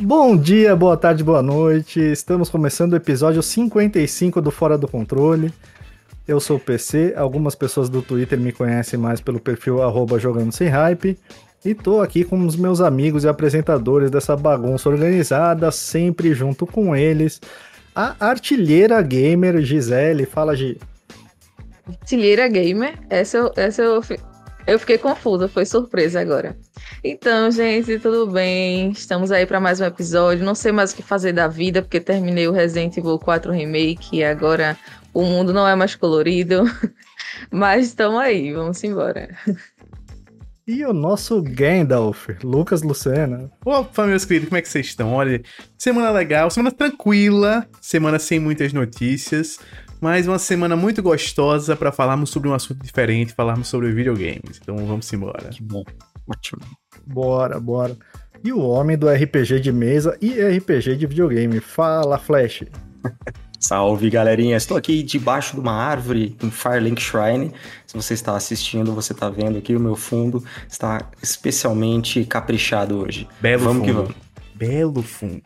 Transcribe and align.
Bom 0.00 0.36
dia, 0.36 0.74
boa 0.74 0.96
tarde, 0.96 1.22
boa 1.22 1.42
noite. 1.42 2.00
Estamos 2.00 2.48
começando 2.48 2.92
o 2.92 2.96
episódio 2.96 3.42
55 3.42 4.40
do 4.40 4.50
Fora 4.50 4.78
do 4.78 4.88
Controle. 4.88 5.52
Eu 6.26 6.40
sou 6.40 6.56
o 6.56 6.60
PC, 6.60 7.14
algumas 7.16 7.54
pessoas 7.54 7.88
do 7.88 8.00
Twitter 8.00 8.38
me 8.38 8.52
conhecem 8.52 8.98
mais 8.98 9.20
pelo 9.20 9.40
perfil 9.40 9.78
jogando 10.18 10.52
sem 10.52 10.68
hype. 10.68 11.18
E 11.64 11.74
tô 11.74 12.00
aqui 12.00 12.22
com 12.22 12.46
os 12.46 12.54
meus 12.54 12.80
amigos 12.80 13.24
e 13.24 13.28
apresentadores 13.28 14.10
dessa 14.10 14.36
bagunça 14.36 14.88
organizada, 14.88 15.70
sempre 15.70 16.32
junto 16.32 16.66
com 16.66 16.94
eles. 16.94 17.40
A 17.94 18.14
artilheira 18.20 19.02
gamer 19.02 19.60
Gisele, 19.60 20.24
fala 20.24 20.54
Gi. 20.54 20.78
Artilheira 21.88 22.46
gamer? 22.46 22.94
Essa, 23.10 23.50
essa 23.56 23.82
eu, 23.82 24.00
eu 24.68 24.78
fiquei 24.78 24.98
confusa, 24.98 25.48
foi 25.48 25.64
surpresa 25.64 26.20
agora. 26.20 26.54
Então, 27.02 27.50
gente, 27.50 27.98
tudo 27.98 28.30
bem? 28.30 28.90
Estamos 28.90 29.32
aí 29.32 29.46
para 29.46 29.58
mais 29.58 29.80
um 29.80 29.84
episódio. 29.86 30.44
Não 30.44 30.54
sei 30.54 30.72
mais 30.72 30.92
o 30.92 30.96
que 30.96 31.02
fazer 31.02 31.32
da 31.32 31.48
vida, 31.48 31.80
porque 31.80 31.98
terminei 31.98 32.46
o 32.46 32.52
Resident 32.52 32.94
Evil 32.98 33.18
4 33.18 33.50
Remake 33.50 34.16
e 34.18 34.22
agora 34.22 34.76
o 35.14 35.22
mundo 35.22 35.54
não 35.54 35.66
é 35.66 35.74
mais 35.74 35.96
colorido. 35.96 36.64
Mas 37.50 37.86
estamos 37.86 38.20
aí, 38.20 38.52
vamos 38.52 38.84
embora. 38.84 39.30
E 40.66 40.84
o 40.84 40.92
nosso 40.92 41.40
Gandalf, 41.40 42.28
Lucas 42.44 42.82
Lucena. 42.82 43.50
Opa, 43.64 44.06
meus 44.06 44.26
queridos, 44.26 44.50
como 44.50 44.58
é 44.58 44.60
que 44.60 44.68
vocês 44.68 44.88
estão? 44.88 45.14
Olha, 45.14 45.42
semana 45.78 46.10
legal, 46.10 46.50
semana 46.50 46.70
tranquila, 46.70 47.66
semana 47.80 48.18
sem 48.18 48.38
muitas 48.38 48.74
notícias, 48.74 49.58
mas 50.00 50.26
uma 50.26 50.38
semana 50.38 50.76
muito 50.76 51.02
gostosa 51.02 51.76
para 51.76 51.92
falarmos 51.92 52.30
sobre 52.30 52.48
um 52.48 52.54
assunto 52.54 52.82
diferente, 52.82 53.32
falarmos 53.34 53.68
sobre 53.68 53.90
videogames. 53.92 54.60
Então 54.60 54.76
vamos 54.86 55.12
embora. 55.12 55.48
Que 55.50 55.62
bom. 55.62 55.84
Ótimo. 56.26 56.60
Bora, 57.06 57.58
bora. 57.58 57.96
E 58.44 58.52
o 58.52 58.60
homem 58.60 58.96
do 58.96 59.08
RPG 59.08 59.60
de 59.60 59.72
mesa 59.72 60.16
e 60.20 60.30
RPG 60.30 60.96
de 60.96 61.06
videogame. 61.06 61.60
Fala, 61.60 62.18
Flash. 62.18 62.64
Salve, 63.58 64.08
galerinha. 64.08 64.56
Estou 64.56 64.76
aqui 64.76 65.02
debaixo 65.02 65.54
de 65.54 65.60
uma 65.60 65.72
árvore 65.72 66.36
em 66.40 66.50
Firelink 66.50 67.02
Shrine. 67.02 67.52
Se 67.86 67.96
você 67.96 68.14
está 68.14 68.36
assistindo, 68.36 68.94
você 68.94 69.12
está 69.12 69.28
vendo 69.28 69.58
aqui 69.58 69.74
o 69.74 69.80
meu 69.80 69.96
fundo 69.96 70.44
está 70.68 71.10
especialmente 71.20 72.24
caprichado 72.24 72.98
hoje. 72.98 73.26
Belo 73.40 73.64
vamos 73.64 73.78
fundo. 73.78 73.86
que 73.86 73.92
vamos. 73.92 74.14
Belo 74.54 75.02
fundo. 75.02 75.42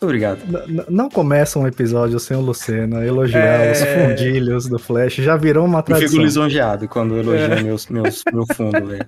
Obrigado. 0.00 0.40
N 0.68 0.84
não 0.88 1.08
começa 1.08 1.58
um 1.58 1.66
episódio 1.66 2.18
sem 2.20 2.36
o 2.36 2.40
Lucena 2.40 3.04
elogiar 3.04 3.64
é... 3.64 3.72
os 3.72 3.80
fundilhos 3.80 4.68
do 4.68 4.78
Flash. 4.78 5.14
Já 5.14 5.36
virou 5.36 5.64
uma 5.64 5.82
tradição. 5.82 6.06
Eu 6.06 6.10
fico 6.10 6.22
lisonjeado 6.22 6.88
quando 6.88 7.16
elogia 7.16 7.54
é. 7.54 7.62
meus, 7.62 7.86
meus, 7.88 8.22
meu 8.32 8.44
fundo, 8.54 8.86
velho. 8.86 9.06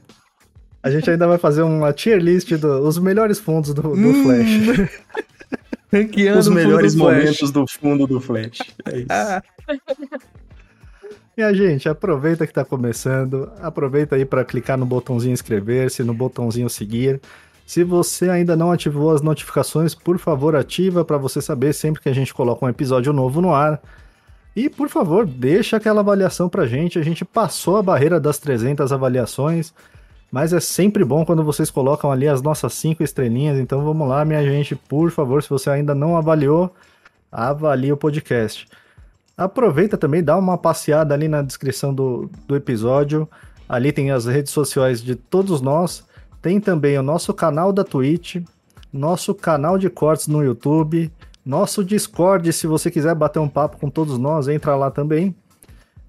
A 0.83 0.91
gente 0.91 1.11
ainda 1.11 1.27
vai 1.27 1.39
fazer 1.39 1.63
uma 1.63 1.93
tier 1.93 2.19
list 2.19 2.51
dos 2.53 2.97
do, 2.97 3.03
melhores 3.03 3.39
fundos 3.39 3.75
do, 3.75 3.83
do 3.83 3.91
hum. 3.91 4.23
Flash. 4.23 4.91
Os 6.39 6.49
melhores 6.49 6.95
do 6.95 6.99
momentos 6.99 7.51
do 7.51 7.67
fundo 7.67 8.07
do 8.07 8.21
Flash. 8.21 8.59
É 8.85 8.99
isso. 8.99 9.09
E 11.37 11.43
a 11.43 11.53
gente, 11.53 11.89
aproveita 11.89 12.45
que 12.45 12.51
está 12.51 12.65
começando, 12.65 13.51
aproveita 13.61 14.17
aí 14.17 14.25
para 14.25 14.45
clicar 14.45 14.77
no 14.77 14.85
botãozinho 14.85 15.33
inscrever-se, 15.33 16.03
no 16.03 16.13
botãozinho 16.13 16.69
seguir. 16.69 17.21
Se 17.69 17.85
você 17.85 18.31
ainda 18.31 18.57
não 18.57 18.73
ativou 18.73 19.11
as 19.11 19.21
notificações, 19.21 19.95
por 19.95 20.19
favor, 20.19 20.57
ativa 20.57 21.05
para 21.05 21.19
você 21.19 21.43
saber 21.43 21.75
sempre 21.75 22.01
que 22.01 22.09
a 22.09 22.15
gente 22.15 22.33
coloca 22.33 22.65
um 22.65 22.69
episódio 22.71 23.13
novo 23.13 23.43
no 23.43 23.53
ar. 23.53 23.79
E, 24.57 24.71
por 24.71 24.89
favor, 24.89 25.27
deixa 25.27 25.77
aquela 25.77 26.01
avaliação 26.01 26.49
pra 26.49 26.67
gente. 26.67 26.99
A 26.99 27.03
gente 27.03 27.27
passou 27.27 27.77
a 27.77 27.83
barreira 27.83 28.19
das 28.19 28.39
300 28.39 28.91
avaliações. 28.91 29.75
Mas 30.33 30.55
é 30.55 30.61
sempre 30.61 31.05
bom 31.05 31.27
quando 31.27 31.45
vocês 31.45 31.71
colocam 31.71 32.11
ali 32.11 32.27
as 32.27 32.41
nossas 32.41 32.73
cinco 32.73 33.03
estrelinhas. 33.03 33.59
Então 33.59 33.85
vamos 33.85 34.09
lá, 34.09 34.25
minha 34.25 34.43
gente, 34.43 34.75
por 34.75 35.11
favor, 35.11 35.43
se 35.43 35.51
você 35.51 35.69
ainda 35.69 35.95
não 35.95 36.17
avaliou, 36.17 36.75
avalie 37.31 37.93
o 37.93 37.99
podcast. 37.99 38.67
Aproveita 39.37 39.99
também, 39.99 40.25
dá 40.25 40.39
uma 40.39 40.57
passeada 40.57 41.13
ali 41.13 41.29
na 41.29 41.43
descrição 41.43 41.93
do, 41.93 42.31
do 42.47 42.57
episódio. 42.57 43.29
Ali 43.69 43.93
tem 43.93 44.11
as 44.11 44.25
redes 44.25 44.53
sociais 44.55 45.03
de 45.03 45.15
todos 45.15 45.61
nós. 45.61 46.08
Tem 46.49 46.59
também 46.59 46.97
o 46.97 47.03
nosso 47.03 47.35
canal 47.35 47.75
da 47.75 47.85
Twitch, 47.85 48.37
nosso 48.91 49.35
canal 49.35 49.77
de 49.77 49.91
cortes 49.91 50.29
no 50.29 50.43
YouTube, 50.43 51.13
nosso 51.45 51.85
Discord, 51.85 52.51
se 52.55 52.67
você 52.67 52.91
quiser 52.91 53.15
bater 53.15 53.39
um 53.39 53.51
papo 53.51 53.77
com 53.77 53.91
todos 53.91 54.17
nós, 54.17 54.49
entra 54.49 54.75
lá 54.75 54.91
também. 54.91 55.37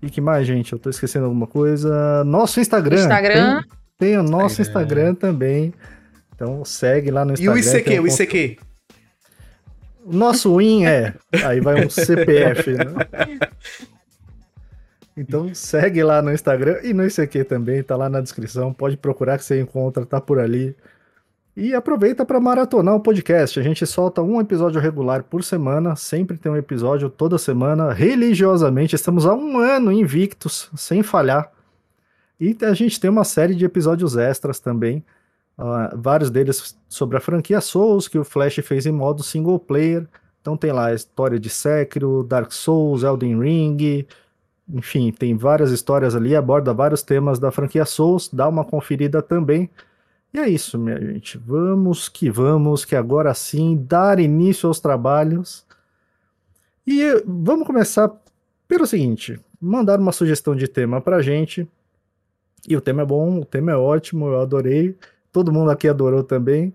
E 0.01 0.09
que 0.09 0.21
mais, 0.21 0.47
gente? 0.47 0.71
Eu 0.71 0.79
tô 0.79 0.89
esquecendo 0.89 1.25
alguma 1.25 1.45
coisa. 1.45 2.23
Nosso 2.23 2.61
Instagram. 2.61 3.01
Instagram. 3.01 3.63
Tem 3.97 4.11
tem 4.11 4.17
o 4.17 4.23
nosso 4.23 4.61
Instagram, 4.61 5.09
Instagram 5.11 5.15
também. 5.15 5.73
Então 6.33 6.63
segue 6.63 7.11
lá 7.11 7.25
no 7.25 7.33
Instagram. 7.33 7.59
E 7.59 7.61
o 7.61 7.69
ICQ, 7.69 7.99
um 7.99 8.03
o 8.03 8.07
ICQ? 8.07 8.59
O 10.05 10.15
nosso 10.15 10.55
win 10.55 10.85
é. 10.85 11.15
Aí 11.43 11.59
vai 11.59 11.85
um 11.85 11.89
CPF, 11.89 12.71
né? 12.75 12.85
Então 15.19 15.53
segue 15.53 16.01
lá 16.01 16.21
no 16.21 16.31
Instagram 16.31 16.79
e 16.81 16.93
no 16.93 17.05
ICQ 17.05 17.43
também, 17.43 17.83
tá 17.83 17.97
lá 17.97 18.07
na 18.07 18.21
descrição. 18.21 18.73
Pode 18.73 18.95
procurar 18.95 19.37
que 19.37 19.43
você 19.43 19.59
encontra, 19.59 20.05
tá 20.05 20.21
por 20.21 20.39
ali. 20.39 20.73
E 21.57 21.75
aproveita 21.75 22.25
para 22.25 22.39
maratonar 22.39 22.95
o 22.95 23.01
podcast. 23.01 23.59
A 23.59 23.63
gente 23.63 23.85
solta 23.85 24.21
um 24.21 24.39
episódio 24.39 24.79
regular 24.79 25.23
por 25.23 25.43
semana, 25.43 25.93
sempre 25.97 26.37
tem 26.37 26.49
um 26.49 26.55
episódio 26.55 27.09
toda 27.09 27.37
semana, 27.37 27.91
religiosamente. 27.91 28.95
Estamos 28.95 29.25
há 29.25 29.33
um 29.33 29.57
ano 29.57 29.91
invictos, 29.91 30.71
sem 30.77 31.03
falhar. 31.03 31.51
E 32.39 32.55
a 32.61 32.73
gente 32.73 32.97
tem 32.97 33.09
uma 33.09 33.25
série 33.25 33.53
de 33.53 33.65
episódios 33.65 34.15
extras 34.15 34.57
também, 34.57 35.03
uh, 35.57 35.97
vários 35.97 36.29
deles 36.29 36.77
sobre 36.87 37.17
a 37.17 37.19
franquia 37.19 37.59
Souls, 37.59 38.07
que 38.07 38.17
o 38.17 38.23
Flash 38.23 38.61
fez 38.63 38.85
em 38.85 38.93
modo 38.93 39.21
single 39.21 39.59
player. 39.59 40.07
Então 40.39 40.55
tem 40.55 40.71
lá 40.71 40.85
a 40.85 40.93
história 40.93 41.37
de 41.37 41.49
Sekiro, 41.49 42.23
Dark 42.23 42.53
Souls, 42.53 43.03
Elden 43.03 43.37
Ring, 43.37 44.07
enfim, 44.71 45.11
tem 45.11 45.35
várias 45.35 45.71
histórias 45.71 46.15
ali, 46.15 46.35
aborda 46.35 46.73
vários 46.73 47.01
temas 47.01 47.39
da 47.39 47.51
franquia 47.51 47.85
Souls, 47.85 48.29
dá 48.31 48.47
uma 48.47 48.63
conferida 48.63 49.21
também. 49.21 49.69
E 50.33 50.39
é 50.39 50.47
isso, 50.47 50.77
minha 50.77 50.99
gente. 50.99 51.37
Vamos 51.37 52.07
que 52.07 52.29
vamos, 52.29 52.85
que 52.85 52.95
agora 52.95 53.33
sim, 53.33 53.83
dar 53.87 54.19
início 54.19 54.67
aos 54.67 54.79
trabalhos. 54.79 55.65
E 56.85 57.23
vamos 57.25 57.65
começar 57.65 58.11
pelo 58.67 58.85
seguinte: 58.85 59.39
mandar 59.59 59.99
uma 59.99 60.11
sugestão 60.11 60.55
de 60.55 60.67
tema 60.67 61.01
pra 61.01 61.21
gente. 61.21 61.67
E 62.67 62.75
o 62.75 62.81
tema 62.81 63.01
é 63.01 63.05
bom, 63.05 63.39
o 63.39 63.45
tema 63.45 63.71
é 63.71 63.75
ótimo, 63.75 64.27
eu 64.27 64.39
adorei. 64.39 64.95
Todo 65.31 65.51
mundo 65.51 65.71
aqui 65.71 65.87
adorou 65.87 66.23
também. 66.23 66.73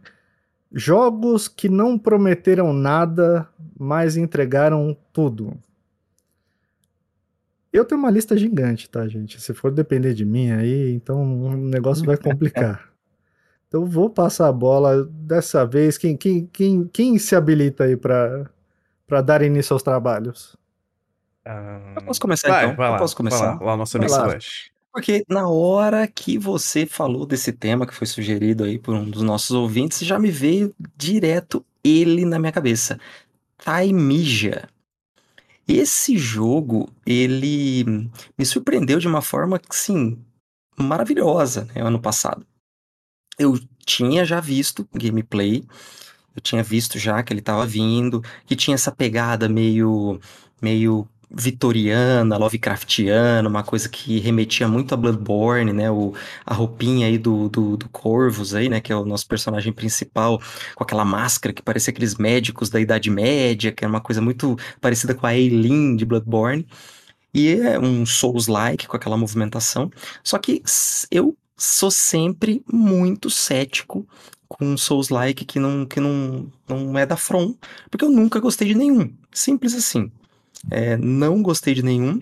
Jogos 0.73 1.47
que 1.47 1.69
não 1.69 1.97
prometeram 1.97 2.73
nada, 2.73 3.49
mas 3.79 4.17
entregaram 4.17 4.97
tudo. 5.13 5.57
Eu 7.75 7.85
tenho 7.85 8.01
uma 8.01 8.11
lista 8.11 8.37
gigante, 8.39 8.89
tá, 8.89 9.09
gente? 9.09 9.41
Se 9.41 9.53
for 9.53 9.73
depender 9.73 10.15
de 10.15 10.25
mim 10.25 10.53
aí, 10.53 10.95
então 10.95 11.21
o 11.43 11.57
negócio 11.57 12.05
vai 12.05 12.17
complicar. 12.17 12.89
Então 13.67 13.85
vou 13.85 14.09
passar 14.09 14.47
a 14.47 14.53
bola 14.53 15.03
dessa 15.05 15.67
vez. 15.67 15.99
Quem, 15.99 16.17
quem, 16.17 16.47
quem, 16.47 16.87
quem 16.87 17.19
se 17.19 17.35
habilita 17.35 17.83
aí 17.83 17.97
para 17.97 19.21
dar 19.21 19.43
início 19.43 19.75
aos 19.75 19.83
trabalhos? 19.83 20.57
eu 21.97 22.03
posso 22.05 22.21
começar 22.21 22.51
vai, 22.51 22.65
então? 22.67 22.77
Vai 22.77 22.91
lá, 22.91 22.95
eu 22.95 23.01
posso 23.01 23.17
começar. 23.17 23.57
Vai 23.57 23.67
lá, 23.67 23.73
lá 23.73 23.77
nosso 23.77 23.99
Flash. 23.99 24.71
Porque 24.93 25.25
na 25.29 25.49
hora 25.49 26.07
que 26.07 26.39
você 26.39 26.87
falou 26.87 27.27
desse 27.27 27.51
tema 27.53 27.85
que 27.85 27.93
foi 27.93 28.07
sugerido 28.07 28.63
aí 28.63 28.79
por 28.79 28.95
um 28.95 29.11
dos 29.11 29.23
nossos 29.23 29.51
ouvintes, 29.51 29.99
já 30.07 30.21
me 30.21 30.31
veio 30.31 30.73
direto 30.97 31.67
ele 31.83 32.25
na 32.25 32.39
minha 32.39 32.53
cabeça. 32.53 32.97
Taimija. 33.59 34.69
Esse 35.67 36.19
jogo, 36.19 36.91
ele 37.07 37.85
me 38.39 38.45
surpreendeu 38.45 38.99
de 38.99 39.09
uma 39.09 39.23
forma, 39.23 39.61
sim, 39.71 40.19
maravilhosa, 40.79 41.65
né, 41.75 41.83
ano 41.83 42.01
passado. 42.01 42.47
Eu 43.39 43.59
tinha 43.85 44.25
já 44.25 44.41
visto 44.41 44.89
gameplay, 44.93 45.65
eu 46.37 46.43
tinha 46.43 46.63
visto 46.63 46.99
já 46.99 47.23
que 47.23 47.33
ele 47.33 47.41
estava 47.41 47.67
vindo, 47.67 48.23
que 48.47 48.57
tinha 48.57 48.75
essa 48.75 48.93
pegada 48.93 49.49
meio 49.49 50.21
meio 50.61 51.09
vitoriana, 51.37 52.37
Lovecraftiana, 52.37 53.49
uma 53.49 53.63
coisa 53.63 53.89
que 53.89 54.19
remetia 54.19 54.69
muito 54.69 54.95
a 54.95 54.97
Bloodborne, 54.97 55.73
né? 55.73 55.91
O, 55.91 56.15
a 56.45 56.55
roupinha 56.55 57.07
aí 57.07 57.19
do, 57.19 57.49
do, 57.49 57.77
do 57.77 57.89
Corvus 57.89 58.55
aí, 58.55 58.69
né? 58.69 58.81
Que 58.81 58.93
é 58.93 58.97
o 58.97 59.05
nosso 59.05 59.27
personagem 59.27 59.73
principal, 59.73 60.41
com 60.75 60.85
aquela 60.85 61.05
máscara 61.05 61.53
que 61.53 61.63
parecia 61.63 61.91
aqueles 61.91 62.17
médicos 62.17 62.71
da 62.71 62.81
Idade 62.81 63.11
Média, 63.11 63.73
que 63.73 63.85
era 63.85 63.91
uma 63.91 64.01
coisa 64.01 64.21
muito 64.21 64.57
parecida 64.81 65.15
com 65.15 65.27
a 65.27 65.35
Eileen 65.35 65.97
de 65.97 66.05
Bloodborne. 66.05 66.67
E 67.33 67.51
é 67.53 67.79
um 67.79 68.07
Souls-like 68.07 68.87
com 68.87 68.97
aquela 68.97 69.17
movimentação. 69.17 69.91
Só 70.23 70.39
que 70.39 70.63
eu 71.11 71.37
sou 71.57 71.91
sempre 71.91 72.63
muito 72.71 73.29
cético 73.29 74.07
com 74.49 74.77
Souls-like 74.77 75.45
que 75.45 75.59
não, 75.59 75.85
que 75.85 75.99
não, 75.99 76.51
não 76.69 76.97
é 76.99 77.05
da 77.05 77.17
From, 77.17 77.55
porque 77.91 78.05
eu 78.05 78.11
nunca 78.11 78.39
gostei 78.39 78.69
de 78.69 78.75
nenhum. 78.75 79.13
Simples 79.33 79.75
assim. 79.75 80.13
É, 80.71 80.97
não 80.97 81.43
gostei 81.43 81.75
de 81.75 81.83
nenhum. 81.83 82.21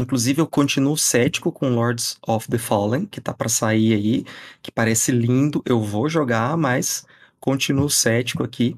Inclusive, 0.00 0.40
eu 0.40 0.46
continuo 0.46 0.96
cético 0.96 1.50
com 1.50 1.74
Lords 1.74 2.18
of 2.26 2.48
the 2.48 2.58
Fallen, 2.58 3.04
que 3.04 3.20
tá 3.20 3.34
para 3.34 3.48
sair 3.48 3.94
aí, 3.94 4.24
que 4.62 4.70
parece 4.70 5.10
lindo. 5.10 5.62
Eu 5.66 5.82
vou 5.82 6.08
jogar, 6.08 6.56
mas 6.56 7.04
continuo 7.40 7.90
cético 7.90 8.44
aqui. 8.44 8.76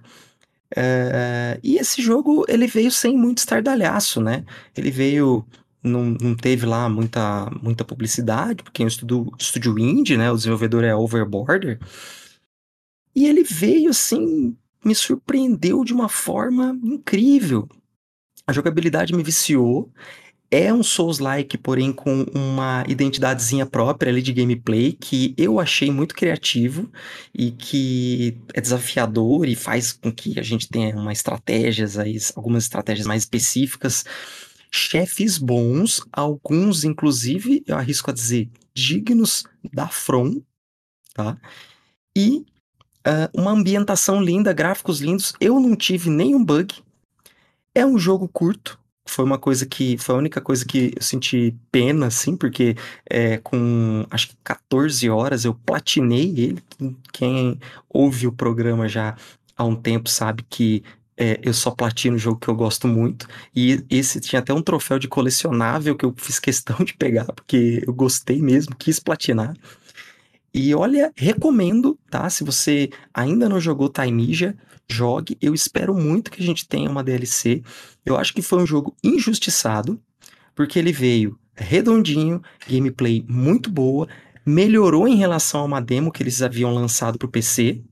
É, 0.74 1.60
e 1.62 1.76
esse 1.76 2.00
jogo, 2.00 2.44
ele 2.48 2.66
veio 2.66 2.90
sem 2.90 3.16
muito 3.18 3.38
estardalhaço, 3.38 4.20
né? 4.20 4.44
Ele 4.76 4.90
veio... 4.90 5.44
Não, 5.82 6.04
não 6.20 6.34
teve 6.34 6.66
lá 6.66 6.90
muita, 6.90 7.50
muita 7.62 7.86
publicidade, 7.86 8.62
porque 8.62 8.82
é 8.82 8.84
um 8.84 8.88
estúdio, 8.88 9.32
estúdio 9.38 9.78
indie, 9.78 10.16
né? 10.16 10.30
O 10.30 10.36
desenvolvedor 10.36 10.84
é 10.84 10.94
Overborder. 10.94 11.80
E 13.16 13.26
ele 13.26 13.42
veio, 13.42 13.88
assim, 13.88 14.54
me 14.84 14.94
surpreendeu 14.94 15.82
de 15.82 15.94
uma 15.94 16.08
forma 16.08 16.78
incrível. 16.84 17.66
A 18.50 18.52
jogabilidade 18.52 19.14
me 19.14 19.22
viciou. 19.22 19.88
É 20.50 20.74
um 20.74 20.82
Souls-like, 20.82 21.56
porém 21.56 21.92
com 21.92 22.24
uma 22.34 22.82
identidadezinha 22.88 23.64
própria 23.64 24.10
ali 24.10 24.20
de 24.20 24.32
gameplay 24.32 24.92
que 24.92 25.32
eu 25.38 25.60
achei 25.60 25.88
muito 25.92 26.16
criativo 26.16 26.90
e 27.32 27.52
que 27.52 28.36
é 28.52 28.60
desafiador 28.60 29.46
e 29.46 29.54
faz 29.54 29.92
com 29.92 30.10
que 30.10 30.36
a 30.36 30.42
gente 30.42 30.68
tenha 30.68 30.92
estratégias 31.12 31.96
algumas 32.34 32.64
estratégias 32.64 33.06
mais 33.06 33.22
específicas. 33.22 34.04
Chefes 34.68 35.38
bons, 35.38 36.04
alguns 36.12 36.82
inclusive, 36.82 37.62
eu 37.68 37.76
arrisco 37.76 38.10
a 38.10 38.12
dizer, 38.12 38.50
dignos 38.74 39.44
da 39.72 39.86
From, 39.86 40.42
tá? 41.14 41.38
E 42.16 42.44
uh, 43.06 43.30
uma 43.32 43.52
ambientação 43.52 44.20
linda, 44.20 44.52
gráficos 44.52 45.00
lindos. 45.00 45.32
Eu 45.40 45.60
não 45.60 45.76
tive 45.76 46.10
nenhum 46.10 46.44
bug. 46.44 46.74
É 47.74 47.86
um 47.86 47.98
jogo 47.98 48.28
curto, 48.28 48.78
foi 49.10 49.24
uma 49.24 49.38
coisa 49.38 49.66
que 49.66 49.98
foi 49.98 50.14
a 50.14 50.18
única 50.18 50.40
coisa 50.40 50.64
que 50.64 50.92
eu 50.96 51.02
senti 51.02 51.54
pena, 51.70 52.06
assim, 52.06 52.36
porque 52.36 52.76
é, 53.08 53.38
com 53.38 54.06
acho 54.10 54.28
que 54.28 54.36
14 54.42 55.08
horas 55.10 55.44
eu 55.44 55.54
platinei 55.54 56.34
ele. 56.38 56.62
Quem 57.12 57.58
ouve 57.88 58.26
o 58.26 58.32
programa 58.32 58.88
já 58.88 59.16
há 59.56 59.64
um 59.64 59.76
tempo 59.76 60.08
sabe 60.08 60.44
que 60.48 60.82
é, 61.16 61.38
eu 61.42 61.52
só 61.52 61.70
platino 61.70 62.16
o 62.16 62.18
jogo 62.18 62.40
que 62.40 62.48
eu 62.48 62.54
gosto 62.54 62.88
muito. 62.88 63.26
E 63.54 63.84
esse 63.90 64.20
tinha 64.20 64.40
até 64.40 64.54
um 64.54 64.62
troféu 64.62 64.98
de 64.98 65.08
colecionável 65.08 65.96
que 65.96 66.04
eu 66.04 66.14
fiz 66.16 66.38
questão 66.38 66.76
de 66.84 66.94
pegar, 66.94 67.26
porque 67.26 67.82
eu 67.86 67.92
gostei 67.92 68.40
mesmo, 68.40 68.74
quis 68.76 68.98
platinar. 69.00 69.54
E 70.52 70.74
olha, 70.74 71.12
recomendo, 71.16 71.98
tá? 72.10 72.28
Se 72.30 72.42
você 72.42 72.90
ainda 73.14 73.48
não 73.48 73.60
jogou 73.60 73.88
Taimija, 73.88 74.56
jogue. 74.92 75.36
Eu 75.40 75.54
espero 75.54 75.94
muito 75.94 76.30
que 76.30 76.42
a 76.42 76.46
gente 76.46 76.66
tenha 76.66 76.90
uma 76.90 77.04
DLC. 77.04 77.62
Eu 78.04 78.16
acho 78.16 78.32
que 78.34 78.42
foi 78.42 78.62
um 78.62 78.66
jogo 78.66 78.94
injustiçado, 79.02 80.00
porque 80.54 80.78
ele 80.78 80.92
veio 80.92 81.38
redondinho, 81.54 82.42
gameplay 82.68 83.24
muito 83.28 83.70
boa, 83.70 84.08
melhorou 84.44 85.06
em 85.06 85.16
relação 85.16 85.60
a 85.60 85.64
uma 85.64 85.80
demo 85.80 86.10
que 86.10 86.22
eles 86.22 86.40
haviam 86.42 86.72
lançado 86.72 87.18
para 87.18 87.26
o 87.26 87.30
PC. 87.30 87.82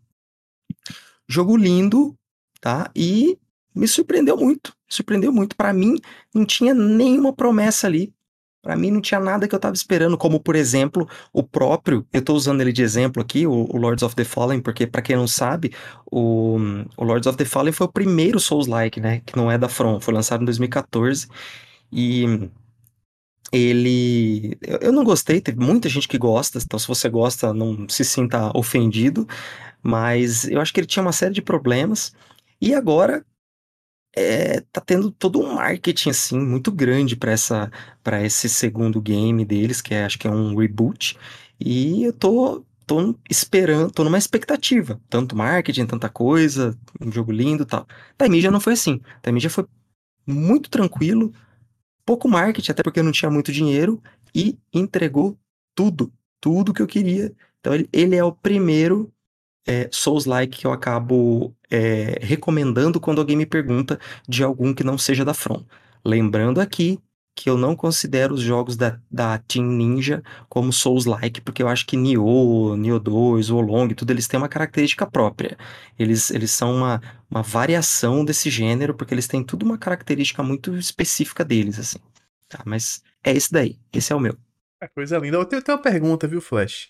Jogo 1.29 1.57
lindo, 1.57 2.17
tá? 2.61 2.91
E 2.97 3.39
me 3.75 3.87
surpreendeu 3.87 4.37
muito. 4.37 4.73
Surpreendeu 4.89 5.33
muito. 5.33 5.55
Para 5.55 5.73
mim, 5.73 5.97
não 6.35 6.45
tinha 6.45 6.73
nenhuma 6.73 7.33
promessa 7.33 7.87
ali. 7.87 8.13
Para 8.69 8.77
mim 8.77 8.91
não 8.91 9.01
tinha 9.01 9.19
nada 9.19 9.49
que 9.49 9.55
eu 9.55 9.59
tava 9.59 9.75
esperando, 9.75 10.19
como 10.19 10.39
por 10.39 10.55
exemplo, 10.55 11.09
o 11.33 11.43
próprio, 11.43 12.07
eu 12.13 12.21
tô 12.21 12.35
usando 12.35 12.61
ele 12.61 12.71
de 12.71 12.83
exemplo 12.83 13.23
aqui, 13.23 13.47
o, 13.47 13.67
o 13.71 13.79
Lords 13.79 14.03
of 14.03 14.15
the 14.15 14.25
Fallen, 14.25 14.61
porque 14.61 14.87
para 14.87 15.01
quem 15.01 15.17
não 15.17 15.27
sabe, 15.27 15.73
o, 16.05 16.59
o, 16.95 17.03
Lords 17.03 17.27
of 17.27 17.39
the 17.39 17.47
Fallen 17.47 17.73
foi 17.73 17.87
o 17.87 17.91
primeiro 17.91 18.39
Souls-like, 18.39 19.01
né, 19.01 19.23
que 19.25 19.35
não 19.35 19.51
é 19.51 19.57
da 19.57 19.71
From, 19.71 20.01
foi 20.01 20.13
lançado 20.13 20.43
em 20.43 20.45
2014 20.45 21.29
e 21.91 22.51
ele 23.51 24.59
eu 24.83 24.93
não 24.93 25.03
gostei, 25.03 25.41
teve 25.41 25.59
muita 25.59 25.89
gente 25.89 26.07
que 26.07 26.19
gosta, 26.19 26.59
então 26.59 26.79
se 26.79 26.87
você 26.87 27.09
gosta, 27.09 27.55
não 27.55 27.89
se 27.89 28.05
sinta 28.05 28.55
ofendido, 28.55 29.27
mas 29.83 30.45
eu 30.45 30.61
acho 30.61 30.75
que 30.75 30.81
ele 30.81 30.87
tinha 30.87 31.03
uma 31.03 31.13
série 31.13 31.33
de 31.33 31.41
problemas. 31.41 32.13
E 32.61 32.75
agora 32.75 33.25
é, 34.19 34.61
tá 34.73 34.81
tendo 34.81 35.11
todo 35.11 35.41
um 35.41 35.55
marketing 35.55 36.11
assim 36.11 36.39
muito 36.39 36.73
grande 36.73 37.17
para 37.17 37.33
essa 37.33 37.71
para 38.03 38.25
esse 38.25 38.49
segundo 38.49 39.01
game 39.01 39.45
deles, 39.45 39.81
que 39.81 39.95
é, 39.95 40.05
acho 40.05 40.19
que 40.19 40.27
é 40.27 40.31
um 40.31 40.57
reboot. 40.57 41.17
E 41.61 42.05
eu 42.05 42.13
tô 42.13 42.65
tô 42.87 43.15
esperando, 43.29 43.93
tô 43.93 44.03
numa 44.03 44.17
expectativa, 44.19 45.01
tanto 45.11 45.37
marketing, 45.37 45.87
tanta 45.87 46.09
coisa, 46.09 46.77
um 47.01 47.13
jogo 47.13 47.31
lindo, 47.33 47.67
tal. 47.67 47.87
Time 48.19 48.41
já 48.41 48.51
não 48.51 48.61
foi 48.61 48.73
assim. 48.73 49.01
Time 49.23 49.39
já 49.39 49.51
foi 49.51 49.67
muito 50.27 50.71
tranquilo, 50.71 51.33
pouco 52.05 52.29
marketing, 52.29 52.71
até 52.73 52.83
porque 52.83 53.01
eu 53.01 53.05
não 53.05 53.13
tinha 53.13 53.31
muito 53.31 53.53
dinheiro 53.53 54.03
e 54.35 54.59
entregou 54.73 55.39
tudo, 55.75 56.13
tudo 56.41 56.73
que 56.73 56.83
eu 56.83 56.87
queria. 56.87 57.33
Então 57.61 57.75
ele, 57.75 57.89
ele 57.93 58.17
é 58.17 58.25
o 58.25 58.33
primeiro 58.33 59.13
é, 59.69 59.87
Souls-like 59.93 60.59
que 60.59 60.67
eu 60.67 60.73
acabo 60.73 61.55
é, 61.71 62.19
recomendando 62.23 62.99
quando 62.99 63.21
alguém 63.21 63.37
me 63.37 63.45
pergunta 63.45 64.01
de 64.27 64.43
algum 64.43 64.73
que 64.73 64.83
não 64.83 64.97
seja 64.97 65.27
da 65.27 65.35
From. 65.35 65.63
Lembrando 66.03 66.59
aqui 66.59 66.99
que 67.35 67.51
eu 67.51 67.57
não 67.59 67.77
considero 67.77 68.35
os 68.35 68.41
jogos 68.41 68.77
da, 68.77 68.99
da 69.11 69.39
Team 69.39 69.67
Ninja 69.67 70.23
como 70.49 70.73
Souls-like, 70.73 71.43
porque 71.43 71.63
eu 71.63 71.69
acho 71.69 71.87
que 71.87 71.97
Nioh, 71.97 72.77
Nioh 72.77 72.99
2, 72.99 73.51
Long, 73.51 73.89
tudo 73.91 74.11
eles 74.11 74.27
têm 74.27 74.39
uma 74.39 74.49
característica 74.49 75.07
própria. 75.07 75.57
Eles, 75.99 76.31
eles 76.31 76.51
são 76.51 76.75
uma, 76.75 77.01
uma 77.31 77.43
variação 77.43 78.25
desse 78.25 78.51
gênero, 78.51 78.95
porque 78.95 79.15
eles 79.15 79.29
têm 79.29 79.45
tudo 79.45 79.65
uma 79.65 79.79
característica 79.79 80.43
muito 80.43 80.77
específica 80.77 81.45
deles, 81.45 81.79
assim. 81.79 81.99
Tá, 82.49 82.63
mas 82.65 83.03
é 83.23 83.33
esse 83.33 83.53
daí, 83.53 83.79
esse 83.93 84.13
é 84.13 84.17
o 84.17 84.21
meu. 84.21 84.37
É 84.81 84.89
coisa 84.89 85.19
linda. 85.19 85.37
Eu 85.37 85.45
tenho, 85.45 85.63
tenho 85.63 85.77
uma 85.77 85.83
pergunta, 85.83 86.27
viu, 86.27 86.41
Flash? 86.41 86.89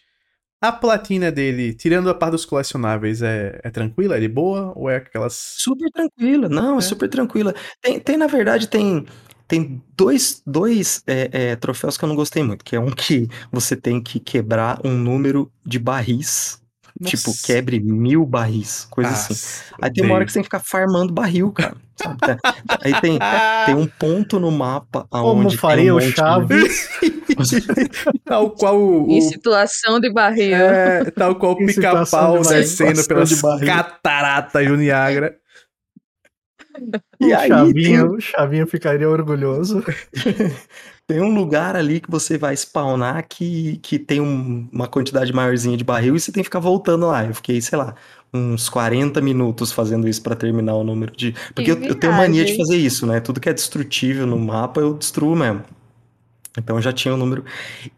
A 0.60 0.72
platina 0.72 1.31
dele, 1.31 1.72
tirando 1.72 2.10
a 2.10 2.14
parte 2.14 2.32
dos 2.32 2.44
colecionáveis, 2.44 3.22
é, 3.22 3.60
é 3.62 3.70
tranquila? 3.70 4.16
É 4.16 4.20
de 4.20 4.26
boa? 4.26 4.72
Ou 4.75 4.90
é 4.90 4.96
aquelas. 4.96 5.55
Super 5.58 5.88
tranquila, 5.90 6.49
não, 6.49 6.78
é, 6.78 6.81
super 6.81 7.08
tranquila. 7.08 7.55
Tem, 7.81 8.00
tem, 8.00 8.16
na 8.16 8.26
verdade, 8.26 8.66
tem, 8.66 9.06
tem 9.46 9.81
dois, 9.96 10.43
dois 10.44 11.02
é, 11.06 11.31
é, 11.32 11.56
troféus 11.56 11.96
que 11.96 12.05
eu 12.05 12.08
não 12.08 12.16
gostei 12.16 12.43
muito, 12.43 12.64
que 12.64 12.75
é 12.75 12.81
um 12.81 12.90
que 12.90 13.28
você 13.52 13.76
tem 13.76 14.02
que 14.02 14.19
quebrar 14.19 14.81
um 14.84 14.99
número 14.99 15.50
de 15.64 15.78
barris. 15.78 16.60
Nossa. 17.00 17.17
Tipo, 17.17 17.33
quebre 17.45 17.79
mil 17.81 18.27
barris, 18.27 18.87
coisa 18.91 19.11
Nossa, 19.11 19.33
assim. 19.33 19.75
Aí 19.81 19.93
tem 19.93 20.05
uma 20.05 20.15
hora 20.15 20.25
que 20.25 20.33
você 20.33 20.39
tem 20.39 20.43
que 20.43 20.47
ficar 20.47 20.61
farmando 20.65 21.12
barril, 21.12 21.53
cara. 21.53 21.77
Aí 22.83 23.00
tem, 23.00 23.19
tem 23.67 23.75
um 23.75 23.87
ponto 23.87 24.39
no 24.41 24.50
mapa 24.50 25.06
aonde 25.11 25.56
Como 25.56 25.59
faria 25.59 25.95
um 25.95 25.99
o 25.99 26.00
Chaves? 26.00 26.89
tal 28.25 28.50
qual 28.50 28.81
o, 28.81 29.11
Em 29.11 29.21
situação 29.21 30.00
de 30.00 30.12
barril. 30.12 30.56
É, 30.56 31.11
tal 31.11 31.37
qual 31.37 31.53
o 31.53 31.56
pica-pau 31.56 32.43
descendo 32.43 33.06
pelas 33.06 33.41
cataratas 33.65 34.67
do 34.67 34.77
Niágara. 34.77 35.37
E 37.20 37.32
o 37.32 37.39
aí, 37.39 37.49
Chavinho, 37.49 38.11
tem... 38.11 38.20
Chavinho 38.20 38.67
ficaria 38.67 39.08
orgulhoso. 39.08 39.84
tem 41.08 41.22
um 41.22 41.34
lugar 41.34 41.74
ali 41.74 42.00
que 42.00 42.10
você 42.10 42.36
vai 42.36 42.55
spawnar 42.55 43.27
que, 43.27 43.79
que 43.82 43.98
tem 43.98 44.20
um, 44.20 44.69
uma 44.70 44.86
quantidade 44.86 45.32
maiorzinha 45.32 45.74
de 45.74 45.82
barril 45.82 46.15
e 46.15 46.20
você 46.20 46.31
tem 46.31 46.43
que 46.43 46.48
ficar 46.48 46.58
voltando 46.58 47.06
lá. 47.06 47.24
Eu 47.24 47.34
fiquei, 47.34 47.58
sei 47.62 47.79
lá, 47.79 47.94
uns 48.32 48.69
40 48.69 49.19
minutos 49.22 49.72
fazendo 49.72 50.06
isso 50.06 50.22
para 50.22 50.36
terminar 50.36 50.74
o 50.74 50.84
número 50.84 51.17
de. 51.17 51.34
Porque 51.55 51.70
eu, 51.70 51.82
eu, 51.82 51.94
tenho 51.94 52.12
mania 52.12 52.44
de 52.44 52.55
fazer 52.58 52.77
isso, 52.77 53.06
né? 53.06 53.20
Tudo 53.20 53.41
que 53.41 53.48
é 53.48 53.55
destrutível 53.55 54.27
no 54.27 54.38
mapa 54.38 54.82
eu 54.82 54.93
destruo 54.93 55.34
mesmo. 55.34 55.65
Então 56.58 56.79
já 56.79 56.93
tinha 56.93 57.15
o 57.15 57.17
um 57.17 57.20
número. 57.20 57.43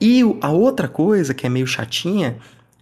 E 0.00 0.22
a 0.40 0.50
outra 0.50 0.86
coisa 0.86 1.34
que 1.34 1.44
é 1.44 1.48
meio 1.48 1.66
chatinha 1.66 2.36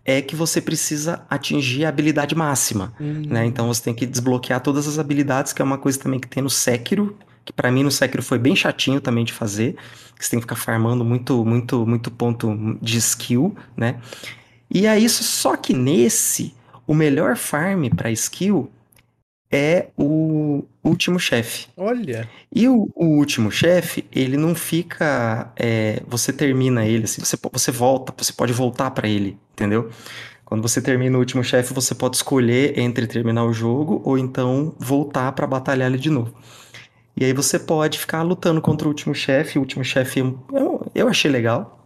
é 0.05 0.21
que 0.21 0.37
você 0.37 0.61
precisa 0.61 1.23
atingir 1.31 1.87
a 1.87 1.89
habilidade 1.89 2.35
máxima, 2.35 2.93
né? 3.01 3.47
Então 3.47 3.67
você 3.67 3.83
tem 3.83 3.95
que 3.95 4.05
desbloquear 4.05 4.61
todas 4.61 4.87
as 4.87 4.99
habilidades, 4.99 5.55
que 5.55 5.63
é 5.63 5.65
uma 5.65 5.79
coisa 5.79 5.99
também 5.99 6.21
que 6.21 6.29
tem 6.29 6.43
no 6.43 6.51
Sekiro, 6.51 7.17
que 7.49 7.53
para 7.55 7.73
mim 7.73 7.83
no 7.83 7.91
Sekiro 7.91 8.23
foi 8.23 8.39
bem 8.39 8.55
chatinho 8.55 9.01
também 9.01 9.25
de 9.25 9.33
fazer, 9.33 9.75
que 10.19 10.23
você 10.23 10.33
tem 10.33 10.39
que 10.39 10.43
ficar 10.43 10.55
farmando 10.55 11.03
muito, 11.03 11.43
muito, 11.47 11.87
muito 11.87 12.11
ponto 12.11 12.79
de 12.83 12.99
skill, 12.99 13.57
né? 13.75 13.99
E 14.71 14.87
é 14.87 14.99
isso, 14.99 15.25
só 15.25 15.57
que 15.57 15.73
nesse, 15.73 16.55
o 16.87 16.93
melhor 16.93 17.39
farm 17.39 17.89
para 17.89 18.11
skill 18.11 18.71
é 19.51 19.87
o 19.97 20.63
último 20.85 21.19
chefe. 21.19 21.69
Olha. 21.75 22.29
E 22.55 22.69
o, 22.69 22.91
o 22.95 23.07
último 23.17 23.51
chefe, 23.51 24.05
ele 24.13 24.37
não 24.37 24.55
fica. 24.55 25.51
É, 25.57 26.03
você 26.07 26.35
termina 26.35 26.85
ele, 26.85 27.05
assim, 27.05 27.25
você, 27.25 27.39
você 27.51 27.71
volta, 27.71 28.13
você 28.15 28.31
pode 28.31 28.53
voltar 28.53 28.91
para 28.91 29.09
ele, 29.09 29.39
entendeu? 29.55 29.91
Quando 30.45 30.61
você 30.61 30.83
termina 30.83 31.17
o 31.17 31.21
último 31.21 31.43
chefe, 31.43 31.73
você 31.73 31.95
pode 31.95 32.17
escolher 32.17 32.79
entre 32.79 33.07
terminar 33.07 33.45
o 33.47 33.55
jogo 33.55 34.03
ou 34.05 34.19
então 34.19 34.75
voltar 34.79 35.33
para 35.33 35.47
batalhar 35.47 35.91
ele 35.91 35.99
de 35.99 36.11
novo. 36.11 36.35
E 37.19 37.25
aí 37.25 37.33
você 37.33 37.59
pode 37.59 37.99
ficar 37.99 38.23
lutando 38.23 38.61
contra 38.61 38.87
o 38.87 38.91
último 38.91 39.13
chefe. 39.13 39.59
O 39.59 39.63
último 39.63 39.83
chefe 39.83 40.21
eu, 40.21 40.87
eu 40.95 41.09
achei 41.09 41.29
legal. 41.29 41.85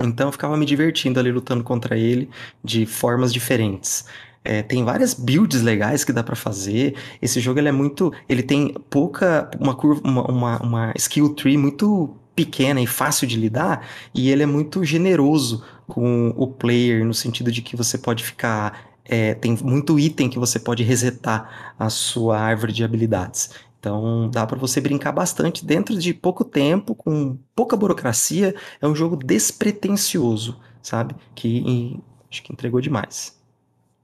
Então 0.00 0.28
eu 0.28 0.32
ficava 0.32 0.56
me 0.56 0.66
divertindo 0.66 1.20
ali 1.20 1.30
lutando 1.30 1.62
contra 1.62 1.96
ele 1.96 2.28
de 2.62 2.84
formas 2.84 3.32
diferentes. 3.32 4.04
É, 4.44 4.62
tem 4.62 4.84
várias 4.84 5.14
builds 5.14 5.62
legais 5.62 6.04
que 6.04 6.12
dá 6.12 6.24
para 6.24 6.34
fazer. 6.34 6.96
Esse 7.22 7.38
jogo 7.38 7.60
ele 7.60 7.68
é 7.68 7.72
muito, 7.72 8.12
ele 8.28 8.42
tem 8.42 8.74
pouca 8.90 9.48
uma 9.60 9.74
curva, 9.76 10.00
uma, 10.04 10.24
uma, 10.28 10.62
uma 10.62 10.92
skill 10.96 11.34
tree 11.34 11.56
muito 11.56 12.16
pequena 12.34 12.80
e 12.80 12.86
fácil 12.86 13.26
de 13.26 13.36
lidar, 13.36 13.84
e 14.14 14.30
ele 14.30 14.44
é 14.44 14.46
muito 14.46 14.84
generoso 14.84 15.64
com 15.88 16.32
o 16.36 16.46
player, 16.46 17.04
no 17.04 17.12
sentido 17.12 17.50
de 17.50 17.62
que 17.62 17.76
você 17.76 17.98
pode 17.98 18.24
ficar. 18.24 18.88
É, 19.04 19.34
tem 19.34 19.56
muito 19.62 19.98
item 19.98 20.28
que 20.28 20.38
você 20.38 20.58
pode 20.58 20.82
resetar 20.82 21.74
a 21.78 21.88
sua 21.88 22.38
árvore 22.38 22.72
de 22.72 22.84
habilidades. 22.84 23.50
Então 23.88 24.28
dá 24.28 24.46
para 24.46 24.58
você 24.58 24.82
brincar 24.82 25.12
bastante 25.12 25.64
dentro 25.64 25.98
de 25.98 26.12
pouco 26.12 26.44
tempo, 26.44 26.94
com 26.94 27.38
pouca 27.54 27.74
burocracia. 27.74 28.54
É 28.82 28.86
um 28.86 28.94
jogo 28.94 29.16
despretensioso, 29.16 30.60
sabe? 30.82 31.14
Que 31.34 31.58
em, 31.58 32.02
acho 32.30 32.42
que 32.42 32.52
entregou 32.52 32.82
demais. 32.82 33.34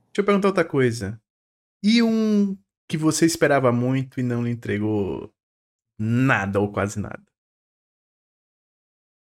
Deixa 0.06 0.20
eu 0.20 0.24
perguntar 0.24 0.48
outra 0.48 0.64
coisa. 0.64 1.20
E 1.82 2.02
um 2.02 2.56
que 2.88 2.96
você 2.96 3.26
esperava 3.26 3.70
muito 3.70 4.18
e 4.18 4.22
não 4.22 4.42
lhe 4.42 4.50
entregou 4.50 5.30
nada 5.98 6.58
ou 6.58 6.72
quase 6.72 6.98
nada? 6.98 7.22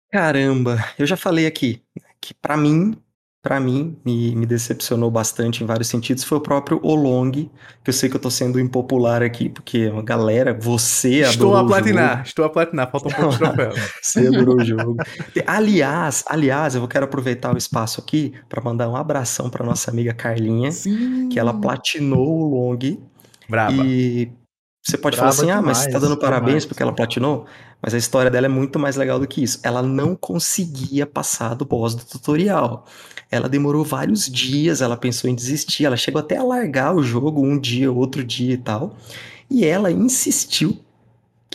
Caramba, 0.09 0.77
eu 0.97 1.05
já 1.05 1.17
falei 1.17 1.45
aqui 1.45 1.83
que 2.21 2.33
para 2.33 2.55
mim, 2.55 2.95
para 3.45 3.59
mim, 3.59 3.95
me, 4.03 4.35
me 4.35 4.43
decepcionou 4.43 5.11
bastante 5.11 5.63
em 5.63 5.67
vários 5.67 5.87
sentidos 5.87 6.23
foi 6.23 6.39
o 6.39 6.41
próprio 6.41 6.79
Olong, 6.81 7.31
que 7.31 7.89
eu 7.91 7.93
sei 7.93 8.09
que 8.09 8.15
eu 8.15 8.19
tô 8.19 8.31
sendo 8.31 8.59
impopular 8.59 9.21
aqui, 9.21 9.49
porque 9.49 9.87
uma 9.87 10.01
galera, 10.01 10.51
você 10.51 11.19
Estou 11.19 11.55
adorou 11.55 11.57
a 11.57 11.67
platinar, 11.67 12.05
o 12.05 12.15
jogo. 12.15 12.27
estou 12.27 12.45
a 12.45 12.49
platinar, 12.49 12.89
falta 12.89 13.07
um 13.07 13.11
pouco 13.11 13.31
de 13.33 13.37
troféu. 13.37 13.69
Você 14.01 14.27
adorou 14.27 14.55
o 14.57 14.65
jogo. 14.65 14.97
Aliás, 15.45 16.23
aliás, 16.27 16.73
eu 16.73 16.87
quero 16.87 17.05
aproveitar 17.05 17.53
o 17.53 17.57
espaço 17.57 18.01
aqui 18.01 18.33
para 18.49 18.63
mandar 18.63 18.89
um 18.89 18.95
abração 18.95 19.47
para 19.47 19.63
nossa 19.63 19.91
amiga 19.91 20.11
Carlinha, 20.11 20.71
Sim. 20.71 21.29
que 21.29 21.39
ela 21.39 21.53
platinou 21.53 22.27
o 22.27 22.71
Long 22.71 22.79
Braba. 23.47 23.83
e 23.85 24.31
você 24.85 24.99
pode 24.99 25.17
Braba 25.17 25.31
falar 25.31 25.43
assim, 25.43 25.51
ah, 25.51 25.61
mas 25.63 25.79
você 25.79 25.83
tá 25.85 25.97
demais, 25.97 26.03
dando 26.03 26.19
parabéns 26.19 26.47
demais. 26.47 26.65
porque 26.65 26.83
ela 26.83 26.93
platinou? 26.93 27.47
Mas 27.81 27.95
a 27.95 27.97
história 27.97 28.29
dela 28.29 28.45
é 28.45 28.49
muito 28.49 28.77
mais 28.77 28.95
legal 28.95 29.19
do 29.19 29.27
que 29.27 29.43
isso. 29.43 29.59
Ela 29.63 29.81
não 29.81 30.15
conseguia 30.15 31.07
passar 31.07 31.55
do 31.55 31.65
boss 31.65 31.95
do 31.95 32.05
tutorial. 32.05 32.85
Ela 33.31 33.49
demorou 33.49 33.83
vários 33.83 34.29
dias, 34.29 34.81
ela 34.81 34.95
pensou 34.95 35.27
em 35.27 35.33
desistir, 35.33 35.85
ela 35.85 35.97
chegou 35.97 36.19
até 36.19 36.37
a 36.37 36.43
largar 36.43 36.95
o 36.95 37.01
jogo 37.01 37.43
um 37.43 37.59
dia, 37.59 37.91
outro 37.91 38.23
dia 38.23 38.53
e 38.53 38.57
tal. 38.57 38.95
E 39.49 39.65
ela 39.65 39.91
insistiu, 39.91 40.77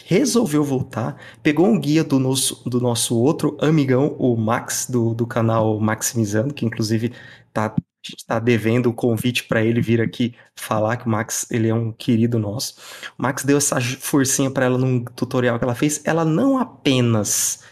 resolveu 0.04 0.64
voltar, 0.64 1.16
pegou 1.40 1.66
um 1.66 1.78
guia 1.78 2.02
do 2.02 2.18
nosso, 2.18 2.68
do 2.68 2.80
nosso 2.80 3.16
outro 3.16 3.56
amigão, 3.60 4.16
o 4.18 4.37
Max, 4.37 4.88
do, 4.90 5.14
do 5.14 5.25
canal 5.25 5.78
Maximizando, 5.78 6.52
que 6.52 6.66
inclusive 6.66 7.12
tá, 7.52 7.72
a 8.02 8.11
gente 8.11 8.25
tá 8.26 8.38
devendo 8.38 8.87
o 8.88 8.95
convite 8.95 9.45
para 9.45 9.62
ele 9.62 9.80
vir 9.80 10.00
aqui 10.00 10.35
falar 10.57 10.97
que 10.97 11.07
o 11.07 11.11
Max 11.11 11.47
ele 11.50 11.69
é 11.69 11.75
um 11.75 11.92
querido 11.92 12.38
nosso. 12.38 12.76
O 13.19 13.23
Max 13.23 13.45
deu 13.45 13.59
essa 13.59 13.78
forcinha 13.80 14.50
para 14.50 14.64
ela 14.64 14.78
num 14.78 15.04
tutorial 15.04 15.59
que 15.59 15.64
ela 15.64 15.75
fez. 15.75 16.00
Ela 16.04 16.25
não 16.25 16.59
apenas 16.59 17.62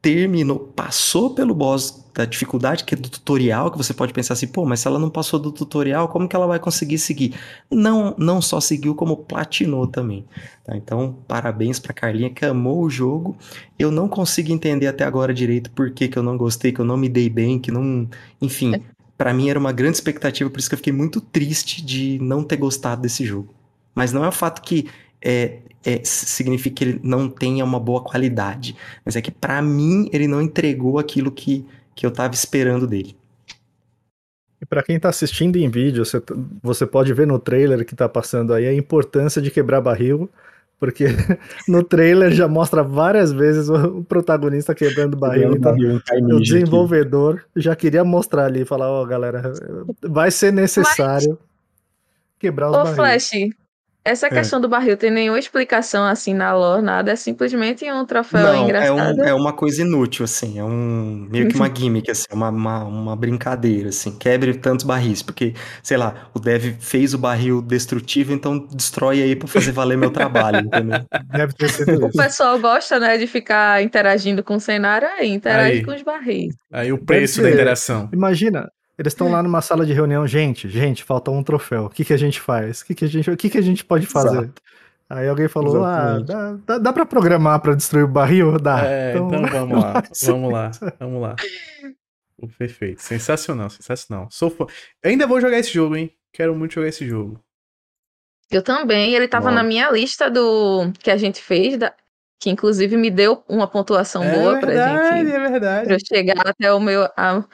terminou, 0.00 0.58
passou 0.58 1.34
pelo 1.34 1.54
boss 1.54 2.04
da 2.14 2.24
dificuldade 2.24 2.84
que 2.84 2.94
é 2.94 2.96
do 2.96 3.10
tutorial, 3.10 3.70
que 3.70 3.76
você 3.76 3.92
pode 3.92 4.12
pensar 4.14 4.32
assim, 4.34 4.46
pô, 4.46 4.64
mas 4.64 4.80
se 4.80 4.88
ela 4.88 4.98
não 4.98 5.10
passou 5.10 5.38
do 5.38 5.52
tutorial, 5.52 6.08
como 6.08 6.26
que 6.28 6.34
ela 6.34 6.46
vai 6.46 6.58
conseguir 6.58 6.96
seguir? 6.96 7.34
Não, 7.70 8.14
não 8.16 8.40
só 8.40 8.60
seguiu, 8.60 8.94
como 8.94 9.16
platinou 9.16 9.86
também. 9.86 10.24
tá? 10.64 10.76
Então, 10.76 11.18
parabéns 11.28 11.78
pra 11.78 11.92
Carlinha 11.92 12.30
que 12.30 12.46
amou 12.46 12.82
o 12.82 12.88
jogo. 12.88 13.36
Eu 13.78 13.90
não 13.90 14.08
consigo 14.08 14.50
entender 14.52 14.86
até 14.86 15.04
agora 15.04 15.34
direito 15.34 15.70
por 15.72 15.90
que, 15.90 16.08
que 16.08 16.16
eu 16.18 16.22
não 16.22 16.38
gostei, 16.38 16.72
que 16.72 16.80
eu 16.80 16.84
não 16.86 16.96
me 16.96 17.08
dei 17.08 17.28
bem, 17.28 17.58
que 17.58 17.70
não. 17.70 18.08
Enfim, 18.40 18.72
pra 19.16 19.32
mim 19.32 19.48
era 19.48 19.58
uma 19.58 19.72
grande 19.72 19.96
expectativa, 19.96 20.50
por 20.50 20.58
isso 20.58 20.68
que 20.68 20.74
eu 20.74 20.78
fiquei 20.78 20.92
muito 20.92 21.20
triste 21.20 21.84
de 21.84 22.18
não 22.20 22.44
ter 22.44 22.56
gostado 22.56 23.02
desse 23.02 23.24
jogo. 23.24 23.54
Mas 23.94 24.12
não 24.12 24.24
é 24.24 24.28
o 24.28 24.32
fato 24.32 24.60
que 24.62 24.88
é, 25.22 25.58
é, 25.84 26.00
significa 26.04 26.76
que 26.76 26.84
ele 26.84 27.00
não 27.02 27.28
tenha 27.28 27.64
uma 27.64 27.80
boa 27.80 28.02
qualidade, 28.02 28.76
mas 29.04 29.16
é 29.16 29.22
que 29.22 29.30
pra 29.30 29.62
mim 29.62 30.08
ele 30.12 30.28
não 30.28 30.42
entregou 30.42 30.98
aquilo 30.98 31.30
que, 31.30 31.64
que 31.94 32.04
eu 32.04 32.10
tava 32.10 32.34
esperando 32.34 32.86
dele. 32.86 33.16
E 34.60 34.64
pra 34.64 34.82
quem 34.82 34.98
tá 34.98 35.08
assistindo 35.08 35.56
em 35.56 35.68
vídeo, 35.68 36.04
você, 36.04 36.22
você 36.62 36.86
pode 36.86 37.12
ver 37.12 37.26
no 37.26 37.38
trailer 37.38 37.84
que 37.84 37.94
tá 37.94 38.08
passando 38.08 38.54
aí 38.54 38.66
a 38.66 38.74
importância 38.74 39.40
de 39.40 39.50
quebrar 39.50 39.80
barril, 39.80 40.30
porque 40.78 41.06
no 41.66 41.82
trailer 41.82 42.32
já 42.32 42.46
mostra 42.46 42.82
várias 42.82 43.32
vezes 43.32 43.68
o, 43.68 44.04
protagonista 44.04 44.74
quebrando 44.74 45.16
barril, 45.16 45.54
então 45.56 45.74
o 45.74 46.40
desenvolvedor 46.40 47.44
já 47.54 47.74
queria 47.74 48.04
mostrar 48.04 48.44
ali, 48.46 48.64
falar, 48.64 48.90
ó, 48.90 49.04
galera, 49.04 49.52
vai 50.02 50.30
ser 50.30 50.52
necessário 50.52 51.38
quebrar 52.38 52.70
os 52.70 52.76
Ô, 52.76 52.82
barris. 52.82 52.96
Flash, 52.96 53.30
essa 54.06 54.26
É. 54.26 54.30
questão 54.30 54.60
do 54.60 54.68
barril 54.68 54.96
tem 54.96 55.10
nenhuma 55.10 55.38
explicação 55.38 56.04
assim 56.04 56.32
na 56.34 56.54
lore, 56.54 56.82
nada, 56.82 57.12
é 57.12 57.16
simplesmente 57.16 57.84
um 57.90 58.04
troféu 58.06 58.40
Não, 58.40 58.54
é, 58.54 58.58
engraçado. 58.58 59.18
um, 59.20 59.24
é 59.24 59.34
uma 59.34 59.52
coisa 59.52 59.82
inútil, 59.82 60.24
assim, 60.24 60.58
é 60.58 60.64
um 60.64 61.26
meio 61.30 61.48
que 61.48 61.56
uma 61.56 61.68
gimmick, 61.74 62.10
assim, 62.10 62.24
uma, 62.32 62.48
uma, 62.50 62.84
uma 62.84 63.16
brincadeira, 63.16 63.88
assim, 63.90 64.16
quebre 64.16 64.54
tantos 64.54 64.84
barris, 64.86 65.22
porque, 65.22 65.54
sei 65.82 65.96
lá, 65.96 66.28
o 66.34 66.38
dev 66.38 66.76
fez 66.80 67.14
o 67.14 67.18
barril 67.18 67.60
destrutivo, 67.62 68.32
então 68.32 68.58
destrói 68.72 69.22
aí 69.22 69.36
pra 69.36 69.48
fazer 69.48 69.72
valer 69.72 69.96
meu 69.98 70.10
trabalho, 70.10 70.60
entendeu? 70.66 71.00
Deve 71.32 71.52
ter 71.54 71.68
sido 71.68 72.06
O 72.06 72.10
pessoal 72.12 72.58
gosta, 72.58 72.98
né, 72.98 73.18
de 73.18 73.26
ficar 73.26 73.82
interagindo 73.82 74.42
com 74.44 74.56
o 74.56 74.60
cenário, 74.60 75.08
aí 75.18 75.28
interage 75.30 75.78
Aí. 75.78 75.84
com 75.84 75.94
os 75.94 76.02
barris. 76.02 76.54
Aí 76.72 76.92
o 76.92 76.98
preço 76.98 77.42
da 77.42 77.50
interação. 77.50 78.08
Imagina, 78.12 78.68
eles 78.98 79.12
estão 79.12 79.30
lá 79.30 79.42
numa 79.42 79.60
sala 79.60 79.84
de 79.84 79.92
reunião, 79.92 80.26
gente, 80.26 80.68
gente, 80.68 81.04
falta 81.04 81.30
um 81.30 81.42
troféu. 81.42 81.84
O 81.86 81.90
que, 81.90 82.04
que 82.04 82.12
a 82.12 82.16
gente 82.16 82.40
faz? 82.40 82.80
O 82.80 82.86
que, 82.86 82.94
que, 82.94 83.04
a, 83.04 83.08
gente, 83.08 83.30
o 83.30 83.36
que, 83.36 83.50
que 83.50 83.58
a 83.58 83.62
gente 83.62 83.84
pode 83.84 84.06
fazer? 84.06 84.38
Exato. 84.38 84.62
Aí 85.08 85.28
alguém 85.28 85.46
falou: 85.48 85.84
ah, 85.84 86.16
Exatamente. 86.20 86.26
dá, 86.26 86.52
dá, 86.66 86.78
dá 86.78 86.92
pra 86.92 87.06
programar 87.06 87.60
pra 87.60 87.74
destruir 87.74 88.04
o 88.04 88.08
barril? 88.08 88.58
Dá. 88.58 88.84
É, 88.84 89.10
então, 89.16 89.28
vamos 89.46 89.80
lá, 89.82 90.02
vamos 90.26 90.52
lá, 90.52 90.70
vamos 90.98 91.22
lá. 91.22 91.36
Perfeito, 92.58 93.00
sensacional, 93.00 93.70
sensacional. 93.70 94.28
Sou 94.30 94.50
fã. 94.50 94.66
Eu 95.02 95.10
ainda 95.10 95.26
vou 95.26 95.40
jogar 95.40 95.58
esse 95.58 95.72
jogo, 95.72 95.96
hein? 95.96 96.12
Quero 96.32 96.54
muito 96.54 96.74
jogar 96.74 96.88
esse 96.88 97.06
jogo. 97.06 97.40
Eu 98.50 98.62
também, 98.62 99.14
ele 99.14 99.26
tava 99.26 99.48
Bom. 99.48 99.54
na 99.54 99.62
minha 99.62 99.90
lista 99.90 100.30
do 100.30 100.92
que 100.98 101.10
a 101.10 101.16
gente 101.16 101.40
fez, 101.42 101.78
da- 101.78 101.94
que 102.38 102.50
inclusive 102.50 102.96
me 102.96 103.10
deu 103.10 103.42
uma 103.48 103.66
pontuação 103.66 104.22
boa 104.22 104.56
é 104.56 104.60
pra 104.60 104.68
verdade, 104.68 105.18
gente, 105.18 105.32
é 105.34 105.48
verdade. 105.48 105.84
pra 105.86 105.94
eu 105.94 105.98
chegar 106.00 106.46
até 106.46 106.72
o 106.72 106.78
meu, 106.78 107.04
a- 107.16 107.44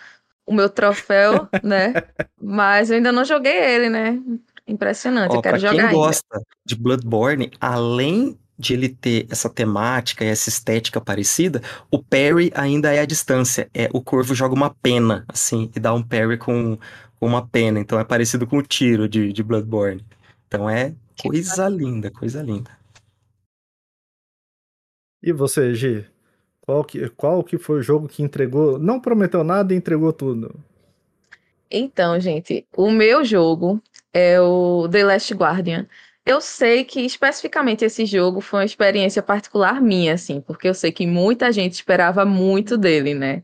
o 0.53 0.55
meu 0.55 0.69
troféu, 0.69 1.49
né? 1.63 1.95
Mas 2.41 2.91
eu 2.91 2.97
ainda 2.97 3.11
não 3.11 3.25
joguei 3.25 3.57
ele, 3.57 3.89
né? 3.89 4.21
Impressionante, 4.67 5.33
Ó, 5.33 5.37
eu 5.37 5.43
quero 5.43 5.59
pra 5.59 5.59
jogar 5.59 5.73
quem 5.73 5.81
ainda. 5.81 5.93
gosta 5.93 6.41
de 6.65 6.77
Bloodborne, 6.77 7.51
além 7.61 8.39
de 8.59 8.75
ele 8.75 8.89
ter 8.91 9.27
essa 9.29 9.51
temática 9.51 10.25
e 10.25 10.29
essa 10.29 10.49
estética 10.49 11.01
parecida, 11.01 11.61
o 11.91 12.01
parry 12.01 12.53
ainda 12.55 12.93
é 12.93 13.01
a 13.01 13.07
distância. 13.07 13.69
É, 13.75 13.89
o 13.93 14.01
corvo 14.01 14.35
joga 14.35 14.55
uma 14.55 14.71
pena, 14.71 15.25
assim, 15.27 15.71
e 15.75 15.81
dá 15.81 15.93
um 15.93 16.03
parry 16.03 16.39
com, 16.39 16.79
com 17.19 17.27
uma 17.27 17.45
pena. 17.45 17.81
Então 17.81 17.99
é 17.99 18.05
parecido 18.05 18.47
com 18.47 18.59
o 18.59 18.63
tiro 18.63 19.09
de, 19.09 19.33
de 19.33 19.43
Bloodborne. 19.43 20.05
Então 20.47 20.71
é 20.71 20.95
coisa 21.21 21.69
linda, 21.69 22.11
coisa 22.11 22.41
linda. 22.43 22.71
E 25.23 25.33
você, 25.33 25.75
Gi? 25.75 26.12
Qual 26.63 26.85
que, 26.85 27.09
qual 27.11 27.43
que 27.43 27.59
foi 27.59 27.81
o 27.81 27.83
jogo 27.83 28.09
que 28.09 28.23
entregou? 28.23 28.79
Não 28.79 29.01
prometeu 29.01 29.43
nada 29.43 29.75
e 29.75 29.77
entregou 29.77 30.13
tudo. 30.13 30.55
Então, 31.71 32.19
gente, 32.21 32.67
o 32.77 32.91
meu 32.91 33.25
jogo 33.25 33.83
é 34.13 34.41
o 34.41 34.89
The 34.89 35.05
Last 35.05 35.35
Guardian. 35.35 35.87
Eu 36.25 36.41
sei 36.41 36.85
que 36.85 37.01
especificamente 37.01 37.85
esse 37.85 38.07
jogo 38.07 38.41
foi 38.41 38.61
uma 38.61 38.65
experiência 38.65 39.23
particular 39.23 39.81
minha, 39.81 40.15
assim, 40.15 40.41
porque 40.41 40.69
eu 40.69 40.75
sei 40.75 40.93
que 40.93 41.05
muita 41.05 41.51
gente 41.51 41.73
esperava 41.73 42.25
muito 42.25 42.79
dele, 42.79 43.13
né? 43.13 43.43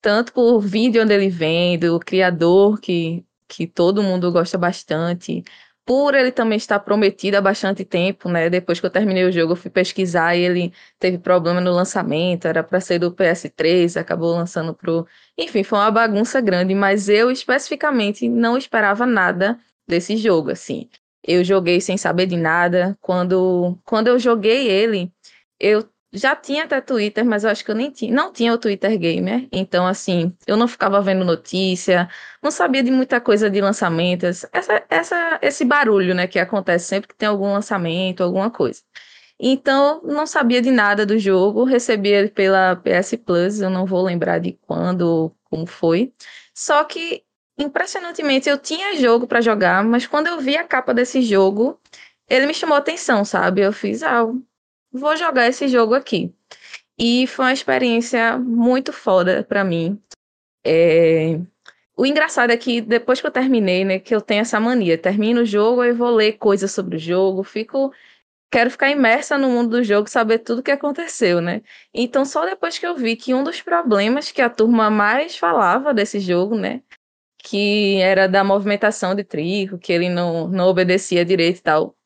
Tanto 0.00 0.32
por 0.32 0.60
vídeo 0.60 1.02
onde 1.02 1.12
ele 1.12 1.28
vem, 1.28 1.78
do 1.78 1.98
criador 2.00 2.80
que, 2.80 3.24
que 3.46 3.66
todo 3.66 4.02
mundo 4.02 4.32
gosta 4.32 4.56
bastante, 4.56 5.42
por 5.84 6.14
ele 6.14 6.32
também 6.32 6.56
estar 6.56 6.78
prometido 6.80 7.36
há 7.36 7.40
bastante 7.40 7.84
tempo, 7.84 8.28
né? 8.28 8.48
Depois 8.48 8.80
que 8.80 8.86
eu 8.86 8.90
terminei 8.90 9.24
o 9.24 9.32
jogo, 9.32 9.52
eu 9.52 9.56
fui 9.56 9.70
pesquisar 9.70 10.34
e 10.34 10.40
ele 10.42 10.72
teve 10.98 11.18
problema 11.18 11.60
no 11.60 11.72
lançamento, 11.72 12.46
era 12.46 12.62
para 12.64 12.80
ser 12.80 12.98
do 12.98 13.12
PS3, 13.12 13.96
acabou 13.96 14.32
lançando 14.34 14.74
pro 14.74 15.06
enfim, 15.38 15.62
foi 15.62 15.78
uma 15.78 15.90
bagunça 15.90 16.40
grande, 16.40 16.74
mas 16.74 17.08
eu 17.08 17.30
especificamente 17.30 18.28
não 18.28 18.56
esperava 18.56 19.06
nada 19.06 19.58
desse 19.86 20.16
jogo, 20.16 20.50
assim. 20.50 20.88
Eu 21.22 21.42
joguei 21.44 21.80
sem 21.80 21.96
saber 21.96 22.26
de 22.26 22.36
nada. 22.36 22.96
Quando, 23.00 23.78
quando 23.84 24.08
eu 24.08 24.18
joguei 24.18 24.68
ele, 24.68 25.12
eu 25.58 25.88
já 26.14 26.36
tinha 26.36 26.64
até 26.64 26.80
Twitter, 26.80 27.24
mas 27.24 27.44
eu 27.44 27.50
acho 27.50 27.64
que 27.64 27.70
eu 27.70 27.74
nem 27.74 27.90
tinha, 27.90 28.14
não 28.14 28.32
tinha 28.32 28.52
o 28.54 28.58
Twitter 28.58 28.96
Gamer. 28.98 29.48
Então, 29.52 29.86
assim, 29.86 30.32
eu 30.46 30.56
não 30.56 30.68
ficava 30.68 31.00
vendo 31.02 31.24
notícia, 31.24 32.08
não 32.42 32.50
sabia 32.50 32.82
de 32.82 32.90
muita 32.90 33.20
coisa 33.20 33.50
de 33.50 33.60
lançamentos. 33.60 34.46
Essa, 34.52 34.84
essa, 34.88 35.38
esse 35.42 35.64
barulho, 35.64 36.14
né, 36.14 36.26
que 36.28 36.38
acontece 36.38 36.86
sempre 36.86 37.08
que 37.08 37.16
tem 37.16 37.28
algum 37.28 37.52
lançamento, 37.52 38.22
alguma 38.22 38.50
coisa. 38.50 38.80
Então, 39.38 40.00
não 40.04 40.26
sabia 40.26 40.62
de 40.62 40.70
nada 40.70 41.04
do 41.04 41.18
jogo, 41.18 41.64
recebi 41.64 42.10
ele 42.10 42.28
pela 42.28 42.76
PS 42.76 43.16
Plus, 43.16 43.60
eu 43.60 43.68
não 43.68 43.84
vou 43.84 44.02
lembrar 44.02 44.38
de 44.38 44.52
quando 44.62 45.34
como 45.44 45.66
foi. 45.66 46.14
Só 46.54 46.84
que, 46.84 47.24
impressionantemente, 47.58 48.48
eu 48.48 48.58
tinha 48.58 48.96
jogo 48.96 49.26
para 49.26 49.40
jogar, 49.40 49.84
mas 49.84 50.06
quando 50.06 50.28
eu 50.28 50.40
vi 50.40 50.56
a 50.56 50.64
capa 50.64 50.94
desse 50.94 51.20
jogo, 51.22 51.80
ele 52.28 52.46
me 52.46 52.54
chamou 52.54 52.76
atenção, 52.76 53.24
sabe? 53.24 53.60
Eu 53.62 53.72
fiz, 53.72 54.02
ah, 54.02 54.24
vou 54.94 55.16
jogar 55.16 55.48
esse 55.48 55.68
jogo 55.68 55.94
aqui. 55.94 56.32
E 56.98 57.26
foi 57.26 57.46
uma 57.46 57.52
experiência 57.52 58.38
muito 58.38 58.92
foda 58.92 59.44
para 59.44 59.64
mim. 59.64 60.00
É... 60.64 61.40
O 61.96 62.06
engraçado 62.06 62.50
é 62.50 62.56
que 62.56 62.80
depois 62.80 63.20
que 63.20 63.26
eu 63.26 63.30
terminei, 63.30 63.84
né, 63.84 63.98
que 63.98 64.14
eu 64.14 64.20
tenho 64.20 64.42
essa 64.42 64.58
mania, 64.60 64.98
termino 64.98 65.42
o 65.42 65.46
jogo, 65.46 65.84
eu 65.84 65.94
vou 65.94 66.10
ler 66.10 66.34
coisas 66.38 66.72
sobre 66.72 66.96
o 66.96 66.98
jogo, 66.98 67.42
fico 67.44 67.92
quero 68.54 68.70
ficar 68.70 68.88
imersa 68.88 69.36
no 69.36 69.48
mundo 69.50 69.70
do 69.70 69.82
jogo, 69.82 70.08
saber 70.08 70.38
tudo 70.38 70.60
o 70.60 70.62
que 70.62 70.70
aconteceu, 70.70 71.40
né? 71.40 71.60
Então, 71.92 72.24
só 72.24 72.44
depois 72.46 72.78
que 72.78 72.86
eu 72.86 72.94
vi 72.96 73.16
que 73.16 73.34
um 73.34 73.42
dos 73.42 73.60
problemas 73.60 74.30
que 74.30 74.40
a 74.40 74.48
turma 74.48 74.88
mais 74.90 75.36
falava 75.36 75.92
desse 75.92 76.20
jogo, 76.20 76.56
né? 76.56 76.80
Que 77.38 78.00
era 78.00 78.28
da 78.28 78.44
movimentação 78.44 79.14
de 79.14 79.24
trigo, 79.24 79.76
que 79.78 79.92
ele 79.92 80.08
não, 80.08 80.46
não 80.48 80.68
obedecia 80.68 81.24
direito 81.24 81.58
e 81.58 81.62
tal. 81.62 81.96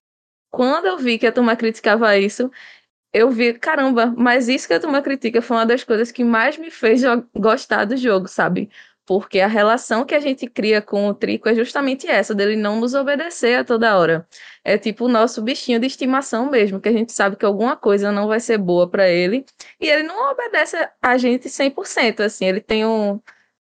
Quando 0.51 0.87
eu 0.87 0.99
vi 0.99 1.19
que 1.19 1.27
a 1.27 1.33
turma 1.33 1.55
criticava 1.57 2.17
isso, 2.17 2.51
eu 3.13 3.31
vi, 3.31 3.55
caramba, 3.55 4.13
mas 4.17 4.49
isso 4.49 4.67
que 4.69 4.75
a 4.75 4.81
turma 4.81 5.03
critica 5.03 5.43
foi 5.43 5.57
uma 5.57 5.67
das 5.67 5.85
coisas 5.85 6.13
que 6.13 6.25
mais 6.25 6.59
me 6.59 6.71
fez 6.71 7.03
gostar 7.35 7.85
do 7.85 7.97
jogo, 7.97 8.29
sabe? 8.29 8.71
porque 9.09 9.41
a 9.41 9.47
relação 9.47 10.05
que 10.05 10.15
a 10.15 10.21
gente 10.21 10.47
cria 10.47 10.83
com 10.83 11.09
o 11.09 11.15
Trico 11.15 11.49
é 11.49 11.55
justamente 11.55 12.07
essa, 12.07 12.35
dele 12.35 12.57
não 12.57 12.79
nos 12.79 12.93
obedecer 12.93 13.59
a 13.59 13.65
toda 13.65 13.97
hora. 13.99 14.29
É 14.63 14.77
tipo 14.77 15.07
o 15.07 15.09
nosso 15.09 15.41
bichinho 15.41 15.81
de 15.81 15.87
estimação 15.87 16.51
mesmo, 16.51 16.79
que 16.79 16.91
a 16.91 16.93
gente 16.93 17.11
sabe 17.13 17.35
que 17.35 17.47
alguma 17.47 17.75
coisa 17.75 18.13
não 18.13 18.29
vai 18.29 18.39
ser 18.39 18.59
boa 18.59 18.87
para 18.87 19.09
ele, 19.09 19.47
e 19.81 19.89
ele 19.89 20.03
não 20.03 20.31
obedece 20.31 20.77
a 21.01 21.17
gente 21.17 21.49
100%, 21.49 22.21
assim, 22.21 22.45
ele 22.45 22.61
tem 22.61 22.85
um 22.85 23.19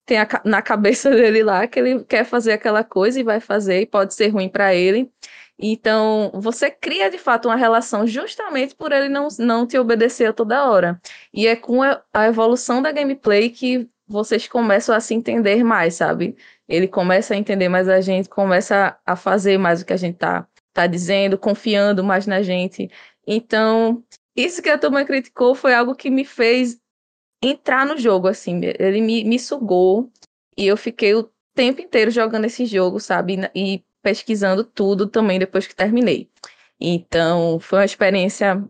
tem 0.06 0.18
a, 0.20 0.28
na 0.46 0.62
cabeça 0.64 1.10
dele 1.12 1.44
lá 1.44 1.68
que 1.68 1.80
ele 1.80 2.04
quer 2.06 2.26
fazer 2.26 2.54
aquela 2.54 2.84
coisa 2.84 3.20
e 3.20 3.24
vai 3.24 3.40
fazer 3.40 3.82
e 3.82 3.86
pode 3.86 4.16
ser 4.16 4.30
ruim 4.30 4.50
para 4.50 4.74
ele. 4.74 5.12
Então, 5.58 6.32
você 6.34 6.70
cria 6.70 7.10
de 7.10 7.18
fato 7.18 7.48
uma 7.48 7.56
relação 7.56 8.06
justamente 8.06 8.76
por 8.76 8.92
ele 8.92 9.08
não, 9.08 9.28
não 9.40 9.66
te 9.66 9.78
obedecer 9.78 10.34
toda 10.34 10.70
hora. 10.70 11.00
E 11.34 11.48
é 11.48 11.56
com 11.56 11.82
a 11.82 12.28
evolução 12.28 12.82
da 12.82 12.92
gameplay 12.92 13.50
que 13.50 13.90
vocês 14.08 14.48
começam 14.48 14.94
a 14.96 15.00
se 15.00 15.14
entender 15.14 15.64
mais, 15.64 15.96
sabe? 15.96 16.36
Ele 16.68 16.88
começa 16.88 17.34
a 17.34 17.38
entender 17.38 17.70
mais 17.70 17.88
a 17.88 18.02
gente, 18.02 18.30
começa 18.30 19.00
a 19.06 19.16
fazer 19.16 19.58
mais 19.58 19.82
o 19.82 19.86
que 19.86 19.94
a 19.94 19.98
gente 19.98 20.18
tá, 20.18 20.48
tá 20.74 20.88
dizendo, 20.88 21.38
confiando 21.38 22.04
mais 22.04 22.28
na 22.28 22.42
gente. 22.42 22.90
Então, 23.26 24.04
isso 24.36 24.62
que 24.62 24.70
a 24.70 24.78
turma 24.78 25.06
criticou 25.06 25.56
foi 25.56 25.74
algo 25.74 25.96
que 25.96 26.10
me 26.10 26.26
fez 26.26 26.80
entrar 27.42 27.86
no 27.86 27.98
jogo, 27.98 28.28
assim. 28.28 28.62
Ele 28.80 29.02
me, 29.02 29.24
me 29.24 29.40
sugou 29.40 30.12
e 30.58 30.68
eu 30.68 30.78
fiquei 30.78 31.14
o 31.16 31.30
tempo 31.56 31.82
inteiro 31.82 32.12
jogando 32.12 32.46
esse 32.46 32.66
jogo, 32.66 33.00
sabe? 33.00 33.38
E 33.56 33.84
pesquisando 34.06 34.64
tudo 34.64 35.08
também 35.08 35.40
depois 35.40 35.66
que 35.66 35.76
terminei. 35.76 36.30
Então, 36.80 37.60
foi 37.60 37.80
uma 37.80 37.86
experiência 37.86 38.64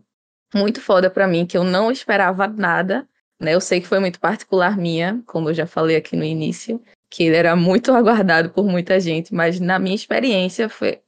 muito 0.54 0.80
foda 0.80 1.10
para 1.10 1.28
mim, 1.28 1.44
que 1.44 1.58
eu 1.58 1.62
não 1.62 1.92
esperava 1.92 2.48
nada. 2.48 3.06
Né? 3.38 3.54
Eu 3.54 3.60
sei 3.60 3.82
que 3.82 3.86
foi 3.86 3.98
muito 3.98 4.18
particular 4.18 4.78
minha, 4.78 5.22
como 5.26 5.50
eu 5.50 5.54
já 5.54 5.66
falei 5.66 5.94
aqui 5.94 6.16
no 6.16 6.24
início, 6.24 6.82
que 7.10 7.24
ele 7.24 7.36
era 7.36 7.54
muito 7.54 7.92
aguardado 7.92 8.48
por 8.48 8.64
muita 8.64 8.98
gente, 8.98 9.34
mas 9.34 9.60
na 9.60 9.78
minha 9.78 9.94
experiência 9.94 10.70
foi 10.70 11.02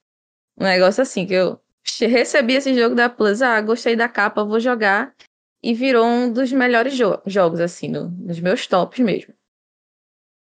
um 0.61 0.65
negócio 0.65 1.03
assim, 1.03 1.25
que 1.25 1.33
eu 1.33 1.59
recebi 2.03 2.53
esse 2.55 2.75
jogo 2.75 2.95
da 2.95 3.09
Plus, 3.09 3.41
ah, 3.41 3.59
gostei 3.63 3.97
da 3.97 4.11
capa, 4.11 4.45
vou 4.45 4.61
jogar, 4.61 5.15
e 5.63 5.73
virou 5.73 6.05
um 6.05 6.31
dos 6.31 6.53
melhores 6.53 6.95
jo 6.95 7.19
jogos, 7.25 7.61
assim, 7.61 7.89
no, 7.89 8.11
nos 8.11 8.39
meus 8.41 8.67
tops 8.67 8.99
mesmo. 9.01 9.33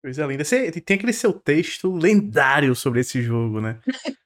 Coisa 0.08 0.26
linda. 0.26 0.46
Você 0.46 0.72
tem 0.72 0.96
aquele 0.96 1.12
seu 1.12 1.34
texto 1.34 1.92
lendário 1.94 2.74
sobre 2.74 3.02
esse 3.02 3.22
jogo, 3.22 3.60
né? 3.60 3.82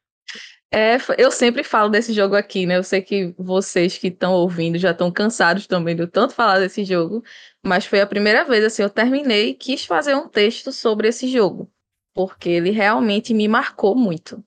É, 0.73 0.95
eu 1.17 1.29
sempre 1.29 1.65
falo 1.65 1.89
desse 1.89 2.13
jogo 2.13 2.33
aqui, 2.33 2.65
né? 2.65 2.77
Eu 2.77 2.83
sei 2.83 3.01
que 3.01 3.35
vocês 3.37 3.97
que 3.97 4.07
estão 4.07 4.31
ouvindo 4.31 4.77
já 4.77 4.91
estão 4.91 5.11
cansados 5.11 5.67
também 5.67 5.97
de 5.97 6.07
tanto 6.07 6.33
falar 6.33 6.59
desse 6.59 6.85
jogo, 6.85 7.21
mas 7.61 7.85
foi 7.85 7.99
a 7.99 8.07
primeira 8.07 8.45
vez 8.45 8.63
assim, 8.63 8.81
eu 8.81 8.89
terminei 8.89 9.49
e 9.49 9.53
quis 9.53 9.85
fazer 9.85 10.15
um 10.15 10.29
texto 10.29 10.71
sobre 10.71 11.09
esse 11.09 11.27
jogo, 11.27 11.69
porque 12.13 12.47
ele 12.47 12.69
realmente 12.69 13.33
me 13.33 13.49
marcou 13.49 13.97
muito. 13.97 14.41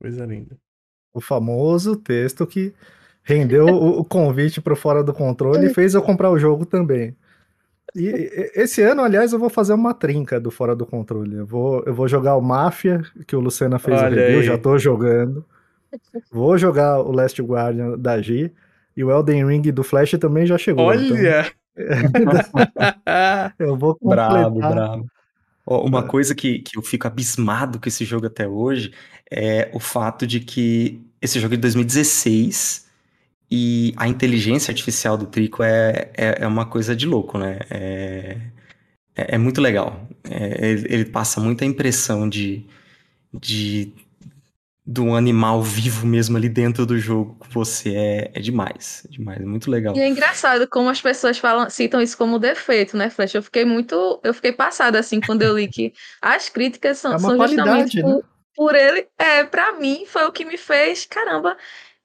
Coisa 0.00 0.24
linda. 0.24 0.56
O 1.12 1.20
famoso 1.20 1.96
texto 1.96 2.46
que 2.46 2.74
rendeu 3.22 3.66
o, 4.00 4.02
convite 4.02 4.58
para 4.58 4.74
Fora 4.74 5.04
do 5.04 5.12
Controle 5.12 5.66
e 5.66 5.74
fez 5.74 5.92
eu 5.92 6.00
comprar 6.00 6.30
o 6.30 6.38
jogo 6.38 6.64
também. 6.64 7.14
E 7.94 8.50
esse 8.54 8.82
ano, 8.82 9.02
aliás, 9.02 9.32
eu 9.32 9.38
vou 9.38 9.50
fazer 9.50 9.72
uma 9.72 9.92
trinca 9.92 10.38
do 10.38 10.50
Fora 10.50 10.76
do 10.76 10.86
Controle. 10.86 11.36
Eu 11.36 11.46
vou, 11.46 11.82
eu 11.84 11.94
vou 11.94 12.06
jogar 12.06 12.36
o 12.36 12.40
Máfia, 12.40 13.02
que 13.26 13.34
o 13.34 13.40
Lucena 13.40 13.78
fez 13.78 14.00
Olha 14.00 14.10
o 14.10 14.14
review, 14.14 14.40
aí. 14.40 14.46
já 14.46 14.58
tô 14.58 14.78
jogando. 14.78 15.44
Vou 16.30 16.56
jogar 16.56 17.00
o 17.00 17.10
Last 17.10 17.40
Guardian 17.42 17.98
da 17.98 18.20
G. 18.20 18.52
E 18.96 19.02
o 19.02 19.10
Elden 19.10 19.46
Ring 19.46 19.62
do 19.72 19.82
Flash 19.82 20.12
também 20.12 20.46
já 20.46 20.56
chegou. 20.58 20.92
Então 20.92 21.16
Olha! 21.16 21.46
Então... 21.46 21.60
eu 23.58 23.76
vou 23.76 23.94
completar. 23.96 24.30
Bravo, 24.30 24.58
bravo. 24.58 25.10
uma 25.66 26.02
coisa 26.02 26.34
que, 26.34 26.60
que 26.60 26.76
eu 26.76 26.82
fico 26.82 27.06
abismado 27.06 27.80
com 27.80 27.88
esse 27.88 28.04
jogo 28.04 28.26
até 28.26 28.46
hoje 28.46 28.92
é 29.30 29.70
o 29.72 29.80
fato 29.80 30.26
de 30.26 30.40
que 30.40 31.00
esse 31.22 31.38
jogo 31.38 31.54
é 31.54 31.56
de 31.56 31.62
2016 31.62 32.89
e 33.50 33.92
a 33.96 34.06
inteligência 34.06 34.70
artificial 34.70 35.16
do 35.16 35.26
Trico 35.26 35.62
é, 35.62 36.10
é, 36.16 36.42
é 36.42 36.46
uma 36.46 36.66
coisa 36.66 36.94
de 36.94 37.06
louco, 37.06 37.36
né? 37.36 37.58
É, 37.68 38.36
é, 39.16 39.34
é 39.34 39.38
muito 39.38 39.60
legal. 39.60 40.08
É, 40.28 40.68
ele, 40.70 40.86
ele, 40.88 41.04
passa 41.04 41.40
muita 41.40 41.64
impressão 41.64 42.28
de, 42.28 42.64
de 43.32 43.92
de 44.90 45.00
um 45.00 45.14
animal 45.14 45.62
vivo 45.62 46.04
mesmo 46.04 46.36
ali 46.36 46.48
dentro 46.48 46.84
do 46.84 46.98
jogo 46.98 47.36
com 47.38 47.48
você 47.50 47.94
é, 47.94 48.30
é 48.34 48.40
demais, 48.40 49.06
é 49.06 49.12
demais, 49.12 49.40
é 49.40 49.44
muito 49.44 49.70
legal. 49.70 49.94
E 49.94 50.00
é 50.00 50.08
engraçado 50.08 50.66
como 50.66 50.88
as 50.88 51.00
pessoas 51.00 51.38
falam, 51.38 51.70
citam 51.70 52.02
isso 52.02 52.18
como 52.18 52.40
defeito, 52.40 52.96
né, 52.96 53.08
Flash? 53.08 53.34
Eu 53.34 53.42
fiquei 53.42 53.64
muito, 53.64 54.20
eu 54.24 54.34
fiquei 54.34 54.50
passada 54.50 54.98
assim 54.98 55.20
quando 55.20 55.42
eu 55.42 55.56
li 55.56 55.68
que 55.68 55.92
as 56.20 56.48
críticas 56.48 56.98
são, 56.98 57.14
é 57.14 57.18
são 57.20 57.36
justamente 57.36 58.00
por, 58.00 58.16
né? 58.16 58.22
por 58.56 58.74
ele. 58.74 59.06
É, 59.16 59.44
para 59.44 59.74
mim 59.74 60.04
foi 60.06 60.24
o 60.24 60.32
que 60.32 60.44
me 60.44 60.56
fez, 60.56 61.06
caramba, 61.06 61.56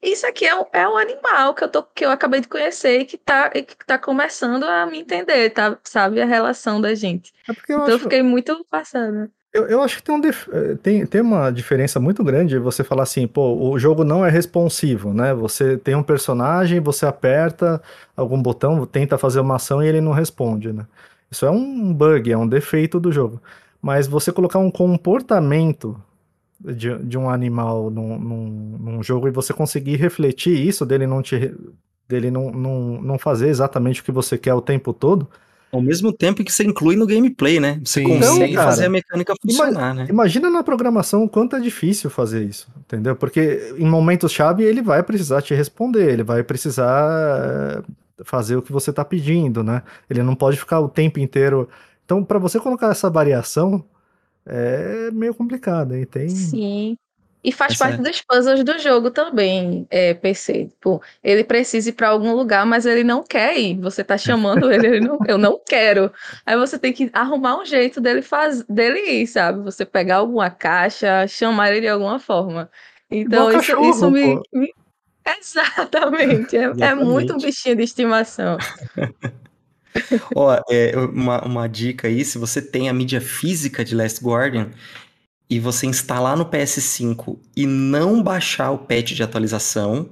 isso 0.02 0.26
aqui 0.26 0.46
é 0.46 0.54
um, 0.54 0.64
é 0.72 0.88
um 0.88 0.96
animal 0.96 1.54
que 1.54 1.64
eu, 1.64 1.68
tô, 1.68 1.82
que 1.82 2.04
eu 2.04 2.10
acabei 2.10 2.40
de 2.40 2.48
conhecer 2.48 3.00
e 3.00 3.04
que 3.04 3.16
tá, 3.16 3.50
e 3.54 3.62
que 3.62 3.76
tá 3.86 3.98
começando 3.98 4.64
a 4.64 4.86
me 4.86 5.00
entender, 5.00 5.50
tá? 5.50 5.78
Sabe? 5.82 6.20
A 6.20 6.26
relação 6.26 6.80
da 6.80 6.94
gente. 6.94 7.32
É 7.48 7.52
então 7.52 7.76
eu, 7.76 7.82
acho... 7.82 7.92
eu 7.92 7.98
fiquei 7.98 8.22
muito 8.22 8.64
passada. 8.70 9.30
Eu, 9.52 9.66
eu 9.68 9.82
acho 9.82 9.96
que 9.96 10.02
tem, 10.02 10.14
um 10.14 10.20
dif... 10.20 10.48
Eh, 10.52 10.76
tem, 10.82 11.06
tem 11.06 11.20
uma 11.22 11.50
diferença 11.50 11.98
muito 11.98 12.22
grande 12.22 12.58
você 12.58 12.84
falar 12.84 13.04
assim, 13.04 13.26
pô, 13.26 13.70
o 13.70 13.78
jogo 13.78 14.04
não 14.04 14.24
é 14.24 14.28
responsivo, 14.28 15.14
né? 15.14 15.32
Você 15.32 15.78
tem 15.78 15.94
um 15.94 16.02
personagem, 16.02 16.78
você 16.78 17.06
aperta 17.06 17.80
algum 18.14 18.40
botão, 18.40 18.84
tenta 18.84 19.16
fazer 19.16 19.40
uma 19.40 19.56
ação 19.56 19.82
e 19.82 19.88
ele 19.88 20.02
não 20.02 20.12
responde, 20.12 20.74
né? 20.74 20.86
Isso 21.30 21.46
é 21.46 21.50
um 21.50 21.92
bug, 21.92 22.30
é 22.30 22.36
um 22.36 22.46
defeito 22.46 23.00
do 23.00 23.10
jogo. 23.10 23.40
Mas 23.80 24.06
você 24.06 24.30
colocar 24.30 24.58
um 24.58 24.70
comportamento 24.70 25.98
de, 26.60 26.96
de 26.98 27.18
um 27.18 27.28
animal 27.28 27.90
num, 27.90 28.18
num, 28.18 28.78
num, 28.78 29.02
jogo 29.02 29.28
e 29.28 29.30
você 29.30 29.52
conseguir 29.52 29.96
refletir 29.96 30.54
isso, 30.56 30.86
dele 30.86 31.06
não 31.06 31.22
te 31.22 31.54
dele 32.08 32.30
não, 32.30 32.50
não, 32.50 33.02
não 33.02 33.18
fazer 33.18 33.48
exatamente 33.48 34.00
o 34.00 34.04
que 34.04 34.12
você 34.12 34.38
quer 34.38 34.54
o 34.54 34.60
tempo 34.60 34.92
todo. 34.92 35.28
Ao 35.72 35.82
mesmo 35.82 36.12
tempo 36.12 36.44
que 36.44 36.52
você 36.52 36.64
inclui 36.64 36.94
no 36.94 37.06
gameplay, 37.06 37.58
né? 37.58 37.80
Você 37.84 38.00
Sim. 38.00 38.06
consegue 38.06 38.52
então, 38.52 38.54
cara, 38.54 38.70
fazer 38.70 38.86
a 38.86 38.88
mecânica 38.88 39.34
funcionar, 39.42 39.94
né? 39.94 40.06
Imagina 40.08 40.48
na 40.48 40.62
programação 40.62 41.24
o 41.24 41.28
quanto 41.28 41.56
é 41.56 41.60
difícil 41.60 42.08
fazer 42.08 42.44
isso, 42.44 42.68
entendeu? 42.78 43.16
Porque 43.16 43.74
em 43.76 43.84
momentos-chave 43.84 44.62
ele 44.62 44.80
vai 44.80 45.02
precisar 45.02 45.42
te 45.42 45.52
responder, 45.54 46.08
ele 46.08 46.22
vai 46.22 46.44
precisar 46.44 47.82
eh, 47.82 47.82
fazer 48.24 48.56
o 48.56 48.62
que 48.62 48.72
você 48.72 48.90
está 48.90 49.04
pedindo, 49.04 49.64
né? 49.64 49.82
Ele 50.08 50.22
não 50.22 50.36
pode 50.36 50.56
ficar 50.56 50.80
o 50.80 50.88
tempo 50.88 51.18
inteiro. 51.18 51.68
Então, 52.04 52.22
para 52.22 52.38
você 52.38 52.60
colocar 52.60 52.90
essa 52.90 53.10
variação, 53.10 53.84
é 54.46 55.10
meio 55.12 55.34
complicado, 55.34 55.94
hein? 55.94 56.04
Tem... 56.06 56.28
Sim. 56.28 56.96
E 57.46 57.52
faz 57.52 57.74
Essa 57.74 57.84
parte 57.84 58.02
dos 58.02 58.20
puzzles 58.22 58.64
do 58.64 58.76
jogo 58.80 59.08
também, 59.08 59.86
é, 59.88 60.14
PC. 60.14 60.66
Tipo, 60.66 61.00
ele 61.22 61.44
precisa 61.44 61.90
ir 61.90 61.92
para 61.92 62.08
algum 62.08 62.34
lugar, 62.34 62.66
mas 62.66 62.84
ele 62.86 63.04
não 63.04 63.22
quer 63.22 63.56
ir. 63.56 63.78
Você 63.78 64.02
tá 64.02 64.18
chamando 64.18 64.70
ele, 64.72 64.86
ele 64.88 65.00
não, 65.00 65.16
eu 65.28 65.38
não 65.38 65.60
quero. 65.64 66.12
Aí 66.44 66.56
você 66.56 66.76
tem 66.76 66.92
que 66.92 67.08
arrumar 67.12 67.60
um 67.60 67.64
jeito 67.64 68.00
dele, 68.00 68.20
faz, 68.20 68.64
dele 68.64 68.98
ir, 68.98 69.28
sabe? 69.28 69.62
Você 69.62 69.86
pegar 69.86 70.16
alguma 70.16 70.50
caixa, 70.50 71.24
chamar 71.28 71.70
ele 71.70 71.82
de 71.82 71.88
alguma 71.88 72.18
forma. 72.18 72.68
Então, 73.08 73.48
isso, 73.50 73.58
cachorro, 73.58 73.90
isso 73.90 74.10
me, 74.10 74.40
me, 74.52 74.72
Exatamente. 75.38 76.56
É, 76.56 76.72
é 76.80 76.94
muito 76.96 77.34
um 77.34 77.38
bichinho 77.38 77.76
de 77.76 77.82
estimação. 77.82 78.56
Ó, 80.34 80.58
é, 80.70 80.96
uma, 80.96 81.44
uma 81.44 81.68
dica 81.68 82.08
aí, 82.08 82.24
se 82.24 82.38
você 82.38 82.60
tem 82.62 82.88
a 82.88 82.92
mídia 82.92 83.20
física 83.20 83.84
de 83.84 83.94
Last 83.94 84.22
Guardian 84.24 84.70
e 85.48 85.60
você 85.60 85.86
instalar 85.86 86.36
no 86.36 86.46
PS5 86.46 87.38
e 87.56 87.66
não 87.66 88.22
baixar 88.22 88.70
o 88.70 88.78
patch 88.78 89.12
de 89.12 89.22
atualização, 89.22 90.10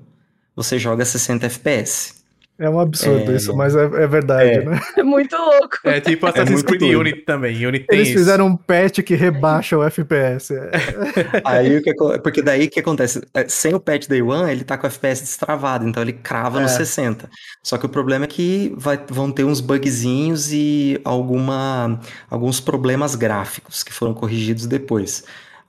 você 0.55 0.79
joga 0.79 1.05
60 1.05 1.47
FPS. 1.47 2.24
É 2.57 2.71
um 2.71 2.79
absurdo 2.79 3.33
É. 3.33 3.35
isso, 3.37 3.55
mas 3.57 3.75
é, 3.75 3.83
é 3.83 4.07
verdade, 4.07 4.49
É. 4.51 4.65
né? 4.65 4.81
É 4.97 5.03
muito 5.03 5.37
louco. 5.37 5.79
É 5.85 6.01
tipo 6.01 6.25
Assassin's 6.27 6.51
muito 6.63 6.67
Creed 6.67 6.81
doido. 6.83 7.01
Unity 7.01 7.21
também. 7.23 7.67
Unity 7.67 7.85
tem 7.87 7.99
Eles 7.99 8.09
isso. 8.11 8.19
fizeram 8.19 8.47
um 8.47 8.57
patch 8.57 9.01
que 9.01 9.15
rebaixa 9.17 9.77
o 9.77 9.83
FPS. 9.83 10.55
É, 10.55 10.71
Aí 11.45 11.77
o 11.79 11.83
que 11.83 11.93
porque 12.23 12.41
daí 12.43 12.67
o 12.67 12.71
que 12.71 12.79
acontece? 12.79 13.21
É, 13.35 13.49
Sem 13.49 13.75
o 13.75 13.81
patch 13.81 14.07
Day 14.07 14.23
One, 14.23 14.53
ele 14.53 14.63
tá 14.63 14.79
com 14.79 14.87
o 14.87 14.91
FPS 14.91 15.21
destravado, 15.23 15.85
então 15.89 16.01
ele 16.03 16.13
crava 16.13 16.61
no 16.61 16.67
É. 16.67 16.69
60. 16.69 17.29
Só 17.63 17.77
que 17.77 17.87
o 17.87 17.89
problema 17.89 18.25
é 18.25 18.29
que 18.29 18.73
vai- 18.77 19.01
vão 19.11 19.33
ter 19.33 19.43
uns 19.45 19.61
bugzinhos 19.61 20.53
e 20.53 21.01
alguma, 21.05 21.99
alguns 22.31 22.61
problemas 22.61 23.17
gráficos 23.17 23.83
que 23.83 23.93
foram 23.93 24.15
corrigidos 24.15 24.67
depois. 24.67 25.25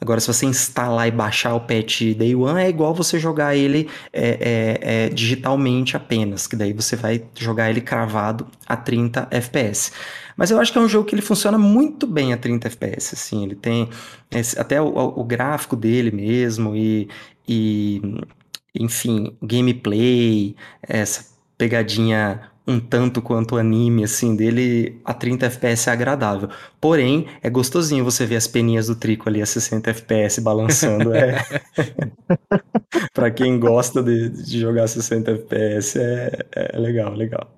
Agora, 0.06 0.20
se 0.20 0.28
você 0.28 0.46
instalar 0.46 1.08
e 1.08 1.12
baixar 1.12 1.56
o 1.56 1.60
patch 1.62 2.14
Day 2.16 2.36
One, 2.36 2.62
é 2.62 2.70
igual 2.70 2.94
você 2.94 3.18
jogar 3.20 3.56
ele 3.56 3.90
é, 4.14 4.78
é, 4.84 5.06
é, 5.08 5.10
digitalmente 5.10 5.98
apenas, 5.98 6.46
que 6.46 6.56
daí 6.56 6.74
você 6.74 6.96
vai 6.96 7.24
jogar 7.36 7.72
ele 7.72 7.82
cravado 7.82 8.46
a 8.68 8.78
30 8.78 9.28
FPS. 9.32 9.92
Mas 10.38 10.52
eu 10.52 10.60
acho 10.60 10.72
que 10.72 10.78
é 10.78 10.82
um 10.82 10.88
jogo 10.88 11.08
que 11.08 11.16
ele 11.16 11.22
funciona 11.24 11.58
muito 11.58 12.06
bem 12.06 12.34
a 12.34 12.38
30 12.38 12.68
FPS, 12.68 13.16
assim, 13.16 13.44
ele 13.44 13.56
tem 13.56 13.90
esse- 14.30 14.60
até 14.60 14.80
o, 14.82 14.88
o 14.88 15.24
gráfico 15.24 15.76
dele 15.76 16.12
mesmo 16.12 16.76
e, 16.76 17.10
e, 17.48 18.00
enfim, 18.80 19.36
gameplay, 19.42 20.56
essa 20.82 21.26
pegadinha 21.58 22.52
um 22.68 22.80
tanto 22.80 23.22
quanto 23.22 23.58
anime, 23.58 24.04
assim, 24.04 24.36
dele 24.36 25.00
a 25.06 25.14
30 25.14 25.46
FPS 25.46 25.90
é 25.90 25.94
agradável. 25.94 26.50
Porém, 26.82 27.28
é 27.42 27.50
gostosinho 27.50 28.04
você 28.04 28.26
ver 28.26 28.38
as 28.38 28.48
peninhas 28.48 28.88
do 28.88 28.96
Trico 28.96 29.30
ali 29.30 29.42
a 29.42 29.46
60 29.46 29.92
FPS 29.92 30.42
balançando. 30.42 31.14
É... 31.14 31.38
pra 33.14 33.30
quem 33.32 33.60
gosta 33.60 34.02
de, 34.02 34.30
de 34.30 34.60
jogar 34.60 34.88
60 34.88 35.32
FPS, 35.32 36.00
é, 36.00 36.40
é 36.56 36.80
legal, 36.80 37.14
legal. 37.14 37.55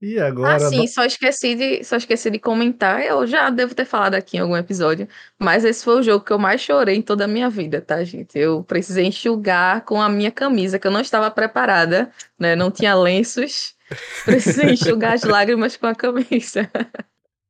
E 0.00 0.18
agora. 0.18 0.54
Ah, 0.54 0.60
sim, 0.60 0.86
só 0.86 1.04
esqueci 1.04 1.56
de, 1.56 1.82
só 1.84 1.96
esqueci 1.96 2.30
de 2.30 2.38
comentar. 2.38 3.02
Eu 3.02 3.26
já 3.26 3.50
devo 3.50 3.74
ter 3.74 3.84
falado 3.84 4.14
aqui 4.14 4.36
em 4.36 4.40
algum 4.40 4.56
episódio, 4.56 5.08
mas 5.38 5.64
esse 5.64 5.84
foi 5.84 5.98
o 5.98 6.02
jogo 6.02 6.24
que 6.24 6.32
eu 6.32 6.38
mais 6.38 6.60
chorei 6.60 6.96
em 6.96 7.02
toda 7.02 7.24
a 7.24 7.28
minha 7.28 7.50
vida, 7.50 7.80
tá, 7.80 8.02
gente? 8.04 8.38
Eu 8.38 8.62
precisei 8.62 9.06
enxugar 9.06 9.84
com 9.84 10.00
a 10.00 10.08
minha 10.08 10.30
camisa, 10.30 10.78
que 10.78 10.86
eu 10.86 10.90
não 10.92 11.00
estava 11.00 11.30
preparada, 11.30 12.10
né? 12.38 12.54
Não 12.54 12.70
tinha 12.70 12.94
lenços. 12.94 13.76
Precisei 14.24 14.72
enxugar 14.72 15.14
as 15.14 15.24
lágrimas 15.24 15.76
com 15.76 15.86
a 15.86 15.94
camisa. 15.94 16.70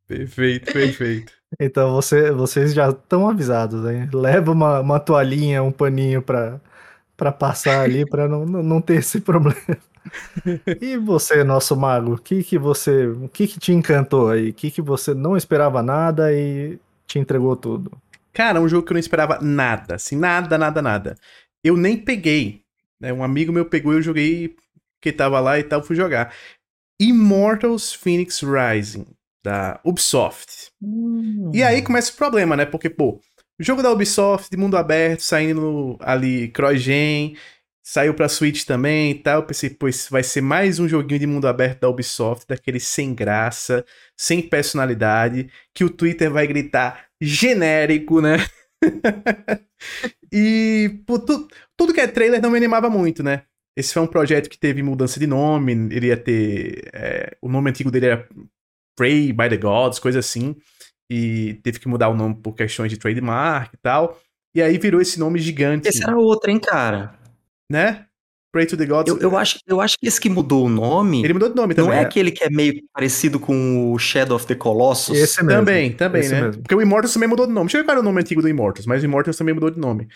Perfeito, 0.06 0.72
perfeito. 0.72 1.32
Então 1.60 1.92
você, 1.92 2.30
vocês 2.30 2.72
já 2.72 2.88
estão 2.90 3.28
avisados, 3.28 3.84
hein? 3.90 4.08
Leva 4.12 4.52
uma, 4.52 4.80
uma 4.80 5.00
toalhinha, 5.00 5.62
um 5.62 5.72
paninho 5.72 6.22
pra, 6.22 6.60
pra 7.16 7.32
passar 7.32 7.82
ali, 7.82 8.06
pra 8.06 8.28
não, 8.28 8.46
não 8.46 8.62
não 8.62 8.80
ter 8.80 8.96
esse 8.96 9.20
problema. 9.22 9.56
E 10.80 10.96
você, 10.96 11.42
nosso 11.44 11.76
mago, 11.76 12.14
o 12.14 12.18
que 12.18 12.42
que 12.42 12.58
você, 12.58 13.06
o 13.06 13.28
que 13.28 13.46
que 13.46 13.58
te 13.58 13.72
encantou 13.72 14.30
aí? 14.30 14.50
O 14.50 14.54
que 14.54 14.70
que 14.70 14.82
você 14.82 15.14
não 15.14 15.36
esperava 15.36 15.82
nada 15.82 16.32
e 16.32 16.78
te 17.06 17.18
entregou 17.18 17.56
tudo? 17.56 17.90
Cara, 18.32 18.60
um 18.60 18.68
jogo 18.68 18.86
que 18.86 18.92
eu 18.92 18.94
não 18.94 19.00
esperava 19.00 19.38
nada, 19.40 19.96
assim, 19.96 20.16
nada, 20.16 20.56
nada, 20.56 20.80
nada. 20.80 21.16
Eu 21.62 21.76
nem 21.76 21.96
peguei, 21.96 22.62
né? 23.00 23.12
Um 23.12 23.24
amigo 23.24 23.52
meu 23.52 23.66
pegou 23.66 23.92
e 23.92 23.96
eu 23.96 24.02
joguei, 24.02 24.54
que 25.00 25.12
tava 25.12 25.40
lá 25.40 25.58
e 25.58 25.64
tal, 25.64 25.82
fui 25.82 25.96
jogar. 25.96 26.32
Immortals 27.00 27.92
Phoenix 27.92 28.42
Rising, 28.42 29.06
da 29.44 29.80
Ubisoft. 29.84 30.70
E 31.52 31.62
aí 31.62 31.82
começa 31.82 32.12
o 32.12 32.16
problema, 32.16 32.56
né? 32.56 32.66
Porque, 32.66 32.90
pô, 32.90 33.20
jogo 33.58 33.82
da 33.82 33.90
Ubisoft, 33.90 34.50
de 34.50 34.56
mundo 34.56 34.76
aberto, 34.76 35.20
saindo 35.20 35.96
ali 36.00 36.48
cross-gen, 36.48 37.36
saiu 37.88 38.12
pra 38.12 38.28
Switch 38.28 38.64
também 38.64 39.12
e 39.12 39.14
tal. 39.14 39.40
Eu 39.40 39.46
pensei, 39.46 39.74
esse 39.86 40.10
vai 40.10 40.22
ser 40.22 40.42
mais 40.42 40.78
um 40.78 40.86
joguinho 40.86 41.18
de 41.20 41.26
mundo 41.26 41.48
aberto 41.48 41.80
da 41.80 41.88
Ubisoft, 41.88 42.46
daquele 42.46 42.78
sem 42.78 43.14
graça, 43.14 43.82
sem 44.14 44.42
personalidade, 44.42 45.50
que 45.74 45.84
o 45.84 45.88
Twitter 45.90 46.30
vai 46.30 46.46
gritar 46.46 47.06
genérico, 47.18 48.20
né? 48.20 48.36
e, 50.30 51.00
pô, 51.06 51.18
tu- 51.18 51.48
tudo 51.78 51.94
que 51.94 52.00
é 52.00 52.06
trailer 52.06 52.42
não 52.42 52.50
me 52.50 52.58
animava 52.58 52.90
muito, 52.90 53.22
né? 53.22 53.44
Esse 53.74 53.94
foi 53.94 54.02
um 54.02 54.06
projeto 54.06 54.50
que 54.50 54.58
teve 54.58 54.82
mudança 54.82 55.18
de 55.18 55.26
nome, 55.26 55.72
ele 55.72 56.08
ia 56.08 56.16
ter. 56.16 56.90
é, 56.92 57.36
o 57.40 57.48
nome 57.48 57.70
antigo 57.70 57.90
dele 57.90 58.06
era 58.06 58.28
Pray 58.98 59.32
by 59.32 59.48
the 59.48 59.56
Gods, 59.56 59.98
coisa 59.98 60.18
assim. 60.18 60.54
E 61.10 61.54
teve 61.62 61.78
que 61.78 61.88
mudar 61.88 62.10
o 62.10 62.14
nome 62.14 62.34
por 62.34 62.54
questões 62.54 62.90
de 62.90 62.98
trademark 62.98 63.72
e 63.72 63.78
tal. 63.78 64.20
E 64.54 64.60
aí 64.60 64.76
virou 64.76 65.00
esse 65.00 65.18
nome 65.18 65.38
gigante, 65.38 65.88
Esse 65.88 66.02
era 66.02 66.16
outro, 66.18 66.50
hein, 66.50 66.58
cara? 66.58 67.17
Né? 67.70 68.04
Pray 68.50 68.64
to 68.64 68.76
the 68.78 68.86
Gods. 68.86 69.12
Eu, 69.14 69.20
eu, 69.20 69.36
acho, 69.36 69.58
eu 69.66 69.78
acho 69.78 69.98
que 70.00 70.06
esse 70.08 70.18
que 70.18 70.30
mudou 70.30 70.64
o 70.64 70.68
nome 70.70 71.22
Ele 71.22 71.34
mudou 71.34 71.50
de 71.50 71.54
nome 71.54 71.74
não 71.74 71.84
também. 71.84 71.98
é 71.98 72.00
né? 72.00 72.06
aquele 72.06 72.30
que 72.30 72.42
é 72.42 72.48
meio 72.48 72.82
parecido 72.94 73.38
com 73.38 73.92
o 73.92 73.98
Shadow 73.98 74.36
of 74.36 74.46
the 74.46 74.54
Colossus. 74.54 75.16
Esse 75.18 75.44
mesmo. 75.44 75.60
Também, 75.60 75.92
também, 75.92 76.20
esse 76.22 76.32
né? 76.32 76.40
mesmo. 76.42 76.62
Porque 76.62 76.74
o 76.74 76.80
Immortals 76.80 77.12
também 77.12 77.28
mudou 77.28 77.46
de 77.46 77.52
nome. 77.52 77.66
Deixa 77.66 77.76
eu 77.76 77.82
ver 77.82 77.84
qual 77.86 77.92
era 77.96 78.00
o 78.00 78.04
nome 78.04 78.20
antigo 78.20 78.40
do 78.40 78.48
Immortals, 78.48 78.86
mas 78.86 79.02
o 79.02 79.04
Immortals 79.04 79.36
também 79.36 79.54
mudou 79.54 79.70
de 79.70 79.78
nome. 79.78 80.08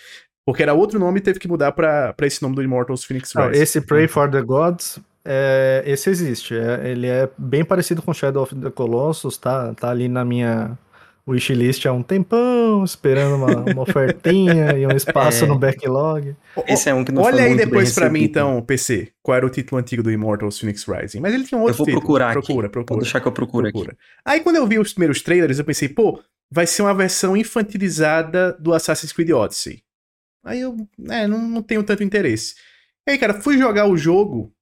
Porque 0.47 0.63
era 0.63 0.73
outro 0.73 0.99
nome 0.99 1.19
e 1.19 1.23
teve 1.23 1.39
que 1.39 1.47
mudar 1.47 1.73
pra, 1.73 2.15
pra 2.15 2.27
esse 2.27 2.43
nome 2.43 2.57
do 2.57 2.63
Immortals 2.63 3.05
Phoenix 3.05 3.33
Não, 3.35 3.51
esse 3.53 3.81
Pray 3.83 4.09
for 4.09 4.31
the 4.31 4.41
Gods, 4.41 4.99
é, 5.25 5.83
esse 5.87 6.09
existe. 6.11 6.55
é- 6.57 6.91
ele 6.91 7.07
é 7.07 7.29
bem 7.37 7.65
parecido 7.65 8.01
com 8.03 8.13
Shadow 8.15 8.43
of 8.43 8.55
the 8.57 8.71
Colossus, 8.71 9.37
tá, 9.37 9.73
tá 9.75 9.91
ali 9.91 10.09
na 10.09 10.25
minha 10.25 10.77
wishlist 11.29 11.87
há 11.87 11.93
um 11.93 12.03
tempão, 12.03 12.83
esperando 12.85 13.37
uma, 13.37 13.73
uma 13.73 13.83
ofertinha 13.83 14.73
e 14.77 14.87
um 14.87 14.91
espaço 14.91 15.45
É. 15.45 15.47
no 15.47 15.59
backlog. 15.59 16.35
Esse 16.67 16.91
é 16.91 16.95
um 16.95 17.05
que 17.05 17.13
não 17.13 17.23
Olha 17.23 17.37
foi 17.39 17.45
aí 17.47 17.57
depois 17.57 17.95
pra 17.95 18.11
mim, 18.11 18.25
então, 18.25 18.61
PC, 18.63 19.13
qual 19.23 19.37
era 19.37 19.47
o 19.47 19.51
título 19.51 19.81
antigo 19.81 20.03
do 20.03 20.11
Immortals 20.11 20.59
Phoenix 20.59 20.85
Rising. 20.85 21.21
Mas 21.21 21.33
ele 21.35 21.45
tinha 21.45 21.59
um 21.59 21.63
outro 21.63 21.75
Eu 21.75 21.79
vou 21.79 21.87
título. 21.87 22.01
procurar 22.03 22.33
Procura, 22.33 22.67
aqui. 22.67 22.73
procura. 22.73 22.97
Vou 22.97 23.03
deixar 23.03 23.21
que 23.21 23.29
eu 23.29 23.33
procuro 23.33 23.67
aqui. 23.69 23.73
procura. 23.79 23.97
Aí 24.25 24.41
quando 24.41 24.57
eu 24.57 24.67
vi 24.67 24.79
os 24.79 24.93
primeiros 24.93 25.23
trailers, 25.23 25.59
eu 25.59 25.65
pensei, 25.65 25.89
pô, 25.89 26.21
vai 26.51 26.67
ser 26.67 26.83
uma 26.83 26.95
versão 26.95 27.37
infantilizada 27.37 28.53
do 28.61 28.75
Assassin's 28.75 29.13
Creed 29.13 29.31
Odyssey. 29.31 29.83
Aí 30.45 30.61
eu, 30.61 30.77
é, 31.09 31.27
não, 31.29 31.39
não 31.49 31.63
tenho 31.63 31.83
tanto 31.85 32.03
interesse. 32.03 32.55
E 33.09 33.13
aí, 33.13 33.19
cara, 33.19 33.41
fui 33.41 33.57
jogar 33.59 33.87
o 33.87 33.97
jogo, 33.97 34.53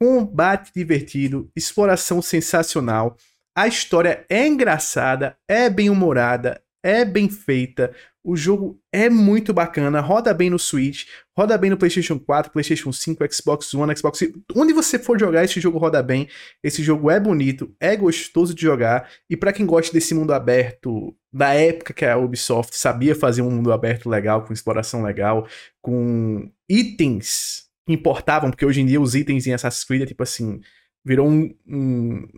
combate 0.00 0.70
divertido, 0.74 1.50
exploração 1.56 2.22
sensacional, 2.22 3.16
a 3.58 3.66
história 3.66 4.24
é 4.28 4.46
engraçada, 4.46 5.36
é 5.48 5.68
bem 5.68 5.90
humorada, 5.90 6.62
é 6.80 7.04
bem 7.04 7.28
feita, 7.28 7.92
o 8.22 8.36
jogo 8.36 8.80
é 8.92 9.10
muito 9.10 9.52
bacana, 9.52 10.00
roda 10.00 10.32
bem 10.32 10.48
no 10.48 10.60
Switch, 10.60 11.06
roda 11.36 11.58
bem 11.58 11.68
no 11.68 11.76
PlayStation 11.76 12.20
4, 12.20 12.52
PlayStation 12.52 12.92
5, 12.92 13.34
Xbox 13.34 13.74
One, 13.74 13.96
Xbox. 13.96 14.20
Onde 14.54 14.72
você 14.72 14.96
for 14.96 15.18
jogar, 15.18 15.42
esse 15.44 15.58
jogo 15.58 15.76
roda 15.76 16.00
bem. 16.04 16.28
Esse 16.62 16.84
jogo 16.84 17.10
é 17.10 17.18
bonito, 17.18 17.74
é 17.80 17.96
gostoso 17.96 18.54
de 18.54 18.62
jogar. 18.62 19.10
E 19.28 19.36
pra 19.36 19.52
quem 19.52 19.66
gosta 19.66 19.92
desse 19.92 20.14
mundo 20.14 20.32
aberto, 20.32 21.12
da 21.32 21.52
época 21.52 21.92
que 21.92 22.04
a 22.04 22.16
Ubisoft 22.16 22.76
sabia 22.76 23.16
fazer 23.16 23.42
um 23.42 23.50
mundo 23.50 23.72
aberto 23.72 24.08
legal, 24.08 24.44
com 24.44 24.52
exploração 24.52 25.02
legal, 25.02 25.48
com 25.82 26.48
itens 26.68 27.64
que 27.84 27.92
importavam, 27.92 28.50
porque 28.50 28.64
hoje 28.64 28.82
em 28.82 28.86
dia 28.86 29.00
os 29.00 29.16
itens 29.16 29.48
em 29.48 29.52
Assassin's 29.52 29.82
Creed 29.82 30.02
é 30.02 30.06
tipo 30.06 30.22
assim. 30.22 30.60
Virou 31.04 31.28
um, 31.28 31.54
um, 31.66 32.28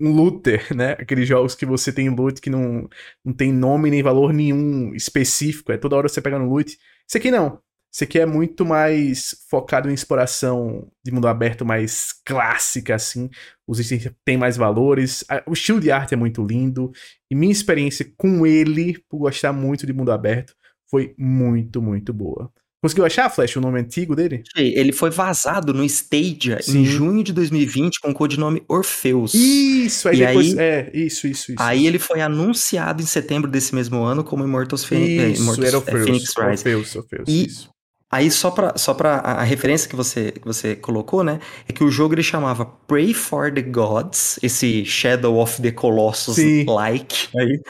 um 0.00 0.12
looter, 0.12 0.74
né? 0.74 0.92
Aqueles 0.92 1.26
jogos 1.26 1.54
que 1.54 1.66
você 1.66 1.92
tem 1.92 2.08
loot 2.08 2.40
que 2.40 2.50
não, 2.50 2.88
não 3.24 3.32
tem 3.32 3.52
nome 3.52 3.90
nem 3.90 4.02
valor 4.02 4.32
nenhum 4.32 4.94
específico. 4.94 5.72
É 5.72 5.76
toda 5.76 5.96
hora 5.96 6.08
você 6.08 6.20
pega 6.20 6.38
no 6.38 6.48
loot. 6.48 6.78
Isso 7.08 7.16
aqui 7.16 7.30
não. 7.30 7.60
Isso 7.92 8.04
aqui 8.04 8.20
é 8.20 8.26
muito 8.26 8.64
mais 8.64 9.34
focado 9.50 9.90
em 9.90 9.94
exploração 9.94 10.88
de 11.04 11.10
mundo 11.10 11.26
aberto, 11.26 11.66
mais 11.66 12.12
clássica, 12.24 12.94
assim. 12.94 13.28
Os 13.66 13.80
itens 13.80 14.12
têm 14.24 14.36
mais 14.36 14.56
valores. 14.56 15.24
O 15.46 15.52
estilo 15.52 15.80
de 15.80 15.90
arte 15.90 16.14
é 16.14 16.16
muito 16.16 16.44
lindo. 16.44 16.92
E 17.28 17.34
minha 17.34 17.50
experiência 17.50 18.12
com 18.16 18.46
ele, 18.46 18.96
por 19.08 19.18
gostar 19.18 19.52
muito 19.52 19.86
de 19.86 19.92
mundo 19.92 20.12
aberto, 20.12 20.54
foi 20.88 21.14
muito, 21.18 21.82
muito 21.82 22.12
boa. 22.12 22.52
Conseguiu 22.82 23.04
achar, 23.04 23.28
Flash, 23.28 23.56
o 23.56 23.60
nome 23.60 23.78
antigo 23.78 24.16
dele? 24.16 24.42
Ele 24.56 24.90
foi 24.90 25.10
vazado 25.10 25.74
no 25.74 25.84
Stadia 25.84 26.62
Sim. 26.62 26.78
em 26.78 26.84
junho 26.86 27.22
de 27.22 27.30
2020 27.30 28.00
com 28.00 28.10
o 28.10 28.14
codinome 28.14 28.62
Orpheus. 28.66 29.34
Isso, 29.34 30.08
aí 30.08 30.22
E 30.22 30.26
depois. 30.26 30.58
aí- 30.58 30.64
é, 30.64 30.90
isso, 30.94 31.26
isso, 31.26 31.52
isso. 31.52 31.62
Aí 31.62 31.86
ele 31.86 31.98
foi 31.98 32.22
anunciado 32.22 33.02
em 33.02 33.06
setembro 33.06 33.50
desse 33.50 33.74
mesmo 33.74 34.02
ano 34.02 34.24
como 34.24 34.44
Immortals 34.44 34.82
Phoenix, 34.84 35.34
Isso, 35.34 35.42
Immortals, 35.42 35.66
era 35.68 35.76
é, 35.76 35.78
Orpheus. 35.78 36.04
Phoenix 36.04 36.24
Rising. 36.36 36.50
Orpheus, 36.74 36.96
Orpheus, 36.96 37.28
E- 37.28 37.46
isso. 37.46 37.70
Aí 38.12 38.28
só 38.30 38.50
pra, 38.50 38.72
só 38.76 38.92
pra 38.92 39.16
a 39.18 39.42
referência 39.44 39.88
que 39.88 39.94
você, 39.94 40.32
que 40.32 40.44
você 40.44 40.74
colocou, 40.74 41.22
né? 41.22 41.38
É 41.68 41.72
que 41.72 41.84
o 41.84 41.90
jogo 41.90 42.14
ele 42.14 42.22
chamava 42.24 42.64
Pray 42.64 43.12
for 43.14 43.52
the 43.52 43.62
Gods, 43.62 44.36
esse 44.42 44.84
Shadow 44.86 45.36
of 45.38 45.60
the 45.62 45.70
Colossus 45.70 46.34
Sim. 46.36 46.64
like. 46.66 47.28
Aí. 47.38 47.60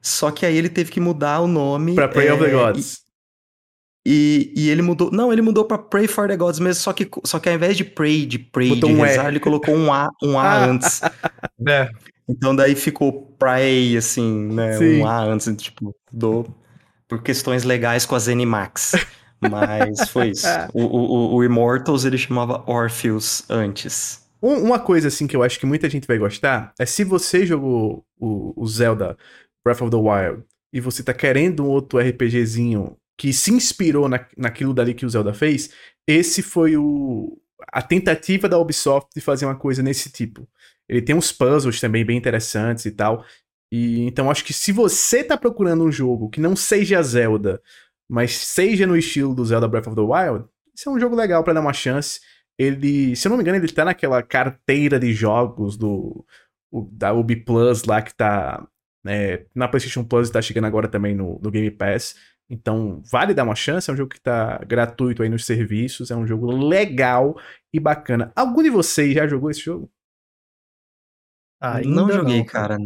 Só 0.00 0.30
que 0.30 0.46
aí 0.46 0.56
ele 0.56 0.68
teve 0.70 0.90
que 0.90 1.00
mudar 1.00 1.40
o 1.40 1.46
nome. 1.48 1.94
Pra 1.96 2.08
Pray 2.08 2.30
of 2.30 2.42
the 2.42 2.48
é, 2.48 2.52
Gods. 2.52 2.94
E, 2.94 3.07
e 4.06 4.70
ele 4.70 4.82
mudou. 4.82 5.10
Não, 5.10 5.32
ele 5.32 5.42
mudou 5.42 5.64
pra 5.64 5.76
Pray 5.78 6.06
for 6.06 6.28
the 6.28 6.36
Gods 6.36 6.60
mesmo, 6.60 6.82
só 6.82 6.92
que, 6.92 7.08
só 7.24 7.38
que 7.38 7.48
ao 7.48 7.54
invés 7.54 7.76
de 7.76 7.84
pray, 7.84 8.24
de 8.24 8.38
pray, 8.38 8.70
Botou 8.70 8.88
de 8.90 8.94
um 8.96 9.04
E. 9.04 9.08
rezar, 9.08 9.28
ele 9.28 9.40
colocou 9.40 9.74
um 9.74 9.92
A, 9.92 10.08
um 10.22 10.38
A 10.38 10.64
antes. 10.66 11.00
É, 11.66 11.88
Então 12.28 12.54
daí 12.56 12.74
ficou 12.74 13.34
pray, 13.38 13.96
assim, 13.96 14.48
né? 14.52 14.72
Sim. 14.78 15.02
Um 15.02 15.06
A 15.06 15.22
antes, 15.24 15.54
tipo, 15.56 15.94
do. 16.12 16.46
Por 17.06 17.22
questões 17.22 17.64
legais 17.64 18.04
com 18.06 18.14
a 18.14 18.18
Zenimax. 18.18 18.92
Mas 19.40 20.08
foi 20.10 20.30
isso. 20.30 20.46
O, 20.74 20.82
o, 20.84 21.34
o 21.36 21.44
Immortals 21.44 22.04
ele 22.04 22.18
chamava 22.18 22.62
Orpheus 22.70 23.44
antes. 23.48 24.26
Um- 24.42 24.62
uma 24.64 24.78
coisa 24.78 25.08
assim 25.08 25.26
que 25.26 25.34
eu 25.36 25.42
acho 25.42 25.58
que 25.58 25.66
muita 25.66 25.88
gente 25.88 26.06
vai 26.06 26.18
gostar 26.18 26.72
é 26.78 26.84
se 26.86 27.02
você 27.04 27.44
jogou 27.46 28.04
o, 28.20 28.52
o 28.56 28.66
Zelda 28.66 29.16
Breath 29.64 29.80
of 29.82 29.90
the 29.90 29.96
Wild 29.96 30.42
e 30.72 30.80
você 30.80 31.02
tá 31.02 31.12
querendo 31.14 31.64
um 31.64 31.68
outro 31.68 31.98
RPGzinho 31.98 32.96
que 33.18 33.32
se 33.32 33.52
inspirou 33.52 34.08
na, 34.08 34.26
naquilo 34.36 34.72
dali 34.72 34.94
que 34.94 35.04
o 35.04 35.10
Zelda 35.10 35.34
fez, 35.34 35.70
esse 36.06 36.42
foi 36.42 36.76
o 36.76 37.38
a 37.72 37.82
tentativa 37.82 38.48
da 38.48 38.56
Ubisoft 38.58 39.10
de 39.14 39.20
fazer 39.20 39.44
uma 39.44 39.56
coisa 39.56 39.82
nesse 39.82 40.10
tipo. 40.10 40.48
Ele 40.88 41.02
tem 41.02 41.14
uns 41.16 41.32
puzzles 41.32 41.80
também 41.80 42.04
bem 42.04 42.16
interessantes 42.16 42.86
e 42.86 42.92
tal. 42.92 43.24
E 43.72 44.02
então 44.06 44.30
acho 44.30 44.44
que 44.44 44.52
se 44.52 44.72
você 44.72 45.22
tá 45.24 45.36
procurando 45.36 45.84
um 45.84 45.92
jogo 45.92 46.30
que 46.30 46.40
não 46.40 46.56
seja 46.56 47.02
Zelda, 47.02 47.60
mas 48.08 48.36
seja 48.38 48.86
no 48.86 48.96
estilo 48.96 49.34
do 49.34 49.44
Zelda 49.44 49.68
Breath 49.68 49.88
of 49.88 49.96
the 49.96 50.02
Wild, 50.02 50.46
esse 50.74 50.88
é 50.88 50.90
um 50.90 51.00
jogo 51.00 51.16
legal 51.16 51.42
pra 51.44 51.52
dar 51.52 51.60
uma 51.60 51.72
chance. 51.74 52.20
Ele, 52.58 53.14
se 53.16 53.26
eu 53.26 53.30
não 53.30 53.36
me 53.36 53.42
engano, 53.42 53.58
ele 53.58 53.68
tá 53.72 53.84
naquela 53.84 54.22
carteira 54.22 54.98
de 54.98 55.12
jogos 55.12 55.76
do 55.76 56.24
o- 56.70 56.88
da 56.92 57.12
Ubi 57.12 57.36
Plus 57.36 57.84
lá 57.84 58.00
que 58.00 58.14
tá 58.14 58.66
né, 59.04 59.44
na 59.54 59.68
PlayStation 59.68 60.04
Plus 60.04 60.28
e 60.28 60.32
tá 60.32 60.40
chegando 60.42 60.66
agora 60.66 60.88
também 60.88 61.14
no, 61.14 61.38
no 61.42 61.50
Game 61.50 61.70
Pass. 61.70 62.14
Então, 62.50 63.02
vale 63.10 63.34
dar 63.34 63.44
uma 63.44 63.54
chance, 63.54 63.90
é 63.90 63.92
um 63.92 63.96
jogo 63.96 64.10
que 64.10 64.20
tá 64.20 64.58
gratuito 64.66 65.22
aí 65.22 65.28
nos 65.28 65.44
serviços, 65.44 66.10
é 66.10 66.16
um 66.16 66.26
jogo 66.26 66.50
legal 66.50 67.38
e 67.72 67.78
bacana. 67.78 68.32
Algum 68.34 68.62
de 68.62 68.70
vocês 68.70 69.12
já 69.14 69.26
jogou 69.28 69.50
esse 69.50 69.60
jogo? 69.60 69.90
Ainda 71.60 71.88
não 71.88 72.10
joguei, 72.10 72.38
não, 72.38 72.44
cara. 72.44 72.78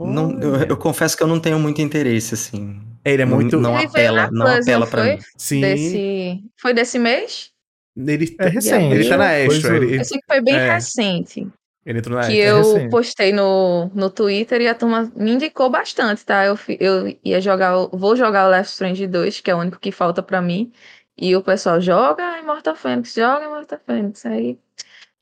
Não, 0.00 0.40
eu, 0.40 0.54
eu 0.62 0.76
confesso 0.76 1.16
que 1.16 1.22
eu 1.22 1.26
não 1.26 1.40
tenho 1.40 1.58
muito 1.58 1.82
interesse, 1.82 2.34
assim. 2.34 2.80
Ele 3.04 3.22
é 3.22 3.26
Não- 3.26 3.36
muito. 3.36 3.58
Não 3.60 3.74
veio 3.76 3.88
apela, 3.88 4.30
não 4.30 4.46
Plus, 4.46 4.62
apela 4.68 4.84
não 4.84 4.90
pra 4.90 5.02
foi? 5.02 5.16
mim. 5.16 5.22
Sim, 5.36 5.60
Desse... 5.60 6.44
Foi 6.60 6.72
desse 6.74 6.98
mês? 6.98 7.50
ele, 7.96 8.36
É 8.38 8.48
recente. 8.48 8.94
ele 8.94 9.08
tá 9.08 9.16
na 9.16 9.32
Extra, 9.32 9.76
ele, 9.76 9.98
Eu 9.98 10.04
sei 10.04 10.18
que 10.20 10.26
foi 10.26 10.40
bem 10.40 10.54
É. 10.54 10.74
recente. 10.74 11.48
Ele 11.84 11.98
entrou 11.98 12.16
na 12.18 12.26
que 12.26 12.36
eu 12.36 12.58
recente. 12.58 12.90
postei 12.90 13.32
no, 13.32 13.90
no 13.94 14.10
Twitter 14.10 14.60
e 14.60 14.68
a 14.68 14.74
turma 14.74 15.10
me 15.16 15.32
indicou 15.32 15.70
bastante, 15.70 16.24
tá? 16.24 16.44
Eu, 16.44 16.58
eu 16.78 17.18
ia 17.24 17.40
jogar, 17.40 17.74
vou 17.92 18.14
jogar 18.14 18.46
o 18.46 18.50
Left 18.50 18.70
Strange 18.70 19.06
2, 19.06 19.40
que 19.40 19.50
é 19.50 19.54
o 19.54 19.58
único 19.58 19.78
que 19.78 19.90
falta 19.90 20.22
pra 20.22 20.42
mim. 20.42 20.70
E 21.16 21.34
o 21.34 21.42
pessoal 21.42 21.80
joga 21.80 22.38
Immortal 22.38 22.76
Phoenix, 22.76 23.14
joga 23.14 23.44
Immortal 23.44 23.80
Phoenix. 23.84 24.24
Aí 24.26 24.58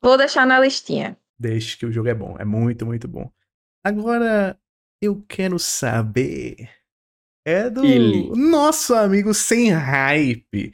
vou 0.01 0.16
deixar 0.16 0.47
na 0.47 0.59
listinha. 0.59 1.16
Deixe 1.38 1.77
que 1.77 1.87
o 1.87 1.92
jogo 1.92 2.09
é 2.09 2.14
bom, 2.14 2.37
é 2.38 2.44
muito, 2.44 2.85
muito 2.85 3.07
bom. 3.07 3.31
Agora, 3.85 4.59
eu 5.01 5.25
quero 5.29 5.59
saber. 5.59 6.68
É 7.44 7.71
do 7.71 7.85
Ele. 7.85 8.31
nosso 8.37 8.94
amigo 8.94 9.33
sem 9.33 9.71
hype. 9.71 10.73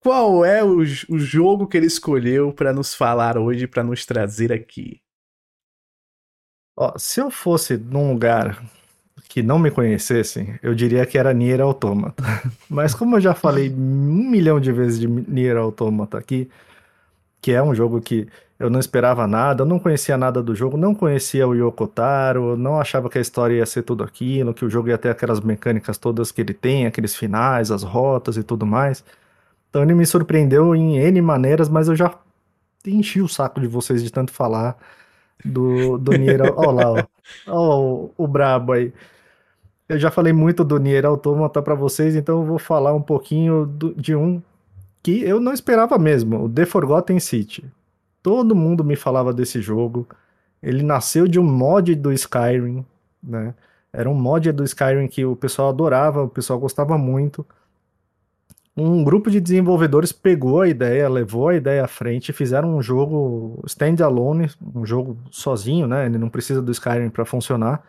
Qual 0.00 0.44
é 0.44 0.64
o, 0.64 0.78
o 0.78 1.18
jogo 1.18 1.66
que 1.66 1.76
ele 1.76 1.86
escolheu 1.86 2.52
pra 2.52 2.72
nos 2.72 2.94
falar 2.94 3.36
hoje, 3.36 3.66
pra 3.66 3.84
nos 3.84 4.06
trazer 4.06 4.52
aqui? 4.52 5.00
Ó, 6.80 6.96
se 6.96 7.20
eu 7.20 7.28
fosse 7.28 7.76
num 7.76 8.12
lugar 8.12 8.62
que 9.28 9.42
não 9.42 9.58
me 9.58 9.68
conhecessem, 9.68 10.56
eu 10.62 10.76
diria 10.76 11.04
que 11.04 11.18
era 11.18 11.34
Nier 11.34 11.60
Automata. 11.60 12.22
Mas 12.70 12.94
como 12.94 13.16
eu 13.16 13.20
já 13.20 13.34
falei 13.34 13.68
um 13.68 14.30
milhão 14.30 14.60
de 14.60 14.70
vezes 14.70 15.00
de 15.00 15.08
Nier 15.08 15.56
Automata 15.56 16.16
aqui, 16.16 16.48
que 17.42 17.50
é 17.50 17.60
um 17.60 17.74
jogo 17.74 18.00
que 18.00 18.28
eu 18.60 18.70
não 18.70 18.78
esperava 18.78 19.26
nada, 19.26 19.62
eu 19.62 19.66
não 19.66 19.80
conhecia 19.80 20.16
nada 20.16 20.40
do 20.40 20.54
jogo, 20.54 20.76
não 20.76 20.94
conhecia 20.94 21.48
o 21.48 21.54
Yoko 21.54 21.88
Taro, 21.88 22.56
não 22.56 22.80
achava 22.80 23.10
que 23.10 23.18
a 23.18 23.20
história 23.20 23.56
ia 23.56 23.66
ser 23.66 23.82
tudo 23.82 24.04
aquilo, 24.04 24.54
que 24.54 24.64
o 24.64 24.70
jogo 24.70 24.88
ia 24.88 24.98
ter 24.98 25.10
aquelas 25.10 25.40
mecânicas 25.40 25.98
todas 25.98 26.30
que 26.30 26.40
ele 26.40 26.54
tem, 26.54 26.86
aqueles 26.86 27.16
finais, 27.16 27.72
as 27.72 27.82
rotas 27.82 28.36
e 28.36 28.44
tudo 28.44 28.64
mais. 28.64 29.04
Então 29.68 29.82
ele 29.82 29.94
me 29.94 30.06
surpreendeu 30.06 30.76
em 30.76 30.96
N 30.96 31.20
maneiras, 31.22 31.68
mas 31.68 31.88
eu 31.88 31.96
já 31.96 32.14
enchi 32.86 33.20
o 33.20 33.28
saco 33.28 33.60
de 33.60 33.66
vocês 33.66 34.00
de 34.00 34.12
tanto 34.12 34.32
falar 34.32 34.78
do, 35.44 35.98
do 35.98 36.12
Nier. 36.12 36.40
Olha 36.56 36.70
lá, 36.72 36.92
ó. 36.92 37.04
Ó, 37.46 37.80
o, 38.16 38.24
o 38.24 38.26
brabo 38.26 38.72
aí. 38.72 38.92
Eu 39.88 39.98
já 39.98 40.10
falei 40.10 40.32
muito 40.32 40.64
do 40.64 40.78
Nier 40.78 41.06
Automata 41.06 41.62
pra 41.62 41.74
vocês, 41.74 42.14
então 42.14 42.40
eu 42.40 42.44
vou 42.46 42.58
falar 42.58 42.92
um 42.94 43.00
pouquinho 43.00 43.64
do- 43.66 43.94
de 43.94 44.14
um 44.14 44.42
que 45.02 45.22
eu 45.22 45.40
não 45.40 45.52
esperava 45.52 45.98
mesmo, 45.98 46.44
o 46.44 46.48
The 46.48 46.66
Forgotten 46.66 47.18
City. 47.20 47.64
Todo 48.22 48.54
mundo 48.54 48.84
me 48.84 48.96
falava 48.96 49.32
desse 49.32 49.60
jogo. 49.62 50.06
Ele 50.62 50.82
nasceu 50.82 51.26
de 51.26 51.38
um 51.40 51.44
mod 51.44 51.94
do 51.94 52.12
Skyrim, 52.12 52.84
né? 53.22 53.54
Era 53.92 54.10
um 54.10 54.14
mod 54.14 54.52
do 54.52 54.64
Skyrim 54.64 55.06
que 55.08 55.24
o 55.24 55.34
pessoal 55.36 55.70
adorava, 55.70 56.22
o 56.22 56.28
pessoal 56.28 56.58
gostava 56.58 56.98
muito. 56.98 57.46
Um 58.80 59.02
grupo 59.02 59.28
de 59.28 59.40
desenvolvedores 59.40 60.12
pegou 60.12 60.60
a 60.60 60.68
ideia, 60.68 61.08
levou 61.08 61.48
a 61.48 61.56
ideia 61.56 61.84
à 61.84 61.88
frente, 61.88 62.32
fizeram 62.32 62.76
um 62.76 62.80
jogo 62.80 63.60
standalone, 63.66 64.48
um 64.72 64.86
jogo 64.86 65.18
sozinho, 65.32 65.88
né? 65.88 66.06
Ele 66.06 66.16
não 66.16 66.28
precisa 66.28 66.62
do 66.62 66.70
Skyrim 66.70 67.10
para 67.10 67.24
funcionar. 67.24 67.82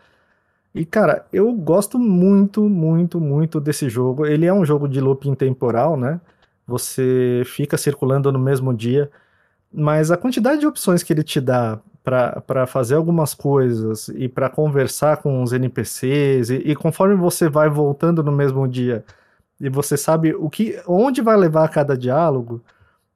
E 0.73 0.83
cara, 0.85 1.27
eu 1.31 1.53
gosto 1.53 1.99
muito, 1.99 2.67
muito, 2.67 3.21
muito 3.21 3.59
desse 3.59 3.87
jogo. 3.87 4.25
Ele 4.25 4.47
é 4.47 4.53
um 4.53 4.65
jogo 4.65 4.87
de 4.87 4.99
looping 4.99 5.35
temporal, 5.35 5.95
né? 5.95 6.19
Você 6.65 7.43
fica 7.45 7.77
circulando 7.77 8.31
no 8.31 8.39
mesmo 8.39 8.73
dia, 8.73 9.11
mas 9.71 10.09
a 10.09 10.17
quantidade 10.17 10.59
de 10.61 10.67
opções 10.67 11.03
que 11.03 11.13
ele 11.13 11.23
te 11.23 11.39
dá 11.39 11.79
para 12.03 12.65
fazer 12.65 12.95
algumas 12.95 13.35
coisas 13.35 14.07
e 14.09 14.27
para 14.27 14.49
conversar 14.49 15.17
com 15.17 15.43
os 15.43 15.53
NPCs, 15.53 16.49
e, 16.49 16.55
e 16.71 16.75
conforme 16.75 17.13
você 17.13 17.47
vai 17.47 17.69
voltando 17.69 18.23
no 18.23 18.31
mesmo 18.31 18.67
dia 18.67 19.05
e 19.59 19.69
você 19.69 19.97
sabe 19.97 20.33
o 20.35 20.49
que, 20.49 20.81
onde 20.87 21.21
vai 21.21 21.35
levar 21.37 21.67
cada 21.69 21.97
diálogo, 21.97 22.61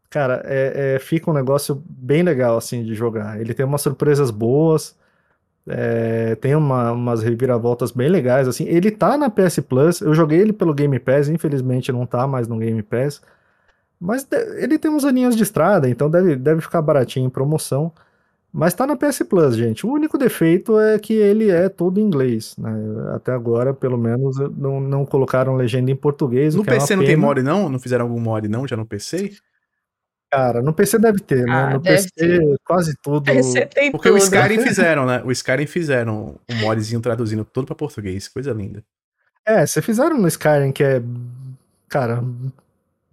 cara, 0.10 0.42
é, 0.46 0.96
é- 0.96 1.00
fica 1.00 1.30
um 1.32 1.34
negócio 1.34 1.82
bem 1.88 2.24
legal 2.24 2.58
assim 2.58 2.84
de 2.84 2.94
jogar. 2.96 3.40
Ele 3.42 3.54
tem 3.54 3.66
umas 3.66 3.82
surpresas 3.82 4.32
boas, 4.32 4.96
é, 5.68 6.36
tem 6.36 6.56
uma- 6.56 6.92
umas 6.92 7.24
reviravoltas 7.24 7.92
bem 7.92 8.10
legais 8.10 8.48
assim. 8.48 8.66
Ele 8.66 8.92
tá 8.92 9.18
na 9.18 9.30
PS 9.30 9.62
Plus, 9.62 10.02
eu 10.02 10.14
joguei 10.14 10.40
ele 10.40 10.54
pelo 10.54 10.74
Game 10.74 10.98
Pass, 11.00 11.30
infelizmente 11.30 11.92
não 11.92 12.06
tá 12.06 12.28
mais 12.28 12.48
no 12.48 12.58
Game 12.58 12.82
Pass. 12.84 13.22
Mas 14.00 14.28
ele 14.58 14.78
tem 14.78 14.92
uns 14.92 15.06
aninhos 15.06 15.36
de 15.36 15.44
estrada, 15.44 15.90
então 15.90 16.10
deve, 16.10 16.36
deve 16.36 16.62
ficar 16.62 16.82
baratinho 16.82 17.28
em 17.28 17.30
promoção. 17.30 17.92
Mas 18.56 18.76
tá 18.76 18.86
na 18.86 18.96
PS 18.96 19.24
Plus, 19.28 19.56
gente. 19.56 19.84
O 19.84 19.92
único 19.92 20.16
defeito 20.16 20.80
é 20.80 21.00
que 21.00 21.14
ele 21.14 21.50
é 21.50 21.68
todo 21.68 22.00
em 22.00 22.04
inglês, 22.04 22.56
né? 22.56 22.72
Até 23.16 23.32
agora, 23.32 23.74
pelo 23.74 23.98
menos, 23.98 24.38
não, 24.56 24.80
não 24.80 25.06
colocaram 25.08 25.56
legenda 25.56 25.90
em 25.90 25.96
português. 25.96 26.54
o 26.54 26.60
No 26.60 26.64
que 26.64 26.70
é 26.70 26.74
PC 26.76 26.96
não 26.96 27.04
tem 27.04 27.16
mod, 27.16 27.42
não? 27.42 27.68
Não 27.68 27.80
fizeram 27.80 28.06
algum 28.06 28.20
mod, 28.20 28.48
não? 28.48 28.68
Já 28.68 28.78
no 28.78 28.86
PC? 28.86 29.32
Cara, 30.32 30.62
no 30.62 30.72
PC 30.72 31.00
deve 31.00 31.20
ter, 31.20 31.46
né? 31.46 31.52
Ah, 31.52 31.70
no 31.74 31.80
deve 31.80 32.10
PC, 32.16 32.56
quase 32.64 32.96
tudo. 33.02 33.34
Você 33.34 33.66
tem 33.66 33.92
Porque 33.92 34.10
tudo. 34.10 34.20
o 34.20 34.24
Skyrim 34.24 34.62
fizeram, 34.66 35.06
né? 35.08 35.24
O 35.26 35.32
Skyrim 35.32 35.66
fizeram 35.66 36.36
um 36.48 36.56
modzinho 36.58 37.02
traduzindo 37.02 37.44
tudo 37.44 37.66
pra 37.66 37.76
português. 37.76 38.28
Coisa 38.28 38.52
linda. 38.54 38.84
É, 39.44 39.66
você 39.66 39.82
fizeram 39.82 40.18
no 40.20 40.28
Skyrim, 40.28 40.72
que 40.72 40.84
é, 40.84 41.02
cara, 41.90 42.24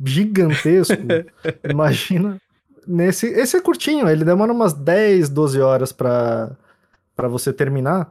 gigantesco. 0.04 0.96
Imagina. 1.64 2.38
Nesse, 2.92 3.28
esse 3.28 3.56
é 3.56 3.60
curtinho, 3.60 4.08
ele 4.08 4.24
demora 4.24 4.52
umas 4.52 4.72
10, 4.72 5.28
12 5.28 5.60
horas 5.60 5.92
pra 5.92 6.56
você 7.28 7.52
terminar. 7.52 8.10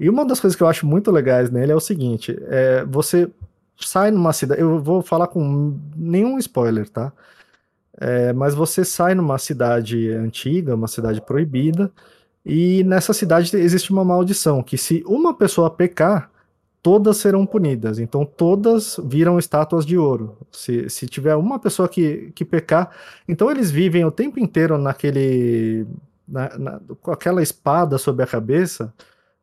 E 0.00 0.10
uma 0.10 0.24
das 0.26 0.40
coisas 0.40 0.56
que 0.56 0.62
eu 0.64 0.66
acho 0.66 0.84
muito 0.84 1.12
legais 1.12 1.48
nele 1.48 1.70
é 1.70 1.76
o 1.76 1.80
seguinte: 1.80 2.36
é, 2.48 2.84
você 2.84 3.30
sai 3.78 4.10
numa 4.10 4.32
cidade. 4.32 4.60
Eu 4.60 4.82
vou 4.82 5.00
falar 5.00 5.28
com 5.28 5.78
nenhum 5.94 6.38
spoiler, 6.38 6.88
tá? 6.88 7.12
É, 7.98 8.32
mas 8.32 8.52
você 8.52 8.84
sai 8.84 9.14
numa 9.14 9.38
cidade 9.38 10.10
antiga, 10.10 10.74
uma 10.74 10.88
cidade 10.88 11.20
proibida, 11.20 11.90
e 12.44 12.82
nessa 12.82 13.12
cidade 13.12 13.56
existe 13.56 13.92
uma 13.92 14.04
maldição: 14.04 14.60
que 14.60 14.76
se 14.76 15.04
uma 15.06 15.34
pessoa 15.34 15.70
pecar, 15.70 16.30
todas 16.86 17.16
serão 17.16 17.44
punidas. 17.44 17.98
Então 17.98 18.24
todas 18.24 19.00
viram 19.04 19.40
estátuas 19.40 19.84
de 19.84 19.98
ouro. 19.98 20.38
Se, 20.52 20.88
se 20.88 21.06
tiver 21.08 21.34
uma 21.34 21.58
pessoa 21.58 21.88
que, 21.88 22.30
que 22.32 22.44
pecar, 22.44 22.92
então 23.26 23.50
eles 23.50 23.72
vivem 23.72 24.04
o 24.04 24.10
tempo 24.12 24.38
inteiro 24.38 24.78
naquele. 24.78 25.84
na- 26.28 26.56
na- 26.58 26.80
com 27.02 27.10
aquela 27.10 27.42
espada 27.42 27.98
sobre 27.98 28.22
a 28.24 28.26
cabeça 28.26 28.92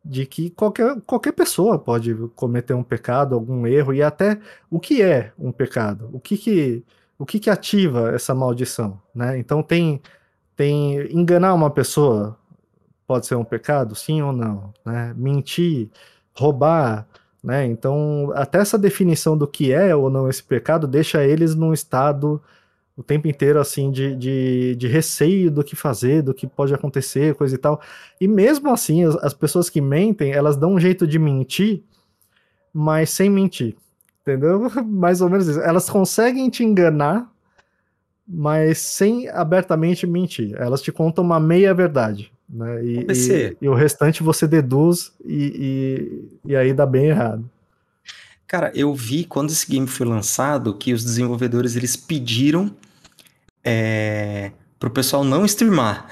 de 0.06 0.26
que 0.26 0.50
qualquer, 0.52 1.02
qualquer 1.02 1.34
pessoa 1.34 1.78
pode 1.80 2.14
cometer 2.36 2.74
um 2.74 2.84
pecado, 2.84 3.36
algum 3.36 3.66
erro, 3.68 3.94
e 3.94 4.02
até 4.04 4.40
o 4.70 4.80
que 4.80 5.02
é 5.02 5.32
um 5.40 5.52
pecado, 5.52 6.10
o 6.14 6.20
que 6.20 6.38
que, 6.38 6.84
o 7.18 7.26
que, 7.26 7.40
que 7.40 7.50
ativa 7.50 8.12
essa 8.16 8.34
maldição, 8.36 9.00
né? 9.16 9.38
Então 9.38 9.62
tem, 9.64 10.02
tem 10.56 10.98
enganar 11.14 11.54
uma 11.54 11.70
pessoa 11.70 12.38
pode 13.08 13.26
ser 13.28 13.36
um 13.36 13.46
pecado, 13.46 13.96
sim 13.96 14.22
ou 14.22 14.32
não, 14.34 14.74
né? 14.86 15.14
Mentir, 15.18 15.90
roubar, 16.34 17.08
né? 17.44 17.66
Então 17.66 18.32
até 18.36 18.60
essa 18.60 18.78
definição 18.78 19.38
do 19.38 19.48
que 19.48 19.72
é 19.72 19.96
ou 19.96 20.10
não 20.10 20.30
esse 20.30 20.42
pecado 20.42 20.88
deixa 20.88 21.24
eles 21.24 21.54
num 21.56 21.74
estado 21.74 22.42
o 22.96 23.02
tempo 23.02 23.28
inteiro 23.28 23.60
assim 23.60 23.92
de, 23.92 24.16
de, 24.16 24.76
de 24.76 24.88
receio 24.88 25.50
do 25.50 25.64
que 25.64 25.76
fazer, 25.76 26.22
do 26.22 26.34
que 26.34 26.46
pode 26.46 26.74
acontecer, 26.74 27.34
coisa 27.36 27.56
e 27.56 27.58
tal. 27.58 27.82
E 28.22 28.28
mesmo 28.28 28.72
assim, 28.72 29.04
as, 29.04 29.16
as 29.18 29.34
pessoas 29.34 29.70
que 29.70 29.82
mentem, 29.82 30.32
elas 30.32 30.56
dão 30.56 30.74
um 30.74 30.80
jeito 30.80 31.08
de 31.08 31.18
mentir, 31.18 31.84
mas 32.72 33.10
sem 33.10 33.30
mentir. 33.30 33.76
Entendeu? 34.22 34.70
Mais 34.86 35.22
ou 35.22 35.30
menos 35.30 35.48
isso. 35.48 35.60
Elas 35.60 35.90
conseguem 35.90 36.50
te 36.50 36.64
enganar, 36.64 37.32
mas 38.28 38.78
sem 38.78 39.28
abertamente 39.30 40.06
mentir. 40.06 40.56
Elas 40.58 40.82
te 40.82 40.92
contam 40.92 41.24
uma 41.24 41.40
meia 41.40 41.74
verdade. 41.74 42.32
Né? 42.54 42.86
E, 42.86 43.08
e, 43.10 43.58
e 43.62 43.68
o 43.68 43.74
restante 43.74 44.22
você 44.22 44.48
deduz 44.48 45.12
e, 45.26 46.30
e, 46.46 46.52
e 46.52 46.56
aí 46.56 46.72
dá 46.72 46.86
bem 46.86 47.08
errado. 47.08 47.50
Cara, 48.46 48.72
eu 48.76 48.94
vi 48.94 49.26
quando 49.26 49.50
esse 49.50 49.66
game 49.66 49.88
foi 49.88 50.06
lançado 50.06 50.76
que 50.76 50.94
os 50.94 51.04
desenvolvedores 51.04 51.76
eles 51.76 51.96
pediram 51.96 52.72
é, 53.64 54.52
pro 54.80 54.92
pessoal 54.92 55.24
não 55.24 55.44
streamar. 55.46 56.08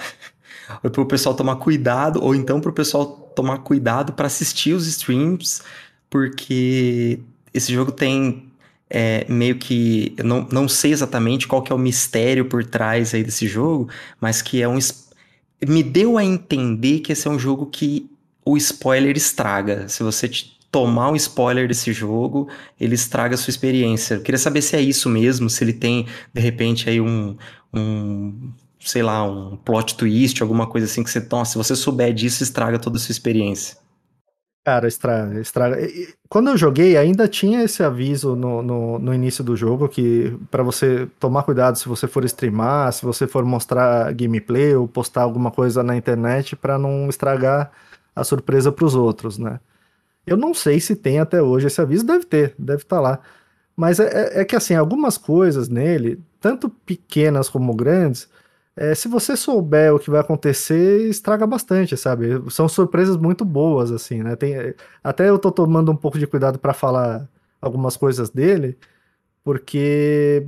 ou 0.82 0.90
pro 0.90 1.06
pessoal 1.06 1.36
tomar 1.36 1.58
cuidado, 1.58 2.24
ou 2.24 2.34
então 2.34 2.60
pro 2.60 2.74
pessoal 2.74 3.06
tomar 3.36 3.60
cuidado 3.60 4.14
para 4.14 4.26
assistir 4.26 4.74
os 4.74 4.88
streams, 4.88 5.62
porque 6.10 7.20
esse 7.54 7.72
jogo 7.72 7.92
tem 7.92 8.52
é, 8.90 9.26
meio 9.30 9.58
que. 9.58 10.16
Eu 10.18 10.26
não, 10.26 10.48
não 10.52 10.68
sei 10.68 10.92
exatamente 10.92 11.48
qual 11.48 11.62
que 11.62 11.72
é 11.72 11.76
o 11.76 11.80
mistério 11.80 12.46
por 12.46 12.66
trás 12.66 13.14
aí 13.14 13.24
desse 13.24 13.48
jogo, 13.48 13.88
mas 14.20 14.42
que 14.42 14.62
é 14.62 14.68
um. 14.68 14.80
Me 15.68 15.84
deu 15.84 16.18
a 16.18 16.24
entender 16.24 17.00
que 17.00 17.12
esse 17.12 17.28
é 17.28 17.32
um 17.32 17.38
jogo 17.38 17.68
que 17.68 18.10
o 18.46 18.58
spoiler 18.58 19.16
estraga. 19.16 19.88
Se 19.88 20.02
você 20.02 20.30
tomar 20.72 21.12
um 21.12 21.16
spoiler 21.16 21.68
desse 21.68 21.92
jogo, 21.92 22.48
ele 22.80 22.96
estraga 22.96 23.36
a 23.36 23.38
sua 23.38 23.52
experiência. 23.52 24.16
Eu 24.16 24.22
queria 24.22 24.40
saber 24.40 24.62
se 24.62 24.76
é 24.76 24.82
isso 24.82 25.10
mesmo, 25.10 25.50
se 25.50 25.64
ele 25.64 25.74
tem, 25.74 26.08
de 26.34 26.42
repente, 26.42 26.90
aí 26.90 27.02
um, 27.02 27.36
um 27.74 28.52
sei 28.80 29.04
lá, 29.04 29.24
um 29.24 29.58
plot 29.58 29.96
twist, 29.96 30.42
alguma 30.42 30.66
coisa 30.66 30.88
assim 30.88 31.04
que 31.04 31.10
você, 31.10 31.26
nossa, 31.30 31.52
se 31.52 31.58
você 31.58 31.76
souber 31.76 32.14
disso, 32.14 32.42
estraga 32.42 32.80
toda 32.80 32.98
a 32.98 33.00
sua 33.00 33.12
experiência. 33.12 33.78
Cara, 34.64 34.88
estraga, 34.88 35.40
estraga. 35.40 35.78
Quando 36.30 36.52
eu 36.52 36.58
joguei, 36.58 36.96
ainda 36.96 37.28
tinha 37.28 37.64
esse 37.64 37.82
aviso 37.82 38.36
no, 38.36 38.62
no, 38.62 39.00
no 39.00 39.14
início 39.14 39.44
do 39.44 39.56
jogo 39.56 39.90
que 39.90 40.38
para 40.52 40.62
você 40.62 41.08
tomar 41.20 41.42
cuidado 41.44 41.80
se 41.80 41.90
você 41.90 42.08
for 42.08 42.24
streamar, 42.26 42.94
se 42.94 43.04
você 43.04 43.26
for 43.26 43.44
mostrar 43.44 44.14
gameplay 44.14 44.76
ou 44.76 44.88
postar 44.88 45.24
alguma 45.24 45.50
coisa 45.50 45.82
na 45.82 45.98
internet 45.98 46.56
para 46.56 46.78
não 46.78 47.10
estragar 47.10 47.72
a 48.16 48.24
surpresa 48.24 48.72
para 48.72 48.86
os 48.86 48.94
outros, 48.94 49.40
né? 49.40 49.60
Eu 50.28 50.38
não 50.38 50.54
sei 50.54 50.80
se 50.80 50.96
tem 50.96 51.20
até 51.20 51.42
hoje 51.42 51.68
esse 51.68 51.82
aviso, 51.82 52.06
deve 52.06 52.26
ter, 52.26 52.54
deve 52.60 52.84
estar 52.84 52.98
tá 52.98 53.02
lá. 53.02 53.20
Mas 53.76 54.00
é, 54.00 54.38
é, 54.40 54.42
é 54.42 54.46
que 54.46 54.56
assim, 54.56 54.76
algumas 54.76 55.18
coisas 55.18 55.70
nele, 55.70 56.22
tanto 56.40 56.70
pequenas 56.70 57.50
como 57.50 57.74
grandes, 57.76 58.30
é, 58.76 58.96
se 58.96 59.08
você 59.08 59.36
souber 59.36 59.94
o 59.94 60.00
que 60.00 60.10
vai 60.10 60.22
acontecer, 60.22 61.10
estraga 61.10 61.46
bastante, 61.46 61.98
sabe? 61.98 62.42
São 62.50 62.70
surpresas 62.70 63.18
muito 63.18 63.44
boas, 63.44 63.92
assim, 63.92 64.24
né? 64.24 64.36
Tem, 64.36 64.74
até 65.04 65.30
eu 65.30 65.38
tô 65.38 65.52
tomando 65.52 65.92
um 65.92 65.96
pouco 65.96 66.18
de 66.18 66.26
cuidado 66.26 66.58
para 66.58 66.74
falar 66.74 67.28
algumas 67.62 67.98
coisas 67.98 68.30
dele, 68.30 68.78
porque 69.44 70.48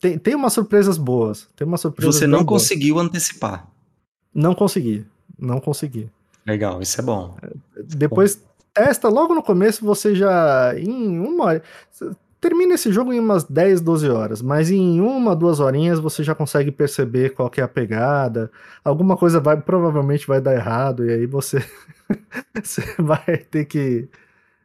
tem, 0.00 0.18
tem 0.18 0.34
umas 0.34 0.52
surpresas 0.52 0.98
boas. 0.98 1.48
Tem 1.54 1.66
umas 1.66 1.80
surpresas 1.80 2.16
Você 2.16 2.26
não 2.26 2.44
conseguiu 2.44 2.98
antecipar. 2.98 3.68
Não 4.34 4.54
consegui, 4.54 5.06
não 5.38 5.60
consegui. 5.60 6.10
Legal, 6.44 6.82
isso 6.82 7.00
é 7.00 7.04
bom. 7.04 7.36
Depois 7.76 8.34
bom. 8.34 8.42
testa, 8.74 9.08
logo 9.08 9.34
no 9.34 9.42
começo 9.42 9.84
você 9.84 10.14
já, 10.14 10.74
em 10.76 11.20
uma 11.20 11.44
hora, 11.44 11.62
termina 12.42 12.74
esse 12.74 12.90
jogo 12.92 13.12
em 13.12 13.20
umas 13.20 13.44
10, 13.44 13.80
12 13.80 14.10
horas, 14.10 14.42
mas 14.42 14.68
em 14.68 15.00
uma, 15.00 15.34
duas 15.36 15.60
horinhas 15.60 16.00
você 16.00 16.24
já 16.24 16.34
consegue 16.34 16.72
perceber 16.72 17.30
qual 17.30 17.48
que 17.48 17.60
é 17.60 17.64
a 17.64 17.68
pegada. 17.68 18.50
Alguma 18.84 19.16
coisa 19.16 19.38
vai 19.38 19.60
provavelmente 19.60 20.26
vai 20.26 20.40
dar 20.40 20.52
errado, 20.52 21.06
e 21.06 21.12
aí 21.12 21.24
você, 21.24 21.64
você 22.60 22.82
vai 22.98 23.38
ter 23.38 23.64
que 23.66 24.08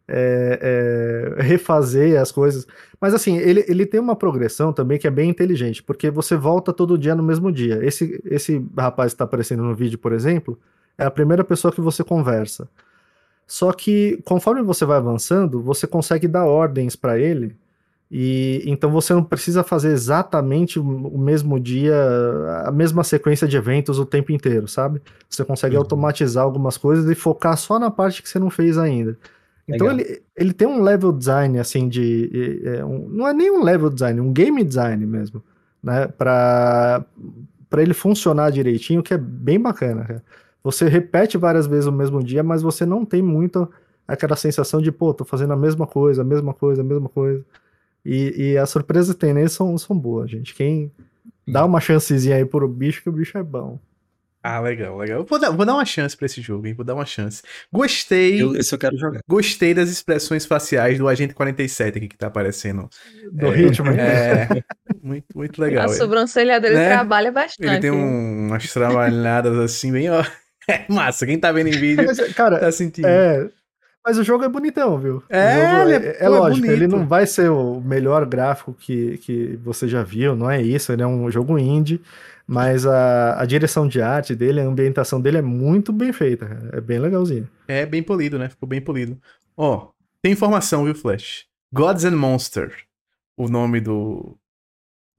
é, 0.08 1.36
é, 1.38 1.44
refazer 1.44 2.20
as 2.20 2.32
coisas. 2.32 2.66
Mas 3.00 3.14
assim, 3.14 3.38
ele, 3.38 3.64
ele 3.68 3.86
tem 3.86 4.00
uma 4.00 4.16
progressão 4.16 4.74
também 4.74 4.98
que 4.98 5.06
é 5.06 5.12
bem 5.12 5.30
inteligente, 5.30 5.84
porque 5.84 6.10
você 6.10 6.36
volta 6.36 6.74
todo 6.74 6.98
dia 6.98 7.14
no 7.14 7.22
mesmo 7.22 7.52
dia. 7.52 7.86
Esse, 7.86 8.20
esse 8.26 8.66
rapaz 8.76 9.12
que 9.12 9.16
está 9.16 9.26
aparecendo 9.26 9.62
no 9.62 9.76
vídeo, 9.76 10.00
por 10.00 10.14
exemplo, 10.14 10.58
é 10.98 11.06
a 11.06 11.12
primeira 11.12 11.44
pessoa 11.44 11.72
que 11.72 11.82
você 11.82 12.04
conversa. 12.04 12.68
Só 13.46 13.72
que 13.72 14.20
conforme 14.26 14.64
você 14.64 14.84
vai 14.84 14.98
avançando, 14.98 15.62
você 15.62 15.86
consegue 15.86 16.28
dar 16.28 16.46
ordens 16.46 16.96
para 16.96 17.20
ele 17.20 17.56
e 18.10 18.64
então 18.66 18.90
você 18.90 19.14
não 19.14 19.24
precisa 19.24 19.64
fazer 19.64 19.92
exatamente 19.92 20.80
o 20.80 21.18
mesmo 21.18 21.60
dia, 21.60 21.96
a 22.66 22.72
mesma 22.72 23.04
sequência 23.04 23.48
de 23.48 23.58
eventos 23.58 24.00
o 24.00 24.06
tempo 24.06 24.32
inteiro, 24.32 24.68
sabe? 24.68 25.02
Você 25.30 25.44
consegue 25.44 25.76
uhum. 25.76 25.82
automatizar 25.82 26.44
algumas 26.44 26.78
coisas 26.78 27.10
e 27.10 27.16
focar 27.16 27.58
só 27.58 27.78
na 27.78 27.92
parte 27.92 28.24
que 28.24 28.30
você 28.30 28.40
não 28.40 28.50
fez 28.50 28.78
ainda. 28.78 29.18
Então 29.68 29.92
ele, 29.92 30.22
ele 30.34 30.54
tem 30.54 30.66
um 30.66 30.82
level 30.82 31.12
design 31.12 31.60
assim 31.60 31.90
de, 31.90 32.62
é, 32.64 32.86
um, 32.86 33.10
não 33.10 33.28
é 33.28 33.34
nem 33.34 33.52
um 33.52 33.62
level 33.62 33.90
design, 33.90 34.22
um 34.22 34.32
game 34.32 34.64
design 34.64 35.06
mesmo, 35.06 35.44
né? 35.84 36.08
Para 36.08 37.06
para 37.70 37.82
ele 37.82 37.94
funcionar 37.94 38.50
direitinho, 38.50 39.04
que 39.04 39.14
é 39.14 39.18
bem 39.18 39.60
bacana. 39.60 40.24
Você 40.64 40.88
repete 40.88 41.38
várias 41.38 41.68
vezes 41.68 41.86
o 41.86 41.92
mesmo 41.92 42.24
dia, 42.24 42.42
mas 42.42 42.62
você 42.62 42.86
não 42.86 43.06
tem 43.06 43.22
muito 43.22 43.70
aquela 44.08 44.36
sensação 44.36 44.82
de, 44.82 44.92
pô, 44.92 45.14
tô 45.14 45.26
fazendo 45.26 45.52
a 45.52 45.58
mesma 45.58 45.86
coisa, 45.86 46.22
a 46.22 46.26
mesma 46.26 46.54
coisa, 46.54 46.82
a 46.82 46.86
mesma 46.86 47.10
coisa. 47.10 47.44
E, 48.08 48.52
e 48.52 48.58
as 48.58 48.70
surpresas 48.70 49.14
que 49.14 49.20
tem 49.20 49.34
nele 49.34 49.50
são, 49.50 49.78
são 49.78 49.98
boas, 49.98 50.32
gente. 50.32 50.56
Quem 50.56 50.90
dá 51.46 51.66
uma 51.66 51.82
chancezinha 51.82 52.38
aí 52.38 52.46
pro 52.46 52.66
bicho, 52.66 53.04
que 53.04 53.10
o 53.10 53.12
bicho 53.12 53.38
é 53.38 53.44
bom. 53.44 53.78
Ah, 54.42 54.62
legal, 54.62 54.98
legal. 54.98 55.26
Vou 55.26 55.38
dar, 55.38 55.50
vou 55.50 55.66
dar 55.66 55.74
uma 55.74 55.84
chance 55.84 56.16
pra 56.16 56.26
esse 56.26 56.42
jogo, 56.42 56.66
hein? 56.66 56.74
Vou 56.74 56.86
dar 56.86 56.94
uma 56.94 57.06
chance. 57.06 57.42
Gostei. 57.70 58.42
Eu, 58.42 58.56
esse 58.56 58.74
eu 58.74 58.80
quero 58.80 58.98
jogar. 58.98 59.20
Gostei 59.28 59.74
das 59.74 59.90
expressões 59.90 60.46
faciais 60.46 60.98
do 60.98 61.06
Agente 61.06 61.34
47 61.34 61.98
aqui 61.98 62.08
que 62.08 62.18
tá 62.18 62.28
aparecendo. 62.28 62.90
Do 63.34 63.48
é, 63.48 63.56
ritmo, 63.56 63.90
É. 63.90 64.48
muito, 65.04 65.26
muito 65.36 65.62
legal. 65.62 65.90
A 65.90 65.92
é. 65.92 65.96
sobrancelha 65.98 66.62
dele 66.62 66.76
né? 66.76 66.90
trabalha 66.92 67.30
bastante. 67.30 67.70
Ele 67.70 67.82
tem 67.82 67.92
um, 67.92 68.48
umas 68.48 68.72
trabalhadas 68.72 69.58
assim, 69.60 69.92
bem, 69.92 70.10
ó. 70.10 70.24
É 70.70 70.86
massa. 70.90 71.26
Quem 71.26 71.40
tá 71.40 71.50
vendo 71.50 71.68
em 71.68 71.80
vídeo 71.80 72.06
Mas, 72.06 72.20
cara, 72.34 72.60
tá 72.60 72.70
sentindo. 72.74 73.08
É, 73.08 73.50
mas 74.08 74.18
o 74.18 74.24
jogo 74.24 74.46
é 74.46 74.48
bonitão, 74.48 74.98
viu? 74.98 75.22
É, 75.28 75.38
é, 75.38 75.96
é, 75.96 76.18
é 76.22 76.30
lógico, 76.30 76.66
bonito. 76.66 76.72
ele 76.72 76.88
não 76.88 77.06
vai 77.06 77.28
ser 77.28 77.52
o 77.52 77.82
melhor 77.82 78.26
gráfico 78.26 78.74
que, 78.74 79.18
que 79.18 79.60
você 79.62 79.86
já 79.86 80.02
viu, 80.02 80.34
não 80.34 80.50
é 80.50 80.62
isso, 80.62 80.94
ele 80.94 81.02
é 81.02 81.08
um 81.08 81.30
jogo 81.30 81.60
indie, 81.60 82.02
mas 82.48 82.86
a, 82.86 83.38
a 83.38 83.46
direção 83.46 83.86
de 83.86 84.02
arte 84.02 84.34
dele, 84.34 84.62
a 84.62 84.64
ambientação 84.64 85.20
dele 85.20 85.40
é 85.40 85.42
muito 85.42 85.92
bem 85.92 86.14
feita, 86.14 86.70
é 86.72 86.80
bem 86.80 87.00
legalzinho. 87.00 87.50
É 87.68 87.86
bem 87.86 88.02
polido, 88.02 88.40
né? 88.40 88.48
Ficou 88.48 88.70
bem 88.70 88.80
polido. 88.80 89.18
Ó, 89.58 89.90
tem 90.22 90.32
informação, 90.32 90.86
viu, 90.86 90.96
Flash? 90.96 91.46
Gods 91.74 92.06
and 92.06 92.16
Monsters, 92.16 92.76
o 93.36 93.50
nome 93.50 93.82
do, 93.82 94.38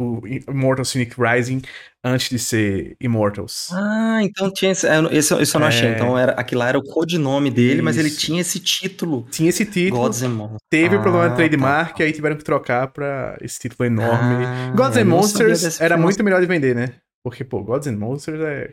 o 0.01 0.21
Immortal 0.27 0.85
Cynic 0.85 1.17
Rising 1.19 1.61
antes 2.05 2.31
de 2.31 2.39
ser 2.39 2.97
Immortals. 3.01 3.71
Ah, 3.73 4.21
então 4.23 4.51
tinha 4.53 4.71
esse. 4.71 4.87
Esse, 5.11 5.35
esse 5.35 5.57
eu 5.57 5.59
não 5.59 5.67
é... 5.67 5.69
achei. 5.69 5.89
Então 5.91 6.17
era, 6.17 6.33
aquilo 6.33 6.61
lá 6.61 6.69
era 6.69 6.79
o 6.79 6.83
codinome 6.83 7.51
dele, 7.51 7.75
Isso. 7.75 7.85
mas 7.85 7.99
ele 7.99 8.11
tinha 8.11 8.41
esse 8.41 8.61
título. 8.61 9.27
Tinha 9.31 9.49
esse 9.49 9.65
título. 9.65 10.03
Gods 10.03 10.23
and 10.23 10.31
Monsters. 10.31 10.63
Teve 10.71 10.97
o 10.97 10.99
ah, 11.01 11.03
problema 11.03 11.31
de 11.31 11.37
trademark, 11.37 11.99
tá. 11.99 12.05
aí 12.05 12.13
tiveram 12.13 12.37
que 12.37 12.45
trocar 12.45 12.89
pra 12.89 13.37
esse 13.41 13.59
título 13.59 13.87
enorme. 13.87 14.45
Ah, 14.47 14.73
Gods 14.75 14.97
and 14.97 15.05
Monsters 15.05 15.81
era 15.81 15.97
muito 15.97 16.23
melhor 16.23 16.41
de 16.41 16.47
vender, 16.47 16.75
né? 16.75 16.95
Porque, 17.23 17.45
pô, 17.45 17.63
Gods 17.63 17.89
and 17.89 17.97
Monsters 17.97 18.41
é 18.41 18.73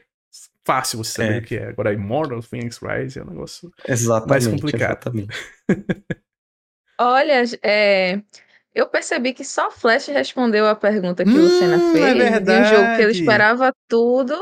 fácil 0.64 1.04
você 1.04 1.12
saber 1.14 1.36
é. 1.36 1.38
o 1.40 1.42
que 1.42 1.56
é. 1.56 1.68
Agora, 1.68 1.94
Immortals, 1.94 2.46
Phoenix 2.46 2.80
Rise 2.80 3.20
é 3.20 3.24
um 3.24 3.28
negócio 3.28 3.72
exatamente, 3.88 4.30
mais 4.30 4.48
complicado. 4.48 4.92
Exatamente. 4.92 5.38
Olha, 7.00 7.44
é, 7.62 8.22
eu 8.76 8.88
percebi 8.88 9.34
que 9.34 9.46
só 9.46 9.72
Flash 9.72 10.08
respondeu 10.08 10.68
a 10.68 10.76
pergunta 10.76 11.24
que 11.24 11.30
hum, 11.30 11.36
o 11.36 11.42
Lucena 11.44 11.80
fez. 11.94 12.06
É 12.06 12.14
verdade. 12.14 12.46
De 12.46 12.52
um 12.52 12.78
jogo 12.78 12.96
que 12.98 13.02
ele 13.02 13.12
esperava 13.14 13.74
tudo 13.88 14.36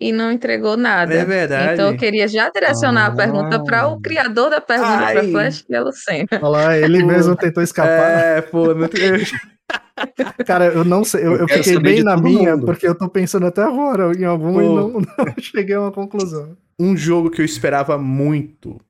e 0.00 0.10
não 0.10 0.32
entregou 0.32 0.74
nada. 0.74 1.12
É 1.12 1.24
verdade. 1.24 1.74
Então 1.74 1.90
eu 1.90 1.96
queria 1.98 2.26
já 2.26 2.48
direcionar 2.48 3.04
ah. 3.04 3.12
a 3.12 3.14
pergunta 3.14 3.62
para 3.62 3.88
o 3.88 4.00
criador 4.00 4.48
da 4.48 4.60
pergunta 4.60 5.12
para 5.12 5.24
Flash, 5.24 5.62
que 5.62 5.74
é 5.74 5.80
o 5.82 5.84
Lucena. 5.84 6.26
Olha 6.32 6.48
lá, 6.48 6.78
ele 6.78 7.04
mesmo 7.04 7.36
tentou 7.36 7.62
escapar. 7.62 8.10
É, 8.10 8.40
pô, 8.40 8.74
não... 8.74 8.88
Cara, 10.46 10.66
eu 10.66 10.84
não 10.84 11.04
sei, 11.04 11.26
eu, 11.26 11.32
eu, 11.32 11.38
eu 11.40 11.48
fiquei 11.48 11.78
bem 11.78 12.02
na 12.02 12.16
minha, 12.16 12.54
mundo. 12.54 12.66
porque 12.66 12.86
eu 12.86 12.94
tô 12.94 13.08
pensando 13.08 13.46
até 13.46 13.62
agora 13.62 14.12
em 14.16 14.24
algum 14.24 14.54
pô. 14.54 14.60
e 14.60 14.64
não, 14.64 14.90
não 15.00 15.34
cheguei 15.38 15.74
a 15.74 15.80
uma 15.80 15.92
conclusão. 15.92 16.56
Um 16.78 16.96
jogo 16.96 17.30
que 17.30 17.40
eu 17.40 17.44
esperava 17.44 17.98
muito, 17.98 18.80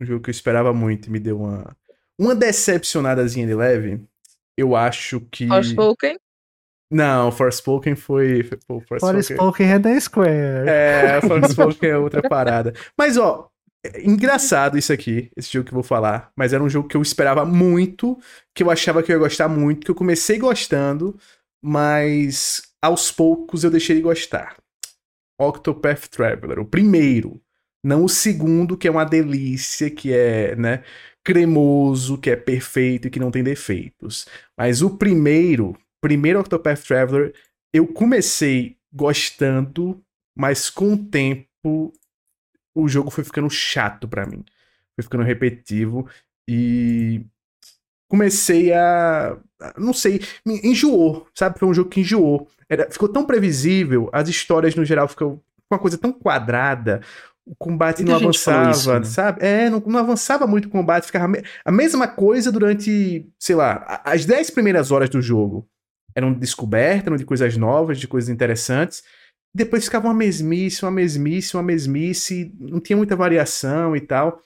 um 0.00 0.06
jogo 0.06 0.22
que 0.22 0.30
eu 0.30 0.32
esperava 0.32 0.72
muito 0.72 1.08
e 1.08 1.10
me 1.10 1.18
deu 1.18 1.38
uma, 1.38 1.74
uma 2.20 2.34
decepcionadazinha 2.34 3.46
de 3.46 3.54
leve, 3.54 3.98
eu 4.56 4.76
acho 4.76 5.20
que. 5.30 5.48
Forspoken? 5.48 6.18
Não, 6.92 7.32
Forspoken 7.32 7.94
foi. 7.94 8.44
Pô, 8.66 8.80
Forspoken... 8.80 9.22
Forspoken 9.22 9.66
é 9.66 9.78
da 9.78 9.98
Square. 9.98 10.68
É, 10.68 11.20
Forspoken 11.22 11.88
é 11.88 11.96
outra 11.96 12.20
parada. 12.28 12.74
Mas, 12.98 13.16
ó, 13.16 13.48
é 13.82 14.02
engraçado 14.06 14.76
isso 14.76 14.92
aqui, 14.92 15.30
esse 15.34 15.50
jogo 15.50 15.66
que 15.66 15.70
eu 15.72 15.76
vou 15.76 15.82
falar. 15.82 16.30
Mas 16.36 16.52
era 16.52 16.62
um 16.62 16.68
jogo 16.68 16.88
que 16.88 16.96
eu 16.96 17.00
esperava 17.00 17.46
muito, 17.46 18.18
que 18.54 18.62
eu 18.62 18.70
achava 18.70 19.02
que 19.02 19.10
eu 19.10 19.16
ia 19.16 19.22
gostar 19.22 19.48
muito, 19.48 19.86
que 19.86 19.90
eu 19.90 19.94
comecei 19.94 20.38
gostando, 20.38 21.18
mas 21.64 22.62
aos 22.82 23.10
poucos 23.10 23.64
eu 23.64 23.70
deixei 23.70 23.96
de 23.96 24.02
gostar. 24.02 24.56
Octopath 25.40 26.08
Traveler, 26.08 26.58
o 26.58 26.66
primeiro. 26.66 27.40
Não 27.82 28.04
o 28.04 28.10
segundo, 28.10 28.76
que 28.76 28.86
é 28.86 28.90
uma 28.90 29.06
delícia, 29.06 29.88
que 29.88 30.12
é, 30.12 30.54
né? 30.54 30.82
Cremoso, 31.24 32.18
que 32.18 32.30
é 32.30 32.36
perfeito 32.36 33.08
e 33.08 33.10
que 33.10 33.20
não 33.20 33.30
tem 33.30 33.42
defeitos. 33.42 34.26
Mas 34.56 34.82
o 34.82 34.90
primeiro, 34.90 35.76
primeiro 36.00 36.40
Octopath 36.40 36.82
Traveler, 36.82 37.34
eu 37.72 37.86
comecei 37.86 38.76
gostando, 38.92 40.02
mas 40.36 40.70
com 40.70 40.94
o 40.94 40.98
tempo 40.98 41.92
o 42.74 42.88
jogo 42.88 43.10
foi 43.10 43.24
ficando 43.24 43.50
chato 43.50 44.08
para 44.08 44.26
mim. 44.26 44.44
Foi 44.96 45.02
ficando 45.02 45.24
repetitivo 45.24 46.08
e 46.48 47.24
comecei 48.08 48.72
a, 48.72 49.38
não 49.76 49.92
sei, 49.92 50.20
me 50.44 50.60
enjoou, 50.64 51.28
sabe? 51.34 51.58
Foi 51.58 51.68
um 51.68 51.74
jogo 51.74 51.90
que 51.90 52.00
enjoou. 52.00 52.48
Era, 52.68 52.90
ficou 52.90 53.08
tão 53.08 53.24
previsível, 53.24 54.08
as 54.12 54.28
histórias 54.28 54.74
no 54.74 54.84
geral 54.84 55.06
ficam 55.06 55.40
uma 55.70 55.78
coisa 55.78 55.96
tão 55.96 56.12
quadrada, 56.12 57.00
o 57.46 57.54
combate 57.56 57.98
Muita 57.98 58.12
não 58.12 58.20
avançava, 58.20 58.70
isso, 58.70 58.92
né? 58.92 59.04
sabe? 59.04 59.44
É, 59.44 59.68
não, 59.70 59.80
não, 59.80 59.98
avançava 59.98 60.46
muito 60.46 60.66
o 60.66 60.70
combate, 60.70 61.06
ficava 61.06 61.32
a 61.64 61.72
mesma 61.72 62.06
coisa 62.06 62.52
durante, 62.52 63.26
sei 63.38 63.56
lá, 63.56 64.00
as 64.04 64.24
10 64.24 64.50
primeiras 64.50 64.90
horas 64.90 65.08
do 65.08 65.20
jogo. 65.20 65.68
Eram 66.14 66.32
de 66.32 66.40
descoberta, 66.40 67.08
eram 67.08 67.16
de 67.16 67.24
coisas 67.24 67.56
novas, 67.56 67.98
de 67.98 68.06
coisas 68.06 68.28
interessantes. 68.28 69.02
Depois 69.54 69.84
ficava 69.84 70.08
uma 70.08 70.14
mesmice, 70.14 70.84
uma 70.84 70.90
mesmice, 70.90 71.56
uma 71.56 71.62
mesmice, 71.62 72.54
não 72.58 72.80
tinha 72.80 72.96
muita 72.96 73.16
variação 73.16 73.96
e 73.96 74.00
tal. 74.00 74.40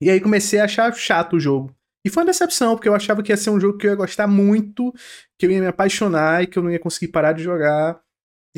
E 0.00 0.10
aí 0.10 0.20
comecei 0.20 0.58
a 0.58 0.64
achar 0.64 0.92
chato 0.94 1.36
o 1.36 1.40
jogo. 1.40 1.74
E 2.04 2.10
foi 2.10 2.22
uma 2.22 2.30
decepção, 2.30 2.76
porque 2.76 2.88
eu 2.88 2.94
achava 2.94 3.22
que 3.22 3.32
ia 3.32 3.36
ser 3.36 3.50
um 3.50 3.58
jogo 3.58 3.78
que 3.78 3.86
eu 3.86 3.90
ia 3.90 3.96
gostar 3.96 4.26
muito, 4.26 4.92
que 5.38 5.46
eu 5.46 5.50
ia 5.50 5.60
me 5.60 5.66
apaixonar 5.66 6.42
e 6.42 6.46
que 6.46 6.56
eu 6.56 6.62
não 6.62 6.70
ia 6.70 6.78
conseguir 6.78 7.08
parar 7.08 7.32
de 7.32 7.42
jogar. 7.42 8.00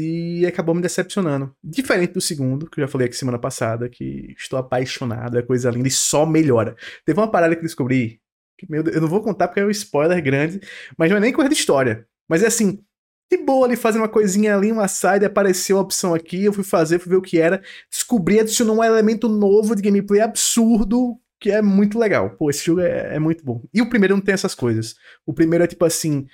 E 0.00 0.46
acabou 0.46 0.76
me 0.76 0.80
decepcionando. 0.80 1.52
Diferente 1.62 2.12
do 2.12 2.20
segundo, 2.20 2.70
que 2.70 2.78
eu 2.80 2.86
já 2.86 2.88
falei 2.88 3.08
aqui 3.08 3.16
semana 3.16 3.38
passada, 3.38 3.88
que 3.88 4.32
estou 4.38 4.56
apaixonado, 4.56 5.36
é 5.36 5.42
coisa 5.42 5.68
linda 5.70 5.88
e 5.88 5.90
só 5.90 6.24
melhora. 6.24 6.76
Teve 7.04 7.18
uma 7.18 7.28
parada 7.28 7.56
que 7.56 7.62
descobri, 7.62 8.20
que, 8.56 8.70
meu 8.70 8.84
eu 8.84 9.00
não 9.00 9.08
vou 9.08 9.20
contar 9.20 9.48
porque 9.48 9.58
é 9.58 9.64
um 9.64 9.70
spoiler 9.70 10.22
grande, 10.22 10.60
mas 10.96 11.10
não 11.10 11.16
é 11.16 11.20
nem 11.20 11.32
coisa 11.32 11.48
de 11.48 11.56
história. 11.56 12.06
Mas 12.28 12.44
é 12.44 12.46
assim, 12.46 12.80
de 13.28 13.38
boa 13.38 13.66
ali 13.66 13.74
fazendo 13.74 14.02
uma 14.02 14.08
coisinha 14.08 14.56
ali, 14.56 14.70
uma 14.70 14.86
side, 14.86 15.24
apareceu 15.24 15.78
a 15.78 15.80
opção 15.80 16.14
aqui, 16.14 16.44
eu 16.44 16.52
fui 16.52 16.62
fazer, 16.62 17.00
fui 17.00 17.10
ver 17.10 17.16
o 17.16 17.22
que 17.22 17.40
era, 17.40 17.60
descobri, 17.90 18.38
adicionou 18.38 18.76
um 18.76 18.84
elemento 18.84 19.28
novo 19.28 19.74
de 19.74 19.82
gameplay 19.82 20.20
absurdo, 20.20 21.18
que 21.40 21.50
é 21.50 21.60
muito 21.60 21.98
legal. 21.98 22.36
Pô, 22.36 22.50
esse 22.50 22.64
jogo 22.64 22.82
é, 22.82 23.16
é 23.16 23.18
muito 23.18 23.44
bom. 23.44 23.64
E 23.74 23.82
o 23.82 23.88
primeiro 23.90 24.14
não 24.14 24.22
tem 24.22 24.32
essas 24.32 24.54
coisas. 24.54 24.94
O 25.26 25.34
primeiro 25.34 25.64
é 25.64 25.66
tipo 25.66 25.84
assim, 25.84 26.26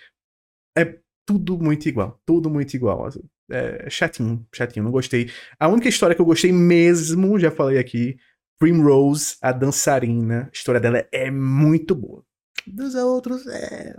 é 0.77 0.99
tudo 1.27 1.59
muito 1.59 1.89
igual, 1.89 2.21
tudo 2.27 2.51
muito 2.51 2.75
igual. 2.75 3.09
É 3.51 3.91
chatinho, 3.91 4.47
chatinho, 4.53 4.85
não 4.85 4.93
gostei. 4.93 5.31
A 5.59 5.69
única 5.69 5.89
história 5.89 6.15
que 6.15 6.23
eu 6.23 6.27
gostei 6.27 6.53
mesmo, 6.53 7.39
já 7.39 7.51
falei 7.51 7.79
aqui, 7.79 8.17
Primrose, 8.59 9.37
a 9.43 9.53
dançarina. 9.53 10.45
A 10.45 10.51
história 10.53 10.81
dela 10.81 11.05
é 11.13 11.31
muito 11.31 11.95
boa. 11.95 12.25
Dos 12.67 12.95
outros, 12.95 13.47
é. 13.47 13.95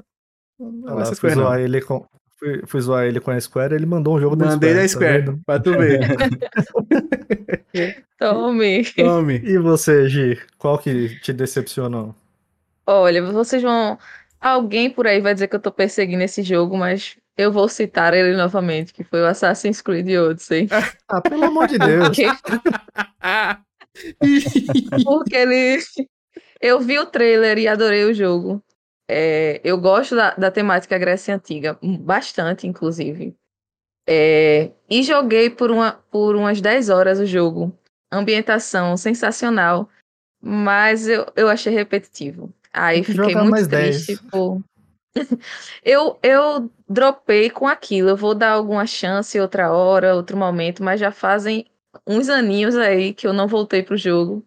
Não 0.60 0.98
ah, 0.98 1.06
fui, 1.14 1.30
zoar 1.32 1.60
ele 1.60 1.82
com, 1.82 2.08
fui, 2.40 2.62
fui 2.66 2.82
zoar 2.82 3.06
ele 3.06 3.20
com 3.20 3.30
a 3.30 3.40
Square, 3.40 3.76
ele 3.76 3.86
mandou 3.86 4.16
um 4.16 4.20
jogo 4.20 4.36
da 4.36 4.46
Mandei 4.46 4.74
da 4.74 4.88
Square, 4.88 5.26
tá 5.26 5.38
pra 5.46 5.60
tu 5.60 5.78
ver. 5.78 6.00
Tome. 8.18 8.86
Tome. 8.94 9.42
E 9.44 9.58
você, 9.58 10.08
Gi, 10.08 10.40
qual 10.58 10.80
que 10.80 11.20
te 11.20 11.34
decepcionou? 11.34 12.16
Olha, 12.88 13.22
vocês 13.32 13.62
vão. 13.62 14.00
Alguém 14.40 14.90
por 14.90 15.08
aí 15.08 15.20
vai 15.20 15.34
dizer 15.34 15.48
que 15.48 15.56
eu 15.56 15.62
tô 15.62 15.72
perseguindo 15.72 16.24
esse 16.24 16.42
jogo, 16.42 16.78
mas 16.78 17.18
eu 17.38 17.52
vou 17.52 17.68
citar 17.68 18.14
ele 18.14 18.34
novamente, 18.36 18.94
que 18.94 19.04
foi 19.04 19.22
o 19.22 19.26
Assassin's 19.26 19.82
Creed 19.82 20.08
Odyssey. 20.18 20.70
ah, 21.10 21.22
pelo 21.22 21.46
amor 21.46 21.68
de 21.68 21.78
Deus. 21.78 22.08
Porque... 22.08 22.26
Porque 25.04 25.36
ele. 25.36 25.80
Eu 26.62 26.80
vi 26.80 26.98
o 27.00 27.06
trailer 27.06 27.58
e 27.58 27.68
adorei 27.68 28.06
o 28.06 28.14
jogo. 28.14 28.64
É, 29.08 29.62
eu 29.64 29.78
gosto 29.78 30.16
da, 30.16 30.34
da 30.36 30.50
temática 30.50 30.98
Grécia 30.98 31.36
Antiga, 31.36 31.78
bastante, 31.82 32.68
inclusive. 32.68 33.36
É, 34.08 34.72
e 34.90 35.04
joguei 35.04 35.50
por, 35.50 35.72
uma, 35.72 35.94
por 36.12 36.36
umas 36.36 36.62
10 36.62 36.90
horas 36.90 37.20
o 37.20 37.26
jogo. 37.26 37.76
Ambientação 38.12 38.96
sensacional, 38.98 39.90
mas 40.42 41.08
eu, 41.08 41.26
eu 41.36 41.50
achei 41.50 41.74
repetitivo. 41.74 42.54
Aí 42.72 43.04
fiquei 43.04 43.36
muito 43.36 43.68
triste 43.68 44.18
por. 44.30 44.62
Eu, 45.84 46.18
eu 46.24 46.72
dropei 46.88 47.50
com 47.50 47.68
aquilo. 47.68 48.10
Eu 48.10 48.18
vou 48.18 48.36
dar 48.36 48.52
alguma 48.52 48.86
chance 48.86 49.40
outra 49.40 49.72
hora, 49.72 50.16
outro 50.16 50.38
momento, 50.38 50.84
mas 50.84 51.00
já 51.00 51.12
fazem 51.12 51.66
uns 52.08 52.30
aninhos 52.30 52.76
aí 52.76 53.14
que 53.14 53.28
eu 53.28 53.34
não 53.34 53.48
voltei 53.48 53.84
pro 53.84 53.98
jogo. 53.98 54.46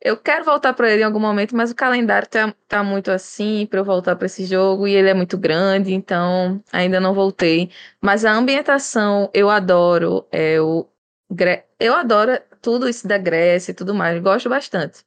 Eu 0.00 0.18
quero 0.18 0.44
voltar 0.44 0.74
para 0.74 0.90
ele 0.90 1.00
em 1.02 1.04
algum 1.04 1.18
momento, 1.18 1.56
mas 1.56 1.70
o 1.70 1.74
calendário 1.74 2.28
tá, 2.28 2.54
tá 2.68 2.82
muito 2.84 3.10
assim 3.10 3.66
para 3.66 3.80
eu 3.80 3.84
voltar 3.84 4.16
para 4.16 4.26
esse 4.26 4.44
jogo 4.44 4.86
e 4.86 4.94
ele 4.94 5.08
é 5.08 5.14
muito 5.14 5.38
grande, 5.38 5.94
então 5.94 6.62
ainda 6.70 7.00
não 7.00 7.14
voltei. 7.14 7.70
Mas 8.02 8.24
a 8.24 8.32
ambientação 8.32 9.30
eu 9.32 9.48
adoro, 9.48 10.26
é 10.30 10.60
o 10.60 10.86
eu 11.80 11.94
adoro 11.94 12.38
tudo 12.60 12.88
isso 12.88 13.08
da 13.08 13.18
Grécia 13.18 13.72
e 13.72 13.74
tudo 13.74 13.94
mais, 13.94 14.20
gosto 14.22 14.48
bastante. 14.48 15.04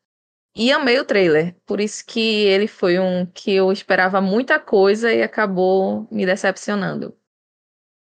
E 0.58 0.72
amei 0.72 0.99
o 0.99 1.05
trailer, 1.05 1.55
por 1.66 1.80
isso 1.80 2.03
que 2.05 2.20
ele 2.20 2.68
foi 2.68 2.97
um 2.99 3.26
que 3.26 3.53
eu 3.53 3.72
esperava 3.72 4.20
muita 4.20 4.60
coisa 4.60 5.14
e 5.14 5.22
acabou 5.22 6.08
me 6.12 6.26
decepcionando. 6.26 7.16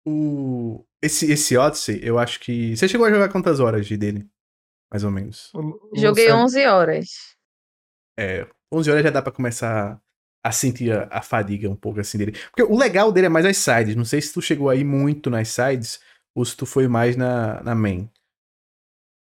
O 0.06 0.84
esse 1.02 1.32
esse 1.32 1.56
Odyssey, 1.56 2.00
eu 2.04 2.18
acho 2.18 2.40
que 2.40 2.76
você 2.76 2.88
chegou 2.88 3.06
a 3.06 3.12
jogar 3.12 3.30
quantas 3.30 3.60
horas 3.60 3.86
de 3.86 3.96
dele? 3.96 4.28
mais 4.92 5.04
ou 5.06 5.12
menos. 5.12 5.52
Joguei 5.96 6.32
11 6.32 6.66
horas. 6.66 7.08
É, 8.20 8.46
11 8.72 8.92
horas 8.92 9.04
já 9.04 9.10
dá 9.10 9.22
para 9.22 9.32
começar 9.32 10.00
a 10.44 10.52
sentir 10.52 10.92
a, 10.92 11.08
a, 11.10 11.22
fadiga 11.22 11.70
um 11.70 11.76
pouco 11.76 12.02
assim 12.02 12.18
dele. 12.18 12.38
Porque 12.52 12.64
o 12.64 12.78
legal 12.78 13.12
dele 13.12 13.28
é 13.28 13.30
mais 13.30 13.46
as 13.46 13.58
sides. 13.58 13.96
Não 13.96 14.04
sei 14.04 14.22
se 14.22 14.34
tu 14.34 14.42
chegou 14.42 14.70
aí 14.70 14.84
muito 14.84 15.30
nas 15.30 15.48
sides 15.48 16.02
ou 16.36 16.44
se 16.44 16.58
tu 16.58 16.66
foi 16.66 16.88
mais 16.88 17.16
na, 17.16 17.64
na 17.64 17.74
main. 17.74 18.10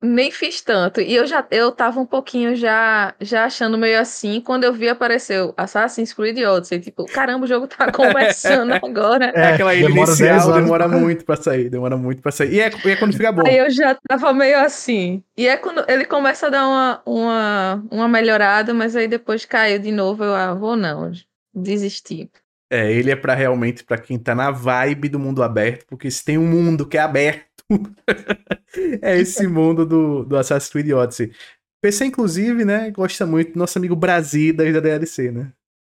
Nem 0.04 0.30
fiz 0.30 0.60
tanto. 0.60 1.00
E 1.00 1.14
eu 1.14 1.26
já 1.26 1.46
eu 1.50 1.72
tava 1.72 1.98
um 1.98 2.04
pouquinho 2.06 2.54
já 2.54 3.14
já 3.20 3.44
achando 3.44 3.78
meio 3.78 3.98
assim 3.98 4.40
quando 4.40 4.64
eu 4.64 4.72
vi 4.72 4.88
apareceu 4.88 5.54
Assassin's 5.56 6.12
Creed 6.12 6.38
Odyssey, 6.38 6.80
tipo, 6.80 7.06
caramba, 7.06 7.44
o 7.44 7.48
jogo 7.48 7.66
tá 7.66 7.90
começando 7.92 8.72
agora. 8.72 9.32
É, 9.34 9.54
aquela 9.54 9.74
ilha 9.74 9.88
inicial 9.88 10.52
demora 10.52 10.86
muito 10.86 11.24
para 11.24 11.36
sair, 11.36 11.70
demora 11.70 11.96
muito 11.96 12.20
para 12.20 12.32
sair. 12.32 12.54
E 12.54 12.60
é, 12.60 12.70
e 12.84 12.90
é, 12.90 12.96
quando 12.96 13.12
fica 13.12 13.32
bom. 13.32 13.46
Aí 13.46 13.58
eu 13.58 13.70
já 13.70 13.96
tava 14.08 14.32
meio 14.32 14.58
assim. 14.58 15.22
E 15.36 15.46
é 15.48 15.56
quando 15.56 15.84
ele 15.88 16.04
começa 16.04 16.46
a 16.46 16.50
dar 16.50 16.66
uma 16.66 17.02
uma, 17.06 17.84
uma 17.90 18.08
melhorada, 18.08 18.74
mas 18.74 18.94
aí 18.94 19.08
depois 19.08 19.44
caiu 19.44 19.78
de 19.78 19.90
novo, 19.90 20.24
eu 20.24 20.34
ah, 20.34 20.54
vou 20.54 20.76
não, 20.76 21.12
desisti. 21.54 22.30
É, 22.70 22.90
ele 22.90 23.10
é 23.10 23.16
para 23.16 23.34
realmente 23.34 23.84
para 23.84 23.98
quem 23.98 24.18
tá 24.18 24.34
na 24.34 24.50
vibe 24.50 25.08
do 25.08 25.18
mundo 25.18 25.42
aberto, 25.42 25.86
porque 25.86 26.10
se 26.10 26.24
tem 26.24 26.38
um 26.38 26.46
mundo 26.46 26.86
que 26.86 26.96
é 26.96 27.00
aberto 27.00 27.53
é 29.02 29.18
esse 29.18 29.46
mundo 29.46 29.86
do, 29.86 30.24
do 30.24 30.36
Assassin's 30.36 30.70
Creed 30.70 30.90
Odyssey. 30.92 31.32
PC, 31.80 32.06
inclusive, 32.06 32.64
né, 32.64 32.90
gosta 32.90 33.26
muito 33.26 33.52
do 33.52 33.58
nosso 33.58 33.78
amigo 33.78 33.94
Brasida 33.94 34.70
da 34.72 34.80
DLC, 34.80 35.30
né? 35.30 35.52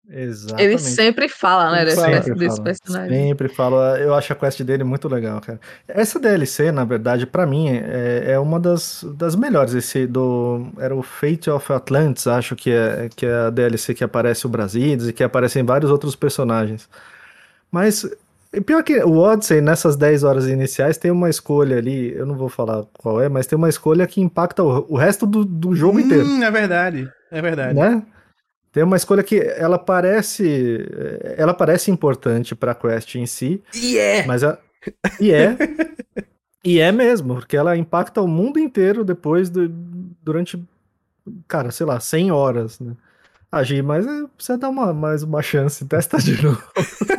Exatamente. 0.09 0.63
Ele 0.63 0.77
sempre 0.77 1.27
fala, 1.27 1.71
né, 1.71 1.83
desse, 1.83 1.99
sempre 1.99 2.35
desse 2.35 2.55
fala, 2.55 2.63
personagem. 2.63 3.27
Sempre 3.27 3.49
fala. 3.49 3.99
Eu 3.99 4.13
acho 4.13 4.31
a 4.31 4.35
quest 4.35 4.61
dele 4.63 4.83
muito 4.85 5.07
legal, 5.09 5.41
cara. 5.41 5.59
Essa 5.85 6.17
DLC, 6.17 6.71
na 6.71 6.85
verdade, 6.85 7.25
para 7.25 7.45
mim, 7.45 7.69
é, 7.69 8.31
é, 8.31 8.39
uma 8.39 8.57
das, 8.57 9.05
das 9.17 9.35
melhores. 9.35 9.73
Esse 9.73 10.07
do. 10.07 10.71
Era 10.77 10.95
o 10.95 11.03
Fate 11.03 11.49
of 11.49 11.73
Atlantis, 11.73 12.25
acho 12.25 12.55
que 12.55 12.71
é, 12.71 13.09
que 13.13 13.25
é 13.25 13.33
a 13.33 13.49
DLC 13.49 13.93
que 13.93 14.03
aparece 14.03 14.45
o 14.45 14.49
Brasides 14.49 15.09
e 15.09 15.13
que 15.13 15.23
aparecem 15.23 15.63
vários 15.63 15.91
outros 15.91 16.15
personagens. 16.15 16.87
Mas 17.69 18.09
pior 18.61 18.83
que 18.83 18.97
o 19.03 19.17
Odyssey, 19.17 19.61
nessas 19.61 19.95
10 19.95 20.23
horas 20.23 20.47
iniciais, 20.47 20.97
tem 20.97 21.11
uma 21.11 21.29
escolha 21.29 21.77
ali, 21.77 22.13
eu 22.13 22.25
não 22.25 22.35
vou 22.35 22.49
falar 22.49 22.85
qual 22.97 23.21
é, 23.21 23.29
mas 23.29 23.47
tem 23.47 23.57
uma 23.57 23.69
escolha 23.69 24.07
que 24.07 24.21
impacta 24.21 24.63
o, 24.63 24.93
o 24.93 24.95
resto 24.95 25.25
do, 25.25 25.43
do 25.43 25.75
jogo 25.75 25.97
hum, 25.97 26.01
inteiro. 26.01 26.25
É 26.43 26.51
verdade, 26.51 27.11
é 27.31 27.41
verdade. 27.41 27.73
Né? 27.73 28.03
Tem 28.71 28.83
uma 28.83 28.97
escolha 28.97 29.23
que 29.23 29.39
ela 29.39 29.79
parece 29.79 30.85
ela 31.35 31.53
parece 31.53 31.89
importante 31.89 32.53
para 32.53 32.73
a 32.73 32.75
quest 32.75 33.15
em 33.15 33.25
si. 33.25 33.61
E 33.73 33.97
é. 33.97 34.25
Mas 34.25 34.43
a, 34.43 34.59
e 35.19 35.31
é. 35.31 35.57
e 36.63 36.79
é 36.79 36.91
mesmo, 36.91 37.35
porque 37.35 37.57
ela 37.57 37.75
impacta 37.75 38.21
o 38.21 38.27
mundo 38.27 38.59
inteiro 38.59 39.03
depois 39.03 39.49
do, 39.49 39.67
durante 39.67 40.63
cara, 41.47 41.71
sei 41.71 41.85
lá, 41.85 41.99
100 41.99 42.31
horas, 42.31 42.79
né? 42.79 42.93
Agir, 43.51 43.81
mas 43.81 44.05
é, 44.05 44.27
precisa 44.35 44.57
dar 44.57 44.69
uma, 44.69 44.93
mais 44.93 45.23
uma 45.23 45.41
chance, 45.41 45.85
testa 45.87 46.17
de 46.17 46.39
novo. 46.43 46.63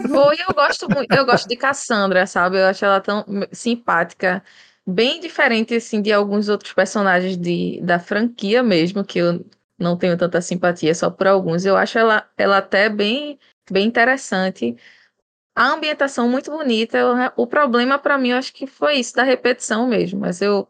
Vou 0.09 0.33
e 0.33 0.41
eu 0.41 0.55
gosto 0.55 0.89
muito, 0.89 1.13
eu 1.13 1.25
gosto 1.25 1.49
de 1.49 1.57
Cassandra, 1.57 2.27
sabe? 2.27 2.59
Eu 2.59 2.67
acho 2.67 2.85
ela 2.85 3.01
tão 3.01 3.25
simpática, 3.53 4.43
bem 4.87 5.21
diferente 5.21 5.75
assim 5.75 6.03
de 6.03 6.13
alguns 6.13 6.49
outros 6.49 6.73
personagens 6.73 7.37
de, 7.37 7.81
da 7.83 7.99
franquia 7.99 8.63
mesmo, 8.63 9.05
que 9.05 9.19
eu 9.19 9.45
não 9.79 9.97
tenho 9.97 10.17
tanta 10.17 10.41
simpatia 10.41 10.95
só 10.95 11.11
por 11.11 11.27
alguns. 11.27 11.65
Eu 11.65 11.77
acho 11.77 11.99
ela, 11.99 12.29
ela 12.37 12.59
até 12.59 12.89
bem, 12.89 13.39
bem 13.71 13.87
interessante. 13.87 14.77
A 15.55 15.73
ambientação 15.73 16.29
muito 16.29 16.51
bonita. 16.51 16.99
o 17.37 17.47
problema 17.47 17.99
para 17.99 18.19
mim, 18.19 18.31
eu 18.31 18.39
acho 18.39 18.53
que 18.53 18.67
foi 18.67 18.97
isso 18.97 19.15
da 19.15 19.23
repetição 19.25 19.87
mesmo, 19.89 20.21
mas 20.21 20.41
eu 20.41 20.69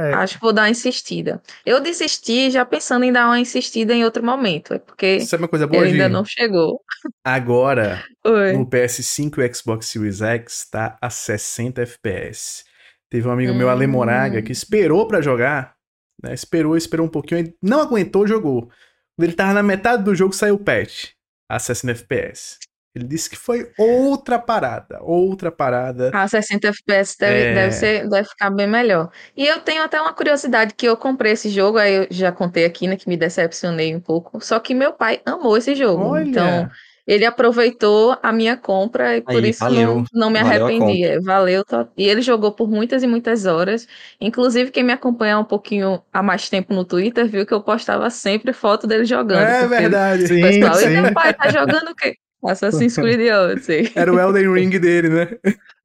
É, 0.00 0.12
Acho 0.14 0.36
que 0.36 0.40
vou 0.40 0.52
dar 0.52 0.62
uma 0.62 0.70
insistida. 0.70 1.42
Eu 1.66 1.80
desisti 1.80 2.52
já 2.52 2.64
pensando 2.64 3.04
em 3.04 3.12
dar 3.12 3.26
uma 3.26 3.40
insistida 3.40 3.92
em 3.92 4.04
outro 4.04 4.22
momento. 4.24 4.74
É 4.74 4.78
porque 4.78 5.18
Sabe 5.20 5.42
uma 5.42 5.48
coisa 5.48 5.66
boa, 5.66 5.82
ele 5.82 5.94
ainda 5.94 6.08
não 6.08 6.24
chegou. 6.24 6.80
Agora, 7.24 8.04
Oi. 8.24 8.52
no 8.52 8.64
PS5 8.64 9.38
e 9.42 9.54
Xbox 9.54 9.86
Series 9.86 10.20
X, 10.22 10.68
tá 10.70 10.96
a 11.02 11.10
60 11.10 11.82
FPS. 11.82 12.62
Teve 13.10 13.26
um 13.26 13.32
amigo 13.32 13.52
meu, 13.54 13.68
Ale 13.68 13.86
Moraga, 13.88 14.38
Hum. 14.38 14.42
que 14.42 14.52
esperou 14.52 15.08
pra 15.08 15.20
jogar, 15.20 15.74
né? 16.22 16.32
Esperou, 16.32 16.76
esperou 16.76 17.06
um 17.06 17.10
pouquinho, 17.10 17.52
não 17.60 17.80
aguentou, 17.80 18.24
jogou. 18.26 18.70
Quando 19.16 19.24
ele 19.24 19.32
tava 19.32 19.54
na 19.54 19.62
metade 19.64 20.04
do 20.04 20.14
jogo, 20.14 20.32
saiu 20.32 20.54
o 20.54 20.58
patch 20.62 21.06
a 21.48 21.58
60 21.58 21.90
FPS. 21.92 22.58
Ele 22.94 23.04
disse 23.04 23.28
que 23.30 23.36
foi 23.36 23.70
outra 23.78 24.38
parada, 24.38 24.98
outra 25.02 25.52
parada. 25.52 26.10
A 26.14 26.26
60 26.26 26.68
FPS 26.68 27.16
deve, 27.18 27.38
É. 27.44 27.54
deve, 27.54 27.72
ser, 27.72 28.08
deve 28.08 28.28
ficar 28.28 28.50
bem 28.50 28.66
melhor. 28.66 29.10
E 29.36 29.46
eu 29.46 29.60
tenho 29.60 29.82
até 29.82 30.00
uma 30.00 30.12
curiosidade 30.12 30.74
que 30.74 30.86
eu 30.86 30.96
comprei 30.96 31.32
esse 31.32 31.48
jogo, 31.50 31.78
aí 31.78 31.94
eu 31.94 32.06
já 32.10 32.32
contei 32.32 32.64
aqui, 32.64 32.88
né, 32.88 32.96
que 32.96 33.08
me 33.08 33.16
decepcionei 33.16 33.94
um 33.94 34.00
pouco. 34.00 34.40
Só 34.44 34.58
que 34.58 34.74
meu 34.74 34.92
pai 34.92 35.20
amou 35.24 35.56
esse 35.56 35.74
jogo. 35.74 36.02
Olha, 36.04 36.24
Então, 36.28 36.68
ele 37.06 37.24
aproveitou 37.24 38.16
a 38.22 38.32
minha 38.32 38.56
compra 38.56 39.16
e 39.16 39.20
por 39.22 39.42
Aí, 39.42 39.50
isso 39.50 39.60
valeu. 39.60 39.94
não, 39.96 40.04
não 40.12 40.30
me 40.30 40.42
Valeu 40.42 40.66
arrependi. 40.66 41.04
É, 41.04 41.20
Valeu. 41.20 41.64
to- 41.64 41.88
E 41.96 42.04
ele 42.08 42.20
jogou 42.20 42.52
por 42.52 42.68
muitas 42.68 43.02
e 43.02 43.06
muitas 43.06 43.46
horas. 43.46 43.86
Inclusive, 44.20 44.70
quem 44.70 44.82
me 44.82 44.92
acompanha 44.92 45.38
um 45.38 45.44
pouquinho 45.44 46.02
há 46.12 46.22
mais 46.22 46.48
tempo 46.50 46.74
no 46.74 46.84
Twitter 46.84 47.26
viu 47.28 47.46
que 47.46 47.54
eu 47.54 47.62
postava 47.62 48.10
sempre 48.10 48.52
foto 48.52 48.86
dele 48.86 49.04
jogando. 49.04 49.40
é 49.48 49.66
verdade. 49.66 50.26
Sim, 50.26 50.40
pessoal, 50.40 50.74
e 50.80 50.84
sim. 50.84 50.88
meu 50.88 51.12
pai 51.14 51.32
tá 51.34 51.48
jogando 51.50 51.90
o 51.90 51.94
quê? 51.94 52.14
Assassin's 52.44 52.94
Creed 52.96 53.20
Odyssey. 53.32 53.92
Era 53.94 54.12
o 54.12 54.18
Elden 54.18 54.52
Ring 54.52 54.70
dele, 54.78 55.08
né? 55.08 55.28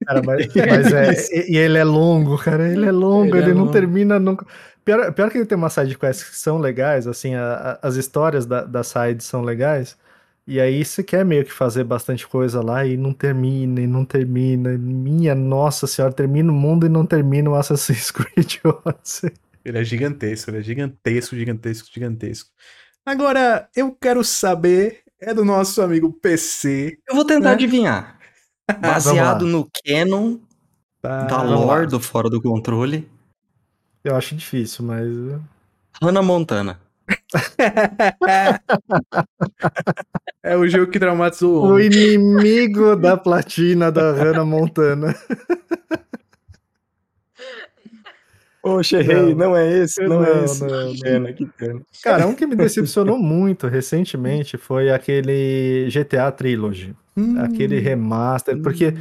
Cara, 0.05 0.21
mas, 0.23 0.47
mas 0.55 0.93
é. 0.93 1.13
E, 1.49 1.57
ele 1.57 1.77
é 1.77 1.83
longo, 1.83 2.37
cara. 2.37 2.71
Ele 2.71 2.85
é 2.85 2.91
longo, 2.91 3.35
Ele 3.35 3.45
ele, 3.45 3.51
é 3.51 3.53
não 3.53 3.61
longo. 3.61 3.71
termina 3.71 4.19
nunca. 4.19 4.45
Pior, 4.85 5.11
pior 5.13 5.31
que 5.31 5.37
ele 5.37 5.45
tem 5.45 5.57
umas 5.57 5.73
side 5.73 5.97
quests 5.97 6.29
que 6.29 6.35
são 6.37 6.57
legais, 6.59 7.07
assim, 7.07 7.35
a- 7.35 7.79
a- 7.81 7.87
as 7.87 7.95
histórias 7.95 8.45
da, 8.45 8.63
da 8.63 8.83
side 8.83 9.23
são 9.23 9.41
legais. 9.41 9.97
E 10.45 10.59
aí 10.59 10.83
você 10.83 11.01
quer 11.01 11.23
meio 11.23 11.45
que 11.45 11.53
fazer 11.53 11.85
bastante 11.85 12.27
coisa 12.27 12.61
lá 12.61 12.85
e 12.85 12.97
não 12.97 13.13
termina, 13.13 13.79
e 13.79 13.87
não 13.87 14.03
termina. 14.03 14.77
Minha 14.77 15.33
nossa 15.33 15.87
senhora, 15.87 16.13
termina 16.13 16.51
o 16.51 16.55
mundo 16.55 16.85
e 16.85 16.89
não 16.89 17.05
termina 17.05 17.49
o 17.49 17.55
Assassin's 17.55 18.11
Creed 18.11 18.57
Odyssey. 18.65 19.31
Ele 19.63 19.77
é 19.79 19.83
gigantesco, 19.85 20.51
ele 20.51 20.57
é 20.57 20.61
gigantesco, 20.61 21.33
gigantesco, 21.37 21.87
gigantesco. 21.93 22.49
Agora, 23.05 23.69
eu 23.73 23.91
quero 23.99 24.21
saber, 24.23 24.99
é 25.25 25.33
do 25.33 25.45
nosso 25.45 25.81
amigo 25.81 26.11
PC, 26.11 26.97
Eu 27.07 27.15
vou 27.15 27.25
tentar 27.25 27.49
Né? 27.49 27.53
adivinhar. 27.53 28.19
Baseado 28.79 29.45
no 29.45 29.67
canon 29.85 30.37
tá? 31.01 31.23
da 31.25 31.41
lore 31.41 31.87
do 31.87 31.99
Fora 31.99 32.29
do 32.29 32.41
Controle, 32.41 33.09
Eu 34.03 34.15
acho 34.15 34.35
difícil, 34.35 34.85
mas. 34.85 35.07
Hannah 36.01 36.21
Montana. 36.21 36.79
É 40.45 40.57
o 40.57 40.67
jogo 40.67 40.91
que 40.91 40.99
traumatizou 40.99 41.63
o 41.63 41.73
O 41.73 41.79
inimigo 41.79 42.95
da 42.97 43.15
platina 43.15 43.89
da 43.91 44.11
Hannah 44.11 44.43
Montana. 44.45 45.15
Poxa, 48.63 48.97
errei, 48.99 49.35
não 49.35 49.55
é 49.57 49.79
esse, 49.79 50.01
não 50.07 50.23
é 50.23 50.45
esse. 50.45 50.65
Que 50.65 51.01
pena, 51.01 51.33
que 51.33 51.45
pena. 51.45 51.81
Cara, 52.01 52.25
um 52.27 52.33
que 52.33 52.45
me 52.47 52.55
decepcionou 52.55 53.17
muito 53.19 53.67
recentemente 53.67 54.57
foi 54.57 54.89
aquele 54.89 55.89
GTA 55.89 56.31
Trilogy. 56.31 56.95
Hum, 57.15 57.37
Aquele 57.39 57.77
remaster, 57.79 58.57
porque 58.61 58.93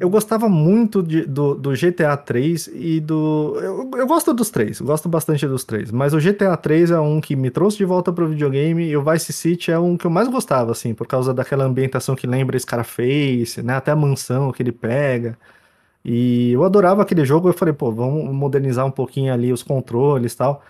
eu 0.00 0.08
gostava 0.08 0.48
muito 0.48 1.02
de- 1.02 1.26
do, 1.26 1.54
do 1.56 1.74
GTA 1.74 2.16
3 2.16 2.68
e 2.72 3.00
do. 3.00 3.58
Eu, 3.60 3.90
eu 3.96 4.06
gosto 4.06 4.32
dos 4.32 4.50
três, 4.50 4.80
gosto 4.80 5.08
bastante 5.08 5.46
dos 5.48 5.64
três, 5.64 5.90
mas 5.90 6.14
o 6.14 6.20
GTA 6.20 6.56
3 6.56 6.92
é 6.92 7.00
um 7.00 7.20
que 7.20 7.34
me 7.34 7.50
trouxe 7.50 7.76
de 7.76 7.84
volta 7.84 8.12
pro 8.12 8.28
videogame 8.28 8.84
e 8.88 8.96
o 8.96 9.02
Vice 9.02 9.32
City 9.32 9.72
é 9.72 9.78
um 9.80 9.96
que 9.96 10.06
eu 10.06 10.10
mais 10.10 10.28
gostava, 10.28 10.70
assim, 10.70 10.94
por 10.94 11.08
causa 11.08 11.34
daquela 11.34 11.64
ambientação 11.64 12.14
que 12.14 12.26
lembra 12.26 12.56
Scarface, 12.58 13.60
né? 13.62 13.74
Até 13.74 13.90
a 13.90 13.96
mansão 13.96 14.52
que 14.52 14.62
ele 14.62 14.72
pega. 14.72 15.36
E 16.10 16.52
eu 16.52 16.64
adorava 16.64 17.02
aquele 17.02 17.22
jogo, 17.24 17.48
eu 17.48 17.52
falei, 17.52 17.74
pô, 17.74 17.92
vamos 17.92 18.32
modernizar 18.34 18.86
um 18.86 18.90
pouquinho 18.90 19.30
ali 19.32 19.52
os 19.52 19.62
controles 19.62 20.32
e 20.32 20.36
tal. 20.38 20.62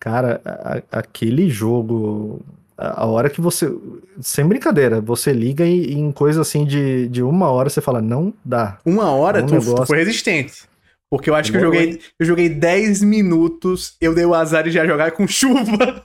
Cara, 0.00 0.40
a- 0.44 0.82
aquele 0.98 1.48
jogo, 1.48 2.40
a, 2.76 3.02
a 3.02 3.06
hora 3.06 3.30
que 3.30 3.40
você. 3.40 3.72
Sem 4.20 4.44
brincadeira, 4.46 5.00
você 5.00 5.32
liga 5.32 5.64
e, 5.64 5.92
e 5.92 5.94
em 5.94 6.10
coisa 6.10 6.40
assim 6.40 6.64
de, 6.64 7.08
de 7.08 7.22
uma 7.22 7.50
hora 7.50 7.70
você 7.70 7.80
fala, 7.80 8.02
não 8.02 8.34
dá. 8.44 8.78
Uma 8.84 9.10
hora 9.12 9.42
Um 9.42 9.46
tu, 9.46 9.54
tu 9.56 9.60
negócio- 9.64 9.86
foi 9.86 9.98
resistente. 9.98 10.64
Porque 11.08 11.30
eu 11.30 11.36
acho 11.36 11.52
que 11.52 11.56
eu 11.58 11.60
joguei, 11.60 12.00
eu 12.18 12.26
joguei 12.26 12.48
10 12.48 13.02
minutos, 13.04 13.94
eu 14.00 14.12
dei 14.12 14.24
o 14.24 14.34
azar 14.34 14.64
de 14.64 14.72
já 14.72 14.84
jogar 14.84 15.12
com 15.12 15.28
chuva. 15.28 16.02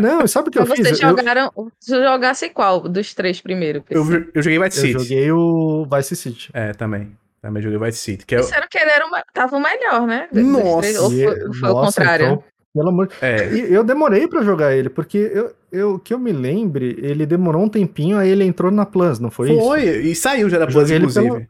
Não, 0.00 0.24
sabe 0.28 0.48
o 0.48 0.52
que 0.52 0.58
eu 0.58 0.66
Mas 0.68 0.76
fiz? 0.78 0.86
vocês 0.88 1.00
Eu, 1.00 1.08
jogaram. 1.08 1.50
Você 1.80 1.96
jogasse 2.04 2.50
qual 2.50 2.80
dos 2.88 3.12
três 3.14 3.40
primeiro? 3.40 3.82
Eu, 3.90 4.04
eu 4.32 4.42
joguei 4.42 4.58
Vice 4.60 4.78
eu 4.78 4.82
City. 4.82 4.92
joguei 4.92 5.32
o 5.32 5.86
Vice 5.92 6.14
City. 6.14 6.50
É, 6.52 6.72
também. 6.72 7.10
Também 7.46 7.62
joguei 7.62 7.78
Vice 7.78 7.98
City. 7.98 8.26
Que 8.26 8.34
é, 8.34 8.38
o- 8.38 8.42
Disseram 8.42 8.66
que 8.70 8.78
ele 8.78 8.90
era 8.90 9.06
uma, 9.06 9.22
tava 9.32 9.56
o 9.56 9.60
melhor, 9.60 10.06
né? 10.06 10.28
Nossa, 10.32 11.02
Ou 11.02 11.10
foi, 11.10 11.26
ou 11.44 11.54
foi 11.54 11.68
o 11.70 11.72
nossa, 11.74 12.00
contrário? 12.00 12.24
então, 12.26 12.44
pelo 12.74 12.88
amor. 12.90 13.08
é, 13.22 13.48
E 13.54 13.72
eu 13.72 13.82
demorei 13.84 14.26
pra 14.28 14.42
jogar 14.42 14.74
ele, 14.74 14.88
porque 14.90 15.16
eu, 15.32 15.52
eu 15.72 15.98
que 15.98 16.12
eu 16.12 16.18
me 16.18 16.32
lembre, 16.32 16.96
ele 17.00 17.24
demorou 17.24 17.62
um 17.62 17.68
tempinho, 17.68 18.18
aí 18.18 18.28
ele 18.28 18.44
entrou 18.44 18.70
na 18.70 18.84
Plus, 18.84 19.18
não 19.18 19.30
foi, 19.30 19.48
foi, 19.58 19.82
isso? 19.84 19.98
e 20.08 20.14
saiu 20.16 20.50
já 20.50 20.58
da 20.58 20.66
Plus, 20.66 20.74
joguei 20.88 20.96
ele 20.96 21.04
inclusive. 21.06 21.30
pelo- 21.30 21.46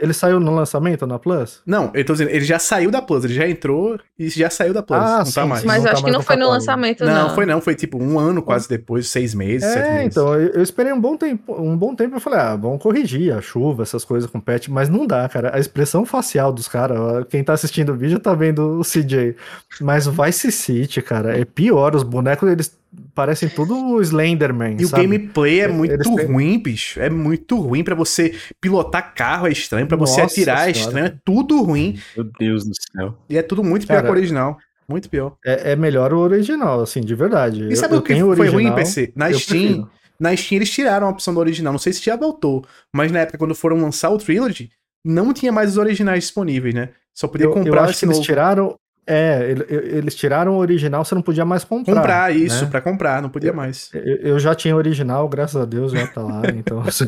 Ele 0.00 0.12
saiu 0.12 0.40
no 0.40 0.54
lançamento 0.54 1.06
na 1.06 1.18
Plus? 1.18 1.60
Não, 1.66 1.90
eu 1.94 2.04
tô 2.04 2.12
dizendo, 2.14 2.30
ele 2.30 2.44
já 2.44 2.58
saiu 2.58 2.90
da 2.90 3.02
Plus, 3.02 3.24
ele 3.24 3.34
já 3.34 3.48
entrou 3.48 3.98
e 4.18 4.28
já 4.28 4.48
saiu 4.50 4.72
da 4.72 4.82
Plus. 4.82 4.98
Ah, 5.00 5.18
não 5.18 5.24
sim, 5.26 5.32
tá 5.34 5.46
mais. 5.46 5.64
Mas 5.64 5.76
não 5.78 5.82
eu 5.82 5.86
tá 5.86 5.92
acho 5.92 6.04
que 6.04 6.10
mais 6.10 6.14
não 6.16 6.22
foi 6.22 6.36
no 6.36 6.48
lançamento, 6.48 7.04
Não, 7.04 7.28
não. 7.28 7.34
foi 7.34 7.46
não, 7.46 7.60
foi 7.60 7.74
tipo 7.74 8.02
um 8.02 8.18
ano 8.18 8.42
quase 8.42 8.68
depois, 8.68 9.08
seis 9.08 9.34
meses, 9.34 9.68
sete 9.70 9.86
É, 9.86 9.92
meses. 9.98 10.06
então, 10.16 10.34
eu, 10.34 10.62
esperei 10.62 10.92
um 10.92 11.00
bom 11.00 11.16
tempo, 11.16 11.54
um 11.60 11.76
bom 11.76 11.94
tempo, 11.94 12.16
eu 12.16 12.20
falei, 12.20 12.38
ah, 12.40 12.56
vamos 12.56 12.82
corrigir 12.82 13.34
a 13.36 13.40
chuva, 13.40 13.82
essas 13.82 14.04
coisas 14.04 14.30
com 14.30 14.40
patch, 14.40 14.68
mas 14.68 14.88
não 14.88 15.06
dá, 15.06 15.28
cara. 15.28 15.54
A 15.54 15.58
expressão 15.58 16.04
facial 16.06 16.52
dos 16.52 16.66
caras, 16.68 17.24
quem 17.28 17.44
tá 17.44 17.52
assistindo 17.52 17.92
o 17.92 17.96
vídeo 17.96 18.18
tá 18.18 18.34
vendo 18.34 18.80
o 18.80 18.82
CJ. 18.82 19.36
Mas 19.80 20.06
o 20.06 20.12
Vice 20.12 20.50
City, 20.50 21.02
cara, 21.02 21.38
é 21.38 21.44
pior. 21.44 21.94
Os 21.94 22.02
bonecos, 22.02 22.48
eles 22.50 22.79
parecem 23.14 23.48
tudo 23.48 23.76
o 23.76 24.00
Slenderman, 24.00 24.76
E 24.78 24.84
o 24.84 24.88
sabe? 24.88 25.02
gameplay 25.02 25.60
é 25.60 25.68
muito 25.68 26.02
têm- 26.16 26.26
ruim, 26.26 26.58
bicho. 26.58 27.00
É 27.00 27.08
muito 27.10 27.58
ruim 27.58 27.84
pra 27.84 27.94
você 27.94 28.34
pilotar 28.60 29.14
carro, 29.14 29.46
é 29.46 29.52
estranho. 29.52 29.86
Pra 29.86 29.96
você 29.96 30.20
Nossa 30.20 30.32
atirar, 30.32 30.68
é 30.68 30.72
estranho. 30.72 31.06
É 31.06 31.14
tudo 31.24 31.62
ruim. 31.62 31.98
Meu 32.16 32.24
Deus 32.38 32.64
do 32.64 32.72
céu. 32.74 33.16
E 33.28 33.36
é 33.38 33.42
tudo 33.42 33.62
muito 33.62 33.86
pior 33.86 33.96
Cara, 33.96 34.06
que 34.08 34.12
o 34.12 34.16
original. 34.16 34.58
Muito 34.88 35.08
pior. 35.08 35.36
É, 35.44 35.72
é 35.72 35.76
melhor 35.76 36.12
o 36.12 36.18
original, 36.18 36.80
assim, 36.80 37.00
de 37.00 37.14
verdade. 37.14 37.68
E 37.70 37.76
sabe 37.76 37.94
eu, 37.94 37.98
o 38.00 38.02
que 38.02 38.12
foi 38.14 38.48
ruim, 38.48 38.66
original, 38.66 38.74
PC? 38.74 39.12
Na 39.14 39.32
Steam, 39.32 39.58
prefiro. 39.60 39.90
na 40.18 40.36
Steam 40.36 40.56
eles 40.58 40.70
tiraram 40.70 41.06
a 41.06 41.10
opção 41.10 41.32
do 41.32 41.38
original. 41.38 41.72
Não 41.72 41.78
sei 41.78 41.92
se 41.92 42.04
já 42.04 42.16
voltou. 42.16 42.64
Mas 42.92 43.12
na 43.12 43.20
época, 43.20 43.38
quando 43.38 43.54
foram 43.54 43.80
lançar 43.80 44.10
o 44.10 44.18
Trilogy, 44.18 44.68
não 45.04 45.32
tinha 45.32 45.52
mais 45.52 45.70
os 45.70 45.76
originais 45.78 46.24
disponíveis, 46.24 46.74
né? 46.74 46.88
Só 47.14 47.28
podia 47.28 47.46
Eu, 47.46 47.50
eu 47.50 47.54
comprar 47.54 47.84
acho 47.84 47.98
que 48.00 48.04
eles 48.04 48.18
tiraram. 48.18 48.74
É, 49.12 49.50
ele- 49.50 49.66
eles 49.70 50.14
tiraram 50.14 50.54
o 50.54 50.58
original, 50.58 51.04
você 51.04 51.14
não 51.14 51.22
podia 51.22 51.44
mais 51.44 51.64
comprar. 51.64 51.94
Comprar 51.94 52.34
isso, 52.36 52.64
né? 52.64 52.70
pra 52.70 52.80
comprar, 52.80 53.20
não 53.20 53.28
podia 53.28 53.52
mais. 53.52 53.90
Eu, 53.92 54.16
eu 54.16 54.38
já 54.38 54.54
tinha 54.54 54.76
original, 54.76 55.28
graças 55.28 55.60
a 55.60 55.64
Deus 55.64 55.90
já 55.92 56.06
tá 56.06 56.22
lá, 56.22 56.42
então. 56.56 56.80
assim, 56.80 57.06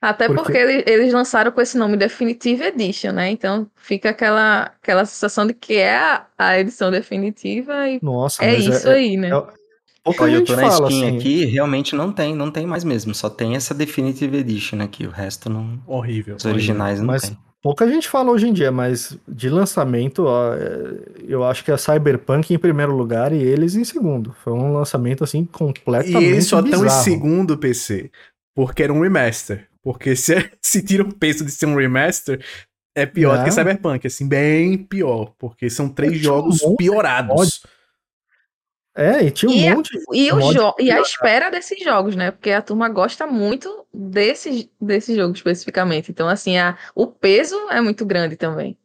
Até 0.00 0.26
Porque- 0.26 0.42
porque 0.42 0.58
ele- 0.58 0.84
eles 0.84 1.12
lançaram 1.12 1.52
com 1.52 1.60
esse 1.60 1.78
nome 1.78 1.96
Definitive 1.96 2.64
Edition, 2.64 3.12
né? 3.12 3.30
Então 3.30 3.68
fica 3.76 4.10
aquela, 4.10 4.72
aquela 4.82 5.04
sensação 5.04 5.46
de 5.46 5.54
que 5.54 5.74
é 5.74 5.96
a, 5.96 6.26
a 6.36 6.58
edição 6.58 6.90
definitiva 6.90 7.88
e 7.88 8.00
Nossa, 8.02 8.44
é 8.44 8.52
mas 8.52 8.66
isso 8.66 8.88
é, 8.88 8.94
aí, 8.94 9.16
né? 9.16 9.28
é- 9.28 9.42
pouca 10.02 10.24
Olha, 10.24 10.32
eu 10.34 10.44
tô 10.44 10.56
na 10.56 10.62
fala 10.62 10.90
Steam 10.90 11.06
assim. 11.06 11.16
aqui, 11.18 11.44
realmente 11.44 11.94
não 11.94 12.10
tem, 12.12 12.34
não 12.34 12.50
tem 12.50 12.66
mais 12.66 12.82
mesmo. 12.82 13.14
Só 13.14 13.30
tem 13.30 13.54
essa 13.54 13.72
Definitive 13.72 14.38
Edition 14.38 14.80
aqui. 14.82 15.06
O 15.06 15.10
resto 15.10 15.48
não. 15.48 15.78
Horrível. 15.86 16.34
Os 16.34 16.44
originais 16.44 16.98
não 16.98 17.06
Mas 17.06 17.22
tem. 17.28 17.38
Pouca 17.62 17.88
gente 17.88 18.08
fala 18.08 18.30
hoje 18.30 18.48
em 18.48 18.52
dia, 18.52 18.72
mas 18.72 19.16
de 19.26 19.48
lançamento, 19.48 20.24
ó, 20.24 20.52
é, 20.54 20.98
eu 21.26 21.44
acho 21.44 21.64
que 21.64 21.70
a 21.70 21.78
Cyberpunk 21.78 22.52
em 22.52 22.58
primeiro 22.58 22.94
lugar 22.94 23.32
e 23.32 23.40
eles 23.40 23.76
em 23.76 23.84
segundo. 23.84 24.34
Foi 24.42 24.52
um 24.52 24.72
lançamento 24.72 25.22
assim 25.22 25.42
E 25.42 25.46
completamente 25.46 26.24
eles 26.24 26.46
só 26.46 26.60
estão 26.60 26.84
em 26.84 26.90
segundo 26.90 27.56
PC. 27.56 28.10
Porque 28.54 28.82
era 28.82 28.92
um 28.92 29.00
remaster. 29.00 29.68
Porque 29.82 30.14
se, 30.16 30.50
se 30.60 30.82
tira 30.82 31.04
o 31.04 31.14
peso 31.14 31.44
de 31.44 31.52
ser 31.52 31.66
um 31.66 31.76
remaster, 31.76 32.44
é 32.94 33.06
pior 33.06 33.38
do 33.38 33.44
que 33.44 33.50
Não. 33.50 33.56
Cyberpunk. 33.56 34.06
Assim, 34.06 34.28
bem 34.28 34.76
pior. 34.76 35.32
Porque 35.38 35.70
são 35.70 35.88
três 35.88 36.14
um 36.14 36.22
jogos 36.22 36.58
de 36.58 36.76
piorados. 36.76 37.62
É, 38.94 39.24
e 39.24 39.30
tinha 39.30 39.50
um 39.50 39.54
E 39.54 39.68
a- 39.68 39.74
monte. 39.74 39.90
E, 40.12 40.30
o 40.32 40.36
mod 40.36 40.54
jo- 40.54 40.74
e 40.78 40.90
a 40.90 41.00
espera 41.00 41.50
desses 41.50 41.82
jogos, 41.82 42.14
né? 42.14 42.30
Porque 42.30 42.50
a 42.50 42.60
turma 42.60 42.88
gosta 42.90 43.26
muito 43.26 43.86
desse, 43.92 44.70
desse 44.80 45.16
jogo 45.16 45.34
especificamente. 45.34 46.10
Então, 46.10 46.28
assim, 46.28 46.58
a, 46.58 46.76
o 46.94 47.06
peso 47.06 47.56
é 47.70 47.80
muito 47.80 48.04
grande 48.04 48.36
também. 48.36 48.76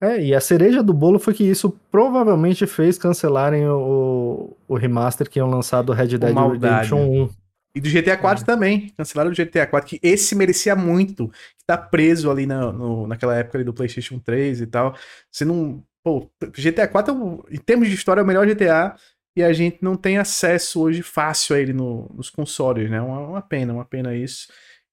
É, 0.00 0.22
e 0.22 0.34
a 0.34 0.40
cereja 0.40 0.82
do 0.82 0.92
bolo 0.92 1.18
foi 1.18 1.32
que 1.34 1.42
isso 1.42 1.70
provavelmente 1.90 2.66
fez 2.66 2.98
cancelarem 2.98 3.66
o, 3.66 4.54
o 4.68 4.76
remaster 4.76 5.28
que 5.28 5.38
iam 5.38 5.48
lançar 5.48 5.82
do 5.82 5.92
Red 5.92 6.18
Dead. 6.18 6.34
Redemption 6.36 6.98
1. 7.24 7.30
E 7.74 7.80
do 7.80 7.88
GTA 7.90 8.16
4 8.16 8.42
É. 8.42 8.46
também. 8.46 8.92
Cancelaram 8.96 9.30
o 9.30 9.34
GTA 9.34 9.66
4, 9.66 9.88
que 9.88 9.98
esse 10.02 10.34
merecia 10.34 10.76
muito. 10.76 11.28
Que 11.28 11.64
tá 11.66 11.76
preso 11.76 12.30
ali 12.30 12.46
na, 12.46 12.72
no- 12.72 13.06
naquela 13.06 13.34
época 13.36 13.58
ali 13.58 13.64
do 13.64 13.74
PlayStation 13.74 14.18
3 14.18 14.60
e 14.60 14.66
tal. 14.66 14.94
Você 15.30 15.44
não. 15.44 15.82
Pô, 16.06 16.30
GTA 16.54 16.86
4, 16.86 17.12
é 17.12 17.16
o- 17.18 17.44
em 17.50 17.58
termos 17.58 17.88
de 17.88 17.94
história, 17.94 18.20
é 18.20 18.24
o 18.24 18.26
melhor 18.26 18.46
GTA. 18.46 18.96
E 19.36 19.42
a 19.42 19.52
gente 19.52 19.78
não 19.82 19.96
tem 19.96 20.18
acesso 20.18 20.80
hoje 20.80 21.02
fácil 21.02 21.56
a 21.56 21.58
ele 21.60 21.72
no- 21.72 22.08
nos 22.14 22.30
consoles, 22.30 22.88
né? 22.90 23.00
Uma, 23.02 23.18
uma 23.20 23.42
pena, 23.42 23.72
uma 23.74 23.84
pena 23.84 24.14
isso. 24.14 24.46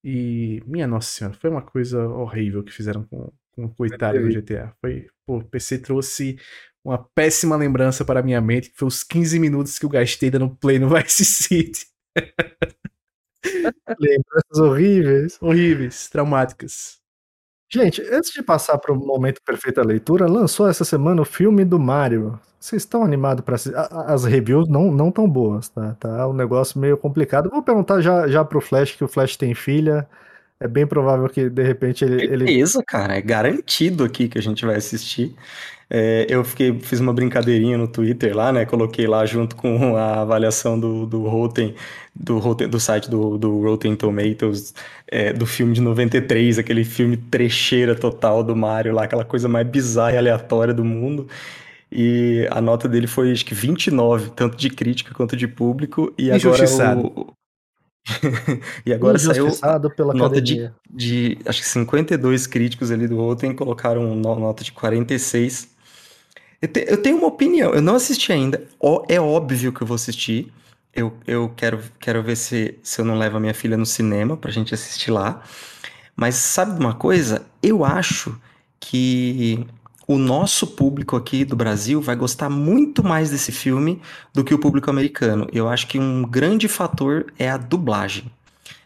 E, 0.04 0.62
minha 0.66 0.88
nossa 0.88 1.08
senhora, 1.10 1.38
foi 1.40 1.50
uma 1.52 1.62
coisa 1.62 2.04
horrível 2.10 2.64
que 2.64 2.72
fizeram 2.74 3.04
com, 3.06 3.32
com 3.54 3.66
o 3.66 3.70
coitado 3.76 4.20
do 4.22 4.30
GTA. 4.30 4.74
Foi, 4.82 5.08
pô, 5.26 5.38
o 5.38 5.44
PC 5.46 5.78
trouxe 5.80 6.38
uma 6.84 6.98
péssima 7.16 7.56
lembrança 7.56 8.04
para 8.04 8.20
a 8.20 8.24
minha 8.24 8.42
mente, 8.42 8.70
que 8.72 8.78
foi 8.78 8.88
os 8.88 9.04
15 9.04 9.40
minutos 9.40 9.78
que 9.80 9.86
eu 9.86 9.90
gastei 9.90 10.30
dando 10.32 10.50
play 10.58 10.80
no 10.80 10.90
Vice 10.94 11.24
City. 11.26 11.86
Lembranças 14.00 14.60
horríveis. 14.60 15.38
Horríveis, 15.42 16.10
traumáticas. 16.10 17.03
Gente, 17.74 18.02
antes 18.12 18.32
de 18.32 18.44
passar 18.44 18.78
para 18.78 18.94
o 18.94 18.96
momento 18.96 19.42
perfeita 19.44 19.82
leitura, 19.84 20.28
lançou 20.28 20.68
essa 20.70 20.86
semana 20.86 21.22
o 21.22 21.26
filme 21.26 21.66
do 21.66 21.80
Mario. 21.80 22.40
Vocês 22.60 22.84
estão 22.84 23.04
animados 23.04 23.44
para 23.44 23.56
assistir? 23.56 23.76
As 23.92 24.24
reviews 24.26 24.70
não 24.70 24.92
não 24.92 25.12
tão 25.12 25.28
boas, 25.28 25.70
tá? 25.70 25.96
Tá 26.00 26.28
um 26.28 26.34
negócio 26.34 26.80
meio 26.80 26.96
complicado. 26.98 27.50
Vou 27.50 27.64
perguntar 27.64 28.00
já 28.00 28.28
já 28.28 28.46
pro 28.46 28.62
Flash 28.62 28.96
que 28.96 29.04
o 29.04 29.08
Flash 29.08 29.36
tem 29.38 29.56
filha. 29.56 30.08
É 30.64 30.68
bem 30.68 30.88
provável 30.88 31.28
que 31.30 31.50
de 31.50 31.64
repente 31.64 32.06
ele, 32.06 32.24
ele... 32.34 32.46
Beleza, 32.46 32.82
cara, 32.86 33.16
é 33.18 33.22
garantido 33.22 34.04
aqui 34.04 34.28
que 34.30 34.38
a 34.38 34.42
gente 34.42 34.66
vai 34.66 34.76
assistir. 34.76 35.36
É, 35.90 36.26
eu 36.30 36.44
fiquei, 36.44 36.80
fiz 36.80 37.00
uma 37.00 37.14
brincadeirinha 37.14 37.78
no 37.78 37.88
Twitter 37.88 38.36
lá, 38.36 38.52
né? 38.52 38.66
Coloquei 38.66 39.08
lá 39.08 39.26
junto 39.26 39.56
com 39.56 39.96
a 39.98 40.22
avaliação 40.22 40.80
do, 40.80 41.06
do 41.06 41.24
Rotten, 41.28 41.76
do, 42.16 42.40
Rotten- 42.40 42.70
do 42.70 42.80
site 42.80 43.10
do, 43.10 43.38
do 43.38 43.62
Rotten 43.62 43.96
Tomatoes, 43.96 44.74
é, 45.08 45.34
do 45.34 45.46
filme 45.46 45.74
de 45.74 45.82
93, 45.82 46.60
aquele 46.60 46.84
filme 46.86 47.18
trecheira 47.18 47.96
total 47.96 48.44
do 48.44 48.56
Mario 48.56 48.94
lá, 48.94 49.04
aquela 49.04 49.26
coisa 49.26 49.48
mais 49.50 49.68
bizarra 49.68 50.14
e 50.14 50.18
aleatória 50.18 50.74
do 50.74 50.84
mundo. 50.86 51.28
E 51.92 52.48
a 52.52 52.62
nota 52.62 52.90
dele 52.90 53.08
foi 53.08 53.32
acho 53.32 53.46
que 53.46 53.54
29, 53.56 54.32
tanto 54.32 54.58
de 54.58 54.70
crítica 54.70 55.14
quanto 55.14 55.36
de 55.38 55.48
público. 55.48 56.14
E 56.18 56.32
agora 56.32 56.70
o. 56.72 57.36
e 58.86 58.94
agora 58.94 59.18
saiu 59.20 59.46
pela 59.96 60.14
nota 60.14 60.42
de, 60.42 60.56
de 60.90 61.38
acho 61.46 61.62
que 61.62 61.68
52 61.68 62.48
críticos 62.48 62.92
ali 62.92 63.08
do 63.08 63.18
Rotten 63.18 63.56
colocaram 63.56 64.16
no- 64.16 64.40
nota 64.40 64.64
de 64.64 64.72
46. 64.72 65.70
Eu, 66.62 66.68
te- 66.68 66.86
eu 66.88 67.02
tenho 67.02 67.18
uma 67.18 67.28
opinião, 67.28 67.74
eu 67.74 67.82
não 67.82 67.96
assisti 67.96 68.32
ainda. 68.32 68.64
Ó, 68.80 69.04
é 69.08 69.20
óbvio 69.20 69.72
que 69.74 69.82
eu 69.82 69.88
vou 69.88 69.96
assistir. 69.96 70.52
Eu, 70.94 71.14
eu 71.26 71.50
quero, 71.56 71.80
quero 72.00 72.22
ver 72.22 72.36
se, 72.38 72.78
se 72.84 73.02
eu 73.02 73.06
não 73.06 73.18
levo 73.18 73.38
a 73.38 73.40
minha 73.40 73.54
filha 73.54 73.76
no 73.78 73.86
cinema 73.86 74.38
pra 74.38 74.52
gente 74.52 74.74
assistir 74.74 75.12
lá. 75.12 75.42
Mas 76.16 76.36
sabe 76.36 76.74
de 76.74 76.80
uma 76.80 76.94
coisa? 76.94 77.46
Eu 77.62 77.84
acho 77.84 78.40
que 78.80 79.66
o 80.08 80.18
nosso 80.18 80.68
público 80.68 81.16
aqui 81.16 81.46
do 81.46 81.56
Brasil 81.56 82.02
vai 82.02 82.16
gostar 82.16 82.50
muito 82.50 83.04
mais 83.04 83.30
desse 83.30 83.52
filme 83.52 84.02
do 84.34 84.44
que 84.44 84.54
o 84.54 84.60
público 84.60 84.90
americano. 84.90 85.48
Eu 85.52 85.70
acho 85.70 85.88
que 85.88 86.00
um 86.00 86.24
grande 86.24 86.68
fator 86.68 87.28
é 87.40 87.50
a 87.50 87.58
dublagem. 87.58 88.32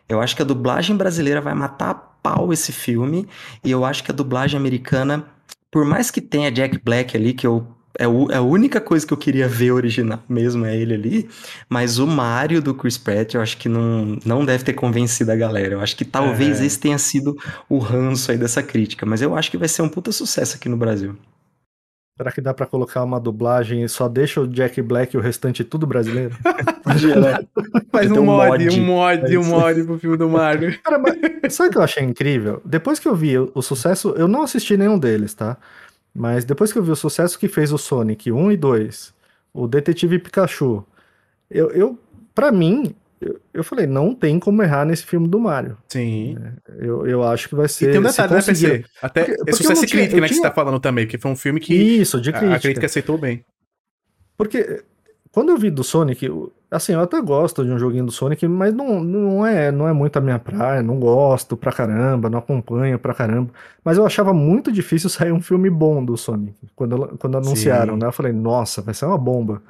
Eu 0.07 0.21
acho 0.21 0.35
que 0.35 0.41
a 0.41 0.45
dublagem 0.45 0.95
brasileira 0.95 1.41
vai 1.41 1.53
matar 1.53 1.89
a 1.89 1.95
pau 1.95 2.53
esse 2.53 2.71
filme, 2.71 3.27
e 3.63 3.71
eu 3.71 3.83
acho 3.83 4.03
que 4.03 4.11
a 4.11 4.13
dublagem 4.13 4.57
americana, 4.57 5.25
por 5.71 5.85
mais 5.85 6.09
que 6.11 6.21
tenha 6.21 6.51
Jack 6.51 6.79
Black 6.83 7.15
ali, 7.15 7.33
que 7.33 7.45
eu 7.45 7.67
é, 7.97 8.07
o- 8.07 8.31
é 8.31 8.35
a 8.37 8.41
única 8.41 8.79
coisa 8.79 9.05
que 9.05 9.13
eu 9.13 9.17
queria 9.17 9.47
ver 9.47 9.71
original 9.71 10.19
mesmo, 10.29 10.65
é 10.65 10.75
ele 10.75 10.93
ali. 10.93 11.29
Mas 11.69 11.97
o 11.99 12.07
Mario 12.07 12.61
do 12.61 12.73
Chris 12.73 12.97
Pratt, 12.97 13.33
eu 13.33 13.41
acho 13.41 13.57
que 13.57 13.67
não, 13.67 14.17
não 14.25 14.45
deve 14.45 14.63
ter 14.63 14.73
convencido 14.73 15.31
a 15.31 15.35
galera. 15.35 15.73
Eu 15.75 15.81
acho 15.81 15.95
que 15.95 16.05
talvez 16.05 16.61
É. 16.61 16.65
esse 16.65 16.79
tenha 16.79 16.97
sido 16.97 17.35
o 17.69 17.77
ranço 17.79 18.31
aí 18.31 18.37
dessa 18.37 18.61
crítica. 18.63 19.05
Mas 19.05 19.21
eu 19.21 19.35
acho 19.35 19.49
que 19.51 19.57
vai 19.57 19.67
ser 19.67 19.81
um 19.81 19.89
puta 19.89 20.11
sucesso 20.11 20.55
aqui 20.57 20.69
no 20.69 20.77
Brasil. 20.77 21.15
Será 22.17 22.31
que 22.31 22.41
dá 22.41 22.51
pra 22.51 22.65
colocar 22.65 23.03
uma 23.03 23.19
dublagem 23.19 23.83
e 23.83 23.87
só 23.89 24.07
deixa 24.07 24.41
o 24.41 24.47
Jack 24.47 24.81
Black 24.81 25.15
e 25.15 25.19
o 25.19 25.21
restante 25.21 25.63
tudo 25.63 25.85
brasileiro? 25.85 26.35
Faz 27.91 28.09
Tem 28.09 28.17
um 28.19 28.21
um 28.21 28.25
mod, 28.25 28.65
mod. 28.65 28.79
um 28.79 28.83
mod, 28.85 29.35
É 29.35 29.39
um 29.39 29.43
mod 29.43 29.83
pro 29.83 29.99
filme 29.99 30.17
do 30.17 30.27
Mario. 30.29 30.77
Cara, 30.81 30.97
mas 30.97 31.53
sabe 31.53 31.69
o 31.69 31.71
que 31.73 31.77
eu 31.77 31.83
achei 31.83 32.03
incrível? 32.03 32.59
Depois 32.65 32.97
que 32.97 33.07
eu 33.07 33.15
vi 33.15 33.37
o, 33.37 33.51
o 33.53 33.61
sucesso, 33.61 34.15
eu 34.17 34.27
não 34.27 34.41
assisti 34.41 34.75
nenhum 34.75 34.97
deles, 34.97 35.33
tá? 35.35 35.57
Mas 36.19 36.43
depois 36.43 36.73
que 36.73 36.79
eu 36.79 36.83
vi 36.83 36.89
o 36.89 36.95
sucesso 36.95 37.37
que 37.37 37.47
fez 37.47 37.71
o 37.71 37.77
Sonic 37.77 38.31
1 38.31 38.51
e 38.53 38.57
2, 38.57 39.13
o 39.53 39.67
Detetive 39.67 40.17
Pikachu, 40.17 40.83
eu, 41.49 41.69
eu 41.69 41.99
para 42.33 42.51
mim, 42.51 42.95
eu, 43.21 43.39
eu 43.53 43.63
falei, 43.63 43.85
não 43.85 44.15
tem 44.15 44.39
como 44.39 44.63
errar 44.63 44.83
nesse 44.83 45.05
filme 45.05 45.27
do 45.27 45.39
Mario. 45.39 45.77
Sim. 45.87 46.35
Eu, 46.79 47.05
eu 47.05 47.23
acho 47.23 47.47
que 47.47 47.53
vai 47.55 47.67
E 47.67 47.69
ser. 47.69 47.91
tem 47.91 47.99
um 47.99 48.03
detalhe, 48.03 48.33
né, 48.33 48.41
PC? 48.41 48.85
Até 48.99 49.21
Porque- 49.25 49.33
é 49.33 49.37
porque 49.37 49.53
sucesso 49.53 49.83
e 49.83 49.87
tinha- 49.87 50.01
crítica, 50.01 50.21
né, 50.21 50.27
que 50.27 50.33
você 50.33 50.41
tá 50.41 50.51
falando 50.51 50.79
também, 50.79 51.05
porque 51.05 51.19
foi 51.19 51.29
um 51.31 51.35
filme 51.35 51.59
que 51.59 51.75
Isso, 51.75 52.19
de 52.19 52.29
a- 52.31 52.33
crítica. 52.33 52.55
a 52.55 52.59
crítica 52.59 52.85
aceitou 52.87 53.17
bem. 53.19 53.45
Porque 54.35 54.83
quando 55.31 55.49
eu 55.49 55.57
vi 55.57 55.69
do 55.69 55.83
Sonic, 55.83 56.25
eu- 56.25 56.51
assim, 56.69 56.93
eu 56.93 57.01
até 57.01 57.21
gosto 57.21 57.63
de 57.65 57.71
um 57.71 57.77
joguinho 57.79 58.05
do 58.05 58.11
Sonic, 58.11 58.47
mas 58.47 58.73
não, 58.73 59.03
não, 59.03 59.45
é, 59.45 59.71
não 59.71 59.87
é 59.87 59.93
muito 59.93 60.17
a 60.17 60.21
minha 60.21 60.37
praia, 60.39 60.81
não 60.83 60.99
gosto 60.99 61.55
pra 61.57 61.71
caramba, 61.71 62.29
não 62.29 62.39
acompanho 62.39 62.97
pra 62.99 63.13
caramba. 63.13 63.51
Mas 63.83 63.97
eu 63.97 64.05
achava 64.05 64.33
muito 64.33 64.71
difícil 64.71 65.09
sair 65.11 65.31
um 65.31 65.41
filme 65.41 65.69
bom 65.69 66.03
do 66.03 66.17
Sonic, 66.17 66.55
quando, 66.75 67.17
quando 67.17 67.37
anunciaram, 67.37 67.93
Sim. 67.95 67.99
né? 68.01 68.07
Eu 68.07 68.11
falei, 68.11 68.31
nossa, 68.33 68.81
vai 68.81 68.93
ser 68.93 69.05
uma 69.05 69.17
bomba. 69.17 69.61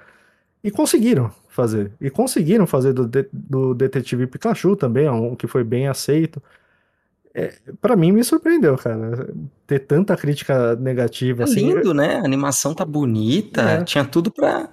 E 0.64 0.72
conseguiram 0.72 1.32
fazer. 1.50 1.92
E 2.02 2.10
conseguiram 2.10 2.66
fazer 2.68 2.94
do, 2.94 3.06
de- 3.08 3.28
do 3.32 3.74
Detetive 3.74 4.28
Pikachu 4.28 4.76
também, 4.76 5.08
um 5.10 5.36
que 5.36 5.48
foi 5.48 5.64
bem 5.64 5.88
aceito. 5.88 6.42
É, 7.34 7.54
para 7.80 7.96
mim 7.96 8.12
me 8.12 8.24
surpreendeu, 8.24 8.76
cara, 8.78 9.30
ter 9.68 9.80
tanta 9.80 10.18
crítica 10.18 10.76
negativa 10.76 11.44
É 11.44 11.46
assim. 11.46 11.72
lindo, 11.74 11.94
né? 11.94 12.16
A 12.16 12.26
animação 12.26 12.74
tá 12.74 12.84
bonita, 12.84 13.62
É. 13.62 13.84
tinha 13.84 14.04
tudo 14.04 14.32
pra. 14.32 14.68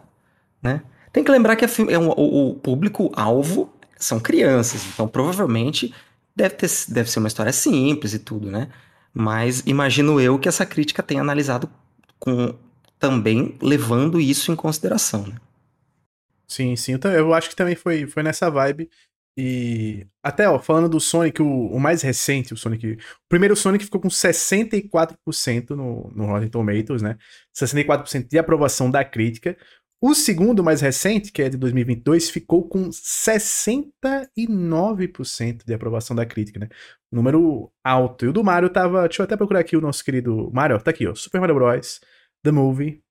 Né? 0.63 0.81
Tem 1.15 1.25
que 1.25 1.33
lembrar 1.33 1.57
que 1.57 1.65
a 1.65 1.69
fi- 1.69 1.91
é 1.91 1.99
um- 1.99 2.11
o, 2.11 2.57
público-alvo 2.57 3.73
são 3.99 4.21
crianças, 4.21 4.85
então 4.93 5.09
provavelmente 5.09 5.95
deve, 6.37 6.57
ter, 6.57 6.69
deve 6.91 7.11
ser 7.11 7.21
uma 7.21 7.29
história 7.29 7.53
simples 7.55 8.15
e 8.15 8.19
tudo, 8.19 8.51
né? 8.51 8.69
Mas 9.15 9.63
imagino 9.67 10.21
eu 10.21 10.39
que 10.41 10.49
essa 10.49 10.67
crítica 10.67 11.05
tenha 11.05 11.23
analisado 11.23 11.71
com 12.21 12.55
também 12.99 13.57
levando 13.63 14.21
isso 14.21 14.53
em 14.53 14.57
consideração, 14.57 15.27
né? 15.27 15.37
Sim, 16.47 16.77
sim. 16.77 16.93
Eu, 16.93 16.99
ta- 16.99 17.13
eu 17.13 17.33
acho 17.35 17.49
que 17.51 17.57
também 17.57 17.75
foi, 17.75 18.07
foi 18.07 18.23
nessa 18.23 18.51
vibe. 18.51 18.91
E 19.37 20.07
até, 20.23 20.49
ó, 20.49 20.59
falando 20.61 20.89
do 20.89 21.01
Sonic, 21.01 21.43
o, 21.43 21.47
o 21.69 21.81
mais 21.81 22.03
recente, 22.03 22.55
o 22.55 22.57
Sonic. 22.57 22.93
O 22.93 22.99
primeiro 23.29 23.57
Sonic 23.57 23.85
ficou 23.85 24.01
com 24.01 24.09
64% 24.11 25.71
no, 25.71 26.11
no 26.15 26.27
Rotten 26.27 26.49
Tomatoes, 26.49 27.03
né? 27.03 27.17
64% 27.53 28.29
de 28.31 28.39
aprovação 28.39 28.91
da 28.91 29.05
crítica. 29.05 29.57
O 30.07 30.15
segundo, 30.15 30.63
mais 30.63 30.83
recente, 30.83 31.33
que 31.33 31.41
é 31.41 31.49
de 31.49 31.57
2022, 31.57 32.29
ficou 32.29 32.69
com 32.69 32.91
69% 32.91 35.65
de 35.65 35.73
aprovação 35.73 36.15
da 36.15 36.27
crítica, 36.27 36.61
né? 36.61 36.69
Número 37.11 37.73
alto. 37.83 38.27
E 38.27 38.29
o 38.29 38.33
do 38.35 38.45
Mario 38.45 38.69
tava. 38.69 39.09
Deixa 39.09 39.23
eu 39.23 39.25
até 39.25 39.35
procurar 39.35 39.61
aqui 39.61 39.79
o 39.79 39.81
nosso 39.81 40.05
querido 40.05 40.51
Mario. 40.53 40.79
Tá 40.79 40.91
aqui, 40.91 41.07
ó. 41.07 41.15
Super 41.15 41.41
Mario 41.41 41.55
Bros. 41.55 42.03
The 42.45 42.51
Movie. 42.51 43.03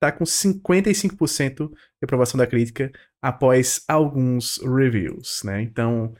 Tá 0.00 0.10
com 0.10 0.24
55% 0.24 1.68
de 1.68 1.76
aprovação 2.02 2.38
da 2.38 2.46
crítica 2.46 2.90
após 3.20 3.84
alguns 3.86 4.56
reviews, 4.56 5.42
né? 5.44 5.60
Então, 5.60 6.14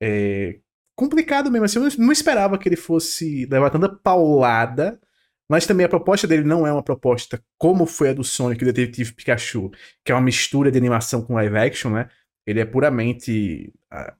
é 0.00 0.60
complicado 0.96 1.50
mesmo. 1.50 1.64
Assim, 1.64 1.80
eu 1.80 1.88
não 1.98 2.12
esperava 2.12 2.56
que 2.56 2.68
ele 2.68 2.76
fosse 2.76 3.46
levar 3.46 3.70
tanta 3.70 3.88
paulada, 3.88 5.00
mas 5.52 5.66
também 5.66 5.84
a 5.84 5.88
proposta 5.88 6.26
dele 6.26 6.44
não 6.44 6.66
é 6.66 6.72
uma 6.72 6.82
proposta 6.82 7.38
como 7.58 7.84
foi 7.84 8.08
a 8.08 8.14
do 8.14 8.24
Sonic 8.24 8.64
e 8.64 8.70
o 8.70 8.72
Detetive 8.72 9.12
Pikachu, 9.12 9.70
que 10.02 10.10
é 10.10 10.14
uma 10.14 10.22
mistura 10.22 10.72
de 10.72 10.78
animação 10.78 11.20
com 11.20 11.34
live 11.34 11.58
action, 11.58 11.90
né? 11.90 12.08
Ele 12.46 12.58
é 12.58 12.64
puramente 12.64 13.70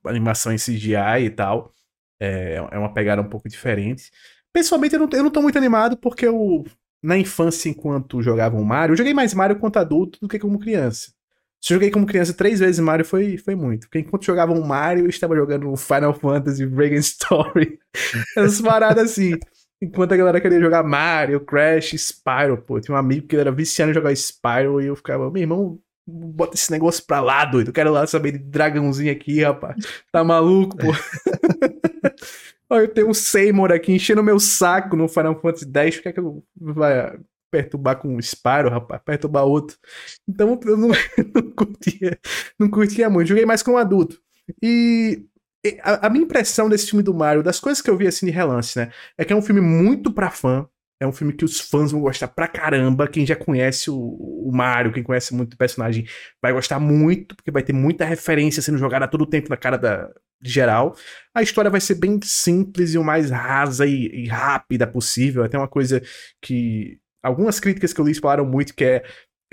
animação 0.04 0.52
em 0.52 0.58
CGI 0.58 1.24
e 1.24 1.30
tal. 1.30 1.72
É, 2.20 2.56
é 2.70 2.78
uma 2.78 2.92
pegada 2.92 3.22
um 3.22 3.30
pouco 3.30 3.48
diferente. 3.48 4.10
Pessoalmente, 4.52 4.94
eu 4.94 5.00
não, 5.00 5.08
eu 5.10 5.22
não 5.22 5.30
tô 5.30 5.40
muito 5.40 5.56
animado 5.56 5.96
porque 5.96 6.26
eu, 6.26 6.66
na 7.02 7.16
infância, 7.16 7.70
enquanto 7.70 8.20
jogava 8.20 8.60
Mario, 8.62 8.92
eu 8.92 8.98
joguei 8.98 9.14
mais 9.14 9.32
Mario 9.32 9.58
quanto 9.58 9.78
adulto 9.78 10.20
do 10.20 10.28
que 10.28 10.38
como 10.38 10.58
criança. 10.58 11.14
Se 11.62 11.72
eu 11.72 11.76
joguei 11.76 11.90
como 11.90 12.04
criança 12.04 12.34
três 12.34 12.60
vezes 12.60 12.78
Mario, 12.78 13.06
foi, 13.06 13.38
foi 13.38 13.54
muito. 13.54 13.88
Porque 13.88 14.00
enquanto 14.00 14.26
jogava 14.26 14.54
Mario, 14.54 15.06
eu 15.06 15.08
estava 15.08 15.34
jogando 15.34 15.74
Final 15.78 16.12
Fantasy 16.12 16.66
Breaking 16.66 16.96
Story. 16.96 17.78
Essas 18.36 18.60
paradas 18.60 19.12
assim. 19.12 19.38
Enquanto 19.82 20.12
a 20.12 20.16
galera 20.16 20.40
queria 20.40 20.60
jogar 20.60 20.84
Mario, 20.84 21.40
Crash, 21.40 21.94
Spyro, 21.94 22.56
pô. 22.56 22.80
Tinha 22.80 22.94
um 22.94 22.98
amigo 22.98 23.26
que 23.26 23.36
era 23.36 23.50
viciado 23.50 23.90
em 23.90 23.94
jogar 23.94 24.14
Spyro 24.14 24.80
e 24.80 24.86
eu 24.86 24.94
ficava, 24.94 25.28
meu 25.28 25.42
irmão, 25.42 25.80
bota 26.06 26.54
esse 26.54 26.70
negócio 26.70 27.04
pra 27.04 27.20
lá, 27.20 27.44
doido. 27.44 27.68
Eu 27.68 27.72
quero 27.72 27.90
lá 27.90 28.06
saber 28.06 28.30
de 28.30 28.38
dragãozinho 28.38 29.10
aqui, 29.10 29.42
rapaz. 29.42 29.84
Tá 30.12 30.22
maluco, 30.22 30.76
pô. 30.76 30.86
Ó, 32.70 32.78
eu 32.78 32.86
tenho 32.86 33.10
um 33.10 33.14
Seymour 33.14 33.72
aqui 33.72 33.92
enchendo 33.92 34.22
meu 34.22 34.38
saco 34.38 34.96
no 34.96 35.08
Final 35.08 35.40
Fantasy 35.40 35.66
X. 35.74 35.96
Por 35.96 36.02
que, 36.04 36.08
é 36.10 36.12
que 36.12 36.20
eu 36.20 36.44
vai 36.56 37.18
perturbar 37.50 37.98
com 37.98 38.14
um 38.14 38.20
Spyro, 38.20 38.70
rapaz? 38.70 39.02
Perturbar 39.04 39.44
outro. 39.44 39.76
Então 40.28 40.60
eu 40.64 40.76
não, 40.76 40.90
não 41.34 41.50
curtia, 41.56 42.16
não 42.56 42.70
curtia 42.70 43.10
muito. 43.10 43.26
Joguei 43.26 43.44
mais 43.44 43.64
como 43.64 43.78
adulto. 43.78 44.16
E 44.62 45.26
a, 45.82 46.06
a, 46.06 46.10
minha 46.10 46.24
impressão 46.24 46.68
desse 46.68 46.88
filme 46.88 47.02
do 47.02 47.14
Mario, 47.14 47.42
das 47.42 47.60
coisas 47.60 47.80
que 47.80 47.88
eu 47.88 47.96
vi 47.96 48.06
assim 48.06 48.26
de 48.26 48.32
relance, 48.32 48.78
né? 48.78 48.90
É 49.16 49.24
que 49.24 49.32
é 49.32 49.36
um 49.36 49.42
filme 49.42 49.60
muito 49.60 50.12
pra 50.12 50.30
fã. 50.30 50.66
É 51.00 51.06
um 51.06 51.12
filme 51.12 51.32
que 51.32 51.44
os 51.44 51.58
fãs 51.58 51.90
vão 51.90 52.00
gostar 52.00 52.28
pra 52.28 52.46
caramba. 52.46 53.08
Quem 53.08 53.26
já 53.26 53.34
conhece 53.34 53.90
o, 53.90 53.96
o 53.96 54.50
Mario, 54.52 54.92
quem 54.92 55.02
conhece 55.02 55.34
muito 55.34 55.54
o 55.54 55.56
personagem, 55.56 56.06
vai 56.40 56.52
gostar 56.52 56.78
muito, 56.78 57.34
porque 57.34 57.50
vai 57.50 57.62
ter 57.62 57.72
muita 57.72 58.04
referência 58.04 58.62
sendo 58.62 58.78
jogada 58.78 59.08
todo 59.08 59.22
o 59.22 59.26
tempo 59.26 59.50
na 59.50 59.56
cara 59.56 59.76
da, 59.76 60.08
geral. 60.42 60.96
A 61.34 61.42
história 61.42 61.70
vai 61.70 61.80
ser 61.80 61.94
bem 61.94 62.18
simples 62.22 62.94
e 62.94 62.98
o 62.98 63.04
mais 63.04 63.30
rasa 63.30 63.86
e, 63.86 64.24
e 64.24 64.26
rápida 64.26 64.86
possível. 64.86 65.44
Até 65.44 65.56
uma 65.56 65.68
coisa 65.68 66.02
que. 66.40 66.98
Algumas 67.22 67.60
críticas 67.60 67.92
que 67.92 68.00
eu 68.00 68.04
li 68.04 68.14
falaram 68.14 68.44
muito, 68.44 68.74
que 68.74 68.84
é 68.84 69.04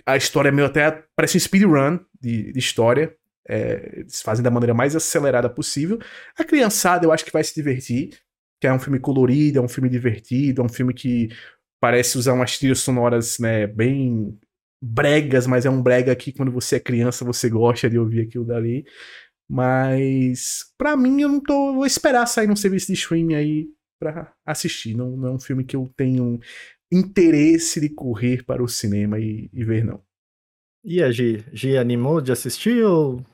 a 0.06 0.18
história 0.18 0.50
é 0.50 0.52
meio 0.52 0.68
até. 0.68 1.04
Parece 1.16 1.38
um 1.38 1.40
speedrun 1.40 2.00
de, 2.20 2.52
de 2.52 2.60
história. 2.60 3.16
É, 3.50 4.00
eles 4.02 4.22
fazem 4.22 4.44
da 4.44 4.52
maneira 4.52 4.74
mais 4.74 4.96
acelerada 4.96 5.50
possível. 5.50 6.00
A 6.38 6.44
criançada 6.44 7.06
eu 7.06 7.12
acho 7.12 7.26
que 7.26 7.32
vai 7.34 7.44
se 7.44 7.56
divertir, 7.56 8.12
que 8.62 8.68
é 8.68 8.74
um 8.74 8.80
filme 8.80 9.00
colorido, 9.00 9.58
é 9.58 9.62
um 9.62 9.68
filme 9.68 9.90
divertido, 9.90 10.62
é 10.62 10.66
um 10.66 10.70
filme 10.70 10.94
que 10.94 11.30
parece 11.82 12.18
usar 12.18 12.34
umas 12.34 12.58
trilhas 12.58 12.80
sonoras 12.80 13.40
né, 13.40 13.66
bem 13.66 14.38
bregas, 14.82 15.48
mas 15.48 15.66
é 15.66 15.70
um 15.70 15.82
brega 15.82 16.16
que 16.16 16.32
quando 16.32 16.52
você 16.52 16.76
é 16.76 16.80
criança 16.80 17.26
você 17.26 17.50
gosta 17.50 17.90
de 17.90 17.98
ouvir 17.98 18.22
aquilo 18.22 18.46
dali. 18.46 18.86
Mas 19.50 20.66
para 20.78 20.96
mim 20.96 21.22
eu 21.22 21.30
não 21.30 21.42
tô, 21.42 21.74
vou 21.74 21.86
esperar 21.86 22.28
sair 22.28 22.48
num 22.48 22.56
serviço 22.56 22.88
de 22.88 22.94
streaming 22.94 23.34
aí 23.34 23.68
para 24.00 24.32
assistir. 24.46 24.96
Não, 24.96 25.18
não 25.18 25.30
é 25.30 25.32
um 25.32 25.40
filme 25.40 25.64
que 25.64 25.76
eu 25.76 25.92
tenho 25.98 26.40
interesse 26.92 27.82
de 27.82 27.90
correr 27.90 28.44
para 28.44 28.64
o 28.64 28.68
cinema 28.68 29.20
e, 29.20 29.50
e 29.52 29.64
ver 29.64 29.84
não. 29.84 30.02
E 30.84 31.04
a 31.04 31.12
G, 31.12 31.44
G 31.52 31.78
animou 31.78 32.22
de 32.22 32.32
assistir 32.32 32.84
ou 32.84 33.26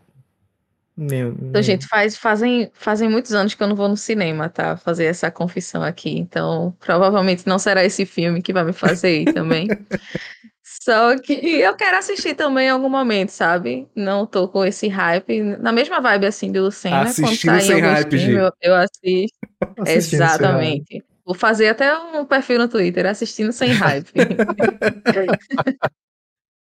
meu, 0.97 1.35
então, 1.41 1.61
gente, 1.61 1.85
faz, 1.87 2.15
fazem, 2.15 2.71
fazem 2.73 3.09
muitos 3.09 3.33
anos 3.33 3.53
que 3.53 3.61
eu 3.61 3.67
não 3.67 3.75
vou 3.75 3.89
no 3.89 3.97
cinema, 3.97 4.47
tá? 4.47 4.77
Fazer 4.77 5.05
essa 5.05 5.29
confissão 5.29 5.83
aqui. 5.83 6.17
Então, 6.17 6.73
provavelmente 6.79 7.45
não 7.45 7.59
será 7.59 7.83
esse 7.83 8.05
filme 8.05 8.41
que 8.41 8.53
vai 8.53 8.63
me 8.63 8.71
fazer 8.71 9.21
ir 9.21 9.33
também. 9.33 9.67
Só 10.63 11.17
que 11.17 11.33
eu 11.33 11.75
quero 11.75 11.97
assistir 11.97 12.35
também 12.35 12.67
em 12.67 12.69
algum 12.69 12.89
momento, 12.89 13.29
sabe? 13.29 13.87
Não 13.95 14.25
tô 14.25 14.47
com 14.47 14.63
esse 14.63 14.87
hype. 14.87 15.41
Na 15.59 15.71
mesma 15.71 15.99
vibe 15.99 16.27
assim 16.27 16.51
do 16.51 16.61
Lucena. 16.61 17.01
Assistindo 17.01 17.59
sem 17.59 17.79
hype, 17.79 18.17
filme, 18.17 18.35
eu, 18.35 18.51
eu 18.61 18.75
assisto. 18.75 19.37
Exatamente. 19.85 21.03
Vou 21.25 21.33
fazer 21.33 21.69
até 21.69 21.97
um 21.97 22.23
perfil 22.23 22.59
no 22.59 22.67
Twitter, 22.67 23.07
assistindo 23.07 23.51
sem 23.51 23.71
hype. 23.71 24.11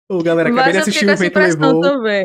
Ô, 0.09 0.23
galera, 0.23 0.49
acabei 0.49 0.65
Mas 0.65 0.73
de 0.73 0.79
assistir 0.79 1.09
o 1.09 1.17
Vento 1.17 1.39
Levou. 1.39 1.81
Também. 1.83 2.25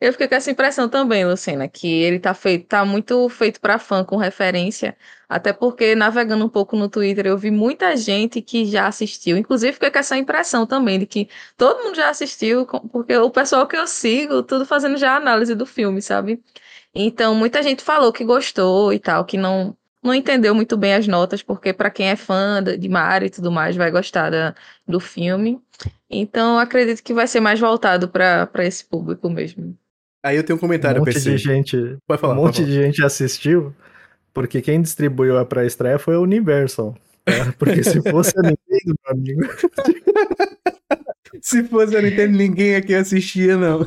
Eu 0.00 0.12
fiquei 0.12 0.28
com 0.28 0.34
essa 0.34 0.50
impressão 0.50 0.88
também, 0.88 1.24
Lucina, 1.24 1.66
que 1.68 1.88
ele 1.88 2.18
tá 2.18 2.34
feito, 2.34 2.66
tá 2.66 2.84
muito 2.84 3.28
feito 3.30 3.60
para 3.60 3.78
fã 3.78 4.04
com 4.04 4.16
referência, 4.16 4.96
até 5.26 5.52
porque 5.54 5.94
navegando 5.94 6.44
um 6.44 6.48
pouco 6.50 6.76
no 6.76 6.88
Twitter 6.88 7.26
eu 7.26 7.38
vi 7.38 7.50
muita 7.50 7.96
gente 7.96 8.42
que 8.42 8.66
já 8.66 8.86
assistiu, 8.86 9.38
inclusive 9.38 9.72
fiquei 9.72 9.90
com 9.90 9.98
essa 9.98 10.16
impressão 10.18 10.66
também 10.66 10.98
de 10.98 11.06
que 11.06 11.28
todo 11.56 11.82
mundo 11.82 11.96
já 11.96 12.10
assistiu, 12.10 12.66
porque 12.92 13.16
o 13.16 13.30
pessoal 13.30 13.66
que 13.66 13.76
eu 13.76 13.86
sigo, 13.86 14.42
tudo 14.42 14.66
fazendo 14.66 14.98
já 14.98 15.16
análise 15.16 15.54
do 15.54 15.64
filme, 15.64 16.02
sabe? 16.02 16.42
Então 16.94 17.34
muita 17.34 17.62
gente 17.62 17.82
falou 17.82 18.12
que 18.12 18.24
gostou 18.24 18.92
e 18.92 18.98
tal, 18.98 19.24
que 19.24 19.36
não 19.38 19.76
não 20.02 20.14
entendeu 20.14 20.54
muito 20.54 20.76
bem 20.76 20.94
as 20.94 21.06
notas, 21.08 21.42
porque 21.42 21.72
para 21.72 21.90
quem 21.90 22.08
é 22.10 22.16
fã 22.16 22.62
de 22.62 22.88
Mario 22.88 23.26
e 23.26 23.30
tudo 23.30 23.50
mais 23.50 23.74
vai 23.76 23.90
gostar 23.90 24.30
da, 24.30 24.54
do 24.86 25.00
filme. 25.00 25.60
Então 26.08 26.58
acredito 26.58 27.02
que 27.02 27.12
vai 27.14 27.26
ser 27.26 27.40
mais 27.40 27.58
voltado 27.58 28.08
para 28.08 28.64
esse 28.64 28.84
público 28.84 29.28
mesmo. 29.28 29.76
Aí 30.26 30.36
eu 30.36 30.42
tenho 30.42 30.56
um 30.56 30.60
comentário, 30.60 31.00
um 31.00 31.04
monte 31.04 31.14
PC. 31.14 31.30
De 31.30 31.38
gente, 31.38 31.98
pode 32.04 32.20
falar, 32.20 32.34
um 32.34 32.36
monte 32.38 32.64
de 32.64 32.72
gente 32.72 33.00
assistiu, 33.04 33.72
porque 34.34 34.60
quem 34.60 34.82
distribuiu 34.82 35.38
a 35.38 35.46
pré-estreia 35.46 36.00
foi 36.00 36.16
a 36.16 36.18
Universal. 36.18 36.96
Tá? 37.24 37.54
Porque 37.56 37.84
se 37.84 38.02
fosse 38.10 38.36
a 38.36 38.42
Nintendo, 38.42 38.96
meu 39.04 39.12
amigo. 39.12 39.40
se 41.40 41.62
fosse 41.62 41.96
a 41.96 42.02
Nintendo, 42.02 42.36
ninguém 42.36 42.74
aqui 42.74 42.92
assistia, 42.92 43.56
não. 43.56 43.86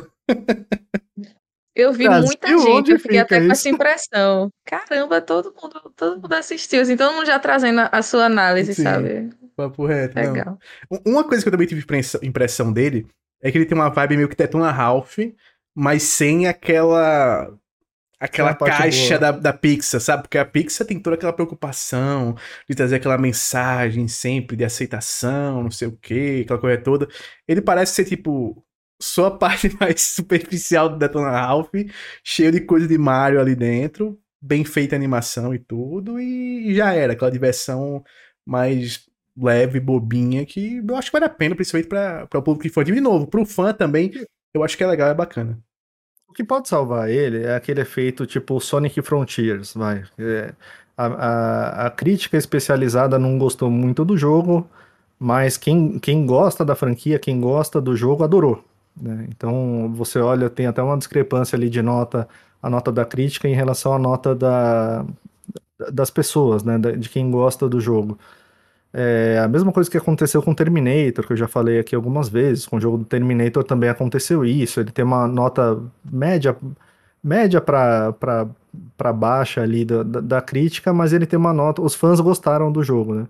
Eu 1.76 1.92
vi 1.92 2.08
muita 2.08 2.48
gente, 2.48 2.90
eu 2.90 2.98
fiquei 2.98 3.18
até 3.18 3.36
isso? 3.36 3.46
com 3.46 3.52
essa 3.52 3.68
impressão. 3.68 4.50
Caramba, 4.64 5.20
todo 5.20 5.52
mundo, 5.62 5.92
todo 5.94 6.22
mundo 6.22 6.32
assistiu, 6.32 6.80
assim, 6.80 6.96
todo 6.96 7.12
mundo 7.12 7.26
já 7.26 7.38
trazendo 7.38 7.82
a 7.92 8.00
sua 8.00 8.24
análise, 8.24 8.72
Sim, 8.72 8.82
sabe? 8.82 9.28
Papo 9.54 9.84
reto. 9.84 10.18
Legal. 10.18 10.58
Não. 10.90 11.00
Uma 11.04 11.22
coisa 11.22 11.42
que 11.42 11.48
eu 11.48 11.52
também 11.52 11.66
tive 11.66 11.84
impressão 12.22 12.72
dele 12.72 13.06
é 13.42 13.50
que 13.50 13.58
ele 13.58 13.66
tem 13.66 13.76
uma 13.76 13.90
vibe 13.90 14.16
meio 14.16 14.28
que 14.28 14.36
Tetona 14.36 14.70
Ralph, 14.70 15.18
mas 15.74 16.02
sem 16.02 16.46
aquela 16.46 17.52
aquela 18.20 18.54
caixa 18.54 19.18
da, 19.18 19.32
da 19.32 19.52
Pixar, 19.52 20.00
sabe? 20.00 20.24
Porque 20.24 20.36
a 20.36 20.44
Pixar 20.44 20.86
tem 20.86 21.00
toda 21.00 21.16
aquela 21.16 21.32
preocupação 21.32 22.36
de 22.68 22.76
trazer 22.76 22.96
aquela 22.96 23.16
mensagem 23.16 24.06
sempre 24.08 24.56
de 24.56 24.64
aceitação, 24.64 25.62
não 25.62 25.70
sei 25.70 25.88
o 25.88 25.96
que, 25.96 26.42
aquela 26.42 26.60
coisa 26.60 26.82
toda. 26.82 27.08
Ele 27.48 27.62
parece 27.62 27.94
ser 27.94 28.04
tipo 28.04 28.62
só 29.00 29.26
a 29.26 29.30
parte 29.38 29.74
mais 29.80 30.02
superficial 30.02 30.90
do 30.90 30.98
Detona 30.98 31.30
Ralph, 31.30 31.72
cheio 32.22 32.52
de 32.52 32.60
coisa 32.60 32.86
de 32.86 32.98
Mario 32.98 33.40
ali 33.40 33.56
dentro, 33.56 34.20
bem 34.40 34.64
feita 34.64 34.94
a 34.94 34.98
animação 34.98 35.54
e 35.54 35.58
tudo, 35.58 36.20
e 36.20 36.74
já 36.74 36.92
era 36.92 37.14
aquela 37.14 37.30
diversão 37.30 38.04
mais 38.46 39.08
leve, 39.36 39.80
bobinha, 39.80 40.44
que 40.44 40.82
eu 40.86 40.96
acho 40.96 41.08
que 41.08 41.12
vale 41.12 41.24
a 41.24 41.30
pena, 41.30 41.54
principalmente 41.54 41.88
para 41.88 42.38
o 42.38 42.42
público 42.42 42.66
infantil. 42.66 42.94
De 42.94 43.00
novo, 43.00 43.26
para 43.26 43.40
o 43.40 43.46
fã 43.46 43.72
também, 43.72 44.10
eu 44.54 44.64
acho 44.64 44.76
que 44.76 44.84
é 44.84 44.86
legal, 44.86 45.08
é 45.08 45.14
bacana. 45.14 45.58
O 46.28 46.32
que 46.32 46.44
pode 46.44 46.68
salvar 46.68 47.10
ele 47.10 47.42
é 47.42 47.56
aquele 47.56 47.80
efeito 47.80 48.24
tipo 48.26 48.60
Sonic 48.60 49.02
Frontiers, 49.02 49.74
vai. 49.74 50.04
É, 50.18 50.54
a, 50.96 51.06
a, 51.06 51.86
a, 51.86 51.90
crítica 51.90 52.36
especializada 52.36 53.18
não 53.18 53.38
gostou 53.38 53.70
muito 53.70 54.04
do 54.04 54.16
jogo, 54.16 54.68
mas 55.18 55.56
quem, 55.56 55.98
quem 55.98 56.24
gosta 56.26 56.64
da 56.64 56.76
franquia, 56.76 57.18
quem 57.18 57.40
gosta 57.40 57.80
do 57.80 57.96
jogo, 57.96 58.22
adorou. 58.22 58.62
Né? 59.00 59.26
Então 59.28 59.92
você 59.94 60.18
olha, 60.20 60.48
tem 60.48 60.66
até 60.66 60.82
uma 60.82 60.98
discrepância 60.98 61.56
ali 61.56 61.68
de 61.68 61.82
nota, 61.82 62.28
a 62.62 62.70
nota 62.70 62.92
da 62.92 63.04
crítica 63.04 63.48
em 63.48 63.54
relação 63.54 63.92
à 63.92 63.98
nota 63.98 64.34
da, 64.34 65.04
das 65.92 66.10
pessoas, 66.10 66.62
né? 66.62 66.78
de 66.78 67.08
quem 67.08 67.30
gosta 67.30 67.68
do 67.68 67.80
jogo. 67.80 68.18
É 68.92 69.38
a 69.38 69.46
mesma 69.48 69.70
coisa 69.72 69.88
que 69.88 69.96
aconteceu 69.96 70.42
com 70.42 70.54
Terminator, 70.54 71.24
que 71.24 71.32
eu 71.32 71.36
já 71.36 71.46
falei 71.46 71.78
aqui 71.78 71.94
algumas 71.94 72.28
vezes. 72.28 72.66
Com 72.66 72.76
o 72.76 72.80
jogo 72.80 72.98
do 72.98 73.04
Terminator 73.04 73.62
também 73.64 73.88
aconteceu 73.88 74.44
isso. 74.44 74.80
Ele 74.80 74.90
tem 74.90 75.04
uma 75.04 75.28
nota 75.28 75.80
média, 76.04 76.56
média 77.22 77.60
para 77.60 79.12
baixa 79.14 79.62
ali 79.62 79.84
da, 79.84 80.02
da, 80.02 80.20
da, 80.20 80.42
crítica, 80.42 80.92
mas 80.92 81.12
ele 81.12 81.26
tem 81.26 81.38
uma 81.38 81.52
nota. 81.52 81.82
Os 81.82 81.94
fãs 81.94 82.20
gostaram 82.20 82.72
do 82.72 82.82
jogo, 82.82 83.14
né? 83.14 83.28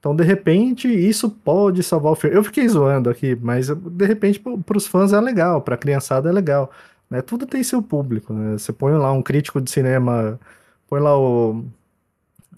Então, 0.00 0.16
de 0.16 0.24
repente, 0.24 0.88
isso 0.88 1.30
pode 1.30 1.82
salvar 1.82 2.12
o 2.12 2.16
filme. 2.16 2.36
Eu 2.36 2.42
fiquei 2.44 2.66
zoando 2.68 3.08
aqui, 3.10 3.36
mas 3.40 3.68
de 3.68 4.06
repente, 4.06 4.40
para 4.40 4.76
os 4.76 4.86
fãs 4.86 5.12
é 5.12 5.20
legal, 5.20 5.62
para 5.62 5.74
a 5.76 5.78
criançada 5.78 6.28
é 6.28 6.32
legal. 6.32 6.72
Né? 7.08 7.22
Tudo 7.22 7.46
tem 7.46 7.62
seu 7.62 7.82
público. 7.82 8.32
Né? 8.32 8.58
Você 8.58 8.72
põe 8.72 8.92
lá 8.94 9.12
um 9.12 9.22
crítico 9.22 9.60
de 9.60 9.70
cinema, 9.70 10.40
põe 10.88 11.00
lá 11.00 11.16
o 11.16 11.64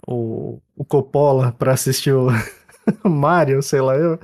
o, 0.05 0.59
o 0.75 0.85
Coppola 0.85 1.51
para 1.51 1.73
assistir 1.73 2.13
o 2.13 2.27
Mario, 3.03 3.61
sei 3.61 3.81
lá, 3.81 3.95
eu, 3.95 4.19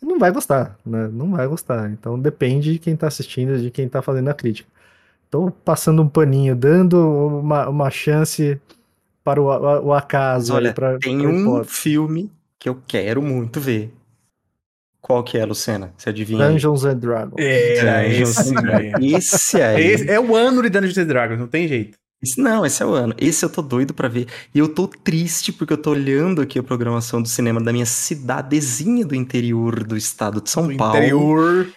não 0.00 0.18
vai 0.18 0.30
gostar, 0.30 0.78
né? 0.84 1.08
Não 1.12 1.32
vai 1.32 1.46
gostar. 1.46 1.90
Então 1.90 2.18
depende 2.18 2.72
de 2.72 2.78
quem 2.78 2.96
tá 2.96 3.08
assistindo, 3.08 3.58
de 3.58 3.70
quem 3.70 3.88
tá 3.88 4.00
fazendo 4.00 4.28
a 4.28 4.34
crítica. 4.34 4.68
Tô 5.30 5.50
passando 5.50 6.02
um 6.02 6.08
paninho, 6.08 6.54
dando 6.54 6.96
uma, 7.40 7.68
uma 7.68 7.90
chance 7.90 8.60
para 9.24 9.40
o, 9.40 9.46
o 9.86 9.92
acaso. 9.92 10.54
Olha, 10.54 10.72
pra, 10.72 10.98
tem 10.98 11.18
pra 11.18 11.28
um 11.28 11.64
filme 11.64 12.30
que 12.58 12.68
eu 12.68 12.80
quero 12.86 13.20
muito 13.20 13.60
ver. 13.60 13.92
Qual 15.00 15.22
que 15.22 15.38
é, 15.38 15.44
Lucena? 15.44 15.92
Você 15.96 16.10
adivinha? 16.10 16.48
Dungeons 16.48 16.84
and 16.84 16.98
Dragons. 16.98 17.34
É, 17.38 18.08
Dungeons 18.08 18.38
esse, 18.38 18.54
esse 19.16 19.62
aí. 19.62 19.84
Esse 19.84 20.10
é 20.10 20.18
o 20.18 20.34
ano 20.34 20.62
de 20.62 20.68
Dungeons 20.68 20.98
and 20.98 21.06
Dragons, 21.06 21.38
não 21.38 21.46
tem 21.46 21.68
jeito. 21.68 21.98
Esse, 22.22 22.40
não, 22.40 22.64
esse 22.64 22.82
é 22.82 22.86
o 22.86 22.94
ano. 22.94 23.14
Esse 23.18 23.44
eu 23.44 23.50
tô 23.50 23.60
doido 23.62 23.92
para 23.92 24.08
ver. 24.08 24.26
E 24.54 24.58
eu 24.58 24.68
tô 24.68 24.88
triste 24.88 25.52
porque 25.52 25.72
eu 25.72 25.78
tô 25.78 25.90
olhando 25.90 26.40
aqui 26.40 26.58
a 26.58 26.62
programação 26.62 27.20
do 27.20 27.28
cinema 27.28 27.60
da 27.60 27.72
minha 27.72 27.86
cidadezinha 27.86 29.04
do 29.04 29.14
interior 29.14 29.84
do 29.84 29.96
estado 29.96 30.40
de 30.40 30.50
São 30.50 30.66
do 30.66 30.76
Paulo. 30.76 30.96
Interior. 30.96 31.72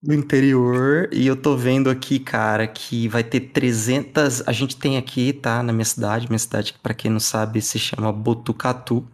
Do 0.00 0.14
interior. 0.14 1.08
E 1.12 1.26
eu 1.26 1.34
tô 1.34 1.56
vendo 1.56 1.90
aqui, 1.90 2.20
cara, 2.20 2.68
que 2.68 3.08
vai 3.08 3.24
ter 3.24 3.40
300. 3.40 4.46
A 4.46 4.52
gente 4.52 4.76
tem 4.76 4.96
aqui, 4.96 5.32
tá? 5.32 5.60
Na 5.62 5.72
minha 5.72 5.84
cidade. 5.84 6.28
Minha 6.28 6.38
cidade, 6.38 6.74
para 6.80 6.94
quem 6.94 7.10
não 7.10 7.20
sabe, 7.20 7.60
se 7.60 7.78
chama 7.78 8.12
Botucatu. 8.12 9.04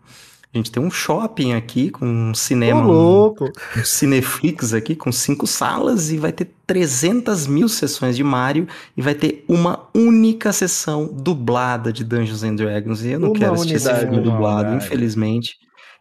A 0.55 0.57
gente 0.57 0.71
tem 0.71 0.81
um 0.81 0.91
shopping 0.91 1.53
aqui 1.53 1.91
com 1.91 2.07
um 2.07 2.33
cinema. 2.33 2.87
Ô, 2.87 2.93
louco! 2.93 3.51
Um, 3.77 3.85
Cineflix 3.85 4.73
aqui 4.73 4.95
com 4.95 5.11
cinco 5.11 5.49
salas 5.49 6.13
e 6.13 6.17
vai 6.17 6.31
ter 6.31 6.49
300 6.65 7.49
mil 7.49 7.69
sessões 7.69 8.17
de 8.17 8.23
Mario 8.23 8.69
e 8.97 9.03
vai 9.03 9.17
ter 9.17 9.45
uma 9.49 9.89
única 9.93 10.53
sessão 10.53 11.07
dublada 11.13 11.93
de 11.93 12.05
Dungeons 12.05 12.45
and 12.45 12.55
Dragons. 12.55 13.05
E 13.05 13.11
eu 13.11 13.19
não 13.19 13.31
uma 13.31 13.39
quero 13.39 13.55
assistir 13.55 13.75
esse 13.75 13.95
filme 13.97 14.21
dublado, 14.21 14.69
unidade. 14.69 14.85
infelizmente. 14.85 15.57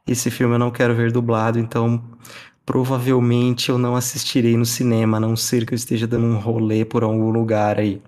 Esse 0.06 0.30
filme 0.30 0.54
eu 0.54 0.60
não 0.60 0.70
quero 0.70 0.93
ver 0.93 1.12
dublado, 1.12 1.58
então 1.58 2.04
provavelmente 2.64 3.70
eu 3.70 3.80
não 3.80 3.95
assistirei 3.95 4.56
no 4.56 4.66
cinema, 4.66 5.18
a 5.18 5.20
não 5.20 5.36
ser 5.36 5.66
que 5.66 5.74
eu 5.74 5.76
esteja 5.76 6.06
dando 6.06 6.28
um 6.28 6.38
rolê 6.38 6.86
por 6.86 7.04
algum 7.04 7.32
lugar 7.32 7.80
aí. 7.80 7.99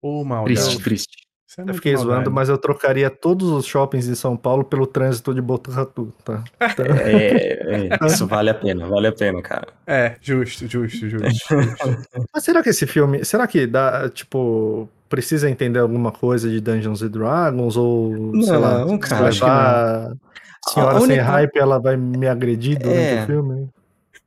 Ô. 0.00 0.24
Triste, 0.44 0.82
triste. 0.82 1.23
É 1.56 1.62
Eu 1.70 1.74
fiquei 1.74 1.92
maldade. 1.94 2.14
zoando, 2.16 2.30
mas 2.32 2.48
eu 2.48 2.58
trocaria 2.58 3.08
todos 3.08 3.48
os 3.48 3.64
shoppings 3.64 4.06
de 4.06 4.16
São 4.16 4.36
Paulo 4.36 4.64
pelo 4.64 4.86
trânsito 4.86 5.32
de 5.34 5.40
Botucatu, 5.40 6.12
tá? 6.24 6.42
Tá. 6.58 6.84
É, 7.04 7.88
é, 8.02 8.06
isso 8.06 8.26
vale 8.26 8.50
a 8.50 8.54
pena, 8.54 8.86
vale 8.88 9.06
a 9.06 9.12
pena, 9.12 9.40
cara. 9.40 9.68
É, 9.86 10.16
justo, 10.20 10.66
justo, 10.66 11.08
justo. 11.08 11.28
justo. 11.28 12.02
Mas 12.34 12.42
será 12.44 12.62
que 12.62 12.70
esse 12.70 12.86
filme, 12.86 13.24
será 13.24 13.46
que 13.46 13.66
dá, 13.66 14.08
tipo, 14.08 14.88
precisa 15.08 15.48
entender 15.48 15.78
alguma 15.78 16.10
coisa 16.10 16.48
de 16.48 16.60
Dungeons 16.60 17.02
and 17.02 17.08
Dragons 17.10 17.76
ou, 17.76 18.32
sei 18.42 18.56
lá, 18.56 18.78
Não, 18.84 18.94
se 18.94 18.98
cara, 18.98 19.28
acho 19.28 19.38
que 19.40 19.44
levar 19.44 20.12
a 20.12 20.70
senhora 20.70 20.96
A 20.96 21.00
sem 21.00 21.02
única- 21.10 21.22
hype, 21.24 21.56
ela 21.56 21.78
vai 21.78 21.96
me 21.96 22.26
agredir 22.26 22.78
durante 22.78 22.98
É. 22.98 23.22
o 23.22 23.26
filme? 23.26 23.68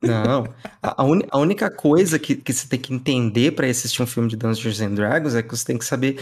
Não, 0.00 0.44
a, 0.80 1.02
a 1.02 1.04
uni- 1.04 1.26
a 1.28 1.38
única 1.38 1.68
coisa 1.68 2.18
que, 2.20 2.36
que 2.36 2.52
você 2.52 2.68
tem 2.68 2.78
que 2.78 2.94
entender 2.94 3.50
pra 3.50 3.66
assistir 3.66 4.00
um 4.00 4.06
filme 4.06 4.28
de 4.28 4.36
Dungeons 4.36 4.80
and 4.80 4.94
Dragons 4.94 5.34
é 5.34 5.42
que 5.42 5.50
você 5.56 5.64
tem 5.64 5.76
que 5.76 5.84
saber 5.84 6.20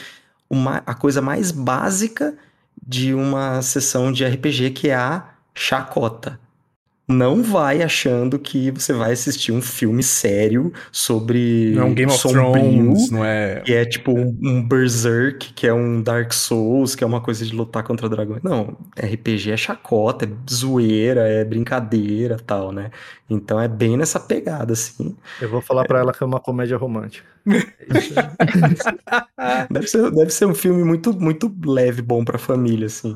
uma, 0.49 0.83
a 0.87 0.95
coisa 0.95 1.21
mais 1.21 1.51
básica 1.51 2.37
de 2.87 3.15
uma 3.15 3.63
sessão 3.63 4.13
de 4.13 4.25
RPG, 4.25 4.71
que 4.71 4.89
é 4.89 4.95
a 4.95 5.29
chacota. 5.55 6.39
Não 7.09 7.41
vai 7.41 7.83
achando 7.83 8.37
que 8.39 8.71
você 8.73 8.93
vai 8.93 9.13
assistir 9.13 9.53
um 9.53 9.63
filme 9.63 10.03
sério 10.03 10.73
sobre 10.91 11.73
Não 11.75 11.83
é 11.83 11.85
um 11.85 11.95
Game 11.95 12.11
of 12.11 12.21
sombrio, 12.21 12.53
Thrones, 12.53 13.11
não 13.11 13.25
é. 13.25 13.61
que 13.61 13.73
é 13.73 13.85
tipo 13.85 14.11
um, 14.13 14.37
um 14.43 14.63
Berserk, 14.67 15.53
que 15.53 15.69
é 15.69 15.73
um 15.73 16.03
Dark 16.03 16.33
Souls, 16.33 16.97
que 16.97 17.05
é 17.05 17.07
uma 17.07 17.21
coisa 17.21 17.45
de 17.45 17.55
lutar 17.55 17.85
contra 17.85 18.09
dragões. 18.09 18.43
Não, 18.43 18.77
RPG 18.99 19.53
é 19.53 19.57
chacota, 19.57 20.25
é 20.25 20.29
zoeira, 20.53 21.29
é 21.29 21.45
brincadeira 21.45 22.39
tal, 22.45 22.73
né? 22.73 22.91
Então 23.31 23.61
é 23.61 23.69
bem 23.69 23.97
nessa 23.97 24.19
pegada, 24.19 24.73
assim. 24.73 25.17
Eu 25.41 25.49
vou 25.49 25.61
falar 25.61 25.85
pra 25.85 26.01
ela 26.01 26.13
que 26.13 26.23
é 26.23 26.27
uma 26.27 26.41
comédia 26.41 26.77
romântica. 26.77 27.25
Deve 29.71 29.87
ser, 29.87 30.11
deve 30.11 30.31
ser 30.31 30.47
um 30.47 30.55
filme 30.55 30.83
muito, 30.83 31.13
muito 31.19 31.55
leve, 31.65 32.03
bom 32.03 32.25
pra 32.25 32.39
família, 32.39 32.87
assim. 32.87 33.15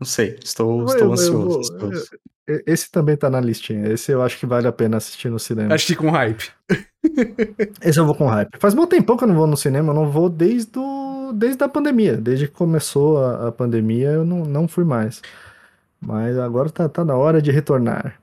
Não 0.00 0.06
sei, 0.06 0.38
estou, 0.42 0.80
Eu- 0.80 0.86
estou 0.86 0.98
eu- 1.00 1.06
eu 1.06 1.12
ansioso. 1.12 1.78
vou- 1.78 1.92
estou- 1.92 2.18
E- 2.48 2.64
Esse 2.66 2.90
também 2.90 3.16
tá 3.16 3.30
na 3.30 3.40
listinha. 3.40 3.86
Esse 3.92 4.10
eu 4.10 4.22
acho 4.22 4.36
que 4.38 4.46
vale 4.46 4.66
a 4.66 4.72
pena 4.72 4.96
assistir 4.96 5.28
no 5.30 5.38
cinema. 5.38 5.72
Acho 5.74 5.86
que 5.86 5.94
com 5.94 6.10
hype. 6.10 6.50
Esse 7.82 8.00
eu 8.00 8.04
vou 8.06 8.14
com 8.14 8.26
hype. 8.26 8.58
Faz 8.58 8.74
bom 8.74 8.86
tempo 8.86 9.16
que 9.16 9.22
eu 9.24 9.28
não 9.28 9.34
vou 9.36 9.46
no 9.46 9.56
cinema, 9.56 9.90
eu 9.90 9.94
não 9.94 10.10
vou 10.10 10.28
desde, 10.28 10.76
o, 10.78 11.32
desde 11.32 11.62
a 11.62 11.68
pandemia. 11.68 12.16
Desde 12.16 12.48
que 12.48 12.54
começou 12.54 13.24
a, 13.24 13.48
a 13.48 13.52
pandemia, 13.52 14.08
eu 14.10 14.24
não, 14.24 14.38
não 14.44 14.66
fui 14.66 14.82
mais. 14.84 15.22
Mas 16.00 16.36
agora 16.38 16.70
tá, 16.70 16.88
tá 16.88 17.04
na 17.04 17.14
hora 17.14 17.40
de 17.40 17.50
retornar. 17.52 18.18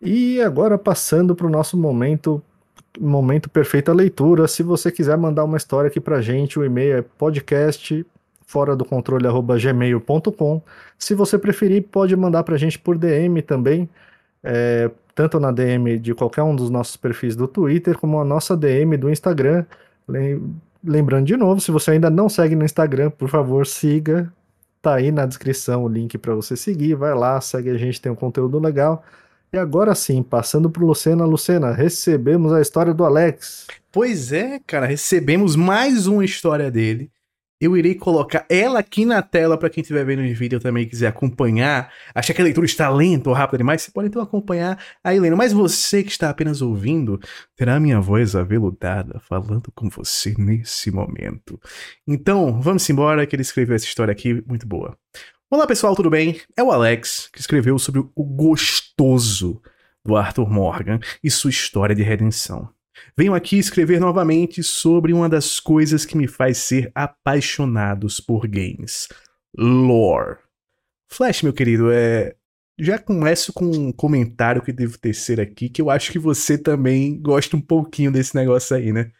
E 0.00 0.40
agora 0.42 0.76
passando 0.76 1.34
para 1.34 1.46
o 1.46 1.50
nosso 1.50 1.76
momento, 1.78 2.42
momento 3.00 3.48
perfeita 3.48 3.92
leitura. 3.94 4.46
Se 4.48 4.62
você 4.62 4.90
quiser 4.92 5.16
mandar 5.16 5.44
uma 5.44 5.56
história 5.56 5.88
aqui 5.88 6.00
pra 6.00 6.20
gente, 6.20 6.58
o 6.58 6.64
e-mail 6.64 6.98
é 6.98 7.02
podcast 7.02 8.04
fora 8.52 8.76
do 8.76 8.84
controle 8.84 9.26
gmail.com. 9.60 10.62
Se 10.98 11.14
você 11.14 11.38
preferir, 11.38 11.82
pode 11.90 12.14
mandar 12.14 12.42
pra 12.44 12.56
gente 12.56 12.78
por 12.78 12.96
DM 12.98 13.40
também. 13.42 13.88
é, 14.44 14.90
tanto 15.14 15.38
na 15.38 15.50
DM 15.52 15.98
de 15.98 16.14
qualquer 16.14 16.42
um 16.42 16.56
dos 16.56 16.70
nossos 16.70 16.96
perfis 16.96 17.36
do 17.36 17.46
Twitter, 17.46 17.98
como 17.98 18.18
a 18.20 18.24
nossa 18.24 18.56
DM 18.56 18.96
do 18.96 19.10
Instagram. 19.10 19.64
Lem- 20.08 20.54
Lembrando 20.84 21.26
de 21.26 21.36
novo, 21.36 21.60
se 21.60 21.70
você 21.70 21.92
ainda 21.92 22.10
não 22.10 22.28
segue 22.28 22.56
no 22.56 22.64
Instagram, 22.64 23.10
por 23.10 23.28
favor, 23.28 23.64
siga. 23.66 24.32
Tá 24.80 24.94
aí 24.96 25.12
na 25.12 25.24
descrição 25.26 25.84
o 25.84 25.88
link 25.88 26.18
para 26.18 26.34
você 26.34 26.56
seguir. 26.56 26.96
Vai 26.96 27.14
lá, 27.14 27.40
segue 27.40 27.70
a 27.70 27.76
gente, 27.78 28.00
tem 28.00 28.10
um 28.10 28.16
conteúdo 28.16 28.58
legal. 28.58 29.04
E 29.52 29.58
agora 29.58 29.94
sim, 29.94 30.22
passando 30.24 30.68
pro 30.68 30.84
Lucena. 30.84 31.24
Lucena, 31.24 31.70
recebemos 31.72 32.52
a 32.52 32.60
história 32.60 32.92
do 32.92 33.04
Alex. 33.04 33.68
Pois 33.92 34.32
é, 34.32 34.58
cara, 34.66 34.86
recebemos 34.86 35.54
mais 35.54 36.06
uma 36.08 36.24
história 36.24 36.68
dele. 36.70 37.08
Eu 37.62 37.76
irei 37.76 37.94
colocar 37.94 38.44
ela 38.48 38.80
aqui 38.80 39.04
na 39.04 39.22
tela 39.22 39.56
para 39.56 39.70
quem 39.70 39.82
estiver 39.82 40.04
vendo 40.04 40.20
o 40.20 40.34
vídeo 40.34 40.58
também 40.58 40.84
quiser 40.84 41.06
acompanhar. 41.06 41.92
Achar 42.12 42.34
que 42.34 42.40
a 42.40 42.44
leitura 42.44 42.66
está 42.66 42.90
lenta 42.90 43.30
ou 43.30 43.36
rápida 43.36 43.58
demais, 43.58 43.82
você 43.82 43.92
pode 43.92 44.08
então 44.08 44.20
acompanhar 44.20 44.82
aí 45.04 45.20
lendo. 45.20 45.36
Mas 45.36 45.52
você 45.52 46.02
que 46.02 46.10
está 46.10 46.28
apenas 46.28 46.60
ouvindo, 46.60 47.20
terá 47.54 47.76
a 47.76 47.80
minha 47.80 48.00
voz 48.00 48.34
aveludada 48.34 49.20
falando 49.28 49.70
com 49.76 49.88
você 49.88 50.34
nesse 50.36 50.90
momento. 50.90 51.56
Então, 52.04 52.60
vamos 52.60 52.90
embora 52.90 53.24
que 53.28 53.36
ele 53.36 53.42
escreveu 53.42 53.76
essa 53.76 53.86
história 53.86 54.10
aqui, 54.10 54.42
muito 54.44 54.66
boa. 54.66 54.98
Olá 55.48 55.64
pessoal, 55.64 55.94
tudo 55.94 56.10
bem? 56.10 56.40
É 56.56 56.64
o 56.64 56.72
Alex 56.72 57.30
que 57.32 57.38
escreveu 57.38 57.78
sobre 57.78 58.00
o 58.00 58.24
gostoso 58.24 59.62
do 60.04 60.16
Arthur 60.16 60.50
Morgan 60.50 60.98
e 61.22 61.30
sua 61.30 61.50
história 61.50 61.94
de 61.94 62.02
redenção. 62.02 62.68
Venho 63.16 63.34
aqui 63.34 63.58
escrever 63.58 64.00
novamente 64.00 64.62
sobre 64.62 65.12
uma 65.12 65.28
das 65.28 65.60
coisas 65.60 66.04
que 66.04 66.16
me 66.16 66.26
faz 66.28 66.58
ser 66.58 66.90
apaixonados 66.94 68.20
por 68.20 68.46
games: 68.46 69.08
lore. 69.56 70.38
Flash, 71.10 71.42
meu 71.42 71.52
querido, 71.52 71.90
é. 71.90 72.34
Já 72.78 72.98
começo 72.98 73.52
com 73.52 73.66
um 73.66 73.92
comentário 73.92 74.62
que 74.62 74.72
devo 74.72 74.98
tecer 74.98 75.38
aqui, 75.40 75.68
que 75.68 75.80
eu 75.82 75.90
acho 75.90 76.10
que 76.10 76.18
você 76.18 76.56
também 76.58 77.20
gosta 77.20 77.56
um 77.56 77.60
pouquinho 77.60 78.10
desse 78.10 78.34
negócio 78.34 78.74
aí, 78.76 78.92
né? 78.92 79.10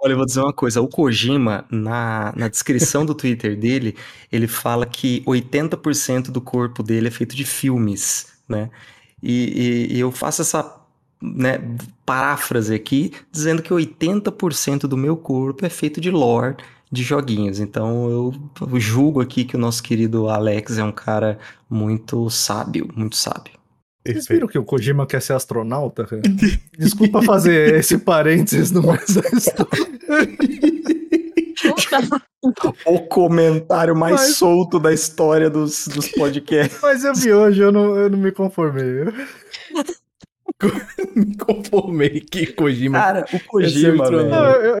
Olha, 0.00 0.12
eu 0.12 0.16
vou 0.18 0.26
dizer 0.26 0.40
uma 0.40 0.52
coisa. 0.52 0.80
O 0.82 0.88
Kojima, 0.88 1.66
na, 1.70 2.32
na 2.36 2.48
descrição 2.48 3.04
do 3.06 3.14
Twitter 3.14 3.58
dele, 3.58 3.96
ele 4.30 4.46
fala 4.46 4.86
que 4.86 5.22
80% 5.26 6.30
do 6.30 6.40
corpo 6.40 6.82
dele 6.82 7.08
é 7.08 7.10
feito 7.10 7.34
de 7.34 7.44
filmes, 7.44 8.26
né? 8.48 8.70
E, 9.22 9.88
e- 9.92 9.96
e 9.96 10.00
eu 10.00 10.12
faço 10.12 10.42
essa 10.42 10.62
né, 11.34 11.60
paráfrase 12.04 12.74
aqui, 12.74 13.12
dizendo 13.30 13.62
que 13.62 13.72
80% 13.72 14.80
do 14.82 14.96
meu 14.96 15.16
corpo 15.16 15.64
é 15.64 15.68
feito 15.68 16.00
de 16.00 16.10
lore 16.10 16.56
de 16.90 17.02
joguinhos. 17.02 17.58
Então 17.58 18.10
eu, 18.10 18.34
julgo 18.78 19.20
aqui 19.20 19.44
que 19.44 19.56
o 19.56 19.58
nosso 19.58 19.82
querido 19.82 20.28
Alex 20.28 20.78
é 20.78 20.84
um 20.84 20.92
cara 20.92 21.38
muito 21.68 22.28
sábio, 22.30 22.88
muito 22.94 23.16
sábio. 23.16 23.54
Vocês 24.06 24.28
viram 24.28 24.46
que 24.46 24.56
o 24.56 24.64
Kojima 24.64 25.04
quer 25.04 25.20
ser 25.20 25.32
astronauta? 25.32 26.06
Desculpa 26.78 27.22
fazer 27.22 27.74
esse 27.74 27.98
parênteses 27.98 28.70
no 28.70 28.82
história. 28.94 29.66
O 32.84 33.00
comentário 33.00 33.96
mais 33.96 34.20
Mas- 34.20 34.36
solto 34.36 34.78
da 34.78 34.92
história 34.92 35.50
dos, 35.50 35.88
dos 35.88 36.08
podcasts. 36.08 36.78
Mas 36.80 37.02
eu 37.02 37.14
vi 37.14 37.32
hoje, 37.32 37.60
eu 37.60 37.72
não, 37.72 37.96
eu 37.96 38.08
não 38.08 38.18
me 38.18 38.30
conformei. 38.30 39.04
Me 41.14 41.36
conformei 41.36 42.20
que 42.20 42.46
Kojima. 42.52 42.98
Cara, 42.98 43.24
o 43.32 43.36
é 43.36 43.38
Kojima, 43.40 44.04
o 44.06 44.10
velho. 44.10 44.28
Não, 44.28 44.44
eu, 44.52 44.62
eu 44.74 44.78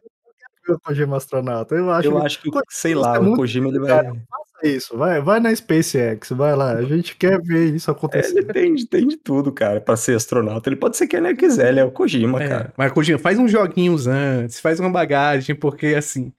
ver 0.66 0.72
o 0.74 0.80
Kojima 0.80 1.16
astronauta. 1.16 1.74
Eu 1.74 1.90
acho 1.90 2.08
Eu 2.08 2.20
que 2.20 2.26
acho 2.26 2.42
que, 2.42 2.50
Kojima 2.50 2.64
sei 2.70 2.92
é 2.92 2.96
lá, 2.96 3.18
o 3.18 3.22
muito 3.24 3.36
Kojima 3.36 3.68
ele 3.68 3.78
vai. 3.80 3.88
cara. 3.88 4.12
faça 4.28 4.66
isso. 4.68 4.96
Vai, 4.96 5.20
vai 5.20 5.40
na 5.40 5.54
SpaceX, 5.54 6.30
vai 6.30 6.56
lá. 6.56 6.72
A 6.72 6.82
gente 6.82 7.16
quer 7.16 7.40
ver 7.42 7.74
isso 7.74 7.90
acontecer. 7.90 8.38
Ele 8.38 8.52
tem, 8.52 8.74
tem 8.86 9.06
de 9.06 9.16
tudo, 9.18 9.52
cara, 9.52 9.80
pra 9.80 9.96
ser 9.96 10.16
astronauta. 10.16 10.68
Ele 10.68 10.76
pode 10.76 10.96
ser 10.96 11.06
quem 11.06 11.18
ele 11.20 11.34
quiser, 11.36 11.68
ele 11.68 11.80
é 11.80 11.84
o 11.84 11.90
Kojima, 11.92 12.42
É, 12.42 12.48
cara. 12.48 12.72
Mas, 12.76 12.92
Kojima, 12.92 13.18
faz 13.18 13.38
uns 13.38 13.50
joguinhos 13.50 14.06
antes, 14.06 14.60
faz 14.60 14.80
uma 14.80 14.90
bagagem, 14.90 15.54
porque 15.54 15.88
assim. 15.88 16.32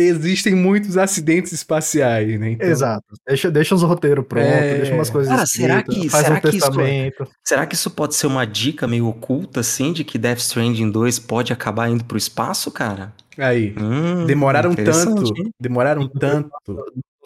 Existem 0.00 0.54
muitos 0.54 0.96
acidentes 0.96 1.52
espaciais, 1.52 2.38
né? 2.38 2.50
Então, 2.52 2.68
Exato. 2.68 3.04
Deixa, 3.26 3.50
deixa 3.50 3.74
os 3.74 3.82
roteiros 3.82 4.24
prontos, 4.26 4.48
É. 4.48 4.76
deixa 4.76 4.94
umas 4.94 5.10
coisas 5.10 5.32
Cara, 5.34 5.46
será 5.46 5.78
escritas, 5.78 6.02
que- 6.02 6.08
faz 6.08 6.24
será 6.24 6.36
um 6.36 6.40
que 6.40 6.48
isso 6.48 6.66
testamento. 6.66 7.28
Será 7.44 7.66
que 7.66 7.74
isso 7.74 7.90
pode 7.90 8.14
ser 8.14 8.26
uma 8.28 8.46
dica 8.46 8.86
meio 8.86 9.08
oculta, 9.08 9.58
assim, 9.60 9.92
de 9.92 10.04
que 10.04 10.16
Death 10.16 10.38
Stranding 10.38 10.90
2 10.90 11.18
pode 11.18 11.52
acabar 11.52 11.88
indo 11.90 12.04
pro 12.04 12.16
espaço, 12.16 12.70
cara? 12.70 13.12
Aí. 13.36 13.74
Hum, 13.76 14.24
Demoraram 14.24 14.72
tanto. 14.74 15.32
Demoraram 15.60 16.06
tanto. 16.08 16.52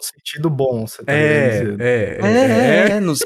No 0.03 0.19
sentido 0.19 0.49
bom, 0.49 0.85
você 0.85 1.03
tá 1.03 1.11
É, 1.13 1.59
querendo 1.59 1.77
dizer. 1.77 1.81
é, 1.81 2.19
É, 2.21 2.87
é, 2.87 2.89
é, 2.97 2.99
nos- 2.99 3.19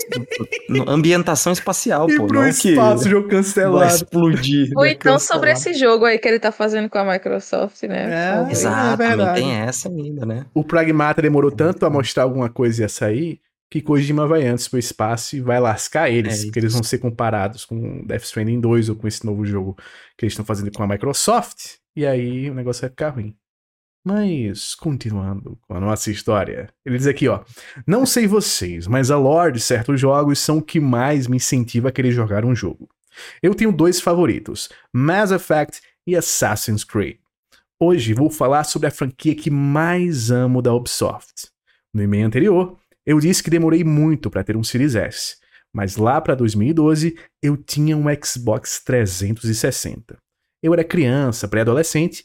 no- 0.69 0.89
ambientação 0.89 1.51
espacial, 1.51 2.09
E 2.09 2.15
pô, 2.15 2.28
pro 2.28 2.39
não 2.41 2.47
espaço, 2.47 3.03
que 3.03 3.09
jogo 3.09 3.28
vai 3.28 3.38
cancelado. 3.38 3.86
explodir. 3.95 4.69
Ou 4.75 4.84
né, 4.84 4.91
então 4.91 5.17
sobre 5.19 5.49
cancelar. 5.49 5.69
esse 5.71 5.73
jogo 5.73 6.05
aí 6.05 6.19
que 6.19 6.28
ele 6.28 6.39
tá 6.39 6.51
fazendo 6.51 6.89
com 6.89 6.97
a 6.97 7.11
Microsoft, 7.13 7.82
né? 7.84 8.05
É, 8.13 8.43
Pô, 8.43 8.51
Exato, 8.51 9.01
É 9.03 9.34
tem 9.34 9.51
essa 9.55 9.89
ainda, 9.89 10.25
né? 10.25 10.45
O 10.53 10.63
Pragmata 10.63 11.21
demorou 11.21 11.51
tanto 11.51 11.86
a 11.86 11.89
mostrar 11.89 12.23
alguma 12.23 12.49
coisa 12.49 12.82
e 12.82 12.84
ia 12.84 12.89
sair 12.89 13.41
que 13.69 13.82
Kojima 13.82 14.25
vai 14.28 14.47
antes 14.47 14.67
pro 14.67 14.80
espaço 14.80 15.36
e 15.36 15.41
vai 15.41 15.59
lascar 15.59 16.09
eles, 16.09 16.41
É 16.41 16.45
porque 16.45 16.59
eles 16.59 16.73
vão 16.73 16.84
ser 16.84 16.99
comparados 16.99 17.65
com 17.65 18.05
Death 18.05 18.23
Stranding 18.23 18.61
2 18.61 18.88
ou 18.88 18.95
com 18.95 19.07
esse 19.07 19.25
novo 19.25 19.45
jogo 19.45 19.75
que 20.17 20.23
eles 20.25 20.32
estão 20.34 20.45
fazendo 20.45 20.71
com 20.71 20.84
a 20.84 20.88
Microsoft, 20.88 21.75
e 21.95 22.05
aí 22.05 22.49
o 22.49 22.53
negócio 22.53 22.82
vai 22.82 22.89
ficar 22.89 23.09
ruim. 23.09 23.36
Mas, 24.10 24.74
continuando 24.74 25.60
com 25.68 25.74
a 25.74 25.82
nossa 25.82 26.10
história, 26.10 26.70
ele 26.86 26.97
diz 26.97 27.08
aqui, 27.08 27.28
ó: 27.28 27.43
Não 27.86 28.05
sei 28.05 28.26
vocês, 28.26 28.88
mas 28.88 29.12
a 29.12 29.18
lore 29.18 29.51
de 29.51 29.60
certos 29.60 29.99
jogos 29.99 30.39
são 30.39 30.60
o 30.60 30.62
que 30.62 30.80
mais 30.80 31.28
me 31.28 31.36
incentiva 31.36 31.89
a 31.89 31.91
querer 31.91 32.12
jogar 32.12 32.45
um 32.45 32.55
jogo. 32.55 32.88
Eu 33.43 33.53
tenho 33.53 33.70
dois 33.70 33.99
favoritos: 33.99 34.70
Mass 34.93 35.32
Effect 35.32 35.82
e 36.08 36.16
Assassin's 36.16 36.86
Creed. 36.86 37.18
Hoje 37.78 38.14
vou 38.14 38.30
falar 38.30 38.64
sobre 38.64 38.88
a 38.88 38.91
franquia 38.91 39.36
que 39.36 39.51
mais 39.51 40.32
amo 40.32 40.62
da 40.62 40.74
Ubisoft. 40.74 41.49
No 41.93 42.01
e-mail 42.01 42.28
anterior, 42.28 42.78
eu 43.05 43.20
disse 43.20 43.43
que 43.43 43.49
demorei 43.49 43.84
muito 43.84 44.30
para 44.30 44.41
ter 44.41 44.55
um 44.55 44.64
Series 44.64 44.95
S, 44.95 45.36
mas 45.74 45.97
lá 45.97 46.22
para 46.22 46.34
2012 46.34 47.18
eu 47.43 47.58
tinha 47.58 47.97
um 47.97 48.05
Xbox 48.24 48.82
360. 48.86 50.18
Eu 50.64 50.74
era 50.74 50.84
criança, 50.84 51.47
pré-adolescente, 51.47 52.24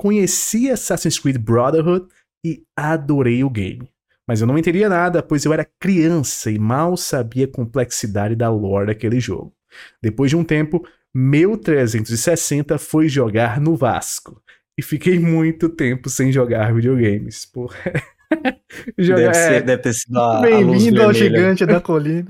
conheci 0.00 0.70
Assassin's 0.70 1.18
Creed 1.18 1.36
Brotherhood 1.36 2.06
e 2.42 2.62
adorei 2.74 3.44
o 3.44 3.50
game. 3.50 3.86
Mas 4.26 4.40
eu 4.40 4.46
não 4.46 4.56
entendia 4.56 4.88
nada, 4.88 5.22
pois 5.22 5.44
eu 5.44 5.52
era 5.52 5.68
criança 5.78 6.50
e 6.50 6.58
mal 6.58 6.96
sabia 6.96 7.44
a 7.44 7.52
complexidade 7.52 8.34
da 8.34 8.48
lore 8.48 8.86
daquele 8.86 9.20
jogo. 9.20 9.52
Depois 10.02 10.30
de 10.30 10.36
um 10.36 10.42
tempo, 10.42 10.82
meu 11.14 11.54
360 11.54 12.78
foi 12.78 13.10
jogar 13.10 13.60
no 13.60 13.76
Vasco. 13.76 14.42
E 14.78 14.82
fiquei 14.82 15.18
muito 15.18 15.68
tempo 15.68 16.08
sem 16.08 16.32
jogar 16.32 16.72
videogames. 16.72 17.44
Porra. 17.44 17.76
Deve, 18.96 19.34
ser, 19.34 19.52
é, 19.52 19.62
deve 19.62 19.82
ter 19.82 19.92
sido 19.92 20.18
a, 20.18 20.38
a 20.38 20.40
Bem-vindo 20.40 21.02
ao 21.02 21.12
gigante 21.12 21.66
da 21.66 21.80
colina. 21.82 22.26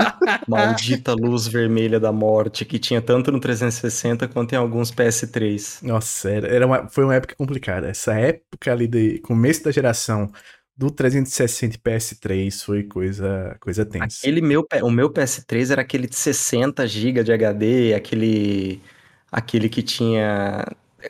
Maldita 0.48 1.12
luz 1.12 1.46
vermelha 1.46 2.01
da 2.01 2.11
morte, 2.11 2.64
que 2.64 2.78
tinha 2.78 3.01
tanto 3.01 3.30
no 3.30 3.38
360 3.38 4.26
quanto 4.28 4.55
em 4.55 4.57
alguns 4.57 4.90
PS3. 4.90 5.82
Nossa, 5.82 6.30
era, 6.30 6.48
era 6.48 6.66
uma, 6.66 6.88
foi 6.88 7.05
uma 7.05 7.14
época 7.14 7.34
complicada. 7.36 7.88
Essa 7.88 8.14
época 8.14 8.72
ali 8.72 8.86
de 8.86 9.18
começo 9.18 9.64
da 9.64 9.70
geração 9.70 10.30
do 10.76 10.90
360 10.90 11.78
PS3 11.78 12.64
foi 12.64 12.84
coisa, 12.84 13.57
coisa 13.61 13.84
tensa. 13.84 14.18
Aquele 14.20 14.40
meu, 14.40 14.66
o 14.82 14.90
meu 14.90 15.11
PS3 15.11 15.70
era 15.70 15.82
aquele 15.82 16.07
de 16.07 16.16
60 16.16 16.86
GB 16.86 17.22
de 17.22 17.32
HD, 17.32 17.94
aquele 17.94 18.80
aquele 19.30 19.68
que 19.68 19.82
tinha 19.82 20.64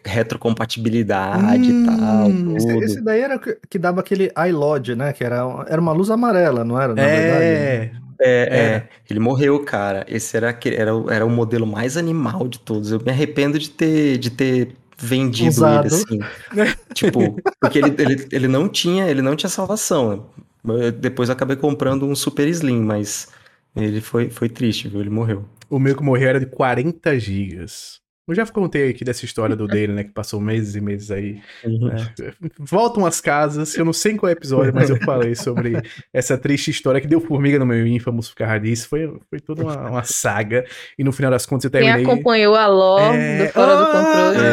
retrocompatibilidade 0.05 1.73
hum, 1.73 1.83
e 1.83 1.87
tal. 1.87 2.57
Esse, 2.57 2.79
esse, 2.85 3.01
daí 3.01 3.21
era 3.21 3.39
que, 3.39 3.59
que 3.69 3.79
dava 3.79 4.01
aquele 4.01 4.33
iLodge, 4.49 4.95
né? 4.95 5.13
Que 5.13 5.25
era, 5.25 5.43
era 5.69 5.81
uma 5.81 5.93
luz 5.93 6.11
amarela, 6.11 6.65
não 6.65 6.81
era? 6.81 6.95
Na 6.95 7.03
é, 7.03 7.17
verdade. 7.17 7.45
É, 7.45 7.91
é, 8.21 8.57
é. 8.59 8.89
Ele 9.09 9.21
morreu, 9.21 9.59
cara. 9.65 10.05
Esse 10.09 10.37
era, 10.37 10.57
era, 10.65 10.91
era 11.11 11.27
o 11.27 11.31
modelo 11.31 11.67
mais 11.67 11.97
animal 11.97 12.49
de 12.49 12.61
todos. 12.61 12.93
Eu 12.93 13.01
me 13.01 13.11
arrependo 13.11 13.59
de 13.59 13.71
ter, 13.71 14.19
de 14.19 14.31
ter 14.31 14.77
vendido 14.99 15.49
Usado. 15.49 15.87
ele 15.87 15.95
assim. 15.95 16.21
tipo, 16.93 17.41
porque 17.61 17.79
ele, 17.79 17.95
ele, 17.99 18.29
ele 18.31 18.49
não 18.49 18.69
tinha, 18.69 19.09
ele 19.09 19.23
não 19.23 19.35
tinha 19.35 19.49
salvação. 19.49 20.27
Eu, 20.65 20.93
depois 20.93 21.29
eu 21.29 21.33
acabei 21.33 21.57
comprando 21.57 22.07
um 22.07 22.15
Super 22.15 22.47
Slim, 22.49 22.83
mas 22.83 23.29
ele 23.75 24.01
foi, 24.01 24.31
foi 24.31 24.49
triste, 24.49 24.89
viu? 24.89 25.01
Ele 25.01 25.11
morreu. 25.11 25.45
O 25.69 25.79
meu 25.79 25.97
que 25.97 26.03
morreu 26.03 26.29
era 26.29 26.41
de 26.41 26.47
40 26.47 27.19
gigas. 27.19 28.00
Eu 28.31 28.37
já 28.37 28.47
contei 28.47 28.91
aqui 28.91 29.05
dessa 29.05 29.25
história 29.25 29.57
do 29.57 29.67
dele, 29.67 29.93
né? 29.93 30.05
Que 30.05 30.11
passou 30.11 30.41
meses 30.41 30.77
e 30.77 30.81
meses 30.81 31.11
aí. 31.11 31.43
Uhum. 31.65 31.89
Né? 31.89 32.15
Voltam 32.61 33.05
as 33.05 33.21
casas, 33.21 33.75
eu 33.77 33.85
não 33.85 33.93
sei 33.93 34.13
em 34.13 34.17
qual 34.17 34.31
episódio, 34.31 34.73
mas 34.73 34.89
eu 34.89 34.97
falei 35.03 35.35
sobre 35.35 35.73
essa 36.15 36.39
triste 36.39 36.71
história 36.71 37.01
que 37.01 37.09
deu 37.09 37.21
formiga 37.21 37.59
no 37.59 37.67
meu 37.67 37.85
Infamous 37.85 38.29
por 38.29 38.37
causa 38.37 38.61
disso. 38.61 38.89
Foi, 38.89 39.13
foi 39.29 39.41
toda 39.41 39.65
uma, 39.65 39.91
uma 39.91 40.05
saga. 40.05 40.65
E 40.97 41.03
no 41.03 41.11
final 41.11 41.33
das 41.33 41.45
contas 41.45 41.65
eu 41.65 41.71
terminei... 41.73 42.05
Quem 42.05 42.13
acompanhou 42.13 42.55
a 42.55 42.69
lore 42.69 43.17
é... 43.17 43.47
do 43.47 43.53
Fora 43.53 43.73
ah, 43.73 43.81
do 43.81 43.87
Controle. 43.87 44.47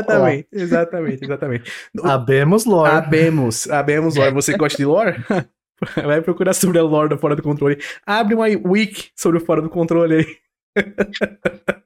Exatamente, 0.00 0.48
exatamente, 0.50 1.24
exatamente. 1.24 1.72
Abemos 2.02 2.64
lore. 2.64 2.90
Abemos, 2.90 3.68
abemos 3.68 4.16
lore. 4.16 4.32
Você 4.32 4.56
gosta 4.56 4.78
de 4.78 4.86
lore? 4.86 5.22
Vai 6.02 6.22
procurar 6.22 6.54
sobre 6.54 6.78
a 6.78 6.82
lore 6.82 7.10
do 7.10 7.18
Fora 7.18 7.36
do 7.36 7.42
Controle. 7.42 7.78
Abre 8.06 8.34
uma 8.34 8.46
wiki 8.46 9.10
sobre 9.14 9.36
o 9.36 9.44
Fora 9.44 9.60
do 9.60 9.68
Controle 9.68 10.14
aí. 10.14 10.36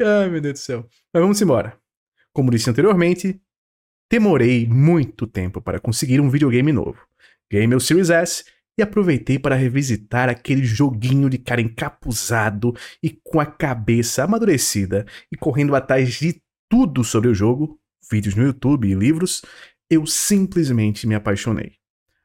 Ai, 0.00 0.28
meu 0.28 0.40
Deus 0.40 0.54
do 0.54 0.58
céu. 0.58 0.88
Mas 1.12 1.20
vamos 1.22 1.40
embora. 1.40 1.78
Como 2.32 2.50
disse 2.50 2.70
anteriormente, 2.70 3.40
demorei 4.10 4.66
muito 4.66 5.26
tempo 5.26 5.60
para 5.60 5.80
conseguir 5.80 6.20
um 6.20 6.30
videogame 6.30 6.72
novo. 6.72 6.98
Ganhei 7.50 7.66
meu 7.66 7.80
Series 7.80 8.10
S 8.10 8.44
e 8.78 8.82
aproveitei 8.82 9.38
para 9.38 9.54
revisitar 9.54 10.28
aquele 10.28 10.64
joguinho 10.64 11.28
de 11.28 11.38
cara 11.38 11.60
encapuzado 11.60 12.74
e 13.02 13.10
com 13.22 13.38
a 13.38 13.46
cabeça 13.46 14.24
amadurecida 14.24 15.06
e 15.30 15.36
correndo 15.36 15.74
atrás 15.74 16.14
de 16.14 16.40
tudo 16.70 17.04
sobre 17.04 17.28
o 17.28 17.34
jogo, 17.34 17.78
vídeos 18.10 18.34
no 18.34 18.44
YouTube 18.44 18.88
e 18.88 18.94
livros, 18.94 19.42
eu 19.90 20.06
simplesmente 20.06 21.06
me 21.06 21.14
apaixonei. 21.14 21.81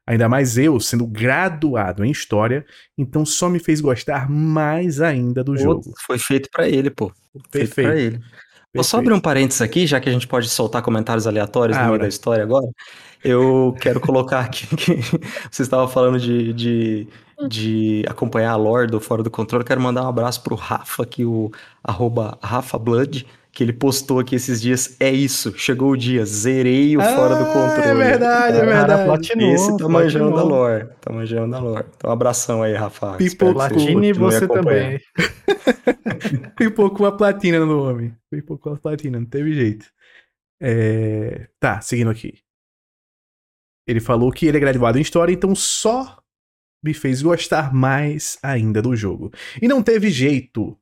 Ainda 0.08 0.26
mais 0.26 0.56
eu, 0.56 0.80
sendo 0.80 1.06
graduado 1.06 2.02
em 2.02 2.10
história, 2.10 2.64
então 2.96 3.26
só 3.26 3.46
me 3.46 3.58
fez 3.58 3.78
gostar 3.78 4.26
mais 4.30 5.02
ainda 5.02 5.44
do 5.44 5.52
pô, 5.52 5.58
jogo. 5.58 5.94
Foi 6.06 6.18
feito 6.18 6.48
para 6.50 6.66
ele, 6.66 6.88
pô. 6.88 7.12
Perfeito. 7.50 7.74
Feito 7.74 7.90
pra 7.90 8.00
ele. 8.00 8.20
Vou 8.74 8.82
só 8.82 9.00
abrir 9.00 9.12
um 9.12 9.20
parênteses 9.20 9.60
aqui, 9.60 9.86
já 9.86 10.00
que 10.00 10.08
a 10.08 10.12
gente 10.12 10.26
pode 10.26 10.48
soltar 10.48 10.80
comentários 10.80 11.26
aleatórios 11.26 11.76
ah, 11.76 11.82
no 11.82 11.88
meio 11.88 12.00
da 12.00 12.08
história 12.08 12.42
agora. 12.42 12.66
Eu 13.22 13.76
quero 13.82 14.00
colocar 14.00 14.40
aqui 14.40 14.66
que 14.76 15.20
você 15.50 15.60
estava 15.60 15.86
falando 15.86 16.18
de, 16.18 16.54
de, 16.54 17.08
de, 17.46 18.02
acompanhar 18.08 18.52
a 18.52 18.56
lore 18.56 18.90
do 18.90 18.98
Fora 18.98 19.22
do 19.22 19.30
Controle. 19.30 19.62
Quero 19.62 19.80
mandar 19.80 20.04
um 20.04 20.08
abraço 20.08 20.42
pro 20.42 20.54
Rafa, 20.54 21.02
aqui, 21.02 21.22
o 21.22 21.50
arroba 21.84 22.38
Rafa 22.42 22.78
Blood 22.78 23.26
que 23.58 23.64
ele 23.64 23.72
postou 23.72 24.20
aqui 24.20 24.36
esses 24.36 24.62
dias. 24.62 24.96
É 25.00 25.10
isso, 25.10 25.52
chegou 25.58 25.90
o 25.90 25.96
dia, 25.96 26.24
zerei 26.24 26.96
o 26.96 27.00
ah, 27.00 27.16
Fora 27.16 27.34
do 27.34 27.44
Controle. 27.46 27.88
É 27.88 27.92
verdade, 27.92 28.56
é 28.56 28.64
verdade. 28.64 29.04
Platinou, 29.04 29.52
Esse 29.52 29.76
tá 29.76 29.88
manjando 29.88 30.32
da 30.32 30.44
lore, 30.44 30.88
tá 31.00 31.12
manjando 31.12 31.50
da 31.50 31.58
lore. 31.58 31.86
Então, 31.96 32.08
um 32.08 32.12
abração 32.12 32.62
aí, 32.62 32.74
Rafa. 32.74 33.16
Pipocou. 33.16 33.54
Platine 33.54 34.12
você 34.12 34.46
também. 34.46 35.00
Pipocou 36.56 37.04
a 37.04 37.10
platina 37.10 37.66
no 37.66 37.82
homem. 37.82 38.16
Pipocou 38.30 38.74
a 38.74 38.76
platina, 38.76 39.18
não 39.18 39.26
teve 39.26 39.52
jeito. 39.52 39.86
É... 40.62 41.48
Tá, 41.58 41.80
seguindo 41.80 42.12
aqui. 42.12 42.34
Ele 43.88 43.98
falou 43.98 44.30
que 44.30 44.46
ele 44.46 44.58
é 44.58 44.60
graduado 44.60 44.98
em 44.98 45.02
História, 45.02 45.32
então 45.32 45.52
só 45.56 46.22
me 46.80 46.94
fez 46.94 47.22
gostar 47.22 47.74
mais 47.74 48.38
ainda 48.40 48.80
do 48.80 48.94
jogo. 48.94 49.32
E 49.60 49.66
não 49.66 49.82
teve 49.82 50.10
jeito. 50.10 50.78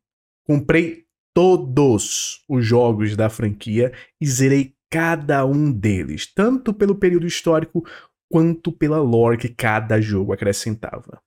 Comprei 0.47 1.05
todos 1.37 2.43
os 2.49 2.64
jogos 2.64 3.14
da 3.14 3.28
franquia 3.28 3.93
e 4.18 4.26
zerei 4.26 4.74
cada 4.91 5.45
um 5.45 5.70
deles, 5.70 6.32
tanto 6.32 6.72
pelo 6.72 6.95
período 6.95 7.26
histórico 7.26 7.87
quanto 8.32 8.72
pela 8.72 9.03
lore 9.03 9.37
que 9.37 9.51
cada 9.51 10.01
jogo 10.01 10.32
acrescentava. 10.32 11.20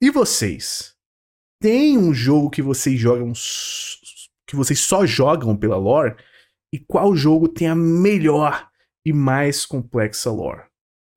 E 0.00 0.08
vocês? 0.08 0.94
Tem 1.60 1.98
um 1.98 2.14
jogo 2.14 2.48
que 2.48 2.62
vocês 2.62 2.96
jogam 2.96 3.32
que 4.46 4.54
vocês 4.54 4.78
só 4.78 5.04
jogam 5.04 5.56
pela 5.56 5.76
lore? 5.76 6.14
E 6.72 6.78
qual 6.78 7.16
jogo 7.16 7.48
tem 7.48 7.66
a 7.66 7.74
melhor 7.74 8.70
e 9.04 9.12
mais 9.12 9.66
complexa 9.66 10.30
lore? 10.30 10.62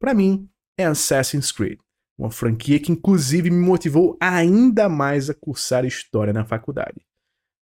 Para 0.01 0.15
mim, 0.15 0.49
é 0.75 0.85
Assassin's 0.85 1.51
Creed, 1.51 1.77
uma 2.17 2.31
franquia 2.31 2.79
que 2.79 2.91
inclusive 2.91 3.51
me 3.51 3.63
motivou 3.63 4.17
ainda 4.19 4.89
mais 4.89 5.29
a 5.29 5.35
cursar 5.35 5.85
história 5.85 6.33
na 6.33 6.43
faculdade. 6.43 7.06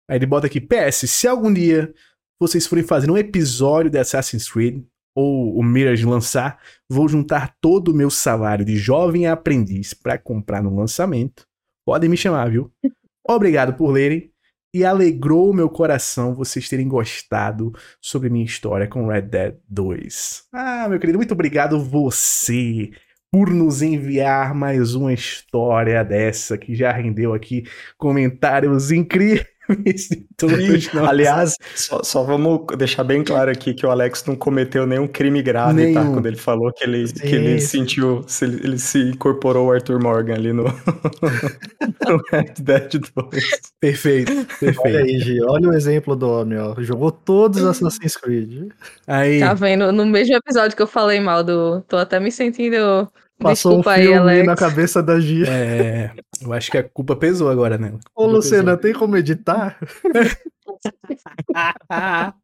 Aí 0.10 0.18
ele 0.18 0.26
bota 0.26 0.48
aqui: 0.48 0.60
PS, 0.62 1.10
se 1.10 1.28
algum 1.28 1.54
dia 1.54 1.94
vocês 2.40 2.68
forem 2.68 2.84
fazer 2.84 3.10
um 3.10 3.18
episódio 3.18 3.90
de 3.90 3.98
Assassin's 3.98 4.50
Creed, 4.50 4.84
ou 5.16 5.58
o 5.58 5.64
Mirage 5.64 6.06
lançar, 6.06 6.60
vou 6.90 7.08
juntar 7.08 7.56
todo 7.62 7.90
o 7.90 7.96
meu 7.96 8.10
salário 8.10 8.66
de 8.66 8.76
jovem 8.76 9.26
aprendiz 9.26 9.94
para 9.94 10.18
comprar 10.18 10.62
no 10.62 10.76
lançamento. 10.76 11.48
Podem 11.86 12.10
me 12.10 12.18
chamar, 12.18 12.52
viu? 12.52 12.70
Obrigado 13.28 13.74
por 13.74 13.90
lerem 13.90 14.30
e 14.74 14.84
alegrou 14.84 15.50
o 15.50 15.54
meu 15.54 15.70
coração 15.70 16.36
vocês 16.36 16.68
terem 16.68 16.88
gostado 16.88 17.72
sobre 18.02 18.30
minha 18.30 18.44
história 18.44 18.88
com 18.88 19.08
Red 19.08 19.22
Dead 19.22 19.56
2. 19.70 20.48
Ah, 20.54 20.88
meu 20.90 21.00
querido, 21.00 21.18
muito 21.18 21.34
obrigado 21.34 21.80
você 21.80 22.92
por 23.32 23.50
nos 23.50 23.82
enviar 23.82 24.54
mais 24.54 24.94
uma 24.94 25.14
história 25.14 26.04
dessa 26.04 26.58
que 26.58 26.76
já 26.76 26.92
rendeu 26.92 27.34
aqui 27.34 27.64
comentários 27.98 28.92
incríveis 28.92 29.55
Aliás, 31.08 31.56
só, 31.76 32.04
só, 32.04 32.24
vamos 32.24 32.66
deixar 32.78 33.04
bem 33.04 33.24
claro 33.24 33.52
aqui 33.52 33.74
que 33.74 33.86
o 33.86 33.90
Alex 33.90 34.24
não 34.26 34.36
cometeu 34.36 34.86
nenhum 34.86 35.08
crime 35.08 35.42
grave, 35.42 35.70
tá? 35.70 35.74
nenhum. 35.74 35.94
tá? 35.94 36.14
Quando 36.14 36.26
ele 36.26 36.38
falou 36.38 36.72
que 36.74 36.84
ele, 36.84 37.12
que 37.12 37.36
ele 37.36 37.60
sentiu, 37.60 38.26
ele, 38.42 38.62
ele 38.64 38.80
se 38.80 39.00
incorporou 39.00 39.68
o 39.68 39.72
Arthur 39.72 40.02
Morgan 40.02 40.36
ali 40.36 40.54
no, 40.54 40.64
no 42.08 42.22
Red 42.32 42.54
Dead 42.60 42.92
2. 43.16 43.44
Perfeito, 43.80 44.32
perfeito. 44.60 44.82
Olha 44.82 45.00
aí, 45.00 45.20
Gi, 45.20 45.42
olha 45.42 45.70
o 45.70 45.74
exemplo 45.74 46.16
do 46.16 46.30
homem, 46.30 46.58
ó. 46.58 46.76
Jogou 46.80 47.12
todos 47.12 47.62
os 47.62 47.68
Assassin's 47.68 48.18
Creed. 48.18 48.70
Aí. 49.08 49.40
Tá 49.40 49.54
vendo? 49.54 49.92
No 49.92 50.06
mesmo 50.06 50.36
episódio 50.36 50.76
que 50.76 50.82
eu 50.82 50.88
falei 50.88 51.20
mal 51.20 51.44
do. 51.44 51.82
Tô 51.82 51.98
até 51.98 52.20
me 52.20 52.32
sentindo 52.32 53.08
Passou 53.40 53.74
Desculpa 53.74 53.92
um 53.92 53.96
filme 53.96 54.14
aí, 54.14 54.18
Alex. 54.18 54.48
na 54.48 54.56
cabeça 54.56 55.04
da 55.04 55.20
Gia. 55.20 55.50
É, 55.50 56.12
eu 56.42 56.54
acho 56.54 56.72
que 56.72 56.78
a 56.78 56.84
culpa 56.84 57.16
pesou 57.16 57.50
agora, 57.50 57.78
né? 57.78 57.94
Ô, 58.16 58.26
Luciana, 58.26 58.78
pesou. 58.78 58.82
tem 58.82 58.94
como 58.94 59.18
editar? 59.18 59.78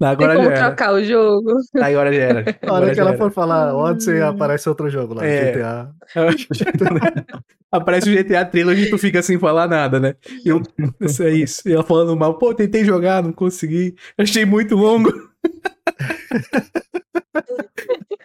Não, 0.00 0.08
agora 0.08 0.34
tem 0.34 0.44
como 0.44 0.56
já 0.56 0.66
trocar 0.66 0.94
o 0.94 1.04
jogo. 1.04 1.52
Agora 1.80 2.12
já 2.12 2.22
era. 2.22 2.44
Na 2.62 2.72
hora 2.72 2.94
que 2.94 3.00
ela 3.00 3.16
for 3.16 3.32
falar 3.32 3.74
Odyssey, 3.74 4.20
aparece 4.20 4.68
outro 4.68 4.88
jogo 4.88 5.14
lá, 5.14 5.24
é. 5.24 5.52
GTA. 5.52 5.90
aparece 7.70 8.10
o 8.10 8.16
GTA 8.16 8.44
Trilogy 8.44 8.82
e 8.82 8.90
tu 8.90 8.98
fica 8.98 9.22
sem 9.22 9.38
falar 9.38 9.68
nada, 9.68 10.00
né? 10.00 10.14
Eu, 10.44 10.62
isso 11.00 11.22
é 11.22 11.30
isso. 11.30 11.68
E 11.68 11.72
ela 11.72 11.84
falando 11.84 12.16
mal, 12.16 12.38
pô, 12.38 12.54
tentei 12.54 12.84
jogar, 12.84 13.22
não 13.22 13.32
consegui. 13.32 13.94
Achei 14.16 14.44
muito 14.44 14.74
longo. 14.74 15.12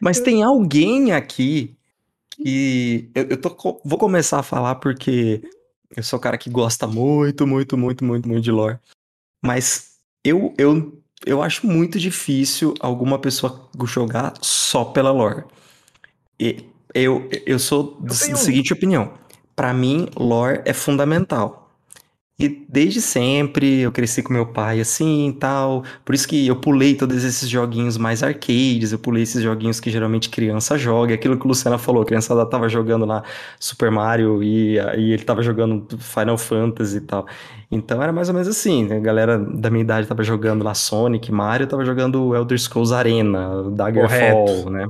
Mas 0.02 0.20
tem 0.20 0.44
alguém 0.44 1.12
aqui 1.12 1.76
e 2.44 3.10
eu, 3.16 3.24
eu 3.30 3.38
tô, 3.42 3.82
vou 3.86 3.98
começar 3.98 4.40
a 4.40 4.44
falar 4.44 4.76
porque 4.76 5.42
eu 5.96 6.04
sou 6.04 6.20
o 6.20 6.22
cara 6.22 6.38
que 6.38 6.50
gosta 6.50 6.86
muito, 6.88 7.48
muito, 7.48 7.78
muito, 7.78 8.04
muito, 8.04 8.28
muito 8.28 8.44
de 8.44 8.52
lore. 8.52 8.80
Mas 9.42 9.98
eu, 10.24 10.54
eu 10.58 11.04
eu 11.26 11.42
acho 11.42 11.66
muito 11.66 12.00
difícil 12.00 12.74
alguma 12.80 13.18
pessoa 13.18 13.70
jogar 13.86 14.34
só 14.42 14.86
pela 14.86 15.12
lore. 15.12 15.44
E 16.40 16.66
eu, 16.94 17.30
eu 17.46 17.58
sou 17.58 17.98
da 18.02 18.14
seguinte 18.14 18.74
opinião. 18.74 19.14
Para 19.56 19.74
mim, 19.74 20.10
lore 20.16 20.62
é 20.66 20.74
fundamental. 20.74 21.63
E 22.44 22.66
desde 22.68 23.00
sempre 23.00 23.80
eu 23.80 23.90
cresci 23.90 24.22
com 24.22 24.34
meu 24.34 24.46
pai 24.46 24.82
assim 24.82 25.30
e 25.30 25.32
tal. 25.32 25.86
Por 26.04 26.14
isso 26.14 26.28
que 26.28 26.46
eu 26.46 26.58
pulei 26.58 26.94
todos 26.94 27.24
esses 27.24 27.48
joguinhos 27.48 27.98
mais 27.98 28.22
arcades, 28.22 28.92
eu 28.92 29.00
pulei 29.00 29.24
esses 29.24 29.42
joguinhos 29.42 29.80
que 29.80 29.90
geralmente 29.90 30.30
criança 30.30 30.78
joga. 30.78 31.14
Aquilo 31.14 31.38
que 31.40 31.46
o 31.46 31.48
Luciana 31.48 31.78
falou, 31.78 32.02
a 32.04 32.06
criançada 32.06 32.46
tava 32.46 32.68
jogando 32.68 33.06
lá 33.06 33.24
Super 33.58 33.90
Mario 33.90 34.44
e, 34.44 34.76
e 34.76 35.14
ele 35.14 35.24
tava 35.24 35.42
jogando 35.42 35.88
Final 35.98 36.38
Fantasy 36.38 36.98
e 36.98 37.02
tal. 37.02 37.26
Então 37.72 38.04
era 38.04 38.12
mais 38.12 38.28
ou 38.28 38.34
menos 38.34 38.50
assim, 38.50 38.92
a 38.92 39.00
galera 39.00 39.40
da 39.40 39.70
minha 39.70 39.84
idade 39.84 40.06
tava 40.06 40.22
jogando 40.22 40.66
lá 40.66 40.74
Sonic, 40.74 41.32
Mario, 41.32 41.66
tava 41.66 41.86
jogando 41.86 42.36
Elder 42.36 42.60
Scrolls 42.60 42.94
Arena, 42.94 43.72
Daggerfall, 43.72 44.46
Correto. 44.46 44.70
né? 44.70 44.88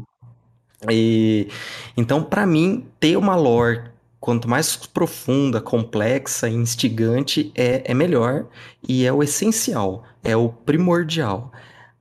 E 0.90 1.50
então 1.96 2.24
para 2.24 2.48
mim 2.48 2.88
ter 3.00 3.16
uma 3.16 3.36
lore 3.36 3.93
quanto 4.24 4.50
mais 4.50 4.78
profunda, 4.78 5.60
complexa 5.60 6.48
e 6.48 6.54
instigante 6.54 7.52
é, 7.54 7.82
é 7.84 7.94
melhor 7.94 8.46
e 8.88 9.06
é 9.06 9.12
o 9.12 9.22
essencial, 9.22 10.06
é 10.24 10.34
o 10.34 10.48
primordial. 10.48 11.52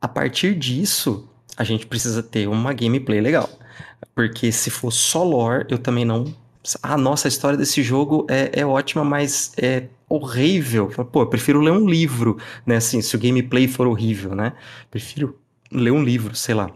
A 0.01 0.07
partir 0.07 0.55
disso, 0.55 1.29
a 1.57 1.64
gente 1.64 1.85
precisa 1.85 2.23
ter 2.23 2.47
uma 2.47 2.73
gameplay 2.73 3.20
legal. 3.20 3.51
Porque 4.14 4.53
se 4.53 4.70
for 4.70 4.93
só 4.93 5.25
lore, 5.25 5.66
eu 5.68 5.79
também 5.79 6.05
não. 6.05 6.33
Ah, 6.81 6.97
nossa, 6.97 7.27
a 7.27 7.29
história 7.29 7.59
desse 7.59 7.83
jogo 7.83 8.25
é, 8.31 8.61
é 8.61 8.64
ótima, 8.64 9.03
mas 9.03 9.53
é 9.61 9.89
horrível. 10.09 10.91
Pô, 11.11 11.23
eu 11.23 11.27
prefiro 11.27 11.61
ler 11.61 11.73
um 11.73 11.89
livro, 11.89 12.39
né? 12.64 12.77
Assim, 12.77 13.03
se 13.03 13.16
o 13.16 13.18
gameplay 13.18 13.66
for 13.66 13.89
horrível, 13.89 14.33
né? 14.33 14.53
Prefiro 14.93 15.41
ler 15.73 15.91
um 15.91 16.05
livro, 16.05 16.37
sei 16.37 16.55
lá. 16.55 16.70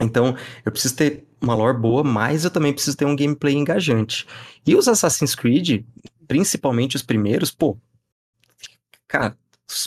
Então, 0.00 0.36
eu 0.64 0.70
preciso 0.70 0.94
ter 0.94 1.26
uma 1.40 1.54
lore 1.54 1.78
boa, 1.78 2.04
mas 2.04 2.44
eu 2.44 2.50
também 2.50 2.72
preciso 2.72 2.96
ter 2.96 3.04
um 3.04 3.16
gameplay 3.16 3.54
engajante. 3.54 4.26
E 4.66 4.74
os 4.74 4.88
Assassin's 4.88 5.34
Creed, 5.34 5.84
principalmente 6.28 6.96
os 6.96 7.02
primeiros, 7.02 7.50
pô, 7.50 7.76
cara, 9.08 9.36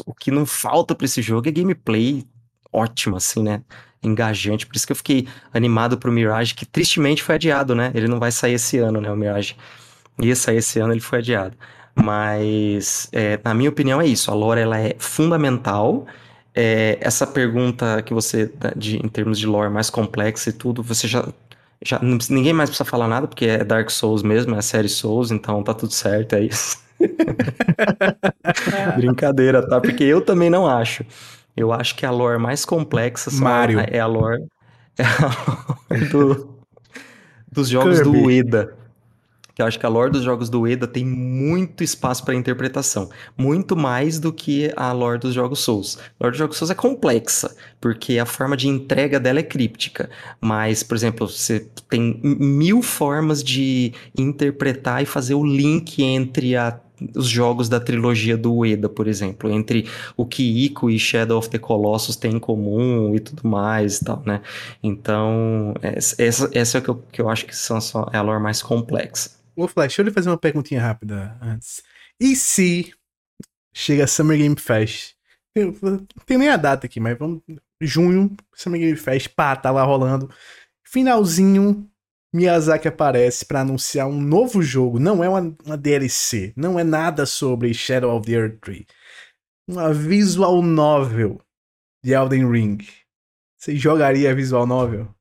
o 0.06 0.14
que 0.14 0.32
não 0.32 0.46
falta 0.46 0.96
para 0.96 1.06
esse 1.06 1.22
jogo 1.22 1.48
é 1.48 1.52
gameplay 1.52 2.26
ótimo, 2.72 3.16
assim, 3.16 3.44
né? 3.44 3.62
Engajante. 4.02 4.66
Por 4.66 4.76
isso 4.76 4.86
que 4.86 4.92
eu 4.92 4.98
fiquei 4.98 5.28
animado 5.54 5.98
pro 5.98 6.12
Mirage, 6.12 6.56
que 6.56 6.66
tristemente 6.66 7.22
foi 7.22 7.36
adiado, 7.36 7.76
né? 7.76 7.92
Ele 7.94 8.08
não 8.08 8.20
vai 8.20 8.32
sair 8.32 8.54
esse 8.54 8.78
ano, 8.80 9.00
né? 9.00 9.12
O 9.12 9.16
Mirage 9.16 9.56
ia 10.22 10.36
sair 10.36 10.58
esse 10.58 10.80
ano, 10.80 10.94
ele 10.94 11.00
foi 11.00 11.20
adiado. 11.20 11.56
Mas, 11.96 13.08
é, 13.12 13.40
na 13.44 13.54
minha 13.54 13.70
opinião, 13.70 14.02
é 14.02 14.08
isso. 14.08 14.32
A 14.32 14.34
lore 14.34 14.60
ela 14.60 14.80
é 14.80 14.96
fundamental. 14.98 16.06
É, 16.56 16.98
essa 17.02 17.26
pergunta 17.26 18.02
que 18.02 18.14
você, 18.14 18.52
de, 18.76 18.98
em 18.98 19.08
termos 19.08 19.40
de 19.40 19.48
lore 19.48 19.72
mais 19.72 19.90
complexa 19.90 20.50
e 20.50 20.54
tudo, 20.54 20.84
você 20.84 21.08
já 21.08 21.28
já, 21.86 22.00
não, 22.00 22.18
ninguém 22.30 22.54
mais 22.54 22.70
precisa 22.70 22.90
falar 22.90 23.08
nada, 23.08 23.28
porque 23.28 23.46
é 23.46 23.64
Dark 23.64 23.90
Souls 23.90 24.24
mesmo, 24.24 24.56
é 24.56 24.60
a 24.60 24.62
série 24.62 24.90
Souls, 24.90 25.32
então 25.32 25.64
tá 25.64 25.74
tudo 25.74 25.94
certo, 25.94 26.34
é 26.34 26.44
isso. 26.44 26.82
Brincadeira, 28.98 29.68
tá? 29.68 29.82
Porque 29.82 30.04
eu 30.04 30.22
também 30.22 30.50
não 30.50 30.68
acho. 30.68 31.06
Eu 31.56 31.72
acho 31.72 31.96
que 31.96 32.06
a 32.06 32.12
lore 32.12 32.40
mais 32.40 32.66
complexa 32.66 33.30
Mario. 33.32 33.80
é 33.80 34.00
a 34.00 34.08
lore, 34.08 34.44
é 34.98 35.04
a 35.04 35.28
lore 35.28 36.10
do, 36.10 36.58
dos 37.52 37.70
jogos 37.70 38.00
Kirby. 38.00 38.22
do 38.22 38.26
Ueda 38.26 38.83
que 39.54 39.62
eu 39.62 39.66
acho 39.66 39.80
que 39.80 39.86
a 39.86 39.90
lore 39.90 40.12
dos 40.12 40.24
jogos 40.24 40.50
do 40.50 40.68
Eda 40.68 40.88
tem 40.88 41.06
muito 41.06 41.84
espaço 41.84 42.24
para 42.26 42.36
interpretação, 42.36 43.10
muito 43.38 43.76
mais 43.76 44.20
do 44.20 44.34
que 44.34 44.72
a 44.76 44.92
lore 44.92 45.20
dos 45.20 45.34
jogos 45.34 45.60
Souls. 45.60 45.98
A 46.20 46.24
lore 46.24 46.32
dos 46.32 46.40
jogos 46.40 46.58
Souls 46.58 46.72
é 46.72 46.76
complexa, 46.76 47.56
porque 47.80 48.18
a 48.18 48.26
forma 48.26 48.58
de 48.58 48.68
entrega 48.68 49.20
dela 49.20 49.40
é 49.40 49.44
críptica, 49.44 50.10
mas, 50.42 50.82
por 50.82 50.96
exemplo, 50.96 51.28
você 51.28 51.68
tem 51.90 52.20
mil 52.24 52.82
formas 52.82 53.44
de 53.44 53.94
interpretar 54.18 55.04
e 55.04 55.06
fazer 55.06 55.36
o 55.36 55.46
link 55.46 56.02
entre 56.02 56.56
a 56.56 56.80
os 57.16 57.28
jogos 57.28 57.68
da 57.68 57.80
trilogia 57.80 58.38
do 58.38 58.54
Ueda, 58.54 58.88
por 58.88 59.08
exemplo, 59.08 59.52
entre 59.52 59.90
o 60.16 60.26
que 60.26 60.66
Ico 60.66 60.90
e 60.90 60.98
Shadow 60.98 61.38
of 61.38 61.50
the 61.50 61.58
Colossus 61.58 62.16
têm 62.16 62.36
em 62.36 62.40
comum 62.40 63.14
e 63.14 63.20
tudo 63.20 63.48
mais 63.48 63.98
e 63.98 64.06
tal, 64.06 64.24
né? 64.26 64.42
Então, 64.82 65.74
essa, 65.82 66.50
essa 66.54 66.78
é 66.78 66.80
o 66.80 66.84
que 66.84 66.90
eu, 66.90 66.96
que 67.12 67.22
eu 67.22 67.30
acho 67.30 67.46
que 67.46 67.56
são, 67.56 67.78
é 68.12 68.18
a 68.18 68.22
lore 68.22 68.42
mais 68.42 68.62
complexa. 68.62 69.43
Ô, 69.56 69.68
Flash, 69.68 69.88
deixa 69.88 70.02
eu 70.02 70.06
lhe 70.06 70.12
fazer 70.12 70.30
uma 70.30 70.38
perguntinha 70.38 70.82
rápida 70.82 71.38
antes. 71.42 71.82
E 72.20 72.36
se 72.36 72.94
chega 73.74 74.08
Summer 74.08 74.38
Game 74.38 74.56
Fest? 74.60 75.16
Não 75.56 76.06
tem 76.26 76.38
nem 76.38 76.50
a 76.50 76.58
data 76.58 76.88
aqui, 76.88 77.00
mas 77.00 77.18
vamos. 77.18 77.42
Junho, 77.80 78.36
Summer 78.56 78.80
Game 78.80 78.98
Fest, 78.98 79.30
pá, 79.36 79.56
tá 79.56 79.70
lá 79.70 79.84
rolando. 79.84 80.30
Finalzinho, 80.84 81.90
Miyazaki 82.34 82.88
aparece 82.88 83.46
para 83.46 83.62
anunciar 83.62 84.08
um 84.08 84.20
novo 84.20 84.62
jogo. 84.62 85.00
Não 85.00 85.24
é 85.24 85.30
uma, 85.30 85.56
uma, 85.64 85.78
DLC, 85.78 86.54
não 86.56 86.80
é 86.80 86.84
nada 86.84 87.26
sobre 87.26 87.74
Shadow 87.74 88.16
of 88.16 88.26
the 88.26 88.34
Earth 88.34 88.60
Tree. 88.60 88.88
Uma 89.68 89.94
visual 89.94 90.62
novel 90.62 91.40
de 92.04 92.14
Elden 92.14 92.50
Ring. 92.50 92.78
Você 93.58 93.76
jogaria 93.76 94.34
visual 94.34 94.66
novel? 94.66 95.14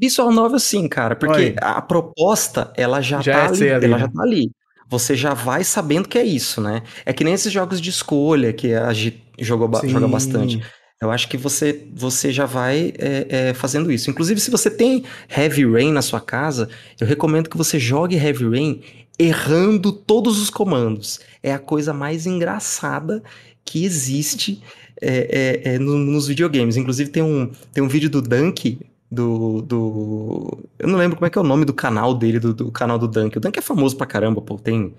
Visual 0.00 0.30
novel 0.30 0.58
sim, 0.58 0.86
cara, 0.86 1.16
porque 1.16 1.40
Oi. 1.40 1.54
a 1.60 1.80
proposta, 1.80 2.72
ela 2.76 3.00
já, 3.00 3.20
já 3.20 3.32
tá 3.32 3.38
é 3.38 3.46
ali, 3.46 3.70
ali, 3.70 3.84
ela 3.86 3.96
né? 3.96 4.02
já 4.04 4.08
tá 4.08 4.22
ali. 4.22 4.50
Você 4.90 5.14
já 5.14 5.34
vai 5.34 5.64
sabendo 5.64 6.08
que 6.08 6.18
é 6.18 6.24
isso, 6.24 6.60
né? 6.60 6.82
É 7.04 7.12
que 7.12 7.22
nem 7.22 7.34
esses 7.34 7.52
jogos 7.52 7.80
de 7.80 7.90
escolha 7.90 8.52
que 8.52 8.72
a 8.72 8.92
gente 8.92 9.22
jogou, 9.38 9.70
joga 9.84 10.08
bastante. 10.08 10.62
Eu 11.00 11.10
acho 11.12 11.28
que 11.28 11.36
você, 11.36 11.86
você 11.94 12.32
já 12.32 12.44
vai 12.44 12.92
é, 12.98 13.26
é, 13.28 13.54
fazendo 13.54 13.92
isso. 13.92 14.10
Inclusive, 14.10 14.40
se 14.40 14.50
você 14.50 14.68
tem 14.68 15.04
Heavy 15.34 15.64
Rain 15.70 15.92
na 15.92 16.02
sua 16.02 16.20
casa, 16.20 16.68
eu 17.00 17.06
recomendo 17.06 17.48
que 17.48 17.56
você 17.56 17.78
jogue 17.78 18.16
Heavy 18.16 18.48
Rain 18.48 18.80
errando 19.18 19.92
todos 19.92 20.40
os 20.40 20.50
comandos. 20.50 21.20
É 21.42 21.52
a 21.52 21.58
coisa 21.58 21.92
mais 21.92 22.26
engraçada 22.26 23.22
que 23.64 23.84
existe 23.84 24.60
é, 25.00 25.62
é, 25.64 25.74
é 25.74 25.78
no, 25.78 25.96
nos 25.96 26.26
videogames. 26.26 26.76
Inclusive, 26.76 27.10
tem 27.10 27.22
um, 27.22 27.50
tem 27.72 27.82
um 27.82 27.88
vídeo 27.88 28.10
do 28.10 28.20
Dunk 28.20 28.78
do, 29.10 29.62
do. 29.62 30.68
Eu 30.78 30.88
não 30.88 30.98
lembro 30.98 31.16
como 31.16 31.26
é 31.26 31.30
que 31.30 31.38
é 31.38 31.40
o 31.40 31.44
nome 31.44 31.64
do 31.64 31.72
canal 31.72 32.14
dele, 32.14 32.38
do, 32.38 32.52
do 32.52 32.70
canal 32.70 32.98
do 32.98 33.08
Dunk. 33.08 33.36
O 33.36 33.40
Dunk 33.40 33.58
é 33.58 33.62
famoso 33.62 33.96
pra 33.96 34.06
caramba, 34.06 34.42
pô. 34.42 34.58
Tem, 34.58 34.94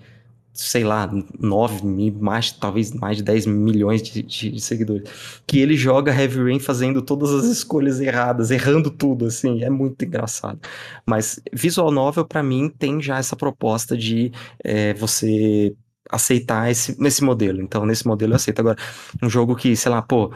sei 0.52 0.84
lá, 0.84 1.08
9 1.38 1.86
mil, 1.86 2.14
mais, 2.20 2.50
talvez 2.50 2.92
mais 2.92 3.18
de 3.18 3.22
10 3.22 3.46
milhões 3.46 4.02
de, 4.02 4.22
de, 4.22 4.50
de, 4.50 4.60
seguidores. 4.60 5.08
Que 5.46 5.60
ele 5.60 5.76
joga 5.76 6.12
Heavy 6.12 6.42
Rain 6.42 6.58
fazendo 6.58 7.00
todas 7.02 7.32
as 7.32 7.44
escolhas 7.46 8.00
erradas, 8.00 8.50
errando 8.50 8.90
tudo, 8.90 9.26
assim. 9.26 9.62
É 9.62 9.70
muito 9.70 10.04
engraçado. 10.04 10.58
Mas 11.06 11.40
Visual 11.52 11.90
Novel, 11.92 12.24
para 12.24 12.42
mim, 12.42 12.68
tem 12.68 13.00
já 13.00 13.18
essa 13.18 13.36
proposta 13.36 13.96
de 13.96 14.32
é, 14.64 14.92
você 14.94 15.74
aceitar 16.10 16.68
esse, 16.70 17.00
nesse 17.00 17.22
modelo. 17.22 17.62
Então, 17.62 17.86
nesse 17.86 18.06
modelo 18.06 18.32
eu 18.32 18.36
aceito. 18.36 18.58
Agora, 18.58 18.76
um 19.22 19.30
jogo 19.30 19.54
que, 19.54 19.76
sei 19.76 19.92
lá, 19.92 20.02
pô 20.02 20.32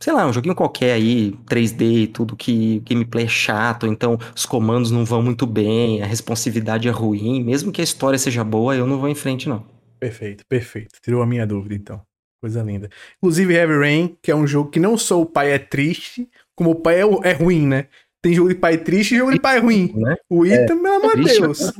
sei 0.00 0.12
lá, 0.14 0.26
um 0.26 0.32
joguinho 0.32 0.54
qualquer 0.54 0.94
aí, 0.94 1.32
3D 1.46 1.82
e 1.82 2.06
tudo, 2.06 2.34
que 2.34 2.80
gameplay 2.80 3.26
é 3.26 3.28
chato, 3.28 3.86
então 3.86 4.18
os 4.34 4.46
comandos 4.46 4.90
não 4.90 5.04
vão 5.04 5.22
muito 5.22 5.46
bem, 5.46 6.02
a 6.02 6.06
responsividade 6.06 6.88
é 6.88 6.90
ruim, 6.90 7.44
mesmo 7.44 7.70
que 7.70 7.82
a 7.82 7.84
história 7.84 8.18
seja 8.18 8.42
boa, 8.42 8.74
eu 8.74 8.86
não 8.86 8.98
vou 8.98 9.10
em 9.10 9.14
frente, 9.14 9.48
não. 9.48 9.64
Perfeito, 10.00 10.44
perfeito. 10.48 10.98
Tirou 11.02 11.22
a 11.22 11.26
minha 11.26 11.46
dúvida, 11.46 11.74
então. 11.74 12.00
Coisa 12.40 12.62
linda. 12.62 12.88
Inclusive, 13.18 13.52
Heavy 13.52 13.78
Rain, 13.78 14.16
que 14.22 14.30
é 14.30 14.34
um 14.34 14.46
jogo 14.46 14.70
que 14.70 14.80
não 14.80 14.96
só 14.96 15.20
o 15.20 15.26
pai 15.26 15.52
é 15.52 15.58
triste, 15.58 16.26
como 16.56 16.70
o 16.70 16.74
pai 16.74 17.02
é, 17.02 17.04
é 17.24 17.32
ruim, 17.34 17.66
né? 17.66 17.86
Tem 18.22 18.32
jogo 18.32 18.48
de 18.48 18.54
pai 18.54 18.78
triste 18.78 19.14
e 19.14 19.18
jogo 19.18 19.32
de 19.32 19.40
pai 19.40 19.60
ruim. 19.60 19.92
Né? 19.94 20.16
O 20.28 20.46
Ita, 20.46 20.54
é, 20.54 20.66
pelo 20.66 20.86
amor 20.86 21.16
de 21.16 21.24
Deus. 21.24 21.72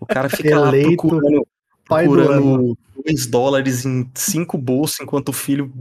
O 0.00 0.06
cara 0.06 0.28
fica 0.28 0.58
lá 0.58 0.70
procurando, 0.70 1.46
procurando 1.84 2.78
2 3.04 3.26
dólares 3.26 3.84
em 3.84 4.08
cinco 4.14 4.56
bolsos 4.56 5.00
enquanto 5.00 5.30
o 5.30 5.32
filho 5.32 5.72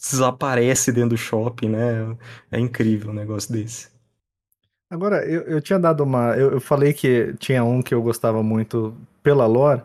desaparece 0.00 0.92
dentro 0.92 1.10
do 1.10 1.16
shopping, 1.16 1.70
né? 1.70 2.16
É 2.50 2.58
incrível 2.60 3.10
um 3.10 3.14
negócio 3.14 3.52
desse. 3.52 3.88
Agora, 4.90 5.24
eu, 5.26 5.42
eu 5.42 5.60
tinha 5.60 5.78
dado 5.78 6.02
uma. 6.02 6.36
Eu, 6.36 6.52
eu, 6.52 6.60
falei 6.60 6.92
que 6.92 7.34
tinha 7.38 7.62
um 7.64 7.82
que 7.82 7.94
eu 7.94 8.02
gostava 8.02 8.42
muito 8.42 8.94
pela 9.22 9.46
lore, 9.46 9.82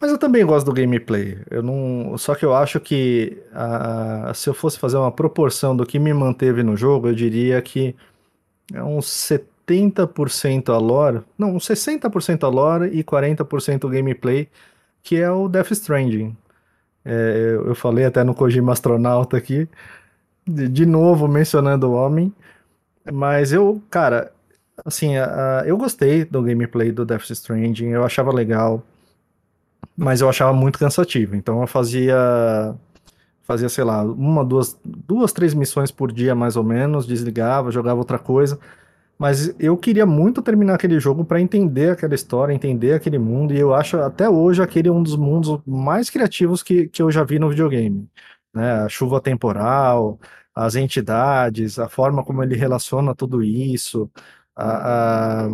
mas 0.00 0.10
eu 0.10 0.18
também 0.18 0.46
gosto 0.46 0.66
do 0.66 0.72
gameplay. 0.72 1.38
Eu 1.50 1.62
não. 1.62 2.16
Só 2.16 2.34
que 2.34 2.44
eu 2.44 2.54
acho 2.54 2.80
que 2.80 3.42
a, 3.52 4.32
se 4.34 4.48
eu 4.48 4.54
fosse 4.54 4.78
fazer 4.78 4.96
uma 4.96 5.12
proporção 5.12 5.76
do 5.76 5.84
que 5.84 5.98
me 5.98 6.14
manteve 6.14 6.62
no 6.62 6.76
jogo, 6.76 7.08
eu 7.08 7.14
diria 7.14 7.60
que 7.60 7.94
é 8.72 8.82
uns 8.82 9.06
70% 9.06 10.70
a 10.70 10.78
lore. 10.78 11.22
Não, 11.38 11.56
uns 11.56 11.66
60% 11.66 12.44
a 12.44 12.48
lore 12.48 12.88
e 12.92 13.04
40% 13.04 13.84
o 13.84 13.88
gameplay, 13.88 14.48
que 15.02 15.16
é 15.16 15.30
o 15.30 15.48
Death 15.48 15.72
Stranding. 15.72 16.36
É, 17.06 17.54
eu 17.64 17.74
falei 17.76 18.04
até 18.04 18.24
no 18.24 18.34
Kojima 18.34 18.72
Astronauta 18.72 19.36
aqui, 19.36 19.68
de, 20.46 20.68
de 20.68 20.84
novo 20.84 21.28
mencionando 21.28 21.88
o 21.88 21.92
homem, 21.92 22.34
mas 23.12 23.52
eu, 23.52 23.80
cara, 23.88 24.32
assim, 24.84 25.16
a, 25.16 25.60
a, 25.60 25.66
eu 25.68 25.76
gostei 25.76 26.24
do 26.24 26.42
gameplay 26.42 26.90
do 26.90 27.04
Death 27.04 27.30
Stranding, 27.30 27.90
eu 27.90 28.04
achava 28.04 28.32
legal, 28.32 28.82
mas 29.96 30.20
eu 30.20 30.28
achava 30.28 30.52
muito 30.52 30.78
cansativo, 30.80 31.36
então 31.36 31.60
eu 31.60 31.66
fazia 31.68 32.74
fazia, 33.44 33.68
sei 33.68 33.84
lá, 33.84 34.02
uma, 34.02 34.44
duas, 34.44 34.76
duas, 34.84 35.32
três 35.32 35.54
missões 35.54 35.92
por 35.92 36.10
dia 36.10 36.34
mais 36.34 36.56
ou 36.56 36.64
menos, 36.64 37.06
desligava, 37.06 37.70
jogava 37.70 38.00
outra 38.00 38.18
coisa. 38.18 38.58
Mas 39.18 39.54
eu 39.58 39.76
queria 39.76 40.04
muito 40.04 40.42
terminar 40.42 40.74
aquele 40.74 41.00
jogo 41.00 41.24
para 41.24 41.40
entender 41.40 41.90
aquela 41.90 42.14
história, 42.14 42.52
entender 42.52 42.92
aquele 42.94 43.18
mundo, 43.18 43.54
e 43.54 43.58
eu 43.58 43.74
acho 43.74 43.98
até 43.98 44.28
hoje 44.28 44.62
aquele 44.62 44.90
um 44.90 45.02
dos 45.02 45.16
mundos 45.16 45.60
mais 45.66 46.10
criativos 46.10 46.62
que, 46.62 46.88
que 46.88 47.00
eu 47.02 47.10
já 47.10 47.24
vi 47.24 47.38
no 47.38 47.48
videogame. 47.48 48.08
Né? 48.54 48.72
A 48.84 48.88
chuva 48.88 49.20
temporal, 49.20 50.18
as 50.54 50.74
entidades, 50.76 51.78
a 51.78 51.88
forma 51.88 52.24
como 52.24 52.42
ele 52.42 52.56
relaciona 52.56 53.14
tudo 53.14 53.42
isso, 53.42 54.10
a, 54.56 55.46
a... 55.46 55.48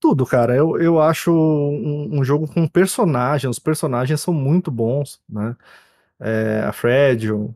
tudo, 0.00 0.26
cara. 0.26 0.54
Eu, 0.54 0.78
eu 0.80 1.00
acho 1.00 1.32
um, 1.32 2.18
um, 2.20 2.24
jogo 2.24 2.46
com 2.46 2.66
personagens, 2.68 3.50
os 3.50 3.58
personagens 3.58 4.20
são 4.20 4.34
muito 4.34 4.70
bons, 4.70 5.20
né? 5.28 5.56
É, 6.20 6.62
a 6.66 6.72
Fragile, 6.72 7.54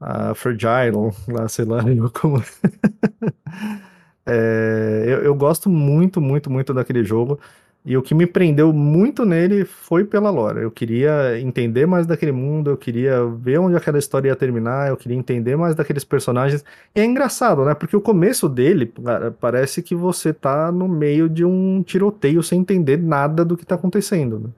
a 0.00 0.34
Fragile, 0.34 1.12
lá, 1.28 1.48
sei 1.48 1.64
lá, 1.64 1.80
como. 2.14 2.42
é, 4.28 5.04
eu, 5.06 5.18
eu 5.24 5.34
gosto 5.34 5.70
muito, 5.70 6.20
muito, 6.20 6.50
muito 6.50 6.74
daquele 6.74 7.02
jogo. 7.02 7.40
E 7.84 7.96
o 7.96 8.02
que 8.02 8.14
me 8.14 8.26
prendeu 8.26 8.70
muito 8.70 9.24
nele 9.24 9.64
foi 9.64 10.04
pela 10.04 10.28
lore. 10.28 10.60
Eu 10.60 10.70
queria 10.70 11.40
entender 11.40 11.86
mais 11.86 12.06
daquele 12.06 12.32
mundo, 12.32 12.68
eu 12.68 12.76
queria 12.76 13.24
ver 13.24 13.58
onde 13.58 13.76
aquela 13.76 13.98
história 13.98 14.28
ia 14.28 14.36
terminar, 14.36 14.90
eu 14.90 14.96
queria 14.96 15.16
entender 15.16 15.56
mais 15.56 15.74
daqueles 15.74 16.04
personagens. 16.04 16.62
E 16.94 17.00
é 17.00 17.04
engraçado, 17.04 17.64
né? 17.64 17.74
Porque 17.74 17.96
o 17.96 18.00
começo 18.00 18.46
dele 18.46 18.92
cara, 19.02 19.30
parece 19.30 19.80
que 19.80 19.94
você 19.94 20.34
tá 20.34 20.70
no 20.70 20.86
meio 20.86 21.30
de 21.30 21.44
um 21.46 21.82
tiroteio 21.82 22.42
sem 22.42 22.60
entender 22.60 22.98
nada 22.98 23.42
do 23.44 23.56
que 23.56 23.64
tá 23.64 23.76
acontecendo, 23.76 24.38
né? 24.38 24.48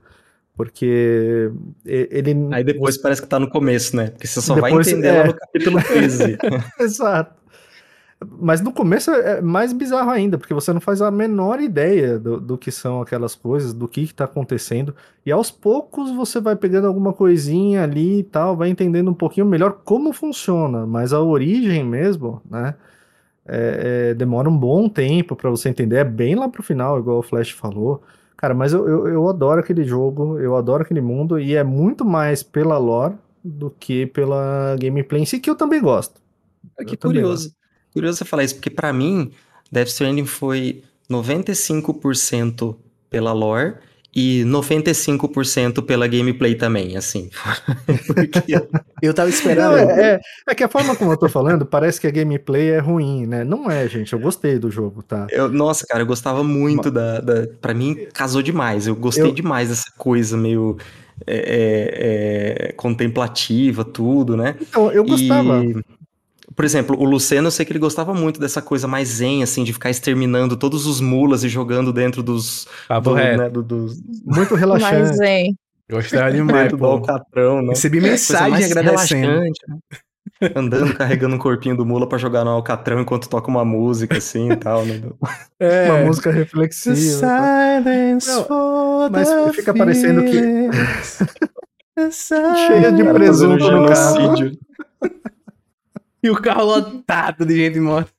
Porque 0.57 1.51
ele. 1.87 2.35
Aí 2.51 2.65
depois 2.65 2.99
parece 2.99 3.23
que 3.23 3.29
tá 3.29 3.39
no 3.39 3.49
começo, 3.49 3.97
né? 3.97 4.09
Porque 4.09 4.27
você 4.27 4.41
só 4.43 4.55
depois, 4.55 4.75
vai 4.75 4.83
entender 4.83 5.09
é... 5.09 5.21
lá 5.21 5.27
no 5.29 5.35
capítulo 5.35 5.83
13. 5.83 6.39
Exato. 6.81 7.40
Mas 8.39 8.61
no 8.61 8.71
começo 8.71 9.11
é 9.11 9.41
mais 9.41 9.73
bizarro 9.73 10.11
ainda, 10.11 10.37
porque 10.37 10.53
você 10.53 10.73
não 10.75 10.81
faz 10.81 11.01
a 11.01 11.11
menor 11.11 11.59
ideia 11.61 12.19
do, 12.19 12.39
do 12.39 12.59
que 12.59 12.71
são 12.71 13.01
aquelas 13.01 13.35
coisas, 13.35 13.73
do 13.73 13.89
que 13.89 14.03
está 14.03 14.25
acontecendo. 14.25 14.95
E 15.25 15.33
aos 15.33 15.51
poucos 15.51 16.11
você 16.11 16.39
vai 16.39 16.55
pegando 16.55 16.87
alguma 16.87 17.15
coisinha 17.15 17.83
ali 17.83 18.19
e 18.19 18.23
tal, 18.23 18.55
vai 18.57 18.69
entendendo 18.69 19.11
um 19.11 19.15
pouquinho 19.15 19.47
melhor 19.47 19.81
como 19.85 20.13
funciona. 20.13 20.87
Mas 20.87 21.15
a 21.15 21.21
origem 21.21 21.83
mesmo, 21.83 22.43
né? 22.51 22.75
É, 23.47 24.11
é, 24.11 24.15
demora 24.15 24.49
um 24.49 24.57
bom 24.57 24.89
tempo 24.89 25.35
para 25.35 25.49
você 25.51 25.71
entender. 25.71 25.97
É 25.97 26.05
bem 26.05 26.35
lá 26.35 26.49
pro 26.49 26.63
final, 26.63 26.99
igual 26.99 27.19
o 27.19 27.23
Flash 27.23 27.53
falou. 27.53 28.03
Cara, 28.37 28.55
mas 28.55 28.73
eu, 28.73 28.89
eu, 28.89 29.09
eu 29.09 29.29
adoro 29.29 29.61
aquele 29.61 29.85
jogo, 29.85 30.39
eu 30.39 30.57
adoro 30.57 30.83
aquele 30.83 31.01
mundo, 31.01 31.39
e 31.39 31.57
é 31.57 31.65
muito 31.65 32.05
mais 32.05 32.43
pela 32.43 32.79
lore 32.79 33.15
do 33.43 33.71
que 33.71 34.07
pela 34.07 34.77
gameplay 34.79 35.23
em 35.23 35.27
si, 35.27 35.41
que 35.41 35.51
eu 35.51 35.55
também 35.55 35.81
gosto. 35.81 36.21
É 36.79 36.85
que 36.85 36.97
curioso. 36.97 37.55
Curioso 37.93 38.19
você 38.19 38.25
falar 38.25 38.45
isso, 38.45 38.55
porque 38.55 38.71
para 38.71 38.93
mim, 38.93 39.33
Death 39.71 39.89
Stranding 39.89 40.27
foi 40.27 40.83
95% 41.11 42.77
pela 43.11 43.33
lore 43.33 43.75
e 44.15 44.43
95% 44.45 45.85
pela 45.85 46.07
gameplay 46.09 46.55
também, 46.55 46.97
assim. 46.97 47.31
Porque 48.07 48.61
eu 49.01 49.15
tava 49.15 49.29
esperando. 49.29 49.77
Não, 49.77 49.79
é, 49.79 50.15
é, 50.15 50.21
é, 50.49 50.55
que 50.55 50.65
a 50.65 50.69
forma 50.69 50.97
como 50.97 51.13
eu 51.13 51.17
tô 51.17 51.29
falando, 51.29 51.65
parece 51.65 52.01
que 52.01 52.09
a 52.09 52.11
gameplay 52.11 52.71
é 52.71 52.79
ruim, 52.79 53.27
né? 53.27 53.45
Não 53.45 53.71
é, 53.71 53.89
gente. 53.89 54.13
Eu 54.13 54.19
gostei 54.19 54.59
do 54.59 54.71
jogo, 54.71 55.03
tá? 55.03 55.29
Eu, 55.31 55.49
nossa, 55.49 55.87
cara, 55.87 56.03
eu 56.03 56.07
gostava 56.07 56.43
muito 56.43 56.93
Mas... 56.93 56.93
da, 56.93 57.21
da. 57.21 57.47
Pra 57.61 57.73
mim, 57.73 58.09
casou 58.13 58.43
demais. 58.43 58.89
Eu 58.89 58.97
gostei 58.97 59.31
eu... 59.31 59.33
demais 59.33 59.69
dessa 59.69 59.93
coisa 59.97 60.37
meio. 60.37 60.77
É, 61.27 61.37
é, 61.37 62.69
é 62.69 62.73
contemplativa, 62.73 63.85
tudo, 63.85 64.37
né? 64.37 64.57
Então, 64.61 64.91
eu 64.91 65.05
gostava. 65.05 65.65
E... 65.65 66.00
Por 66.55 66.65
exemplo, 66.65 66.97
o 66.99 67.05
Luciano, 67.05 67.47
eu 67.49 67.51
sei 67.51 67.65
que 67.65 67.73
ele 67.73 67.79
gostava 67.79 68.13
muito 68.13 68.41
dessa 68.41 68.61
coisa 68.61 68.89
mais 68.89 69.09
zen, 69.09 69.43
assim, 69.43 69.63
de 69.65 69.73
ficar 69.73 69.91
exterminando 69.91 70.57
todos 70.57 70.87
os 70.87 71.01
mulas 71.01 71.45
e 71.45 71.49
jogando 71.49 71.93
dentro 71.93 72.23
dos. 72.23 72.67
Papo 72.89 73.11
do, 73.11 73.17
né, 73.17 73.49
do, 73.49 73.63
dos... 73.63 74.01
Muito 74.25 74.55
relaxante. 74.57 74.95
Mais 74.95 75.17
zen. 75.17 75.57
Gostava 75.91 76.31
demais, 76.31 76.73
do 76.73 76.85
Alcatrão, 76.85 77.63
né? 77.63 77.71
Recebi 77.71 78.01
mensagem 78.01 78.65
agradecendo. 78.65 79.41
Né? 79.41 79.51
Andando, 80.55 80.95
carregando 80.95 81.35
um 81.35 81.39
corpinho 81.39 81.77
do 81.77 81.85
mula 81.85 82.09
para 82.09 82.17
jogar 82.17 82.45
no 82.45 82.51
Alcatrão 82.51 83.01
enquanto 83.01 83.29
toca 83.29 83.49
uma 83.49 83.65
música 83.65 84.17
assim 84.17 84.51
e 84.53 84.57
tal, 84.57 84.87
né? 84.87 85.03
É, 85.59 85.91
uma 85.91 86.05
música 86.05 86.31
reflexiva. 86.31 86.97
Silence 86.97 88.29
Não, 88.49 89.11
mas 89.11 89.29
fica 89.55 89.75
parecendo 89.75 90.23
que. 90.25 90.71
Cheia 92.11 92.93
de 92.93 93.05
presunto 93.05 93.71
no 93.71 93.87
carro. 93.87 94.35
E 96.23 96.29
o 96.29 96.41
carro 96.41 96.65
lotado 96.65 97.47
de 97.47 97.57
gente 97.57 97.81
morta. 97.81 98.11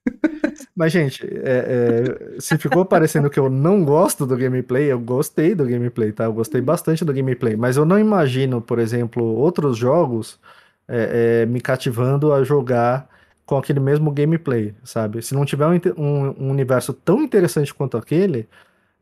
Mas, 0.76 0.92
gente, 0.92 1.24
é, 1.24 2.36
é, 2.36 2.40
se 2.40 2.58
ficou 2.58 2.84
parecendo 2.84 3.30
que 3.30 3.40
eu 3.40 3.50
não 3.50 3.84
gosto 3.86 4.26
do 4.26 4.36
gameplay, 4.36 4.92
eu 4.92 5.00
gostei 5.00 5.54
do 5.54 5.66
gameplay, 5.66 6.12
tá? 6.12 6.26
Eu 6.26 6.34
gostei 6.34 6.62
bastante 6.62 7.06
do 7.06 7.14
gameplay. 7.14 7.56
Mas 7.56 7.78
eu 7.78 7.86
não 7.86 8.00
imagino, 8.00 8.62
por 8.62 8.80
exemplo, 8.80 9.24
outros 9.24 9.78
jogos 9.78 10.40
é, 10.88 11.44
é 11.44 11.46
me 11.46 11.62
cativando 11.62 12.34
a 12.34 12.44
jogar 12.44 13.08
com 13.46 13.58
aquele 13.58 13.80
mesmo 13.80 14.12
gameplay, 14.12 14.74
sabe? 14.84 15.22
Se 15.22 15.34
não 15.34 15.46
tiver 15.46 15.68
um, 15.68 15.80
um, 15.98 16.46
um 16.46 16.50
universo 16.50 16.94
tão 16.94 17.22
interessante 17.22 17.74
quanto 17.74 17.98
aquele, 17.98 18.48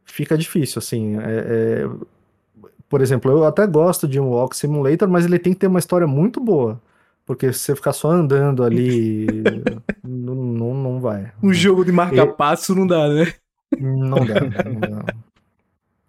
fica 0.03 0.37
difícil, 0.37 0.79
assim. 0.79 1.17
É, 1.19 1.83
é, 1.83 1.89
por 2.89 3.01
exemplo, 3.01 3.31
eu 3.31 3.45
até 3.45 3.67
gosto 3.67 4.07
de 4.07 4.19
um 4.19 4.29
Walk 4.29 4.57
Simulator, 4.57 5.07
mas 5.07 5.25
ele 5.25 5.39
tem 5.39 5.53
que 5.53 5.59
ter 5.59 5.67
uma 5.67 5.79
história 5.79 6.07
muito 6.07 6.39
boa. 6.39 6.81
Porque 7.29 7.53
se 7.53 7.59
você 7.59 7.75
ficar 7.75 7.93
só 7.93 8.09
andando 8.09 8.63
ali, 8.63 9.27
não, 10.03 10.33
não, 10.33 10.73
não 10.73 10.99
vai. 10.99 11.31
Um 11.43 11.53
jogo 11.53 11.85
de 11.85 11.91
marca-passo 11.91 12.73
não 12.73 12.87
dá, 12.87 13.07
né? 13.07 13.31
Não 13.77 14.25
dá, 14.25 14.39
não 14.65 14.79
dá. 14.79 15.13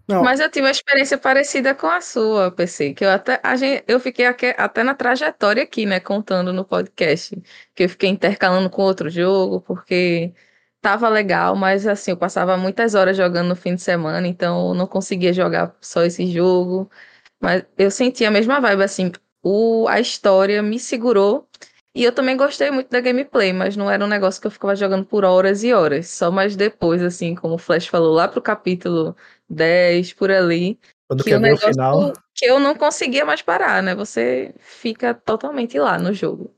Não. 0.08 0.24
Mas 0.24 0.40
eu 0.40 0.50
tive 0.50 0.64
uma 0.64 0.70
experiência 0.70 1.18
parecida 1.18 1.74
com 1.74 1.88
a 1.88 2.00
sua, 2.00 2.50
PC, 2.50 2.94
que 2.94 3.04
eu 3.04 3.10
até, 3.10 3.38
a 3.42 3.54
gente, 3.54 3.84
eu 3.86 4.00
fiquei 4.00 4.24
aqui, 4.24 4.54
até 4.56 4.82
na 4.82 4.94
trajetória 4.94 5.62
aqui, 5.62 5.84
né, 5.84 6.00
contando 6.00 6.54
no 6.54 6.64
podcast, 6.64 7.36
que 7.74 7.82
eu 7.84 7.88
fiquei 7.90 8.08
intercalando 8.08 8.70
com 8.70 8.80
outro 8.80 9.10
jogo, 9.10 9.60
porque 9.60 10.32
tava 10.80 11.06
legal, 11.10 11.54
mas 11.54 11.86
assim, 11.86 12.12
eu 12.12 12.16
passava 12.16 12.56
muitas 12.56 12.94
horas 12.94 13.14
jogando 13.14 13.48
no 13.50 13.56
fim 13.56 13.74
de 13.74 13.82
semana, 13.82 14.26
então 14.26 14.68
eu 14.68 14.74
não 14.74 14.86
conseguia 14.86 15.34
jogar 15.34 15.76
só 15.82 16.02
esse 16.02 16.26
jogo, 16.32 16.90
mas 17.38 17.62
eu 17.76 17.90
sentia 17.90 18.28
a 18.28 18.30
mesma 18.30 18.58
vibe, 18.58 18.82
assim, 18.84 19.12
o, 19.42 19.86
a 19.88 20.00
história 20.00 20.62
me 20.62 20.78
segurou. 20.78 21.46
E 21.92 22.04
eu 22.04 22.12
também 22.12 22.36
gostei 22.36 22.70
muito 22.70 22.88
da 22.88 23.00
gameplay, 23.00 23.52
mas 23.52 23.76
não 23.76 23.90
era 23.90 24.04
um 24.04 24.08
negócio 24.08 24.40
que 24.40 24.46
eu 24.46 24.50
ficava 24.50 24.76
jogando 24.76 25.04
por 25.04 25.24
horas 25.24 25.64
e 25.64 25.72
horas. 25.72 26.08
Só 26.08 26.30
mais 26.30 26.54
depois, 26.54 27.02
assim, 27.02 27.34
como 27.34 27.54
o 27.54 27.58
Flash 27.58 27.88
falou, 27.88 28.14
lá 28.14 28.28
pro 28.28 28.40
capítulo 28.40 29.16
10, 29.48 30.12
por 30.12 30.30
ali. 30.30 30.78
Quando 31.08 31.24
que, 31.24 31.34
o 31.34 31.58
final. 31.58 32.12
que 32.32 32.46
eu 32.46 32.60
não 32.60 32.76
conseguia 32.76 33.24
mais 33.24 33.42
parar, 33.42 33.82
né? 33.82 33.96
Você 33.96 34.54
fica 34.60 35.12
totalmente 35.12 35.76
lá 35.80 35.98
no 35.98 36.14
jogo. 36.14 36.54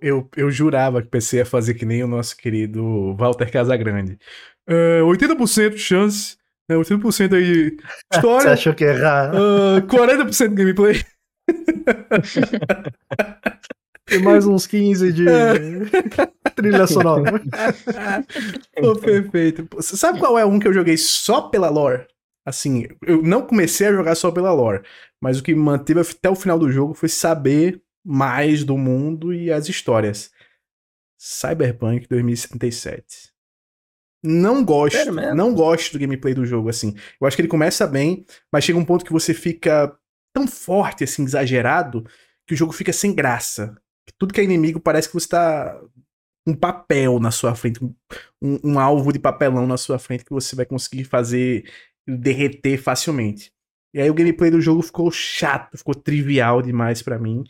Eu, 0.00 0.28
eu 0.36 0.50
jurava 0.50 1.00
que 1.00 1.08
o 1.08 1.10
PC 1.10 1.38
ia 1.38 1.46
fazer 1.46 1.74
que 1.74 1.86
nem 1.86 2.04
o 2.04 2.06
nosso 2.06 2.36
querido 2.36 3.16
Walter 3.16 3.50
Casagrande. 3.50 4.18
É, 4.68 5.00
80% 5.00 5.70
de 5.70 5.78
chance, 5.78 6.36
né, 6.68 6.76
80% 6.76 7.34
aí 7.34 7.42
de 7.42 7.76
história. 8.12 8.42
Você 8.42 8.48
achou 8.48 8.74
que 8.74 8.84
ia 8.84 8.90
errar? 8.90 9.32
Uh, 9.34 9.82
40% 9.86 10.50
de 10.50 10.54
gameplay. 10.54 11.02
E 14.10 14.18
mais 14.18 14.46
uns 14.46 14.66
15 14.66 15.12
de 15.12 15.24
trilha 16.54 16.86
sonora. 16.86 17.40
Pô, 18.76 18.94
perfeito. 18.96 19.66
Sabe 19.80 20.18
qual 20.18 20.38
é 20.38 20.44
um 20.44 20.58
que 20.58 20.68
eu 20.68 20.72
joguei 20.72 20.96
só 20.98 21.42
pela 21.42 21.70
lore? 21.70 22.06
Assim, 22.44 22.86
eu 23.06 23.22
não 23.22 23.46
comecei 23.46 23.86
a 23.86 23.92
jogar 23.92 24.14
só 24.14 24.30
pela 24.30 24.52
lore, 24.52 24.82
mas 25.20 25.38
o 25.38 25.42
que 25.42 25.54
me 25.54 25.60
manteve 25.60 26.00
até 26.00 26.28
o 26.28 26.34
final 26.34 26.58
do 26.58 26.70
jogo 26.70 26.92
foi 26.92 27.08
saber 27.08 27.80
mais 28.04 28.64
do 28.64 28.76
mundo 28.76 29.32
e 29.32 29.50
as 29.50 29.68
histórias. 29.68 30.30
Cyberpunk 31.16 32.08
2077. 32.08 33.32
Não 34.24 34.64
gosto, 34.64 35.12
não 35.34 35.54
gosto 35.54 35.92
do 35.92 35.98
gameplay 35.98 36.34
do 36.34 36.44
jogo, 36.44 36.68
assim. 36.68 36.94
Eu 37.20 37.26
acho 37.26 37.36
que 37.36 37.42
ele 37.42 37.48
começa 37.48 37.86
bem, 37.86 38.24
mas 38.52 38.64
chega 38.64 38.78
um 38.78 38.84
ponto 38.84 39.04
que 39.04 39.12
você 39.12 39.32
fica 39.32 39.96
tão 40.32 40.46
forte, 40.46 41.04
assim, 41.04 41.24
exagerado, 41.24 42.04
que 42.46 42.54
o 42.54 42.56
jogo 42.56 42.72
fica 42.72 42.92
sem 42.92 43.14
graça. 43.14 43.76
Tudo 44.18 44.34
que 44.34 44.40
é 44.40 44.44
inimigo 44.44 44.80
parece 44.80 45.08
que 45.08 45.14
você 45.14 45.28
tá 45.28 45.80
um 46.46 46.54
papel 46.54 47.20
na 47.20 47.30
sua 47.30 47.54
frente, 47.54 47.82
um, 47.82 48.58
um, 48.64 48.78
alvo 48.78 49.12
de 49.12 49.18
papelão 49.18 49.66
na 49.66 49.76
sua 49.76 49.98
frente 49.98 50.24
que 50.24 50.32
você 50.32 50.56
vai 50.56 50.66
conseguir 50.66 51.04
fazer 51.04 51.64
derreter 52.06 52.78
facilmente. 52.78 53.52
E 53.94 54.00
aí 54.00 54.10
o 54.10 54.14
gameplay 54.14 54.50
do 54.50 54.60
jogo 54.60 54.82
ficou 54.82 55.10
chato, 55.10 55.76
ficou 55.76 55.94
trivial 55.94 56.62
demais 56.62 57.02
para 57.02 57.18
mim. 57.18 57.44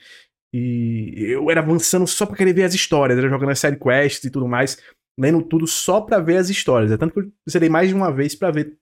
E 0.53 1.15
eu 1.29 1.51
era 1.51 1.61
avançando 1.61 2.07
só 2.07 2.27
pra 2.27 2.37
querer 2.37 2.53
ver 2.53 2.65
as 2.65 2.75
histórias, 2.75 3.19
era 3.19 3.29
jogando 3.29 3.51
as 3.51 3.59
sidequests 3.59 4.25
e 4.25 4.31
tudo 4.31 4.47
mais, 4.47 4.77
lendo 5.19 5.43
tudo 5.43 5.67
só 5.67 6.01
pra 6.01 6.19
ver 6.19 6.37
as 6.37 6.51
histórias. 6.51 6.93
É 6.93 6.97
tanto 6.99 7.15
que 7.15 7.21
eu 7.21 7.33
zerei 7.51 7.71
mais 7.71 7.89
de 7.89 7.95
uma 7.95 8.13
vez 8.13 8.35
para 8.35 8.51
ver 8.51 8.77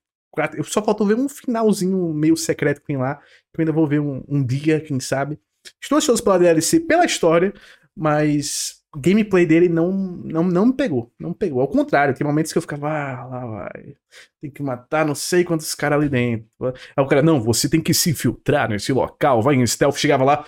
eu 0.57 0.65
só 0.65 0.82
faltou 0.82 1.07
ver 1.07 1.16
um 1.16 1.28
finalzinho 1.28 2.12
meio 2.12 2.36
secreto 2.36 2.81
que 2.81 2.86
tem 2.86 2.97
lá. 2.97 3.16
Que 3.16 3.61
eu 3.61 3.62
ainda 3.62 3.73
vou 3.73 3.86
ver 3.86 4.01
um, 4.01 4.23
um 4.28 4.44
dia, 4.44 4.81
quem 4.81 5.01
sabe. 5.01 5.39
Estou 5.81 5.98
ansioso 5.98 6.23
pela 6.23 6.39
DLC, 6.39 6.81
pela 6.81 7.05
história, 7.05 7.52
mas 7.97 8.81
o 8.94 8.98
gameplay 8.98 9.47
dele 9.47 9.69
não, 9.69 9.93
não, 9.93 10.43
não 10.44 10.66
me 10.66 10.73
pegou. 10.73 11.12
Não 11.19 11.31
me 11.31 11.35
pegou. 11.35 11.61
Ao 11.61 11.69
contrário, 11.69 12.15
tem 12.15 12.27
momentos 12.27 12.52
que 12.52 12.59
eu 12.59 12.62
ficava, 12.62 12.89
ah, 12.89 13.24
lá 13.24 13.47
vai. 13.47 13.94
Tem 14.40 14.51
que 14.51 14.62
matar 14.62 15.07
não 15.07 15.15
sei 15.15 15.44
quantos 15.44 15.74
caras 15.74 15.98
ali 15.98 16.09
dentro. 16.09 16.48
Aí 16.97 17.05
o 17.05 17.07
cara, 17.07 17.23
não, 17.23 17.40
você 17.40 17.69
tem 17.69 17.81
que 17.81 17.94
se 17.94 18.11
infiltrar 18.11 18.69
nesse 18.69 18.93
local, 18.93 19.43
vai 19.43 19.55
em 19.55 19.66
stealth, 19.66 19.97
chegava 19.97 20.24
lá, 20.24 20.47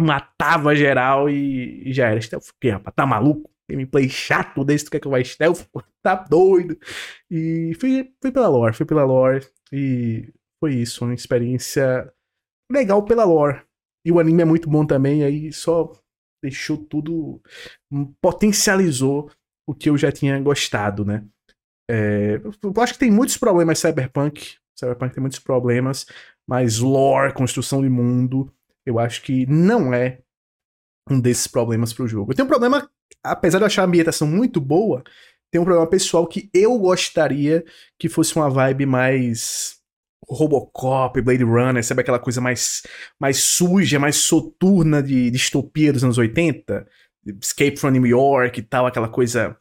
matava 0.00 0.74
geral 0.74 1.30
e, 1.30 1.88
e 1.88 1.92
já 1.92 2.08
era. 2.08 2.20
Stealth 2.20 2.48
o 2.48 2.54
quê, 2.60 2.70
rapaz? 2.70 2.94
Tá 2.94 3.06
maluco? 3.06 3.50
Gameplay 3.70 4.08
chato 4.08 4.64
desse, 4.64 4.86
tu 4.86 4.90
quer 4.90 5.00
que 5.00 5.06
eu 5.06 5.10
vá 5.10 5.22
stealth? 5.22 5.66
Tá 6.00 6.14
doido. 6.14 6.78
E 7.30 7.74
fui, 7.78 8.14
fui 8.22 8.32
pela 8.32 8.48
lore, 8.48 8.74
fui 8.74 8.86
pela 8.86 9.04
lore. 9.04 9.46
E 9.72 10.32
foi 10.60 10.74
isso, 10.74 11.04
uma 11.04 11.12
experiência 11.12 12.10
legal 12.70 13.04
pela 13.04 13.24
lore. 13.24 13.62
E 14.06 14.12
o 14.12 14.18
anime 14.18 14.42
é 14.42 14.44
muito 14.44 14.70
bom 14.70 14.86
também, 14.86 15.24
aí 15.24 15.52
só 15.52 15.92
deixou 16.42 16.78
tudo. 16.78 17.42
potencializou 18.22 19.30
o 19.68 19.74
que 19.74 19.90
eu 19.90 19.98
já 19.98 20.10
tinha 20.10 20.40
gostado, 20.40 21.04
né? 21.04 21.26
É, 21.90 22.40
eu 22.62 22.82
acho 22.82 22.94
que 22.94 22.98
tem 22.98 23.10
muitos 23.10 23.36
problemas 23.36 23.78
Cyberpunk. 23.78 24.56
Cyberpunk 24.78 25.14
tem 25.14 25.20
muitos 25.20 25.40
problemas, 25.40 26.06
mas 26.48 26.78
lore, 26.78 27.34
construção 27.34 27.82
de 27.82 27.88
mundo, 27.88 28.52
eu 28.86 28.98
acho 28.98 29.22
que 29.22 29.44
não 29.46 29.92
é 29.92 30.20
um 31.10 31.20
desses 31.20 31.46
problemas 31.46 31.92
pro 31.92 32.06
jogo. 32.06 32.32
Eu 32.32 32.36
tenho 32.36 32.46
um 32.46 32.50
problema, 32.50 32.90
apesar 33.22 33.58
de 33.58 33.64
eu 33.64 33.66
achar 33.66 33.82
a 33.82 33.86
ambientação 33.86 34.26
muito 34.26 34.60
boa, 34.60 35.02
tem 35.50 35.60
um 35.60 35.64
problema 35.64 35.88
pessoal 35.88 36.26
que 36.26 36.50
eu 36.52 36.78
gostaria 36.78 37.64
que 37.98 38.08
fosse 38.08 38.36
uma 38.36 38.50
vibe 38.50 38.86
mais 38.86 39.78
Robocop, 40.28 41.20
Blade 41.22 41.44
Runner, 41.44 41.82
sabe 41.82 42.02
aquela 42.02 42.18
coisa 42.18 42.40
mais, 42.40 42.82
mais 43.18 43.38
suja, 43.38 43.98
mais 43.98 44.16
soturna 44.16 45.02
de 45.02 45.30
distopia 45.30 45.92
dos 45.92 46.04
anos 46.04 46.18
80? 46.18 46.86
Escape 47.42 47.76
from 47.76 47.90
New 47.90 48.06
York 48.06 48.60
e 48.60 48.62
tal, 48.62 48.86
aquela 48.86 49.08
coisa. 49.08 49.56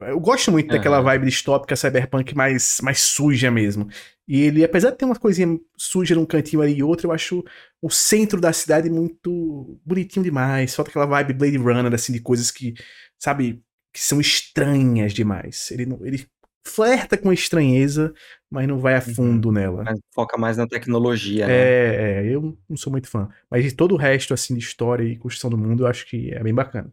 Eu 0.00 0.18
gosto 0.18 0.50
muito 0.50 0.70
uhum. 0.70 0.76
daquela 0.76 1.00
vibe 1.00 1.26
distópica 1.26 1.76
cyberpunk 1.76 2.34
mais, 2.34 2.78
mais 2.82 3.00
suja 3.00 3.50
mesmo. 3.50 3.88
E 4.26 4.40
ele, 4.40 4.64
apesar 4.64 4.90
de 4.90 4.96
ter 4.96 5.04
uma 5.04 5.16
coisinha 5.16 5.58
suja 5.76 6.14
num 6.14 6.24
cantinho 6.24 6.62
ali 6.62 6.78
e 6.78 6.82
outro, 6.82 7.08
eu 7.08 7.12
acho 7.12 7.44
o 7.82 7.90
centro 7.90 8.40
da 8.40 8.52
cidade 8.52 8.88
muito 8.88 9.78
bonitinho 9.84 10.24
demais. 10.24 10.74
Falta 10.74 10.90
aquela 10.90 11.06
vibe 11.06 11.34
Blade 11.34 11.56
Runner, 11.58 11.92
assim, 11.92 12.12
de 12.12 12.20
coisas 12.20 12.50
que, 12.50 12.74
sabe, 13.18 13.62
que 13.92 14.00
são 14.00 14.20
estranhas 14.20 15.12
demais. 15.12 15.70
Ele, 15.70 15.86
ele 16.02 16.26
flerta 16.66 17.18
com 17.18 17.28
a 17.28 17.34
estranheza, 17.34 18.14
mas 18.50 18.66
não 18.66 18.78
vai 18.78 18.94
a 18.94 18.98
uhum. 18.98 19.14
fundo 19.14 19.52
nela. 19.52 19.84
Mas 19.84 20.00
foca 20.14 20.38
mais 20.38 20.56
na 20.56 20.66
tecnologia, 20.66 21.46
né? 21.46 21.52
É, 21.52 22.22
é, 22.22 22.34
eu 22.34 22.56
não 22.68 22.76
sou 22.76 22.90
muito 22.90 23.08
fã. 23.08 23.28
Mas 23.50 23.62
de 23.62 23.72
todo 23.72 23.92
o 23.92 23.98
resto, 23.98 24.32
assim, 24.32 24.54
de 24.54 24.60
história 24.60 25.04
e 25.04 25.18
construção 25.18 25.50
do 25.50 25.58
mundo, 25.58 25.84
eu 25.84 25.86
acho 25.86 26.06
que 26.06 26.32
é 26.32 26.42
bem 26.42 26.54
bacana. 26.54 26.90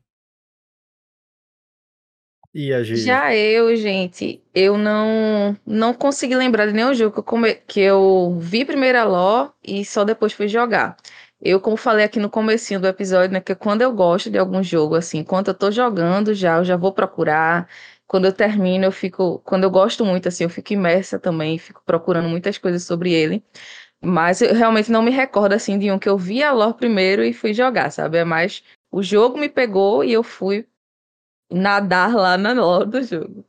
E 2.54 2.74
a 2.74 2.84
Gigi? 2.84 3.06
Já 3.06 3.34
eu, 3.36 3.74
gente, 3.78 4.44
eu 4.54 4.78
não 4.78 5.58
não 5.66 5.94
consegui 5.94 6.36
lembrar 6.36 6.68
de 6.68 6.74
nenhum 6.74 6.94
jogo 6.94 7.14
que 7.14 7.20
eu, 7.20 7.24
come... 7.24 7.56
que 7.56 7.80
eu 7.80 8.38
vi 8.40 8.66
primeiro 8.66 8.98
a 9.00 9.04
lore 9.06 9.52
e 9.64 9.86
só 9.86 10.04
depois 10.04 10.34
fui 10.34 10.48
jogar. 10.48 10.98
Eu, 11.42 11.60
como 11.60 11.78
falei 11.78 12.06
aqui 12.06 12.20
no 12.20 12.30
comecinho 12.30 12.80
do 12.80 12.88
episódio, 12.88 13.32
né, 13.34 13.42
que 13.42 13.56
quando 13.56 13.82
eu 13.82 13.92
gosto 13.94 14.30
de 14.30 14.38
algum 14.38 14.62
jogo, 14.62 14.96
assim, 14.96 15.20
enquanto 15.20 15.48
eu 15.48 15.54
tô 15.56 15.72
jogando 15.72 16.34
já, 16.34 16.58
eu 16.58 16.64
já 16.66 16.76
vou 16.78 16.94
procurar. 16.94 17.68
Quando 18.08 18.26
eu 18.26 18.34
termino, 18.34 18.86
eu 18.86 18.92
fico, 18.92 19.40
quando 19.40 19.64
eu 19.64 19.72
gosto 19.72 20.04
muito, 20.06 20.28
assim, 20.28 20.44
eu 20.44 20.50
fico 20.50 20.74
imersa 20.74 21.18
também, 21.18 21.58
fico 21.58 21.82
procurando 21.86 22.28
muitas 22.30 22.58
coisas 22.58 22.84
sobre 22.84 23.14
ele. 23.14 23.44
Mas 24.04 24.42
eu 24.42 24.54
realmente 24.54 24.92
não 24.92 25.02
me 25.02 25.12
recordo, 25.12 25.54
assim, 25.54 25.78
de 25.80 25.92
um 25.92 26.00
que 26.00 26.10
eu 26.10 26.18
vi 26.18 26.44
a 26.44 26.52
lore 26.52 26.76
primeiro 26.76 27.24
e 27.24 27.34
fui 27.34 27.54
jogar, 27.54 27.92
sabe? 27.92 28.18
É 28.18 28.26
mais, 28.26 28.64
o 28.92 29.02
jogo 29.04 29.38
me 29.38 29.48
pegou 29.50 30.04
e 30.04 30.12
eu 30.14 30.24
fui 30.24 30.68
nadar 31.52 32.14
lá 32.16 32.38
na 32.38 32.54
lore 32.54 32.90
do 32.90 33.04
jogo. 33.04 33.46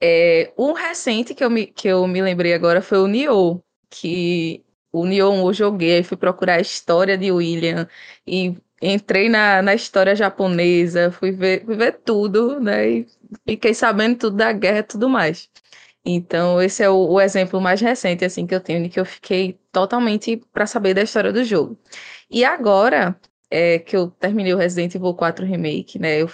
É, 0.00 0.52
um 0.58 0.72
recente 0.72 1.34
que 1.34 1.44
eu, 1.44 1.50
me, 1.50 1.66
que 1.66 1.88
eu 1.88 2.06
me 2.06 2.22
lembrei 2.22 2.54
agora 2.54 2.82
foi 2.82 2.98
o 2.98 3.06
Nioh, 3.06 3.60
que 3.90 4.64
o 4.92 5.06
Nioh 5.06 5.48
eu 5.48 5.52
joguei, 5.52 6.02
fui 6.02 6.16
procurar 6.16 6.56
a 6.56 6.60
história 6.60 7.16
de 7.18 7.32
William 7.32 7.88
e 8.26 8.56
entrei 8.82 9.28
na, 9.28 9.62
na 9.62 9.74
história 9.74 10.14
japonesa, 10.14 11.10
fui 11.10 11.32
ver, 11.32 11.64
fui 11.64 11.76
ver 11.76 12.00
tudo, 12.04 12.60
né? 12.60 12.88
E 12.90 13.06
fiquei 13.48 13.74
sabendo 13.74 14.18
tudo 14.18 14.36
da 14.36 14.52
guerra 14.52 14.80
e 14.80 14.82
tudo 14.82 15.08
mais. 15.08 15.48
Então, 16.04 16.60
esse 16.60 16.82
é 16.82 16.90
o, 16.90 17.12
o, 17.12 17.20
exemplo 17.20 17.60
mais 17.60 17.80
recente, 17.80 18.24
assim, 18.24 18.46
que 18.46 18.54
eu 18.54 18.60
tenho, 18.60 18.82
de 18.82 18.90
que 18.90 19.00
eu 19.00 19.06
fiquei 19.06 19.58
totalmente 19.72 20.36
para 20.52 20.66
saber 20.66 20.94
da 20.94 21.02
história 21.02 21.32
do 21.32 21.42
jogo. 21.44 21.78
E 22.30 22.44
agora, 22.44 23.18
é, 23.50 23.78
que 23.78 23.96
eu 23.96 24.10
terminei 24.10 24.52
o 24.54 24.58
Resident 24.58 24.94
Evil 24.94 25.14
4 25.14 25.46
Remake, 25.46 25.98
né, 25.98 26.20
eu 26.20 26.28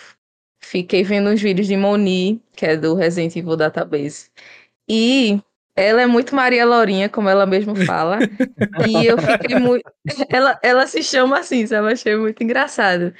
Fiquei 0.60 1.02
vendo 1.02 1.30
uns 1.30 1.40
vídeos 1.40 1.66
de 1.66 1.76
Moni, 1.76 2.42
que 2.54 2.66
é 2.66 2.76
do 2.76 2.94
Resident 2.94 3.36
Evil 3.36 3.56
Database. 3.56 4.30
E 4.88 5.40
ela 5.74 6.02
é 6.02 6.06
muito 6.06 6.34
Maria 6.34 6.64
Laurinha, 6.64 7.08
como 7.08 7.28
ela 7.28 7.46
mesma 7.46 7.74
fala. 7.86 8.18
e 8.88 9.06
eu 9.06 9.16
fiquei 9.18 9.58
muito. 9.58 9.90
Ela, 10.30 10.58
ela 10.62 10.86
se 10.86 11.02
chama 11.02 11.38
assim, 11.38 11.66
sabe? 11.66 11.92
Achei 11.92 12.16
muito 12.16 12.42
engraçado. 12.42 13.14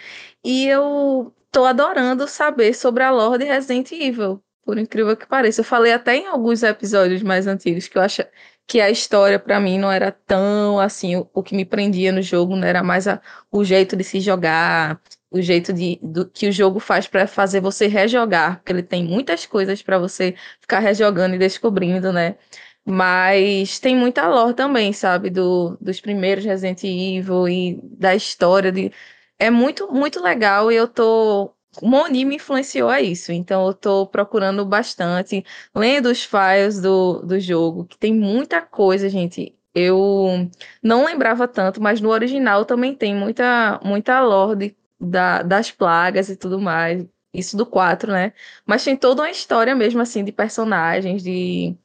E 0.44 0.66
eu 0.66 1.32
tô 1.52 1.64
adorando 1.64 2.26
saber 2.26 2.74
sobre 2.74 3.02
a 3.02 3.10
lore 3.10 3.44
de 3.44 3.44
Resident 3.44 3.92
Evil, 3.92 4.42
por 4.64 4.78
incrível 4.78 5.16
que 5.16 5.26
pareça. 5.26 5.60
Eu 5.60 5.64
falei 5.64 5.92
até 5.92 6.16
em 6.16 6.26
alguns 6.26 6.62
episódios 6.62 7.22
mais 7.22 7.46
antigos 7.46 7.86
que 7.88 7.98
eu 7.98 8.02
acho 8.02 8.22
que 8.66 8.80
a 8.80 8.90
história 8.90 9.38
para 9.38 9.58
mim 9.60 9.78
não 9.78 9.90
era 9.90 10.12
tão 10.12 10.78
assim, 10.78 11.16
o, 11.16 11.28
o, 11.34 11.42
que 11.42 11.56
me 11.56 11.64
prendia 11.64 12.12
no 12.12 12.22
jogo 12.22 12.54
não 12.56 12.66
era 12.66 12.82
mais 12.82 13.08
a, 13.08 13.20
o 13.50 13.64
jeito 13.64 13.96
de 13.96 14.04
se 14.04 14.20
jogar, 14.20 15.00
o 15.30 15.40
jeito 15.40 15.72
de, 15.72 15.98
do, 16.02 16.28
que 16.28 16.48
o 16.48 16.52
jogo 16.52 16.80
faz 16.80 17.06
para 17.06 17.26
fazer 17.26 17.60
você 17.60 17.86
rejogar, 17.86 18.56
porque 18.58 18.72
ele 18.72 18.82
tem 18.82 19.04
muitas 19.04 19.46
coisas 19.46 19.80
para 19.82 19.98
você 19.98 20.34
ficar 20.60 20.80
rejogando 20.80 21.36
e 21.36 21.38
descobrindo, 21.38 22.12
né? 22.12 22.36
Mas 22.84 23.78
tem 23.78 23.96
muita 23.96 24.26
lore 24.28 24.54
também, 24.54 24.92
sabe? 24.92 25.30
Do, 25.30 25.76
dos 25.80 26.00
primeiros 26.00 26.44
Resident 26.44 26.82
Evil 26.84 27.48
e 27.48 27.80
da 27.82 28.14
história. 28.14 28.72
De... 28.72 28.92
É 29.38 29.50
muito, 29.50 29.92
muito 29.92 30.22
legal 30.22 30.72
e 30.72 30.76
eu 30.76 30.88
tô. 30.88 31.54
Moni 31.82 32.24
me 32.24 32.36
influenciou 32.36 32.88
a 32.90 33.00
isso, 33.00 33.30
então 33.32 33.66
eu 33.66 33.74
tô 33.74 34.06
procurando 34.06 34.64
bastante, 34.66 35.44
lendo 35.74 36.06
os 36.10 36.24
files 36.24 36.80
do, 36.80 37.20
do 37.22 37.38
jogo, 37.38 37.84
que 37.86 37.96
tem 37.96 38.12
muita 38.14 38.60
coisa, 38.60 39.08
gente. 39.08 39.56
Eu 39.72 40.50
não 40.82 41.04
lembrava 41.04 41.46
tanto, 41.46 41.80
mas 41.80 42.00
no 42.00 42.10
original 42.10 42.64
também 42.64 42.94
tem 42.94 43.14
muita, 43.14 43.80
muita 43.84 44.20
lore 44.20 44.76
da, 45.00 45.42
das 45.42 45.70
plagas 45.70 46.28
e 46.28 46.36
tudo 46.36 46.60
mais. 46.60 47.06
Isso 47.32 47.56
do 47.56 47.64
4, 47.64 48.12
né? 48.12 48.32
Mas 48.66 48.84
tem 48.84 48.96
toda 48.96 49.22
uma 49.22 49.30
história 49.30 49.74
mesmo, 49.74 50.00
assim, 50.00 50.24
de 50.24 50.32
personagens, 50.32 51.22
de. 51.22 51.76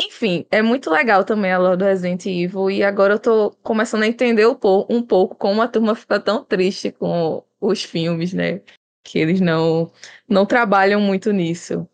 Enfim, 0.00 0.46
é 0.50 0.62
muito 0.62 0.90
legal 0.90 1.24
também 1.24 1.52
a 1.52 1.58
lore 1.58 1.76
do 1.76 1.84
Resident 1.84 2.24
Evil. 2.26 2.70
E 2.70 2.82
agora 2.82 3.14
eu 3.14 3.18
tô 3.18 3.50
começando 3.62 4.02
a 4.02 4.06
entender 4.06 4.46
um 4.46 4.54
pouco, 4.54 5.34
como 5.36 5.60
a 5.62 5.68
turma 5.68 5.94
fica 5.94 6.18
tão 6.18 6.42
triste 6.44 6.90
com 6.92 7.44
os 7.60 7.84
filmes, 7.84 8.32
né? 8.32 8.62
Que 9.04 9.18
eles 9.18 9.40
não, 9.40 9.92
não 10.28 10.46
trabalham 10.46 11.00
muito 11.00 11.32
nisso. 11.32 11.86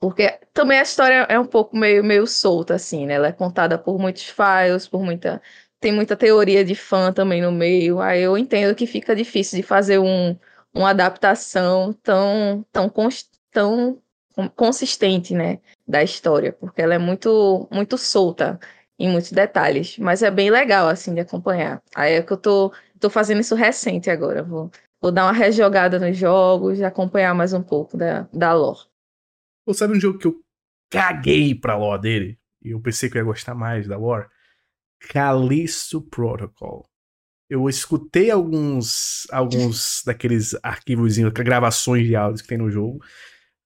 Porque 0.00 0.38
também 0.54 0.78
a 0.78 0.82
história 0.82 1.26
é 1.28 1.38
um 1.38 1.46
pouco 1.46 1.76
meio, 1.76 2.04
meio 2.04 2.26
solta, 2.26 2.74
assim, 2.74 3.06
né? 3.06 3.14
Ela 3.14 3.28
é 3.28 3.32
contada 3.32 3.76
por 3.78 3.98
muitos 3.98 4.24
files, 4.24 4.88
por 4.88 5.02
muita 5.02 5.42
tem 5.80 5.92
muita 5.92 6.16
teoria 6.16 6.64
de 6.64 6.74
fã 6.74 7.12
também 7.12 7.40
no 7.42 7.52
meio. 7.52 8.00
Aí 8.00 8.22
eu 8.22 8.36
entendo 8.36 8.74
que 8.74 8.86
fica 8.86 9.14
difícil 9.14 9.58
de 9.58 9.62
fazer 9.62 9.98
um, 9.98 10.36
uma 10.74 10.90
adaptação 10.90 11.92
tão, 12.02 12.64
tão, 12.72 12.92
tão 13.50 14.02
consistente, 14.54 15.34
né, 15.34 15.58
da 15.86 16.02
história, 16.02 16.52
porque 16.52 16.80
ela 16.80 16.94
é 16.94 16.98
muito, 16.98 17.68
muito 17.72 17.98
solta 17.98 18.58
em 18.98 19.08
muitos 19.08 19.32
detalhes, 19.32 19.96
mas 19.98 20.22
é 20.22 20.30
bem 20.30 20.50
legal, 20.50 20.88
assim, 20.88 21.14
de 21.14 21.20
acompanhar. 21.20 21.82
Aí 21.94 22.14
é 22.14 22.22
que 22.22 22.32
eu 22.32 22.36
tô, 22.36 22.72
tô 22.98 23.08
fazendo 23.08 23.40
isso 23.40 23.54
recente 23.54 24.10
agora, 24.10 24.42
vou, 24.42 24.70
vou 25.00 25.12
dar 25.12 25.24
uma 25.24 25.32
rejogada 25.32 25.98
nos 25.98 26.16
jogos 26.16 26.78
e 26.78 26.84
acompanhar 26.84 27.34
mais 27.34 27.52
um 27.52 27.62
pouco 27.62 27.96
da, 27.96 28.28
da 28.32 28.52
lore. 28.52 28.80
Você 29.66 29.80
sabe 29.80 29.96
um 29.96 30.00
jogo 30.00 30.18
que 30.18 30.26
eu 30.26 30.40
caguei 30.90 31.54
pra 31.54 31.76
lore 31.76 32.00
dele? 32.00 32.38
E 32.62 32.70
eu 32.70 32.80
pensei 32.80 33.08
que 33.08 33.16
eu 33.16 33.20
ia 33.20 33.24
gostar 33.24 33.54
mais 33.54 33.86
da 33.86 33.96
lore? 33.96 34.26
Callisto 35.00 36.00
Protocol. 36.00 36.88
Eu 37.50 37.68
escutei 37.68 38.30
alguns 38.30 39.26
alguns 39.30 40.02
daqueles 40.04 40.54
arquivos, 40.62 41.16
gravações 41.16 42.06
de 42.06 42.14
áudios 42.14 42.42
que 42.42 42.48
tem 42.48 42.58
no 42.58 42.70
jogo. 42.70 43.02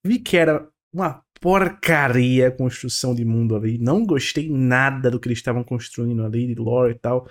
Vi 0.05 0.19
que 0.19 0.37
era 0.37 0.69
uma 0.93 1.25
porcaria 1.41 2.49
a 2.49 2.53
construção 2.53 3.15
de 3.15 3.25
mundo 3.25 3.57
ali. 3.57 3.79
Não 3.79 4.07
gostei 4.07 4.49
nada 4.49 5.11
do 5.11 5.19
que 5.19 5.29
eles 5.29 5.39
estavam 5.39 5.65
construindo 5.65 6.25
ali, 6.25 6.47
de 6.47 6.55
lore 6.55 6.95
e 6.95 6.99
tal. 6.99 7.29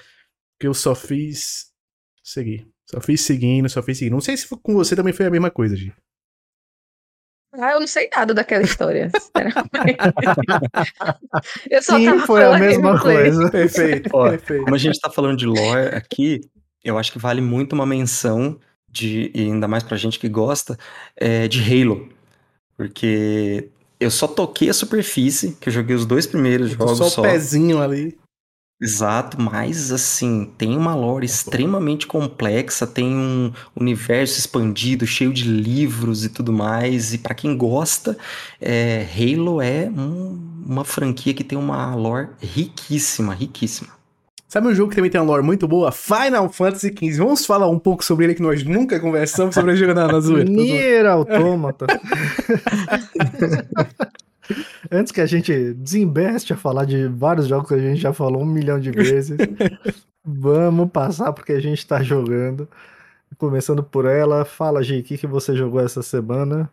Que 0.59 0.67
eu 0.67 0.73
só 0.73 0.93
fiz 0.93 1.71
seguir. 2.21 2.67
Só 2.85 2.99
fiz 2.99 3.21
seguindo, 3.21 3.69
só 3.69 3.81
fiz 3.81 3.97
seguindo. 3.97 4.13
Não 4.13 4.21
sei 4.21 4.35
se 4.35 4.47
com 4.61 4.73
você 4.73 4.95
também 4.95 5.13
foi 5.13 5.25
a 5.25 5.31
mesma 5.31 5.49
coisa, 5.49 5.75
Gi. 5.77 5.93
Ah, 7.53 7.73
eu 7.73 7.81
não 7.81 7.87
sei 7.87 8.09
nada 8.15 8.33
daquela 8.33 8.63
história, 8.63 9.11
eu 11.69 11.83
só 11.83 11.97
Sim, 11.97 12.19
foi 12.19 12.45
a 12.45 12.57
mesma 12.57 12.97
coisa. 12.99 13.49
Perfeito, 13.49 14.09
Ó, 14.13 14.29
perfeito. 14.29 14.63
Como 14.63 14.75
a 14.75 14.77
gente 14.77 14.97
tá 14.99 15.09
falando 15.09 15.37
de 15.37 15.45
lore 15.45 15.93
aqui, 15.93 16.41
eu 16.83 16.97
acho 16.97 17.11
que 17.11 17.19
vale 17.19 17.41
muito 17.41 17.73
uma 17.73 17.85
menção 17.85 18.57
de, 18.89 19.29
e 19.33 19.41
ainda 19.41 19.67
mais 19.67 19.83
pra 19.83 19.97
gente 19.97 20.17
que 20.17 20.29
gosta, 20.29 20.79
é, 21.15 21.49
de 21.49 21.61
Halo. 21.61 22.09
Porque 22.77 23.67
eu 23.99 24.09
só 24.09 24.27
toquei 24.27 24.69
a 24.69 24.73
superfície, 24.73 25.57
que 25.59 25.67
eu 25.69 25.73
joguei 25.73 25.95
os 25.95 26.05
dois 26.05 26.25
primeiros 26.25 26.71
jogos 26.71 26.97
só. 26.97 27.09
Só 27.09 27.21
o 27.21 27.23
pezinho 27.23 27.81
ali. 27.81 28.17
Exato, 28.81 29.39
mas 29.39 29.91
assim, 29.91 30.51
tem 30.57 30.75
uma 30.75 30.95
lore 30.95 31.23
extremamente 31.23 32.07
complexa, 32.07 32.87
tem 32.87 33.05
um 33.05 33.53
universo 33.75 34.39
expandido, 34.39 35.05
cheio 35.05 35.31
de 35.31 35.43
livros 35.43 36.25
e 36.25 36.29
tudo 36.29 36.51
mais. 36.51 37.13
E 37.13 37.19
para 37.19 37.35
quem 37.35 37.55
gosta, 37.55 38.17
é, 38.59 39.05
Halo 39.15 39.61
é 39.61 39.87
um, 39.87 40.63
uma 40.65 40.83
franquia 40.83 41.31
que 41.31 41.43
tem 41.43 41.59
uma 41.59 41.93
lore 41.93 42.29
riquíssima, 42.39 43.35
riquíssima. 43.35 43.91
Sabe 44.47 44.67
um 44.67 44.73
jogo 44.73 44.89
que 44.89 44.95
também 44.95 45.11
tem 45.11 45.21
uma 45.21 45.27
lore 45.27 45.43
muito 45.43 45.67
boa? 45.67 45.91
Final 45.91 46.49
Fantasy 46.49 46.89
XV. 46.89 47.19
Vamos 47.19 47.45
falar 47.45 47.69
um 47.69 47.77
pouco 47.77 48.03
sobre 48.03 48.25
ele, 48.25 48.33
que 48.33 48.41
nós 48.41 48.63
nunca 48.63 48.99
conversamos 48.99 49.53
sobre 49.53 49.93
na, 49.93 50.07
na 50.07 50.19
zoeira. 50.19 50.43
Nier 50.49 51.05
Automata. 51.05 51.85
Antes 54.91 55.11
que 55.11 55.21
a 55.21 55.25
gente 55.25 55.73
desembeste 55.73 56.53
a 56.53 56.57
falar 56.57 56.85
de 56.85 57.07
vários 57.07 57.47
jogos 57.47 57.67
que 57.67 57.73
a 57.75 57.79
gente 57.79 57.99
já 57.99 58.13
falou 58.13 58.41
um 58.41 58.45
milhão 58.45 58.79
de 58.79 58.91
vezes, 58.91 59.37
vamos 60.23 60.89
passar 60.91 61.33
porque 61.33 61.53
a 61.53 61.59
gente 61.59 61.85
tá 61.85 62.01
jogando. 62.01 62.67
Começando 63.37 63.81
por 63.81 64.05
ela, 64.05 64.43
fala, 64.43 64.83
Gi, 64.83 64.99
o 64.99 65.03
que, 65.03 65.17
que 65.17 65.27
você 65.27 65.55
jogou 65.55 65.79
essa 65.79 66.01
semana? 66.01 66.69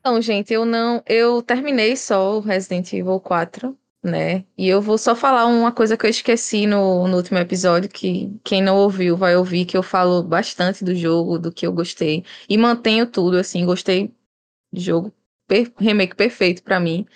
Então, 0.00 0.22
gente, 0.22 0.52
eu 0.52 0.64
não. 0.64 1.02
Eu 1.06 1.42
terminei 1.42 1.96
só 1.96 2.38
o 2.38 2.40
Resident 2.40 2.92
Evil 2.92 3.20
4, 3.20 3.76
né? 4.02 4.44
E 4.56 4.68
eu 4.68 4.80
vou 4.80 4.96
só 4.96 5.14
falar 5.14 5.46
uma 5.46 5.72
coisa 5.72 5.96
que 5.96 6.06
eu 6.06 6.10
esqueci 6.10 6.66
no, 6.66 7.06
no 7.08 7.16
último 7.16 7.38
episódio, 7.38 7.90
que 7.90 8.32
quem 8.44 8.62
não 8.62 8.76
ouviu 8.76 9.16
vai 9.16 9.36
ouvir, 9.36 9.66
que 9.66 9.76
eu 9.76 9.82
falo 9.82 10.22
bastante 10.22 10.84
do 10.84 10.94
jogo, 10.94 11.38
do 11.38 11.52
que 11.52 11.66
eu 11.66 11.72
gostei. 11.72 12.24
E 12.48 12.56
mantenho 12.56 13.06
tudo, 13.06 13.36
assim, 13.36 13.66
gostei 13.66 14.14
do 14.72 14.80
jogo 14.80 15.12
per 15.48 15.72
remake 15.78 16.14
perfeito 16.16 16.62
para 16.62 16.78
mim. 16.80 17.06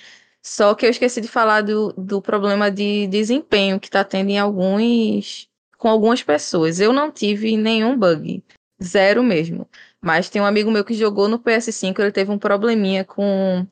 Só 0.43 0.75
que 0.75 0.87
eu 0.87 0.91
esqueci 0.91 1.21
de 1.21 1.29
falar 1.29 1.63
do, 1.63 1.93
do 1.97 2.21
problema 2.23 2.71
de 2.71 3.07
desempenho 3.09 3.79
que 3.81 3.91
tá 3.91 4.05
tendo 4.05 4.31
em 4.31 4.39
alguns. 4.39 5.49
com 5.79 5.89
algumas 5.89 6.23
pessoas. 6.23 6.81
Eu 6.81 6.93
não 6.93 7.13
tive 7.13 7.57
nenhum 7.57 7.97
bug. 7.97 8.43
Zero 8.83 9.23
mesmo. 9.23 9.69
Mas 10.01 10.29
tem 10.29 10.43
um 10.43 10.47
amigo 10.47 10.71
meu 10.71 10.85
que 10.85 10.95
jogou 10.95 11.29
no 11.29 11.39
PS5, 11.39 12.01
ele 12.01 12.13
teve 12.13 12.31
um 12.33 12.39
probleminha 12.39 13.05
com, 13.05 13.67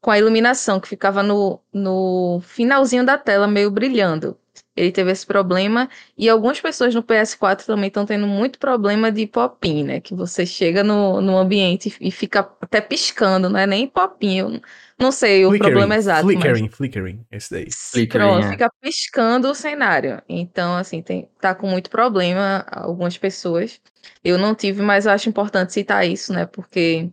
com 0.00 0.10
a 0.10 0.18
iluminação, 0.18 0.80
que 0.80 0.88
ficava 0.88 1.22
no, 1.22 1.60
no 1.72 2.40
finalzinho 2.42 3.04
da 3.04 3.16
tela, 3.18 3.48
meio 3.48 3.70
brilhando. 3.70 4.38
Ele 4.80 4.90
teve 4.90 5.12
esse 5.12 5.26
problema. 5.26 5.90
E 6.16 6.26
algumas 6.26 6.58
pessoas 6.58 6.94
no 6.94 7.02
PS4 7.02 7.66
também 7.66 7.88
estão 7.88 8.06
tendo 8.06 8.26
muito 8.26 8.58
problema 8.58 9.12
de 9.12 9.26
pop-in, 9.26 9.84
né? 9.84 10.00
Que 10.00 10.14
você 10.14 10.46
chega 10.46 10.82
no, 10.82 11.20
no 11.20 11.36
ambiente 11.36 11.94
e 12.00 12.10
fica 12.10 12.48
até 12.60 12.80
piscando, 12.80 13.50
não 13.50 13.60
é 13.60 13.66
nem 13.66 13.86
pop-in. 13.86 14.60
Não 14.98 15.12
sei 15.12 15.44
o 15.44 15.56
problema 15.58 15.96
exato. 15.96 16.22
Flickering, 16.22 16.62
mas... 16.62 16.74
flickering, 16.76 17.26
esse 17.30 17.50
daí. 17.50 17.68
Flickering, 17.70 18.24
Pronto, 18.24 18.46
é. 18.46 18.50
fica 18.50 18.70
piscando 18.80 19.50
o 19.50 19.54
cenário. 19.54 20.22
Então, 20.26 20.76
assim, 20.76 21.02
tem, 21.02 21.28
tá 21.38 21.54
com 21.54 21.66
muito 21.66 21.90
problema 21.90 22.64
algumas 22.70 23.18
pessoas. 23.18 23.80
Eu 24.24 24.38
não 24.38 24.54
tive, 24.54 24.80
mas 24.80 25.04
eu 25.04 25.12
acho 25.12 25.28
importante 25.28 25.74
citar 25.74 26.06
isso, 26.06 26.32
né? 26.32 26.46
Porque 26.46 27.10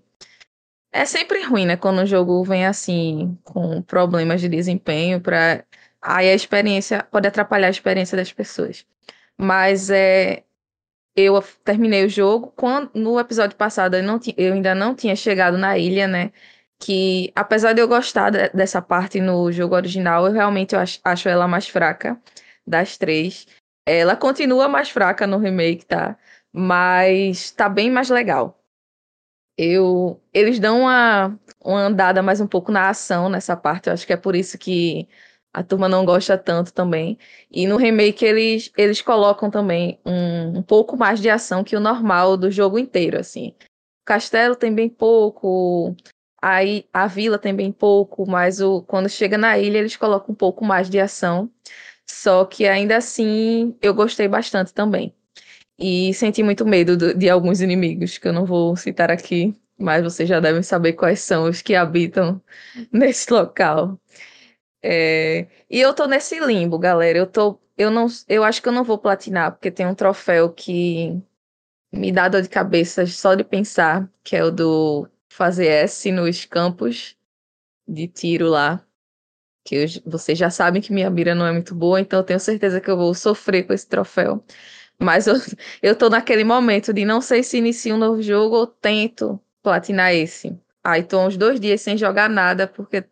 é 0.91 1.03
sempre 1.03 1.43
ruim, 1.43 1.65
né? 1.65 1.75
Quando 1.75 1.99
o 1.99 2.05
jogo 2.05 2.41
vem 2.45 2.65
assim, 2.65 3.37
com 3.43 3.81
problemas 3.81 4.39
de 4.39 4.47
desempenho 4.47 5.19
para 5.19 5.65
aí 6.01 6.29
a 6.29 6.33
experiência 6.35 7.03
pode 7.03 7.27
atrapalhar 7.27 7.67
a 7.67 7.71
experiência 7.71 8.17
das 8.17 8.31
pessoas. 8.31 8.85
Mas 9.37 9.89
é, 9.89 10.43
eu 11.15 11.41
terminei 11.63 12.05
o 12.05 12.09
jogo 12.09 12.53
quando 12.55 12.91
no 12.93 13.19
episódio 13.19 13.57
passado 13.57 13.95
eu, 13.95 14.03
não 14.03 14.19
eu 14.37 14.53
ainda 14.53 14.75
não 14.75 14.95
tinha 14.95 15.15
chegado 15.15 15.57
na 15.57 15.77
ilha, 15.77 16.07
né? 16.07 16.31
Que 16.79 17.31
apesar 17.35 17.73
de 17.73 17.81
eu 17.81 17.87
gostar 17.87 18.29
de, 18.31 18.49
dessa 18.49 18.81
parte 18.81 19.19
no 19.21 19.51
jogo 19.51 19.75
original, 19.75 20.27
eu 20.27 20.33
realmente 20.33 20.75
acho, 20.75 20.99
acho 21.03 21.29
ela 21.29 21.47
mais 21.47 21.67
fraca 21.67 22.19
das 22.65 22.97
três. 22.97 23.47
Ela 23.85 24.15
continua 24.15 24.67
mais 24.67 24.89
fraca 24.89 25.25
no 25.27 25.37
remake, 25.39 25.85
tá? 25.85 26.17
Mas 26.53 27.51
tá 27.51 27.69
bem 27.69 27.89
mais 27.91 28.09
legal. 28.09 28.59
Eu, 29.57 30.21
eles 30.33 30.59
dão 30.59 30.81
uma, 30.81 31.39
uma 31.63 31.79
andada 31.81 32.21
mais 32.21 32.39
um 32.41 32.47
pouco 32.47 32.71
na 32.71 32.89
ação 32.89 33.29
nessa 33.29 33.55
parte. 33.57 33.87
Eu 33.87 33.93
acho 33.93 34.05
que 34.05 34.13
é 34.13 34.17
por 34.17 34.35
isso 34.35 34.57
que 34.57 35.07
a 35.57 35.63
turma 35.63 35.89
não 35.89 36.05
gosta 36.05 36.37
tanto 36.37 36.71
também. 36.71 37.17
E 37.49 37.65
no 37.65 37.77
remake 37.77 38.23
eles, 38.23 38.71
eles 38.77 39.01
colocam 39.01 39.49
também 39.49 39.99
um, 40.05 40.59
um 40.59 40.61
pouco 40.61 40.95
mais 40.95 41.19
de 41.19 41.31
ação 41.31 41.63
que 41.63 41.75
o 41.75 41.79
normal 41.79 42.37
do 42.37 42.51
jogo 42.51 42.77
inteiro, 42.77 43.17
assim. 43.19 43.55
O 44.03 44.05
castelo 44.05 44.55
tem 44.55 44.71
bem 44.71 44.87
pouco, 44.87 45.95
aí 46.39 46.85
a 46.93 47.07
vila 47.07 47.39
tem 47.39 47.55
bem 47.55 47.71
pouco, 47.71 48.29
mas 48.29 48.61
o, 48.61 48.83
quando 48.83 49.09
chega 49.09 49.35
na 49.35 49.57
ilha 49.57 49.79
eles 49.79 49.97
colocam 49.97 50.31
um 50.31 50.35
pouco 50.35 50.63
mais 50.63 50.91
de 50.91 50.99
ação. 50.99 51.49
Só 52.07 52.45
que 52.45 52.67
ainda 52.67 52.95
assim 52.95 53.75
eu 53.81 53.95
gostei 53.95 54.27
bastante 54.27 54.71
também. 54.71 55.11
E 55.79 56.13
senti 56.13 56.43
muito 56.43 56.65
medo 56.67 56.95
do, 56.95 57.15
de 57.15 57.29
alguns 57.31 57.61
inimigos, 57.61 58.19
que 58.19 58.27
eu 58.27 58.33
não 58.33 58.45
vou 58.45 58.75
citar 58.75 59.09
aqui, 59.09 59.55
mas 59.77 60.03
vocês 60.03 60.29
já 60.29 60.39
devem 60.39 60.61
saber 60.61 60.93
quais 60.93 61.21
são 61.21 61.49
os 61.49 61.63
que 61.63 61.73
habitam 61.73 62.39
nesse 62.93 63.33
local. 63.33 63.99
É, 64.89 65.47
e 65.69 65.81
eu 65.81 65.93
tô 65.93 66.07
nesse 66.07 66.39
limbo, 66.39 66.79
galera. 66.79 67.17
Eu 67.17 67.27
tô. 67.27 67.59
Eu 67.77 67.91
não. 67.91 68.07
Eu 68.27 68.43
acho 68.43 68.61
que 68.61 68.69
eu 68.69 68.71
não 68.73 68.83
vou 68.85 68.97
platinar, 68.97 69.51
porque 69.51 69.69
tem 69.69 69.85
um 69.85 69.93
troféu 69.93 70.49
que 70.53 71.21
me 71.91 72.11
dá 72.11 72.29
dor 72.29 72.41
de 72.41 72.49
cabeça 72.49 73.05
só 73.07 73.35
de 73.35 73.43
pensar, 73.43 74.09
que 74.23 74.35
é 74.35 74.43
o 74.43 74.51
do 74.51 75.09
fazer 75.29 75.67
S 75.67 76.11
nos 76.11 76.45
campos 76.45 77.17
de 77.87 78.07
tiro 78.07 78.49
lá. 78.49 78.85
Que 79.65 79.75
eu, 79.77 79.85
vocês 80.05 80.37
já 80.37 80.49
sabem 80.49 80.81
que 80.81 80.93
minha 80.93 81.09
mira 81.09 81.35
não 81.35 81.45
é 81.47 81.51
muito 81.53 81.75
boa, 81.75 81.99
então 82.01 82.19
eu 82.19 82.25
tenho 82.25 82.39
certeza 82.39 82.81
que 82.81 82.89
eu 82.91 82.97
vou 82.97 83.13
sofrer 83.15 83.65
com 83.67 83.73
esse 83.73 83.87
troféu. 83.87 84.43
Mas 84.99 85.27
eu, 85.27 85.35
eu 85.83 85.95
tô 85.97 86.09
naquele 86.09 86.43
momento 86.43 86.93
de 86.93 87.05
não 87.05 87.21
sei 87.21 87.43
se 87.43 87.57
inicio 87.57 87.95
um 87.95 87.99
novo 87.99 88.21
jogo 88.21 88.55
ou 88.57 88.67
tento 88.67 89.39
platinar 89.63 90.13
esse. 90.13 90.57
Aí 90.83 91.03
tô 91.03 91.19
uns 91.27 91.37
dois 91.37 91.59
dias 91.59 91.81
sem 91.81 91.97
jogar 91.97 92.29
nada, 92.29 92.67
porque 92.67 93.05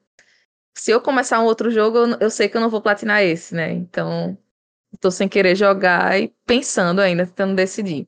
se 0.76 0.91
eu 0.91 1.02
começar 1.02 1.39
um 1.39 1.45
outro 1.45 1.72
jogo, 1.72 1.97
eu, 1.97 2.18
eu, 2.19 2.30
sei 2.30 2.49
que 2.49 2.57
eu 2.57 2.61
não 2.61 2.69
vou 2.69 2.81
platinar 2.81 3.23
esse, 3.23 3.56
né? 3.56 3.72
Então, 3.72 4.38
tô 4.99 5.10
sem 5.10 5.27
querer 5.27 5.56
jogar 5.56 6.19
e 6.19 6.34
pensando 6.45 6.99
ainda, 6.99 7.26
tentando 7.26 7.56
decidir. 7.56 8.07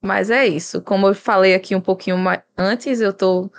Mas 0.00 0.30
é 0.30 0.46
isso. 0.46 0.82
Como 0.82 1.06
eu 1.06 1.14
falei 1.14 1.54
aqui 1.54 1.74
um 1.74 1.80
pouquinho 1.80 2.18
mais 2.18 2.42
antes, 2.56 3.00
eu 3.00 3.12
tô 3.12 3.50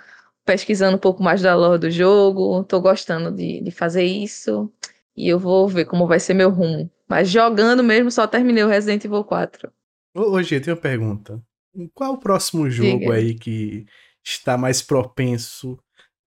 pesquisando 0.44 0.96
um 0.96 1.00
pouco 1.00 1.22
mais 1.22 1.42
da 1.42 1.54
lore 1.54 1.80
do 1.80 1.90
jogo, 1.90 2.62
tô 2.64 2.80
gostando 2.80 3.30
de, 3.32 3.60
de 3.60 3.70
fazer 3.70 4.04
isso. 4.04 4.70
E 5.16 5.28
eu 5.28 5.38
vou 5.38 5.68
ver 5.68 5.86
como 5.86 6.06
vai 6.06 6.20
ser 6.20 6.34
meu 6.34 6.50
rumo. 6.50 6.90
Mas 7.08 7.28
jogando 7.28 7.82
mesmo, 7.82 8.10
só 8.10 8.26
terminei 8.26 8.62
o 8.62 8.68
Resident 8.68 9.04
Evil 9.04 9.24
4. 9.24 9.72
Hoje 10.14 10.54
eu 10.54 10.62
tenho 10.62 10.76
uma 10.76 10.82
pergunta. 10.82 11.42
Qual 11.92 12.14
o 12.14 12.18
próximo 12.18 12.70
jogo 12.70 13.00
Diga. 13.00 13.14
aí 13.14 13.34
que 13.34 13.84
está 14.22 14.56
mais 14.56 14.80
propenso 14.80 15.78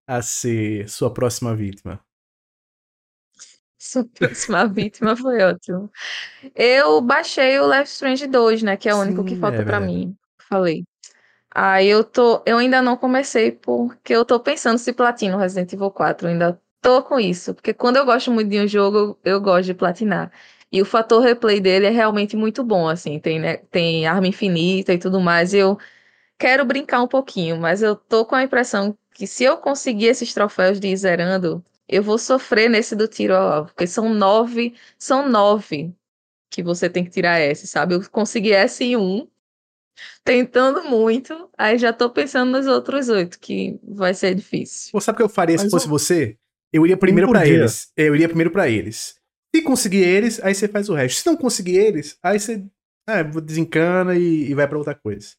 a 0.05 0.21
ser 0.21 0.89
sua 0.89 1.13
próxima 1.13 1.55
vítima? 1.55 2.01
Sua 3.87 4.03
próxima 4.13 4.67
vítima 4.67 5.15
foi 5.15 5.41
ótimo. 5.41 5.89
Eu 6.53 6.99
baixei 7.01 7.57
o 7.59 7.65
Left 7.65 7.93
Strange 7.93 8.27
2, 8.27 8.61
né? 8.63 8.75
Que 8.75 8.89
é 8.89 8.95
o 8.95 8.99
único 8.99 9.21
Sim, 9.21 9.27
que 9.27 9.35
falta 9.37 9.61
é 9.61 9.65
para 9.65 9.79
mim. 9.79 10.15
Falei. 10.49 10.83
Aí 11.53 11.87
eu 11.87 12.03
tô. 12.03 12.43
Eu 12.45 12.57
ainda 12.57 12.81
não 12.81 12.97
comecei 12.97 13.51
porque 13.51 14.13
eu 14.13 14.25
tô 14.25 14.39
pensando 14.39 14.77
se 14.77 14.93
platino 14.93 15.37
Resident 15.37 15.71
Evil 15.73 15.89
4. 15.91 16.27
Eu 16.27 16.31
ainda 16.33 16.61
tô 16.81 17.01
com 17.01 17.19
isso. 17.19 17.53
Porque 17.53 17.73
quando 17.73 17.97
eu 17.97 18.05
gosto 18.05 18.31
muito 18.31 18.49
de 18.49 18.59
um 18.59 18.67
jogo, 18.67 18.97
eu, 18.97 19.19
eu 19.33 19.41
gosto 19.41 19.65
de 19.67 19.73
platinar. 19.73 20.31
E 20.71 20.81
o 20.81 20.85
fator 20.85 21.21
replay 21.21 21.61
dele 21.61 21.85
é 21.85 21.89
realmente 21.89 22.35
muito 22.35 22.63
bom, 22.63 22.89
assim. 22.89 23.19
Tem, 23.19 23.39
né, 23.39 23.57
tem 23.71 24.05
arma 24.05 24.27
infinita 24.27 24.93
e 24.93 24.97
tudo 24.99 25.21
mais. 25.21 25.53
E 25.53 25.59
eu 25.59 25.77
quero 26.37 26.65
brincar 26.65 27.01
um 27.01 27.07
pouquinho, 27.07 27.57
mas 27.57 27.81
eu 27.81 27.95
tô 27.95 28.25
com 28.25 28.35
a 28.35 28.43
impressão 28.43 28.97
que 29.13 29.25
se 29.27 29.43
eu 29.43 29.57
conseguir 29.57 30.07
esses 30.07 30.33
troféus 30.33 30.79
de 30.79 30.89
ir 30.89 30.97
zerando, 30.97 31.63
eu 31.87 32.03
vou 32.03 32.17
sofrer 32.17 32.69
nesse 32.69 32.95
do 32.95 33.07
tiro 33.07 33.35
ao 33.35 33.51
alvo, 33.51 33.67
porque 33.69 33.87
são 33.87 34.13
nove, 34.13 34.75
são 34.97 35.29
nove 35.29 35.93
que 36.49 36.63
você 36.63 36.89
tem 36.89 37.03
que 37.03 37.09
tirar 37.09 37.39
S, 37.39 37.67
sabe? 37.67 37.95
Eu 37.95 38.09
consegui 38.09 38.51
S 38.51 38.83
em 38.83 38.95
um, 38.95 39.27
tentando 40.23 40.83
muito, 40.83 41.49
aí 41.57 41.77
já 41.77 41.93
tô 41.93 42.09
pensando 42.09 42.51
nos 42.51 42.67
outros 42.67 43.09
oito, 43.09 43.39
que 43.39 43.79
vai 43.83 44.13
ser 44.13 44.35
difícil. 44.35 44.91
Você 44.91 45.05
sabe 45.05 45.15
o 45.15 45.17
que 45.17 45.23
eu 45.23 45.29
faria 45.29 45.55
Mas 45.55 45.63
se 45.63 45.69
fosse 45.69 45.85
eu... 45.85 45.89
você? 45.89 46.37
Eu 46.71 46.85
iria 46.85 46.97
primeiro 46.97 47.29
para 47.29 47.47
eles. 47.47 47.91
Eu 47.95 48.13
iria 48.13 48.27
primeiro 48.27 48.51
para 48.51 48.67
eles. 48.67 49.15
Se 49.55 49.61
conseguir 49.61 50.03
eles, 50.03 50.43
aí 50.43 50.53
você 50.53 50.67
faz 50.67 50.89
o 50.89 50.93
resto. 50.93 51.21
Se 51.21 51.25
não 51.25 51.37
conseguir 51.37 51.77
eles, 51.77 52.17
aí 52.21 52.39
você 52.39 52.63
é, 53.07 53.23
desencana 53.23 54.15
e, 54.15 54.49
e 54.49 54.53
vai 54.53 54.67
para 54.67 54.77
outra 54.77 54.93
coisa. 54.93 55.29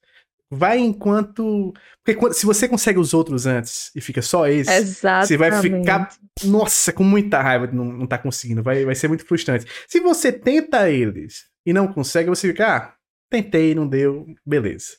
Vai 0.51 0.79
enquanto. 0.79 1.75
Porque 2.05 2.33
se 2.33 2.47
você 2.47 2.67
consegue 2.67 2.99
os 2.99 3.13
outros 3.13 3.47
antes 3.47 3.91
e 3.95 4.01
fica 4.01 4.23
só 4.23 4.47
esse, 4.49 4.73
Exatamente. 4.73 5.27
você 5.29 5.37
vai 5.37 5.53
ficar, 5.61 6.09
nossa, 6.45 6.93
com 6.93 7.05
muita 7.05 7.43
raiva 7.43 7.69
de 7.69 7.77
não, 7.77 7.85
não 7.85 8.07
tá 8.07 8.17
conseguindo. 8.17 8.63
Vai, 8.63 8.85
vai 8.85 8.95
ser 8.95 9.09
muito 9.09 9.27
frustrante. 9.27 9.67
Se 9.87 10.01
você 10.01 10.33
tenta 10.33 10.91
eles 10.91 11.45
e 11.67 11.73
não 11.73 11.87
consegue, 11.93 12.31
você 12.31 12.49
fica, 12.49 12.77
ah, 12.77 12.95
tentei, 13.31 13.75
não 13.75 13.87
deu, 13.87 14.27
beleza. 14.47 14.93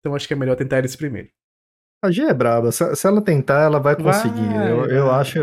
Então 0.00 0.14
acho 0.14 0.26
que 0.26 0.34
é 0.34 0.36
melhor 0.36 0.56
tentar 0.56 0.78
eles 0.78 0.96
primeiro. 0.96 1.28
A 2.04 2.10
G 2.10 2.22
é 2.22 2.34
braba. 2.34 2.70
Se, 2.72 2.94
se 2.94 3.06
ela 3.06 3.22
tentar, 3.22 3.62
ela 3.62 3.78
vai 3.78 3.96
conseguir. 3.96 4.46
Vai, 4.48 4.70
eu, 4.70 4.86
eu 4.86 5.06
vai. 5.06 5.20
acho. 5.20 5.38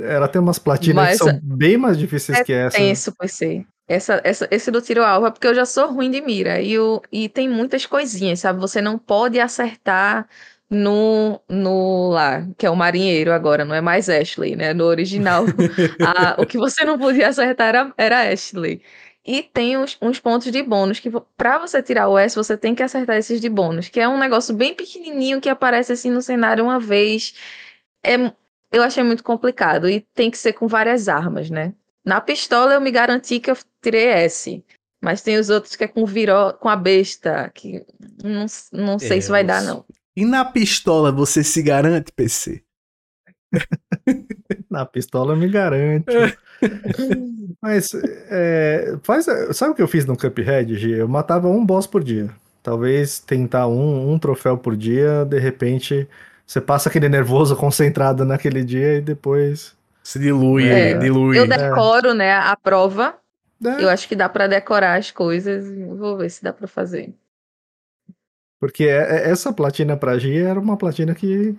Ela 0.00 0.28
tem 0.28 0.40
umas 0.40 0.58
platinas 0.58 0.96
Mas 0.96 1.18
que 1.18 1.24
são 1.24 1.40
bem 1.42 1.76
mais 1.76 1.96
difíceis 1.96 2.38
É 2.38 2.44
que 2.44 2.52
essa. 2.52 2.76
tenso, 2.76 3.12
PC. 3.16 3.64
Essa, 3.86 4.20
essa, 4.24 4.48
esse 4.50 4.70
do 4.70 4.80
tiro 4.80 5.04
alvo 5.04 5.26
é 5.26 5.30
porque 5.30 5.46
eu 5.46 5.54
já 5.54 5.66
sou 5.66 5.92
ruim 5.92 6.10
de 6.10 6.20
mira. 6.22 6.60
E, 6.62 6.74
e 7.12 7.28
tem 7.28 7.48
muitas 7.48 7.84
coisinhas, 7.86 8.40
sabe? 8.40 8.58
Você 8.60 8.80
não 8.80 8.98
pode 8.98 9.38
acertar 9.38 10.26
no, 10.70 11.40
no 11.48 12.08
lá, 12.10 12.46
que 12.56 12.64
é 12.66 12.70
o 12.70 12.76
marinheiro 12.76 13.32
agora, 13.32 13.64
não 13.64 13.74
é 13.74 13.80
mais 13.82 14.08
Ashley, 14.08 14.56
né? 14.56 14.72
No 14.72 14.84
original, 14.84 15.44
a- 16.00 16.36
o 16.40 16.46
que 16.46 16.56
você 16.58 16.84
não 16.84 16.98
podia 16.98 17.28
acertar 17.28 17.68
era, 17.68 17.94
era 17.98 18.32
Ashley. 18.32 18.82
E 19.26 19.42
tem 19.42 19.76
uns, 19.78 19.96
uns 20.02 20.18
pontos 20.20 20.50
de 20.52 20.62
bônus 20.62 20.98
que 21.00 21.10
pra 21.36 21.58
você 21.58 21.82
tirar 21.82 22.08
o 22.08 22.18
S, 22.18 22.36
você 22.36 22.56
tem 22.56 22.74
que 22.74 22.82
acertar 22.82 23.16
esses 23.16 23.40
de 23.40 23.48
bônus, 23.48 23.88
que 23.88 24.00
é 24.00 24.08
um 24.08 24.18
negócio 24.18 24.54
bem 24.54 24.74
pequenininho 24.74 25.40
que 25.40 25.48
aparece 25.48 25.92
assim 25.92 26.10
no 26.10 26.20
cenário 26.22 26.64
uma 26.64 26.78
vez. 26.80 27.34
É, 28.02 28.16
eu 28.72 28.82
achei 28.82 29.02
muito 29.02 29.22
complicado 29.24 29.88
e 29.88 30.00
tem 30.14 30.30
que 30.30 30.38
ser 30.38 30.52
com 30.54 30.66
várias 30.68 31.08
armas, 31.08 31.50
né? 31.50 31.74
Na 32.04 32.20
pistola 32.20 32.74
eu 32.74 32.80
me 32.80 32.90
garanti 32.90 33.40
que 33.40 33.50
eu 33.50 33.56
tirei 33.82 34.06
S. 34.08 34.64
Mas 35.02 35.22
tem 35.22 35.36
os 35.38 35.50
outros 35.50 35.76
que 35.76 35.84
é 35.84 35.88
com 35.88 36.06
viró, 36.06 36.52
com 36.52 36.68
a 36.68 36.76
besta, 36.76 37.50
que 37.54 37.84
não, 38.22 38.46
não 38.72 38.98
sei 38.98 39.18
É, 39.18 39.20
se 39.20 39.30
vai 39.30 39.44
dar, 39.44 39.62
não. 39.62 39.84
E 40.16 40.24
na 40.24 40.44
pistola 40.44 41.12
você 41.12 41.44
se 41.44 41.62
garante, 41.62 42.10
PC? 42.12 42.62
Na 44.70 44.84
pistola 44.86 45.34
eu 45.34 45.36
me 45.36 45.48
garanto. 45.48 46.06
Mas 47.60 47.90
é, 48.30 48.98
faz, 49.02 49.26
sabe 49.52 49.72
o 49.72 49.74
que 49.74 49.82
eu 49.82 49.88
fiz 49.88 50.06
no 50.06 50.16
Cuphead, 50.16 50.74
G? 50.76 51.00
Eu 51.02 51.08
matava 51.08 51.48
um 51.48 51.64
boss 51.64 51.86
por 51.86 52.02
dia. 52.02 52.30
Talvez 52.62 53.18
tentar 53.20 53.66
um, 53.68 54.12
um 54.12 54.18
troféu 54.18 54.56
por 54.56 54.76
dia, 54.76 55.24
de 55.24 55.38
repente 55.38 56.08
você 56.46 56.60
passa 56.60 56.88
aquele 56.88 57.08
nervoso 57.08 57.56
concentrado 57.56 58.24
naquele 58.24 58.64
dia 58.64 58.96
e 58.98 59.00
depois. 59.00 59.74
Se 60.04 60.18
dilui, 60.18 60.68
É, 60.68 60.98
dilui. 60.98 61.38
Eu 61.38 61.48
decoro, 61.48 62.12
né, 62.14 62.32
a 62.34 62.54
prova. 62.56 63.18
É, 63.64 63.82
Eu 63.82 63.88
acho 63.88 64.06
que 64.06 64.14
dá 64.14 64.28
pra 64.28 64.46
decorar 64.46 64.98
as 64.98 65.10
coisas. 65.10 65.64
Vou 65.96 66.18
ver 66.18 66.28
se 66.30 66.44
dá 66.44 66.52
pra 66.52 66.68
fazer. 66.68 67.14
Porque 68.60 68.84
é- 68.84 69.16
é- 69.26 69.30
essa 69.30 69.52
platina 69.52 69.96
pra 69.96 70.18
G 70.18 70.36
era 70.42 70.60
uma 70.60 70.76
platina 70.76 71.14
que. 71.14 71.56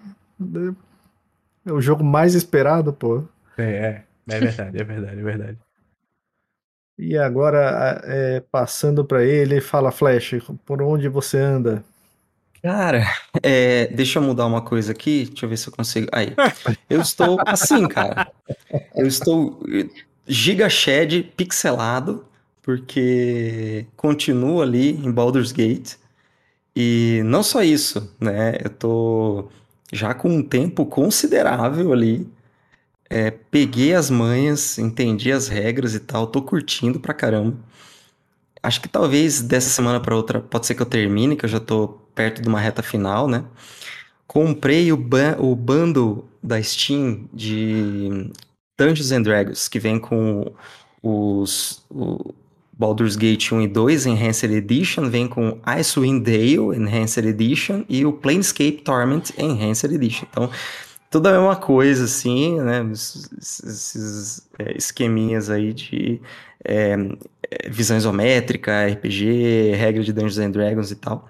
É 1.66 1.72
o 1.72 1.82
jogo 1.82 2.04
mais 2.04 2.36
esperado, 2.36 2.94
pô. 2.94 3.24
É, 3.58 3.64
é, 3.64 4.04
é 4.30 4.40
verdade, 4.40 4.80
é 4.80 4.84
verdade, 4.84 5.20
é 5.20 5.24
verdade. 5.24 5.58
E 6.98 7.18
agora, 7.18 8.02
é, 8.06 8.40
passando 8.40 9.04
pra 9.04 9.24
ele, 9.24 9.60
fala 9.60 9.92
Flash, 9.92 10.36
por 10.66 10.82
onde 10.82 11.10
você 11.10 11.38
anda? 11.40 11.84
Cara, 12.66 13.06
é, 13.44 13.86
deixa 13.94 14.18
eu 14.18 14.24
mudar 14.24 14.48
uma 14.48 14.60
coisa 14.60 14.92
aqui. 14.92 15.26
Deixa 15.26 15.46
eu 15.46 15.50
ver 15.50 15.56
se 15.56 15.68
eu 15.68 15.74
consigo. 15.74 16.08
Aí. 16.12 16.34
Eu 16.90 17.00
estou 17.00 17.38
assim, 17.46 17.88
cara. 17.88 18.32
Eu 18.96 19.06
estou 19.06 19.62
eh, 19.72 19.88
giga 20.26 20.68
shed 20.68 21.32
pixelado, 21.38 22.26
porque 22.64 23.86
continuo 23.96 24.64
ali 24.64 24.94
em 24.94 25.12
Baldur's 25.12 25.52
Gate. 25.52 25.94
E 26.76 27.22
não 27.26 27.44
só 27.44 27.62
isso, 27.62 28.12
né? 28.20 28.58
Eu 28.64 28.72
tô 28.72 29.48
já 29.94 30.16
com 30.16 30.30
um 30.30 30.42
tempo 30.42 30.88
considerável 30.88 31.94
ali. 31.94 32.28
É, 33.08 33.30
peguei 33.30 33.94
as 33.94 34.10
manhas, 34.10 34.80
entendi 34.80 35.32
as 35.32 35.48
regras 35.48 35.94
e 35.94 36.00
tal, 36.00 36.26
tô 36.26 36.42
curtindo 36.42 37.00
pra 37.00 37.14
caramba. 37.14 37.56
Acho 38.66 38.82
que 38.82 38.90
talvez 38.90 39.42
dessa 39.42 39.70
semana 39.70 40.00
pra 40.00 40.16
outra 40.16 40.40
pode 40.40 40.66
ser 40.66 40.76
que 40.76 40.82
eu 40.82 40.86
termine, 40.86 41.36
que 41.36 41.46
eu 41.46 41.50
já 41.50 41.60
tô 41.60 42.00
perto 42.16 42.42
de 42.42 42.48
uma 42.48 42.60
reta 42.60 42.82
final, 42.82 43.28
né? 43.28 43.46
Comprei 44.28 44.92
o, 44.92 44.98
ban 44.98 45.36
o 45.38 45.56
bundle 45.56 46.26
da 46.42 46.62
Steam 46.62 47.30
de 47.34 48.32
Dungeons 48.78 49.12
and 49.12 49.22
Dragons, 49.22 49.68
que 49.68 49.80
vem 49.80 50.00
com 50.00 50.52
os 51.02 51.86
o 51.92 52.34
Baldur's 52.78 53.16
Gate 53.16 53.52
1 53.52 53.62
e 53.62 53.68
2 53.68 54.06
Enhanced 54.06 54.52
Edition, 54.52 55.10
vem 55.10 55.28
com 55.28 55.60
Icewind 55.66 56.24
Dale 56.24 56.76
Enhanced 56.76 57.26
Edition 57.26 57.86
e 57.88 58.06
o 58.06 58.12
Planescape 58.12 58.82
Torment 58.84 59.32
Enhanced 59.38 59.94
Edition. 59.94 60.26
Então, 60.30 60.50
tudo 61.16 61.28
a 61.28 61.32
mesma 61.32 61.56
coisa, 61.56 62.04
assim, 62.04 62.60
né? 62.60 62.86
Esses, 62.92 64.46
é, 64.60 64.76
esqueminhas 64.78 65.50
aí 65.50 65.72
de 65.72 66.20
é, 66.62 66.94
é, 67.50 67.70
visão 67.70 67.96
isométrica, 67.96 68.86
RPG, 68.86 69.72
regra 69.76 70.04
de 70.04 70.12
Dungeons 70.12 70.40
and 70.40 70.52
Dragons 70.52 70.92
e 70.92 70.96
tal. 70.98 71.30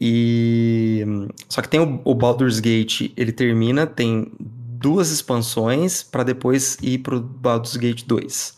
E 0.00 1.04
só 1.50 1.60
que 1.60 1.68
tem 1.68 1.80
o, 1.80 2.00
o 2.02 2.14
Baldur's 2.14 2.60
Gate, 2.60 3.12
ele 3.14 3.30
termina, 3.30 3.86
tem 3.86 4.32
duas 4.40 5.10
expansões 5.10 6.02
para 6.02 6.22
depois 6.22 6.78
ir 6.80 7.00
pro 7.00 7.20
Baldur's 7.20 7.76
Gate 7.76 8.04
2. 8.06 8.56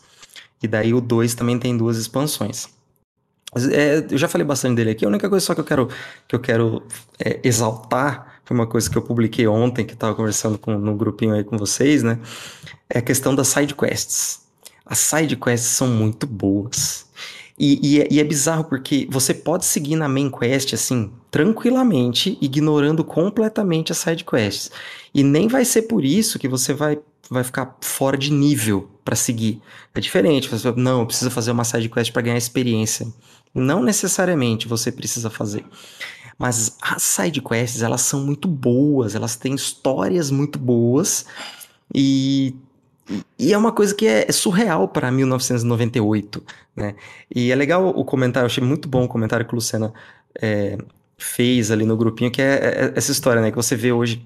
E 0.63 0.67
daí 0.67 0.93
o 0.93 1.01
2 1.01 1.35
também 1.35 1.59
tem 1.59 1.75
duas 1.75 1.97
expansões. 1.97 2.69
É, 3.73 4.07
eu 4.09 4.17
já 4.17 4.29
falei 4.29 4.47
bastante 4.47 4.77
dele 4.77 4.91
aqui. 4.91 5.03
A 5.03 5.09
única 5.09 5.29
coisa 5.29 5.45
só 5.45 5.53
que 5.53 5.59
eu 5.59 5.65
quero, 5.65 5.89
que 6.25 6.33
eu 6.33 6.39
quero 6.39 6.83
é, 7.19 7.37
exaltar 7.43 8.30
foi 8.51 8.55
uma 8.55 8.67
coisa 8.67 8.89
que 8.89 8.97
eu 8.97 9.01
publiquei 9.01 9.47
ontem, 9.47 9.85
que 9.85 9.93
estava 9.93 10.13
conversando 10.13 10.57
com, 10.57 10.77
no 10.77 10.93
grupinho 10.93 11.33
aí 11.33 11.43
com 11.43 11.57
vocês, 11.57 12.03
né? 12.03 12.19
É 12.89 12.99
a 12.99 13.01
questão 13.01 13.33
das 13.33 13.47
side 13.47 13.73
quests. 13.73 14.41
As 14.85 14.99
side 14.99 15.37
quests 15.37 15.71
são 15.71 15.87
muito 15.87 16.27
boas. 16.27 17.05
E, 17.57 17.79
e 17.81 18.01
é, 18.01 18.07
e 18.11 18.19
é 18.19 18.23
bizarro 18.25 18.65
porque 18.65 19.07
você 19.09 19.33
pode 19.33 19.63
seguir 19.63 19.95
na 19.95 20.09
main 20.09 20.29
quest 20.29 20.73
assim, 20.73 21.13
tranquilamente, 21.29 22.37
ignorando 22.41 23.05
completamente 23.05 23.93
as 23.93 23.99
side 23.99 24.25
quests. 24.25 24.69
E 25.13 25.23
nem 25.23 25.47
vai 25.47 25.63
ser 25.63 25.83
por 25.83 26.03
isso 26.03 26.37
que 26.37 26.49
você 26.49 26.73
vai, 26.73 26.99
vai 27.29 27.45
ficar 27.45 27.77
fora 27.79 28.17
de 28.17 28.33
nível 28.33 28.89
para 29.05 29.15
seguir. 29.15 29.61
É 29.95 30.01
diferente. 30.01 30.49
Você 30.49 30.69
não, 30.75 30.99
eu 30.99 31.05
preciso 31.05 31.31
fazer 31.31 31.51
uma 31.51 31.63
side 31.63 31.87
quest 31.87 32.11
para 32.11 32.21
ganhar 32.21 32.37
experiência. 32.37 33.07
Não 33.53 33.81
necessariamente 33.81 34.67
você 34.67 34.91
precisa 34.91 35.29
fazer. 35.29 35.63
Mas 36.41 36.75
as 36.81 37.03
side 37.03 37.39
quests, 37.39 37.83
elas 37.83 38.01
são 38.01 38.19
muito 38.19 38.47
boas, 38.47 39.13
elas 39.13 39.35
têm 39.35 39.53
histórias 39.53 40.31
muito 40.31 40.57
boas 40.57 41.23
e, 41.93 42.55
e 43.37 43.53
é 43.53 43.57
uma 43.57 43.71
coisa 43.71 43.93
que 43.93 44.07
é, 44.07 44.25
é 44.27 44.31
surreal 44.31 44.87
para 44.87 45.11
1998, 45.11 46.43
né? 46.75 46.95
E 47.29 47.51
é 47.51 47.55
legal 47.55 47.89
o 47.89 48.03
comentário, 48.03 48.45
eu 48.45 48.47
achei 48.47 48.63
muito 48.63 48.89
bom 48.89 49.03
o 49.03 49.07
comentário 49.07 49.45
que 49.45 49.53
o 49.53 49.55
Luciana 49.55 49.93
é, 50.41 50.79
fez 51.15 51.69
ali 51.69 51.85
no 51.85 51.95
grupinho, 51.95 52.31
que 52.31 52.41
é, 52.41 52.55
é 52.55 52.93
essa 52.95 53.11
história, 53.11 53.39
né? 53.39 53.51
Que 53.51 53.57
você 53.57 53.75
vê 53.75 53.91
hoje 53.91 54.25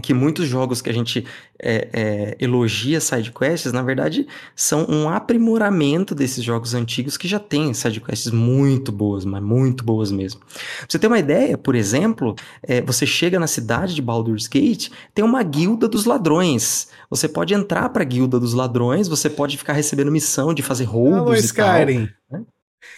que 0.00 0.14
muitos 0.14 0.48
jogos 0.48 0.80
que 0.80 0.88
a 0.88 0.92
gente 0.92 1.26
é, 1.58 1.88
é, 1.92 2.36
elogia 2.40 2.98
sidequests, 2.98 3.72
na 3.72 3.82
verdade, 3.82 4.26
são 4.56 4.86
um 4.88 5.08
aprimoramento 5.08 6.14
desses 6.14 6.42
jogos 6.42 6.72
antigos 6.72 7.18
que 7.18 7.28
já 7.28 7.38
têm 7.38 7.74
sidequests 7.74 8.32
muito 8.32 8.90
boas, 8.90 9.24
mas 9.26 9.42
muito 9.42 9.84
boas 9.84 10.10
mesmo. 10.10 10.40
Pra 10.40 10.86
você 10.88 10.98
ter 10.98 11.08
uma 11.08 11.18
ideia, 11.18 11.58
por 11.58 11.74
exemplo, 11.74 12.34
é, 12.62 12.80
você 12.80 13.04
chega 13.04 13.38
na 13.38 13.46
cidade 13.46 13.94
de 13.94 14.00
Baldur's 14.00 14.46
Gate, 14.46 14.88
tem 15.14 15.24
uma 15.24 15.42
guilda 15.42 15.86
dos 15.86 16.06
ladrões. 16.06 16.88
Você 17.10 17.28
pode 17.28 17.52
entrar 17.52 17.90
pra 17.90 18.02
guilda 18.02 18.40
dos 18.40 18.54
ladrões, 18.54 19.08
você 19.08 19.28
pode 19.28 19.58
ficar 19.58 19.74
recebendo 19.74 20.10
missão 20.10 20.54
de 20.54 20.62
fazer 20.62 20.84
roubos 20.84 21.18
Alô, 21.18 21.34
e 21.34 21.52
tal. 21.52 21.82
Skyrim. 21.82 22.08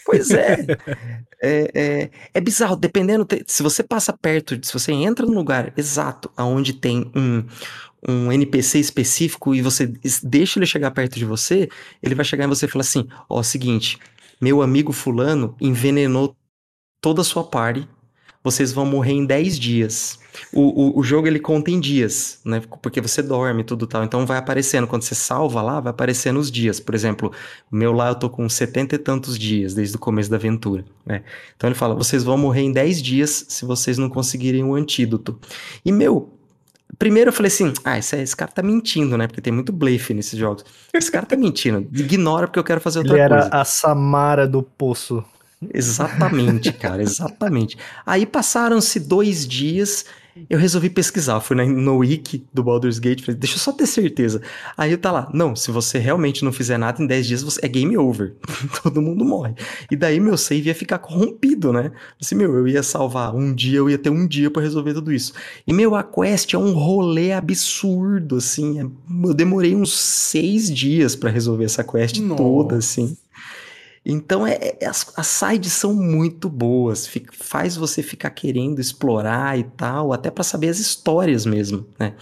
Pois 0.05 0.31
é. 0.31 0.65
é, 1.41 1.71
é, 1.73 2.09
é 2.33 2.41
bizarro, 2.41 2.75
dependendo. 2.75 3.27
Se 3.47 3.63
você 3.63 3.83
passa 3.83 4.13
perto, 4.13 4.59
se 4.65 4.73
você 4.73 4.91
entra 4.91 5.25
no 5.25 5.33
lugar 5.33 5.73
exato 5.77 6.31
aonde 6.35 6.73
tem 6.73 7.11
um, 7.15 7.43
um 8.07 8.31
NPC 8.31 8.79
específico 8.79 9.53
e 9.55 9.61
você 9.61 9.91
deixa 10.23 10.59
ele 10.59 10.65
chegar 10.65 10.91
perto 10.91 11.17
de 11.17 11.25
você, 11.25 11.69
ele 12.01 12.15
vai 12.15 12.25
chegar 12.25 12.45
em 12.45 12.49
você 12.49 12.65
e 12.65 12.69
falar 12.69 12.81
assim: 12.81 13.07
Ó, 13.29 13.41
seguinte, 13.43 13.97
meu 14.39 14.61
amigo 14.61 14.91
Fulano 14.91 15.55
envenenou 15.59 16.35
toda 17.01 17.21
a 17.21 17.25
sua 17.25 17.43
party. 17.43 17.87
Vocês 18.45 18.71
vão 18.71 18.85
morrer 18.85 19.13
em 19.13 19.25
10 19.25 19.57
dias. 19.57 20.19
O, 20.53 20.61
o, 20.61 20.99
o 20.99 21.03
jogo 21.03 21.25
ele 21.25 21.39
conta 21.39 21.71
em 21.71 21.79
dias, 21.79 22.39
né? 22.45 22.61
Porque 22.79 23.01
você 23.01 23.23
dorme 23.23 23.61
e 23.61 23.63
tudo 23.63 23.87
tal. 23.87 24.03
Então 24.03 24.23
vai 24.23 24.37
aparecendo, 24.37 24.85
quando 24.85 25.01
você 25.01 25.15
salva 25.15 25.63
lá, 25.63 25.79
vai 25.79 25.89
aparecendo 25.89 26.39
os 26.39 26.51
dias. 26.51 26.79
Por 26.79 26.93
exemplo, 26.93 27.31
meu 27.71 27.91
lá 27.91 28.09
eu 28.09 28.15
tô 28.15 28.29
com 28.29 28.47
70 28.47 28.93
e 28.93 28.97
tantos 28.99 29.39
dias 29.39 29.73
desde 29.73 29.95
o 29.95 29.99
começo 29.99 30.29
da 30.29 30.37
aventura, 30.37 30.85
né? 31.03 31.23
Então 31.57 31.67
ele 31.67 31.75
fala: 31.75 31.95
vocês 31.95 32.23
vão 32.23 32.37
morrer 32.37 32.61
em 32.61 32.71
10 32.71 33.01
dias 33.01 33.45
se 33.49 33.65
vocês 33.65 33.97
não 33.97 34.09
conseguirem 34.09 34.63
o 34.63 34.75
antídoto. 34.75 35.39
E 35.83 35.91
meu, 35.91 36.31
primeiro 36.99 37.29
eu 37.29 37.33
falei 37.33 37.47
assim: 37.47 37.73
ah, 37.83 37.97
esse, 37.97 38.15
esse 38.15 38.35
cara 38.35 38.51
tá 38.51 38.61
mentindo, 38.61 39.17
né? 39.17 39.25
Porque 39.25 39.41
tem 39.41 39.51
muito 39.51 39.73
blefe 39.73 40.13
nesses 40.13 40.37
jogos. 40.37 40.63
Esse 40.93 41.11
cara 41.11 41.25
tá 41.25 41.35
mentindo. 41.35 41.87
Ignora 41.91 42.45
porque 42.45 42.59
eu 42.59 42.63
quero 42.63 42.79
fazer 42.79 42.99
outra 42.99 43.13
Ele 43.15 43.21
era 43.21 43.41
coisa. 43.41 43.55
a 43.55 43.65
Samara 43.65 44.47
do 44.47 44.61
poço. 44.61 45.25
Exatamente, 45.73 46.71
cara, 46.73 47.01
exatamente. 47.01 47.77
Aí 48.05 48.25
passaram-se 48.25 48.99
dois 48.99 49.47
dias, 49.47 50.05
Eu 50.49 50.59
resolvi 50.59 50.89
pesquisar, 50.89 51.39
fui 51.39 51.55
no 51.55 51.97
wiki 51.99 52.45
do 52.53 52.61
Baldur's 52.61 52.99
Gate, 52.99 53.21
falei, 53.21 53.39
deixa 53.39 53.55
eu 53.55 53.59
só 53.59 53.71
ter 53.71 53.87
certeza. 53.87 54.41
Aí 54.75 54.95
tá 54.97 55.09
lá, 55.09 55.29
não, 55.33 55.55
se 55.55 55.71
você 55.71 55.97
realmente 55.97 56.43
não 56.43 56.51
fizer 56.51 56.77
nada 56.77 57.01
em 57.01 57.07
10 57.07 57.27
dias, 57.27 57.41
você, 57.41 57.65
é 57.65 57.69
game 57.69 57.97
over. 57.97 58.33
Todo 58.83 59.01
mundo 59.01 59.23
morre. 59.23 59.55
E 59.89 59.95
daí 59.95 60.19
meu 60.19 60.37
save 60.37 60.67
ia 60.67 60.75
ficar 60.75 60.99
corrompido, 60.99 61.71
né? 61.71 61.89
Assim, 62.21 62.35
meu, 62.35 62.53
eu 62.53 62.67
ia 62.67 62.83
salvar 62.83 63.33
um 63.33 63.53
dia, 63.53 63.77
eu 63.77 63.89
ia 63.89 63.97
ter 63.97 64.09
um 64.09 64.27
dia 64.27 64.51
para 64.51 64.61
resolver 64.61 64.93
tudo 64.93 65.13
isso. 65.13 65.31
E 65.65 65.71
meu, 65.71 65.95
a 65.95 66.03
quest 66.03 66.53
é 66.53 66.57
um 66.57 66.73
rolê 66.73 67.31
absurdo, 67.31 68.35
assim. 68.35 68.81
É, 68.81 68.83
eu 69.27 69.33
demorei 69.33 69.73
uns 69.73 69.97
seis 69.97 70.69
dias 70.69 71.15
para 71.15 71.29
resolver 71.29 71.63
essa 71.63 71.81
quest 71.81 72.19
Nossa. 72.19 72.43
toda, 72.43 72.75
assim. 72.75 73.15
Então 74.05 74.45
é, 74.45 74.77
é, 74.79 74.85
as, 74.85 75.11
as 75.17 75.25
sides 75.25 75.73
são 75.73 75.91
muito 75.93 76.47
boas, 76.47 77.07
fica, 77.07 77.33
faz 77.35 77.75
você 77.75 78.03
ficar 78.03 78.29
querendo 78.29 78.79
explorar 78.79 79.57
e 79.57 79.63
tal, 79.63 80.13
até 80.13 80.29
para 80.29 80.43
saber 80.43 80.69
as 80.69 80.77
histórias 80.77 81.43
mesmo, 81.45 81.87
né? 81.97 82.13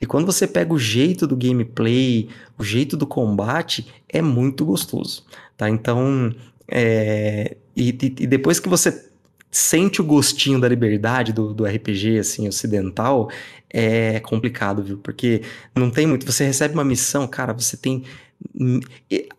E 0.00 0.06
quando 0.06 0.26
você 0.26 0.46
pega 0.46 0.72
o 0.72 0.78
jeito 0.78 1.26
do 1.26 1.36
gameplay, 1.36 2.28
o 2.56 2.62
jeito 2.62 2.96
do 2.96 3.06
combate, 3.06 3.92
é 4.08 4.22
muito 4.22 4.64
gostoso, 4.64 5.24
tá? 5.56 5.68
Então, 5.68 6.32
é, 6.68 7.56
e, 7.76 7.88
e 7.88 8.26
depois 8.28 8.60
que 8.60 8.68
você 8.68 9.10
sente 9.50 10.00
o 10.00 10.04
gostinho 10.04 10.60
da 10.60 10.68
liberdade 10.68 11.32
do, 11.32 11.52
do 11.52 11.64
RPG, 11.64 12.18
assim, 12.18 12.46
ocidental, 12.46 13.28
é 13.70 14.20
complicado, 14.20 14.84
viu? 14.84 14.98
Porque 14.98 15.42
não 15.74 15.90
tem 15.90 16.06
muito. 16.06 16.24
Você 16.30 16.44
recebe 16.44 16.74
uma 16.74 16.84
missão, 16.84 17.26
cara, 17.26 17.52
você 17.52 17.76
tem 17.76 18.04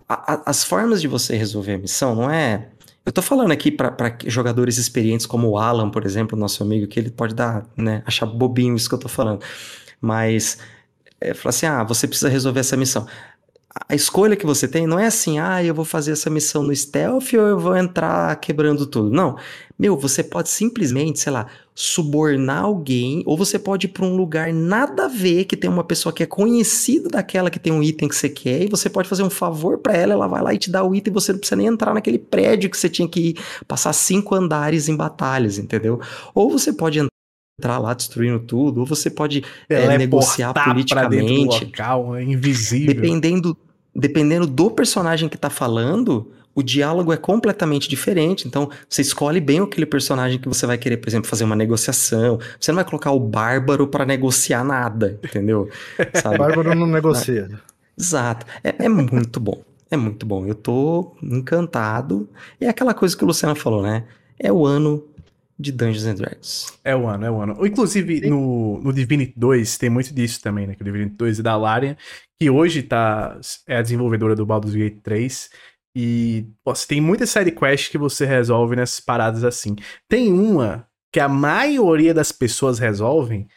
as 0.08 0.64
formas 0.64 1.02
de 1.02 1.08
você 1.08 1.36
resolver 1.36 1.74
a 1.74 1.78
missão 1.78 2.16
não 2.16 2.30
é. 2.30 2.70
Eu 3.06 3.12
tô 3.12 3.22
falando 3.22 3.52
aqui 3.52 3.72
para 3.72 4.18
jogadores 4.26 4.78
experientes 4.78 5.26
como 5.26 5.48
o 5.50 5.58
Alan, 5.58 5.92
por 5.92 6.06
exemplo, 6.06 6.38
nosso 6.38 6.64
amigo, 6.64 6.88
que 6.88 7.00
ele 7.00 7.12
pode 7.12 7.36
dar, 7.36 7.66
né, 7.78 8.02
achar 8.06 8.26
bobinho 8.26 8.76
isso 8.76 8.90
que 8.90 8.96
eu 8.96 9.00
tô 9.00 9.08
falando. 9.08 9.44
Mas 10.02 10.58
é, 11.22 11.34
falar 11.34 11.50
assim: 11.52 11.66
ah, 11.66 11.84
você 11.84 12.08
precisa 12.08 12.30
resolver 12.30 12.60
essa 12.60 12.76
missão 12.76 13.08
a 13.88 13.94
escolha 13.94 14.36
que 14.38 14.46
você 14.46 14.68
tem 14.68 14.88
não 14.88 14.98
é 14.98 15.08
assim, 15.08 15.38
ah, 15.38 15.62
eu 15.64 15.74
vou 15.74 15.84
fazer 15.84 16.14
essa 16.14 16.30
missão 16.30 16.64
no 16.64 16.74
stealth 16.74 17.34
ou 17.34 17.42
eu 17.42 17.60
vou 17.60 17.76
entrar 17.76 18.34
quebrando 18.38 18.88
tudo. 18.88 19.12
Não. 19.12 19.38
Meu, 19.78 19.98
você 19.98 20.24
pode 20.24 20.48
simplesmente, 20.48 21.20
sei 21.20 21.34
lá, 21.34 21.48
subornar 21.74 22.64
alguém, 22.64 23.22
ou 23.26 23.36
você 23.36 23.60
pode 23.60 23.88
ir 23.88 23.90
para 23.90 24.06
um 24.06 24.16
lugar 24.16 24.54
nada 24.54 25.06
a 25.06 25.08
ver, 25.10 25.44
que 25.44 25.58
tem 25.58 25.70
uma 25.70 25.84
pessoa 25.84 26.14
que 26.14 26.24
é 26.24 26.26
conhecida 26.26 27.10
daquela 27.10 27.50
que 27.50 27.60
tem 27.60 27.74
um 27.74 27.84
item 27.84 28.08
que 28.08 28.16
você 28.16 28.30
quer, 28.30 28.64
e 28.64 28.70
você 28.70 28.90
pode 28.90 29.10
fazer 29.10 29.24
um 29.24 29.30
favor 29.30 29.78
para 29.80 29.94
ela, 29.94 30.14
ela 30.14 30.28
vai 30.28 30.42
lá 30.42 30.54
e 30.54 30.58
te 30.58 30.72
dá 30.72 30.82
o 30.82 30.96
item, 30.96 31.12
e 31.12 31.14
você 31.14 31.34
não 31.34 31.40
precisa 31.40 31.58
nem 31.58 31.68
entrar 31.68 31.94
naquele 31.94 32.18
prédio 32.18 32.70
que 32.70 32.78
você 32.78 32.88
tinha 32.88 33.08
que 33.10 33.20
ir, 33.20 33.40
passar 33.68 33.92
cinco 33.92 34.34
andares 34.34 34.88
em 34.88 34.96
batalhas, 34.96 35.58
entendeu? 35.58 36.00
Ou 36.34 36.50
você 36.50 36.72
pode 36.72 37.00
entrar 37.00 37.10
entrar 37.58 37.78
lá 37.80 37.94
destruindo 37.94 38.40
tudo, 38.40 38.82
ou 38.82 38.86
você 38.86 39.10
pode 39.10 39.44
é, 39.70 39.98
negociar 39.98 40.54
politicamente. 40.54 41.60
Do 41.60 41.66
local, 41.66 42.16
é 42.16 42.24
invisível. 42.24 42.94
Dependendo, 42.94 43.58
dependendo 43.96 44.46
do 44.46 44.70
personagem 44.70 45.30
que 45.30 45.38
tá 45.38 45.50
falando, 45.50 46.32
o 46.54 46.62
diálogo 46.64 47.14
é 47.14 47.18
completamente 47.18 47.88
diferente. 47.88 48.48
Então, 48.48 48.70
você 48.90 49.02
escolhe 49.02 49.42
bem 49.42 49.60
aquele 49.60 49.86
personagem 49.86 50.40
que 50.40 50.48
você 50.48 50.66
vai 50.66 50.78
querer, 50.78 50.98
por 50.98 51.10
exemplo, 51.10 51.30
fazer 51.30 51.44
uma 51.44 51.56
negociação. 51.56 52.40
Você 52.60 52.72
não 52.72 52.78
vai 52.78 52.86
colocar 52.86 53.12
o 53.12 53.20
bárbaro 53.20 53.88
para 53.88 54.06
negociar 54.06 54.64
nada, 54.64 55.20
entendeu? 55.24 55.70
Sabe? 56.22 56.38
bárbaro 56.38 56.74
não 56.76 56.88
negocia. 56.88 57.50
Exato. 57.98 58.46
É, 58.64 58.86
é 58.86 58.90
muito 58.90 59.40
bom. 59.40 59.64
É 59.92 59.98
muito 59.98 60.26
bom. 60.26 60.46
Eu 60.46 60.56
tô 60.56 61.16
encantado. 61.22 62.28
E 62.60 62.66
é 62.66 62.70
aquela 62.70 62.94
coisa 62.94 63.16
que 63.16 63.24
o 63.24 63.28
Luciano 63.28 63.56
falou, 63.56 63.82
né? 63.82 64.04
É 64.40 64.52
o 64.52 64.66
ano 64.66 65.04
de 65.58 65.72
Dungeons 65.72 66.06
and 66.06 66.16
Dragons. 66.16 66.80
É 66.84 66.96
o 66.96 67.08
ano, 67.08 67.26
é 67.26 67.32
o 67.32 67.42
ano. 67.42 67.66
Inclusive, 67.66 68.30
no, 68.30 68.80
no 68.82 68.92
Divinity 68.92 69.34
2 69.38 69.78
tem 69.78 69.90
muito 69.90 70.14
disso 70.14 70.42
também, 70.42 70.68
né? 70.68 70.76
Que 70.76 70.82
o 70.82 70.86
Divinity 70.86 71.16
2 71.16 71.40
é 71.40 71.44
da 71.44 71.56
Larian, 71.56 71.96
que 72.40 72.50
hoje 72.50 72.84
tá, 72.84 73.40
é 73.68 73.78
a 73.78 73.82
desenvolvedora 73.82 74.36
do 74.36 74.46
Baldur's 74.46 74.76
Gate 74.76 75.00
3. 75.02 75.50
E 75.96 76.46
você 76.64 76.88
tem 76.88 77.00
muitas 77.00 77.30
sidequests 77.30 77.90
que 77.90 77.98
você 77.98 78.26
resolve 78.26 78.76
nessas 78.76 79.00
paradas 79.00 79.46
assim. 79.46 79.76
Tem 80.10 80.32
uma 80.32 80.88
que 81.12 81.20
a 81.22 81.30
maioria 81.30 82.14
das 82.14 82.34
pessoas 82.34 82.78
resolvem 82.78 83.48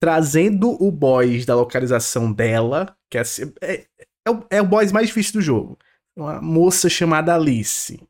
trazendo 0.00 0.76
o 0.82 0.90
boss 0.90 1.44
da 1.46 1.54
localização 1.54 2.32
dela, 2.32 2.96
que 3.08 3.18
é, 3.18 3.22
é, 3.62 3.86
é, 4.26 4.30
o, 4.30 4.44
é 4.50 4.60
o 4.60 4.66
boss 4.66 4.90
mais 4.90 5.06
difícil 5.06 5.34
do 5.34 5.40
jogo. 5.40 5.78
Uma 6.16 6.40
moça 6.40 6.88
chamada 6.88 7.34
Alice. 7.34 8.00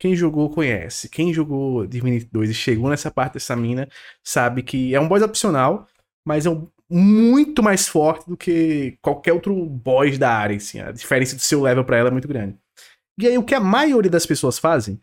Quem 0.00 0.16
jogou 0.16 0.48
conhece. 0.48 1.10
Quem 1.10 1.32
jogou 1.32 1.86
Divinity 1.86 2.26
2 2.32 2.50
e 2.50 2.54
chegou 2.54 2.88
nessa 2.88 3.10
parte 3.10 3.34
dessa 3.34 3.54
mina 3.54 3.86
sabe 4.24 4.62
que 4.62 4.94
é 4.94 5.00
um 5.00 5.06
boss 5.06 5.22
opcional, 5.22 5.86
mas 6.26 6.46
é 6.46 6.50
um, 6.50 6.66
muito 6.88 7.62
mais 7.62 7.86
forte 7.86 8.26
do 8.26 8.34
que 8.34 8.98
qualquer 9.02 9.34
outro 9.34 9.54
boss 9.66 10.16
da 10.16 10.32
área. 10.32 10.56
Assim. 10.56 10.80
A 10.80 10.90
diferença 10.90 11.36
do 11.36 11.42
seu 11.42 11.60
level 11.60 11.84
para 11.84 11.98
ela 11.98 12.08
é 12.08 12.10
muito 12.10 12.26
grande. 12.26 12.58
E 13.20 13.26
aí 13.26 13.36
o 13.36 13.44
que 13.44 13.54
a 13.54 13.60
maioria 13.60 14.10
das 14.10 14.24
pessoas 14.24 14.58
fazem 14.58 14.98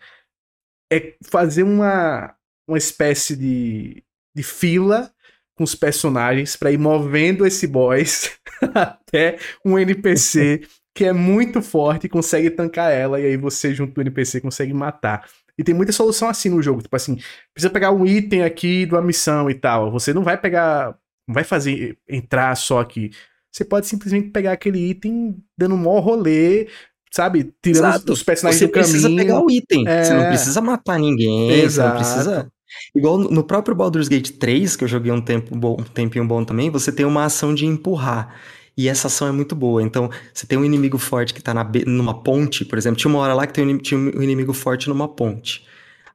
é 0.91 1.15
fazer 1.29 1.61
uma, 1.61 2.35
uma 2.67 2.77
espécie 2.79 3.35
de, 3.35 4.03
de 4.35 4.41
fila 4.41 5.13
com 5.55 5.63
os 5.63 5.75
personagens 5.75 6.55
para 6.55 6.71
ir 6.71 6.79
movendo 6.79 7.45
esse 7.45 7.67
boss 7.67 8.31
até 8.73 9.37
um 9.63 9.77
NPC 9.77 10.61
que 10.97 11.05
é 11.05 11.13
muito 11.13 11.61
forte 11.61 12.07
e 12.07 12.09
consegue 12.09 12.49
tancar 12.49 12.91
ela, 12.91 13.21
e 13.21 13.25
aí 13.27 13.37
você, 13.37 13.71
junto 13.71 13.93
do 13.93 14.01
NPC, 14.01 14.41
consegue 14.41 14.73
matar. 14.73 15.29
E 15.55 15.63
tem 15.63 15.75
muita 15.75 15.91
solução 15.91 16.27
assim 16.27 16.49
no 16.49 16.59
jogo, 16.59 16.81
tipo 16.81 16.95
assim, 16.95 17.19
precisa 17.53 17.69
pegar 17.71 17.91
um 17.91 18.03
item 18.03 18.43
aqui 18.43 18.83
de 18.87 18.95
uma 18.95 19.01
missão 19.01 19.47
e 19.47 19.53
tal. 19.53 19.91
Você 19.91 20.11
não 20.11 20.23
vai 20.23 20.39
pegar, 20.39 20.97
não 21.27 21.35
vai 21.35 21.43
fazer 21.43 21.99
entrar 22.09 22.55
só 22.57 22.79
aqui. 22.79 23.11
Você 23.51 23.63
pode 23.63 23.85
simplesmente 23.85 24.31
pegar 24.31 24.53
aquele 24.53 24.89
item 24.89 25.37
dando 25.55 25.75
um 25.75 25.77
maior 25.77 25.99
rolê, 25.99 26.67
sabe? 27.11 27.53
Tirando 27.61 27.89
Exato. 27.93 28.13
os 28.13 28.23
personagens 28.23 28.59
você 28.59 28.65
do 28.65 28.71
caminho. 28.71 28.87
Você 28.87 28.99
precisa 28.99 29.15
pegar 29.15 29.39
o 29.39 29.51
item. 29.51 29.87
É... 29.87 30.03
Você 30.03 30.13
não 30.15 30.27
precisa 30.29 30.61
matar 30.61 30.97
ninguém. 30.97 31.51
Exato. 31.51 32.03
Você 32.03 32.09
não 32.09 32.23
precisa. 32.23 32.51
Igual 32.95 33.19
no 33.19 33.43
próprio 33.43 33.75
Baldur's 33.75 34.07
Gate 34.07 34.31
3, 34.31 34.75
que 34.75 34.83
eu 34.83 34.87
joguei 34.87 35.11
um, 35.11 35.21
tempo 35.21 35.55
bom, 35.55 35.77
um 35.79 35.83
tempinho 35.83 36.25
bom 36.25 36.43
também, 36.43 36.71
você 36.71 36.91
tem 36.91 37.05
uma 37.05 37.25
ação 37.25 37.53
de 37.53 37.67
empurrar. 37.67 38.35
E 38.77 38.87
essa 38.87 39.07
ação 39.07 39.27
é 39.27 39.31
muito 39.31 39.55
boa. 39.55 39.81
Então, 39.81 40.09
você 40.31 40.45
tem 40.45 40.57
um 40.57 40.63
inimigo 40.63 40.99
forte 40.99 41.33
que 41.33 41.41
tá 41.41 41.53
na, 41.53 41.67
numa 41.87 42.21
ponte, 42.21 42.63
por 42.63 42.77
exemplo. 42.77 42.97
Tinha 42.97 43.09
uma 43.09 43.19
hora 43.19 43.33
lá 43.33 43.47
que 43.47 43.59
um, 43.59 43.77
tinha 43.79 43.99
um 43.99 44.21
inimigo 44.21 44.53
forte 44.53 44.87
numa 44.87 45.07
ponte. 45.07 45.65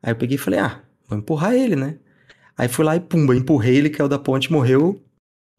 Aí 0.01 0.12
eu 0.12 0.16
peguei 0.16 0.36
e 0.36 0.39
falei, 0.39 0.60
ah, 0.60 0.80
vou 1.09 1.18
empurrar 1.18 1.55
ele, 1.55 1.74
né? 1.74 1.97
Aí 2.56 2.68
fui 2.68 2.84
lá 2.84 2.94
e 2.94 3.01
pumba, 3.01 3.34
empurrei 3.34 3.76
ele, 3.76 3.90
caiu 3.90 4.09
da 4.09 4.18
ponte, 4.18 4.52
morreu. 4.52 5.02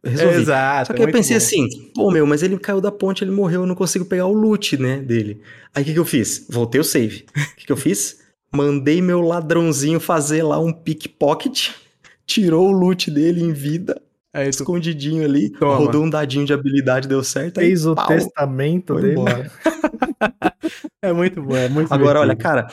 Resolvi. 0.04 0.42
Exato. 0.42 0.88
Só 0.88 0.94
que 0.94 1.02
é 1.02 1.06
eu 1.06 1.12
pensei 1.12 1.36
bom. 1.36 1.44
assim, 1.44 1.92
pô, 1.94 2.12
meu, 2.12 2.26
mas 2.26 2.44
ele 2.44 2.58
caiu 2.58 2.80
da 2.80 2.92
ponte, 2.92 3.24
ele 3.24 3.32
morreu, 3.32 3.62
eu 3.62 3.68
não 3.68 3.76
consigo 3.76 4.06
pegar 4.06 4.26
o 4.26 4.34
loot, 4.34 4.78
né, 4.78 5.00
dele. 5.00 5.42
Aí 5.74 5.84
o 5.84 5.86
que, 5.86 5.94
que 5.94 6.00
eu 6.00 6.06
fiz? 6.06 6.46
Voltei 6.50 6.80
o 6.80 6.84
save. 6.84 7.26
O 7.36 7.56
que, 7.56 7.66
que 7.66 7.72
eu 7.72 7.78
fiz? 7.78 8.22
Mandei 8.54 9.02
meu 9.02 9.22
ladrãozinho 9.22 10.00
fazer 10.00 10.44
lá 10.44 10.60
um 10.60 10.72
pickpocket, 10.72 11.72
tirou 12.28 12.70
o 12.70 12.72
loot 12.72 13.10
dele 13.10 13.42
em 13.42 13.54
vida, 13.54 14.02
Aí 14.34 14.46
tu... 14.46 14.50
Escondidinho 14.50 15.24
ali, 15.24 15.52
Toma. 15.52 15.76
rodou 15.76 16.04
um 16.04 16.10
dadinho 16.10 16.46
de 16.46 16.54
habilidade, 16.54 17.08
deu 17.08 17.24
certo. 17.24 17.60
Fez 17.60 17.86
o 17.86 17.94
pau, 17.94 18.08
testamento 18.08 18.96
dele. 18.96 19.22
é 21.02 21.14
muito 21.14 21.42
bom, 21.42 21.56
é 21.56 21.70
muito 21.70 21.94
Agora, 21.94 22.20
olha, 22.20 22.36
cara, 22.36 22.68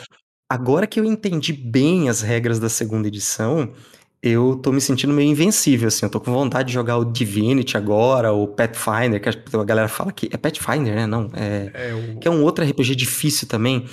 agora 0.49 0.87
que 0.87 0.99
eu 0.99 1.05
entendi 1.05 1.53
bem 1.53 2.09
as 2.09 2.23
regras 2.23 2.59
da 2.59 2.71
segunda 2.71 3.09
edição, 3.09 3.73
eu 4.23 4.57
tô 4.57 4.71
me 4.73 4.81
sentindo 4.81 5.13
meio 5.13 5.31
invencível, 5.31 5.89
assim. 5.89 6.05
Eu 6.05 6.11
tô 6.11 6.21
com 6.21 6.33
vontade 6.33 6.69
de 6.69 6.75
jogar 6.75 6.99
o 6.99 7.05
Divinity 7.05 7.77
agora, 7.77 8.33
o 8.33 8.47
Pathfinder, 8.47 9.21
que 9.21 9.29
a 9.29 9.65
galera 9.65 9.89
fala 9.89 10.13
que 10.13 10.29
é 10.33 10.37
Pathfinder, 10.37 10.95
né? 10.95 11.07
Não, 11.07 11.31
é. 11.35 11.71
é 11.75 11.95
o... 11.95 12.19
Que 12.19 12.29
é 12.29 12.31
um 12.31 12.43
outro 12.43 12.65
RPG 12.65 12.97
difícil 12.97 13.49
também. 13.49 13.87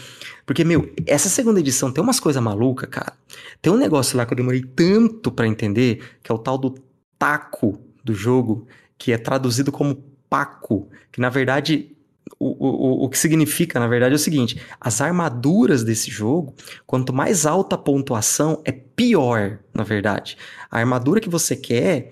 Porque, 0.46 0.64
meu, 0.64 0.90
essa 1.06 1.28
segunda 1.28 1.60
edição 1.60 1.92
tem 1.92 2.02
umas 2.02 2.20
coisas 2.20 2.42
malucas, 2.42 2.90
cara. 2.90 3.14
Tem 3.62 3.72
um 3.72 3.78
negócio 3.78 4.18
lá 4.18 4.26
que 4.26 4.34
eu 4.34 4.38
demorei 4.38 4.62
tanto 4.62 5.30
para 5.32 5.48
entender, 5.48 6.02
que 6.24 6.32
é 6.32 6.36
o 6.36 6.38
tal 6.38 6.58
do 6.58 6.76
taco 7.18 7.80
do 8.04 8.14
jogo, 8.14 8.68
que 8.98 9.12
é 9.12 9.18
traduzido 9.18 9.72
como 9.72 10.04
Paco, 10.30 10.90
que 11.12 11.22
na 11.22 11.30
verdade 11.30 11.96
o, 12.40 12.48
o, 12.48 13.06
o 13.06 13.10
que 13.10 13.18
significa, 13.18 13.80
na 13.80 13.88
verdade, 13.88 14.14
é 14.14 14.16
o 14.16 14.20
seguinte: 14.20 14.62
as 14.80 15.02
armaduras 15.02 15.84
desse 15.84 16.12
jogo, 16.12 16.54
quanto 16.86 17.14
mais 17.14 17.46
alta 17.46 17.76
a 17.76 17.80
pontuação, 17.80 18.62
é 18.66 18.72
pior, 18.72 19.60
na 19.74 19.84
verdade. 19.84 20.38
A 20.70 20.80
armadura 20.80 21.20
que 21.20 21.30
você 21.30 21.56
quer 21.56 22.12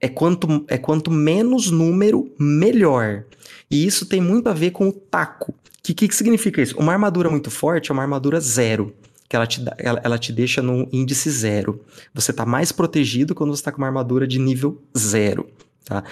é 0.00 0.08
quanto, 0.08 0.64
é 0.68 0.78
quanto 0.78 1.10
menos 1.10 1.70
número, 1.70 2.32
melhor. 2.38 3.24
E 3.70 3.86
isso 3.86 4.06
tem 4.06 4.20
muito 4.20 4.48
a 4.48 4.52
ver 4.52 4.70
com 4.70 4.88
o 4.88 4.92
taco. 4.92 5.52
O 5.52 5.54
que, 5.82 6.08
que 6.08 6.14
significa 6.14 6.62
isso? 6.62 6.78
Uma 6.78 6.92
armadura 6.92 7.28
muito 7.28 7.50
forte 7.50 7.90
é 7.90 7.92
uma 7.92 8.02
armadura 8.02 8.40
zero 8.40 8.94
que 9.34 9.36
ela 9.36 9.46
te, 9.48 9.60
dá, 9.60 9.74
ela, 9.78 10.00
ela 10.04 10.18
te 10.18 10.32
deixa 10.32 10.62
no 10.62 10.88
índice 10.92 11.28
zero. 11.28 11.84
Você 12.14 12.30
está 12.30 12.46
mais 12.46 12.70
protegido 12.70 13.34
quando 13.34 13.50
você 13.50 13.60
está 13.60 13.72
com 13.72 13.78
uma 13.78 13.88
armadura 13.88 14.28
de 14.28 14.38
nível 14.38 14.80
zero. 14.96 15.48
Tá? 15.84 16.04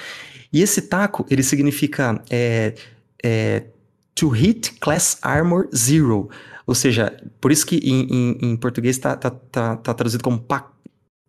E 0.53 0.61
esse 0.61 0.83
taco, 0.83 1.25
ele 1.31 1.43
significa 1.43 2.21
é, 2.29 2.75
é, 3.23 3.65
to 4.13 4.29
hit 4.29 4.73
class 4.81 5.19
armor 5.23 5.69
zero. 5.75 6.29
Ou 6.67 6.75
seja, 6.75 7.17
por 7.41 7.53
isso 7.53 7.65
que 7.65 7.77
em, 7.77 8.09
em, 8.11 8.39
em 8.51 8.57
português 8.57 8.97
está 8.97 9.15
tá, 9.17 9.31
tá, 9.31 9.77
tá, 9.77 9.95
traduzido 9.95 10.25
como 10.25 10.41
pa, 10.41 10.73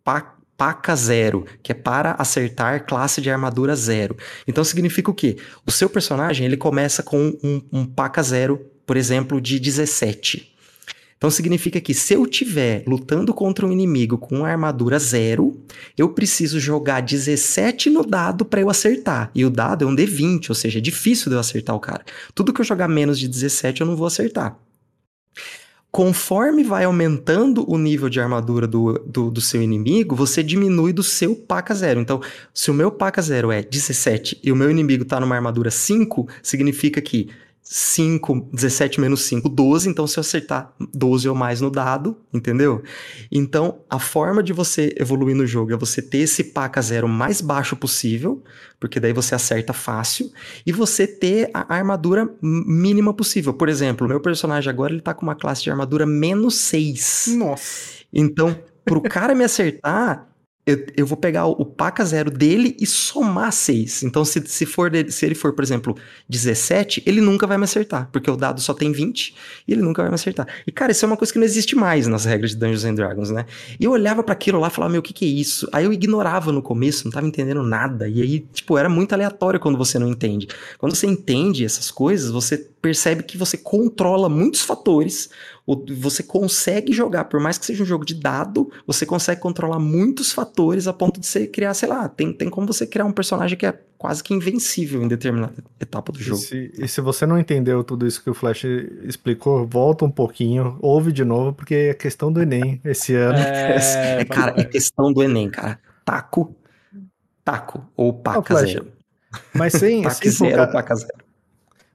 pa, 0.02 0.36
paca 0.56 0.96
zero, 0.96 1.46
que 1.62 1.70
é 1.70 1.74
para 1.76 2.16
acertar 2.18 2.86
classe 2.86 3.20
de 3.20 3.30
armadura 3.30 3.76
zero. 3.76 4.16
Então 4.48 4.64
significa 4.64 5.12
o 5.12 5.14
quê? 5.14 5.36
O 5.64 5.70
seu 5.70 5.88
personagem 5.88 6.44
ele 6.44 6.56
começa 6.56 7.04
com 7.04 7.38
um, 7.42 7.62
um 7.72 7.86
paca 7.86 8.22
zero, 8.22 8.58
por 8.84 8.96
exemplo, 8.96 9.40
de 9.40 9.60
17. 9.60 10.53
Então 11.16 11.30
significa 11.30 11.80
que 11.80 11.94
se 11.94 12.14
eu 12.14 12.26
tiver 12.26 12.84
lutando 12.86 13.32
contra 13.32 13.66
um 13.66 13.72
inimigo 13.72 14.18
com 14.18 14.38
uma 14.38 14.48
armadura 14.48 14.98
zero, 14.98 15.58
eu 15.96 16.10
preciso 16.10 16.60
jogar 16.60 17.00
17 17.00 17.88
no 17.90 18.04
dado 18.04 18.44
para 18.44 18.60
eu 18.60 18.68
acertar. 18.68 19.30
E 19.34 19.44
o 19.44 19.50
dado 19.50 19.84
é 19.84 19.88
um 19.88 19.96
D20, 19.96 20.50
ou 20.50 20.54
seja, 20.54 20.78
é 20.78 20.82
difícil 20.82 21.30
de 21.30 21.36
eu 21.36 21.40
acertar 21.40 21.74
o 21.74 21.80
cara. 21.80 22.04
Tudo 22.34 22.52
que 22.52 22.60
eu 22.60 22.64
jogar 22.64 22.88
menos 22.88 23.18
de 23.18 23.28
17 23.28 23.80
eu 23.80 23.86
não 23.86 23.96
vou 23.96 24.06
acertar. 24.06 24.58
Conforme 25.94 26.64
vai 26.64 26.82
aumentando 26.82 27.64
o 27.70 27.78
nível 27.78 28.08
de 28.08 28.20
armadura 28.20 28.66
do, 28.66 28.94
do, 29.06 29.30
do, 29.30 29.40
seu 29.40 29.62
inimigo, 29.62 30.16
você 30.16 30.42
diminui 30.42 30.92
do 30.92 31.04
seu 31.04 31.36
paca 31.36 31.72
zero. 31.72 32.00
Então, 32.00 32.20
se 32.52 32.68
o 32.68 32.74
meu 32.74 32.90
paca 32.90 33.22
zero 33.22 33.52
é 33.52 33.62
17 33.62 34.40
e 34.42 34.50
o 34.50 34.56
meu 34.56 34.68
inimigo 34.68 35.04
tá 35.04 35.20
numa 35.20 35.36
armadura 35.36 35.70
5, 35.70 36.28
significa 36.42 37.00
que 37.00 37.28
5, 37.66 38.50
17 38.52 39.00
menos 39.00 39.22
5, 39.22 39.48
12. 39.48 39.88
Então, 39.88 40.06
se 40.06 40.18
eu 40.18 40.20
acertar 40.20 40.72
12 40.92 41.26
ou 41.28 41.34
mais 41.34 41.62
no 41.62 41.70
dado, 41.70 42.16
entendeu? 42.32 42.82
Então, 43.32 43.80
a 43.88 43.98
forma 43.98 44.42
de 44.42 44.52
você 44.52 44.94
evoluir 44.98 45.34
no 45.34 45.46
jogo 45.46 45.72
é 45.72 45.76
você 45.76 46.02
ter 46.02 46.18
esse 46.18 46.44
paca 46.44 46.82
zero 46.82 47.08
mais 47.08 47.40
baixo 47.40 47.74
possível, 47.74 48.44
porque 48.78 49.00
daí 49.00 49.14
você 49.14 49.34
acerta 49.34 49.72
fácil, 49.72 50.30
e 50.66 50.72
você 50.72 51.06
ter 51.06 51.50
a 51.54 51.74
armadura 51.74 52.28
mínima 52.42 53.14
possível. 53.14 53.54
Por 53.54 53.70
exemplo, 53.70 54.06
o 54.06 54.10
meu 54.10 54.20
personagem 54.20 54.68
agora 54.68 54.92
ele 54.92 55.00
tá 55.00 55.14
com 55.14 55.22
uma 55.22 55.34
classe 55.34 55.62
de 55.62 55.70
armadura 55.70 56.04
menos 56.04 56.56
6. 56.56 57.34
Nossa. 57.38 58.04
Então, 58.12 58.54
pro 58.84 59.00
cara 59.00 59.34
me 59.34 59.42
acertar, 59.42 60.28
eu, 60.66 60.86
eu 60.96 61.06
vou 61.06 61.16
pegar 61.16 61.46
o, 61.46 61.64
paca 61.64 62.04
zero 62.04 62.30
dele 62.30 62.74
e 62.80 62.86
somar 62.86 63.52
6. 63.52 64.02
Então, 64.04 64.24
se, 64.24 64.42
se, 64.46 64.64
for 64.64 64.90
dele, 64.90 65.10
se 65.10 65.26
ele 65.26 65.34
for, 65.34 65.52
por 65.52 65.62
exemplo, 65.62 65.94
17, 66.28 67.02
ele 67.04 67.20
nunca 67.20 67.46
vai 67.46 67.58
me 67.58 67.64
acertar, 67.64 68.08
porque 68.10 68.30
o 68.30 68.36
dado 68.36 68.60
só 68.60 68.72
tem 68.72 68.90
20 68.90 69.34
e 69.68 69.72
ele 69.72 69.82
nunca 69.82 70.02
vai 70.02 70.10
me 70.10 70.14
acertar. 70.14 70.46
E, 70.66 70.72
cara, 70.72 70.92
isso 70.92 71.04
é 71.04 71.08
uma 71.08 71.16
coisa 71.16 71.32
que 71.32 71.38
não 71.38 71.44
existe 71.44 71.76
mais 71.76 72.06
nas 72.06 72.24
regras 72.24 72.52
de 72.52 72.56
Dungeons 72.56 72.84
and 72.84 72.94
Dragons, 72.94 73.30
né? 73.30 73.44
E 73.78 73.84
eu 73.84 73.90
olhava 73.90 74.22
para 74.22 74.32
aquilo 74.32 74.58
lá 74.58 74.68
e 74.68 74.70
falava, 74.70 74.92
meu, 74.92 75.00
o 75.00 75.02
que, 75.02 75.12
que 75.12 75.24
é 75.26 75.28
isso? 75.28 75.68
Aí 75.70 75.84
eu 75.84 75.92
ignorava 75.92 76.50
no 76.50 76.62
começo, 76.62 77.04
não 77.04 77.12
tava 77.12 77.26
entendendo 77.26 77.62
nada. 77.62 78.08
E 78.08 78.22
aí, 78.22 78.40
tipo, 78.52 78.78
era 78.78 78.88
muito 78.88 79.12
aleatório 79.12 79.60
quando 79.60 79.76
você 79.76 79.98
não 79.98 80.08
entende. 80.08 80.48
Quando 80.78 80.94
você 80.94 81.06
entende 81.06 81.64
essas 81.64 81.90
coisas, 81.90 82.30
você 82.30 82.68
percebe 82.84 83.22
que 83.22 83.38
você 83.38 83.56
controla 83.56 84.28
muitos 84.28 84.60
fatores 84.60 85.30
você 85.66 86.22
consegue 86.22 86.92
jogar, 86.92 87.24
por 87.24 87.40
mais 87.40 87.56
que 87.56 87.64
seja 87.64 87.82
um 87.82 87.86
jogo 87.86 88.04
de 88.04 88.14
dado, 88.14 88.70
você 88.86 89.06
consegue 89.06 89.40
controlar 89.40 89.78
muitos 89.78 90.30
fatores 90.30 90.86
a 90.86 90.92
ponto 90.92 91.18
de 91.18 91.26
você 91.26 91.46
criar, 91.46 91.72
sei 91.72 91.88
lá, 91.88 92.06
tem, 92.06 92.34
tem 92.34 92.50
como 92.50 92.66
você 92.66 92.86
criar 92.86 93.06
um 93.06 93.12
personagem 93.12 93.56
que 93.56 93.64
é 93.64 93.74
quase 93.96 94.22
que 94.22 94.34
invencível 94.34 95.02
em 95.02 95.08
determinada 95.08 95.54
etapa 95.80 96.12
do 96.12 96.18
jogo. 96.18 96.38
E 96.38 96.44
se, 96.44 96.72
e 96.76 96.86
se 96.86 97.00
você 97.00 97.24
não 97.24 97.38
entendeu 97.38 97.82
tudo 97.82 98.06
isso 98.06 98.22
que 98.22 98.28
o 98.28 98.34
Flash 98.34 98.64
explicou, 99.04 99.66
volta 99.66 100.04
um 100.04 100.10
pouquinho, 100.10 100.76
ouve 100.82 101.10
de 101.10 101.24
novo, 101.24 101.54
porque 101.54 101.74
é 101.74 101.94
questão 101.94 102.30
do 102.30 102.42
Enem 102.42 102.78
esse 102.84 103.14
ano. 103.14 103.38
É, 103.38 104.20
é 104.20 104.24
cara, 104.26 104.60
é 104.60 104.64
questão 104.64 105.10
do 105.14 105.22
Enem, 105.22 105.48
cara. 105.48 105.80
Taco, 106.04 106.54
taco 107.42 107.90
ou 107.96 108.12
paca 108.12 108.54
zero. 108.56 108.92
Mas 109.54 109.72
sem, 109.72 110.06
sem 110.10 110.30
zero 110.30 110.50
focar... 110.50 110.66
ou 110.66 110.72
paca 110.74 110.94
zero. 110.94 111.23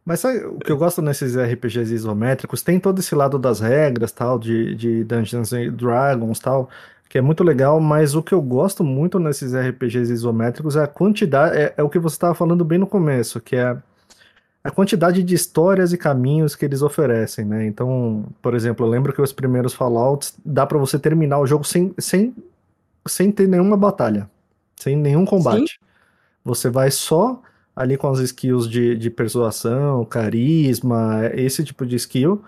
Mas 0.10 0.22
sabe, 0.22 0.40
o 0.40 0.58
que 0.58 0.72
eu 0.72 0.76
gosto 0.76 1.04
nesses 1.04 1.38
RPGs 1.38 1.94
isométricos, 1.94 2.64
tem 2.64 2.80
todo 2.80 2.98
esse 2.98 3.14
lado 3.14 3.38
das 3.38 3.60
regras, 3.60 4.12
tal, 4.12 4.40
de, 4.40 4.74
de 4.74 5.04
Dungeons 5.04 5.54
and 5.54 5.72
Dragons, 5.74 6.40
tal, 6.40 6.68
que 7.08 7.20
é 7.20 7.22
muito 7.22 7.44
legal, 7.44 7.80
mas 7.80 8.16
o 8.16 8.24
que 8.24 8.34
eu 8.34 8.42
gosto 8.42 8.84
muito 8.84 9.20
nesses 9.20 9.54
RPGs 9.54 10.12
isométricos 10.12 10.76
é 10.76 10.82
a 10.82 10.88
quantidade, 10.88 11.56
é, 11.56 11.76
é 11.78 11.84
o 11.84 11.90
que 11.90 12.00
você 12.00 12.16
estava 12.16 12.34
falando 12.34 12.66
bem 12.66 12.80
no 12.80 12.88
começo, 12.88 13.40
que 13.40 13.56
é 13.56 13.78
a 14.64 14.72
quantidade 14.72 15.22
de 15.22 15.36
histórias 15.36 15.94
e 15.94 15.98
caminhos 15.98 16.56
que 16.56 16.66
eles 16.66 16.82
oferecem, 16.82 17.46
né? 17.46 17.68
Então, 17.68 18.26
por 18.42 18.56
exemplo, 18.56 18.88
eu 18.88 18.90
lembro 18.90 19.14
que 19.14 19.22
os 19.22 19.32
primeiros 19.32 19.76
Fallouts 19.76 20.34
dá 20.44 20.66
para 20.66 20.80
você 20.80 20.98
terminar 20.98 21.38
o 21.38 21.46
jogo 21.46 21.64
sem, 21.64 21.94
sem, 22.00 22.34
sem 23.06 23.32
ter 23.32 23.48
nenhuma 23.48 23.78
batalha, 23.78 24.28
sem 24.76 24.96
nenhum 24.96 25.24
combate. 25.24 25.74
Sim. 25.74 25.86
Você 26.44 26.68
vai 26.68 26.90
só 26.90 27.40
ali 27.80 27.96
com 27.96 28.10
as 28.10 28.20
skills 28.20 28.70
de, 28.70 28.98
de 28.98 29.10
persuasão, 29.10 30.04
carisma, 30.04 31.22
esse 31.34 31.64
tipo 31.64 31.86
de 31.86 31.96
skill, 31.96 32.44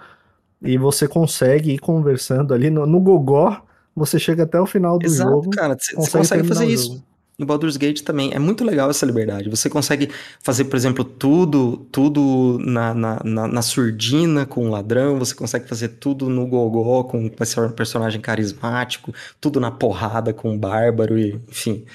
e 0.61 0.77
você 0.77 1.07
consegue 1.07 1.71
ir 1.71 1.79
conversando 1.79 2.53
ali 2.53 2.69
no, 2.69 2.85
no 2.85 2.99
gogó, 2.99 3.61
você 3.95 4.19
chega 4.19 4.43
até 4.43 4.59
o 4.59 4.65
final 4.65 4.99
do 4.99 5.05
Exato, 5.05 5.31
jogo. 5.31 5.49
cara, 5.51 5.77
você 5.79 5.95
consegue, 5.95 6.17
consegue 6.17 6.47
fazer 6.49 6.65
isso. 6.65 7.01
Em 7.39 7.45
Baldur's 7.45 7.77
Gate 7.77 8.01
também 8.01 8.33
é 8.33 8.39
muito 8.39 8.65
legal 8.65 8.89
essa 8.89 9.05
liberdade. 9.05 9.49
Você 9.49 9.69
consegue 9.69 10.09
fazer, 10.43 10.65
por 10.65 10.75
exemplo, 10.75 11.05
tudo 11.05 11.77
tudo 11.91 12.59
na, 12.59 12.93
na, 12.93 13.21
na, 13.23 13.47
na 13.47 13.61
surdina 13.61 14.45
com 14.45 14.67
o 14.67 14.69
ladrão, 14.69 15.17
você 15.17 15.33
consegue 15.33 15.65
fazer 15.67 15.87
tudo 15.87 16.29
no 16.29 16.45
gogó 16.45 17.05
com 17.05 17.25
um 17.25 17.29
personagem 17.71 18.19
carismático, 18.19 19.13
tudo 19.39 19.61
na 19.61 19.71
porrada 19.71 20.33
com 20.33 20.53
o 20.53 20.59
bárbaro, 20.59 21.17
e, 21.17 21.39
enfim, 21.49 21.85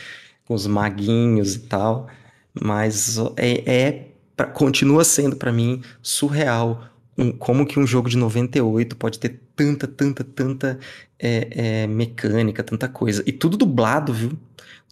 com 0.47 0.55
os 0.55 0.67
maguinhos 0.67 1.55
e 1.55 1.61
tal. 1.61 2.09
Mas 2.61 3.19
é, 3.37 3.71
é 3.71 4.07
continua 4.53 5.05
sendo 5.05 5.37
para 5.37 5.53
mim 5.53 5.81
surreal 6.03 6.85
um, 7.17 7.33
como 7.33 7.67
que 7.67 7.79
um 7.81 7.87
jogo 7.87 8.09
de 8.09 8.17
98 8.17 8.97
pode 8.97 9.19
ter 9.19 9.41
tanta, 9.55 9.87
tanta, 9.87 10.23
tanta 10.23 10.79
é, 11.19 11.49
é, 11.51 11.87
mecânica, 11.87 12.63
tanta 12.63 12.89
coisa. 12.89 13.23
E 13.27 13.33
tudo 13.33 13.57
dublado, 13.57 14.13
viu? 14.13 14.33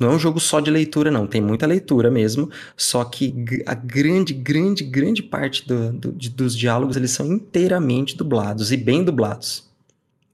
Não 0.00 0.10
é 0.10 0.14
um 0.14 0.18
jogo 0.18 0.40
só 0.40 0.58
de 0.58 0.70
leitura, 0.70 1.10
não. 1.10 1.26
Tem 1.26 1.40
muita 1.40 1.66
leitura 1.66 2.10
mesmo. 2.10 2.50
Só 2.76 3.04
que 3.04 3.34
a 3.66 3.74
grande, 3.74 4.32
grande, 4.32 4.82
grande 4.82 5.22
parte 5.22 5.66
do, 5.68 5.92
do, 5.92 6.12
de, 6.12 6.30
dos 6.30 6.56
diálogos 6.56 6.96
eles 6.96 7.10
são 7.10 7.26
inteiramente 7.26 8.16
dublados 8.16 8.72
e 8.72 8.76
bem 8.76 9.04
dublados. 9.04 9.63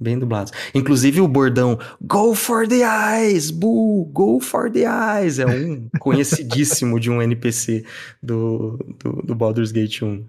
Bem 0.00 0.18
dublados. 0.18 0.50
Inclusive 0.74 1.20
o 1.20 1.28
bordão 1.28 1.78
Go 2.00 2.34
for 2.34 2.66
the 2.66 2.82
eyes! 2.82 3.50
Boo! 3.50 4.06
Go 4.06 4.40
for 4.40 4.70
the 4.70 4.86
eyes! 4.86 5.38
É 5.38 5.44
um 5.44 5.90
conhecidíssimo 6.00 6.98
de 6.98 7.10
um 7.10 7.20
NPC 7.20 7.84
do, 8.22 8.78
do, 8.98 9.22
do 9.22 9.34
Baldur's 9.34 9.72
Gate 9.72 10.00
1. 10.00 10.24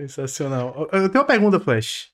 Sensacional. 0.00 0.88
Eu 0.92 1.08
tenho 1.08 1.22
uma 1.22 1.24
pergunta, 1.24 1.60
Flash. 1.60 2.08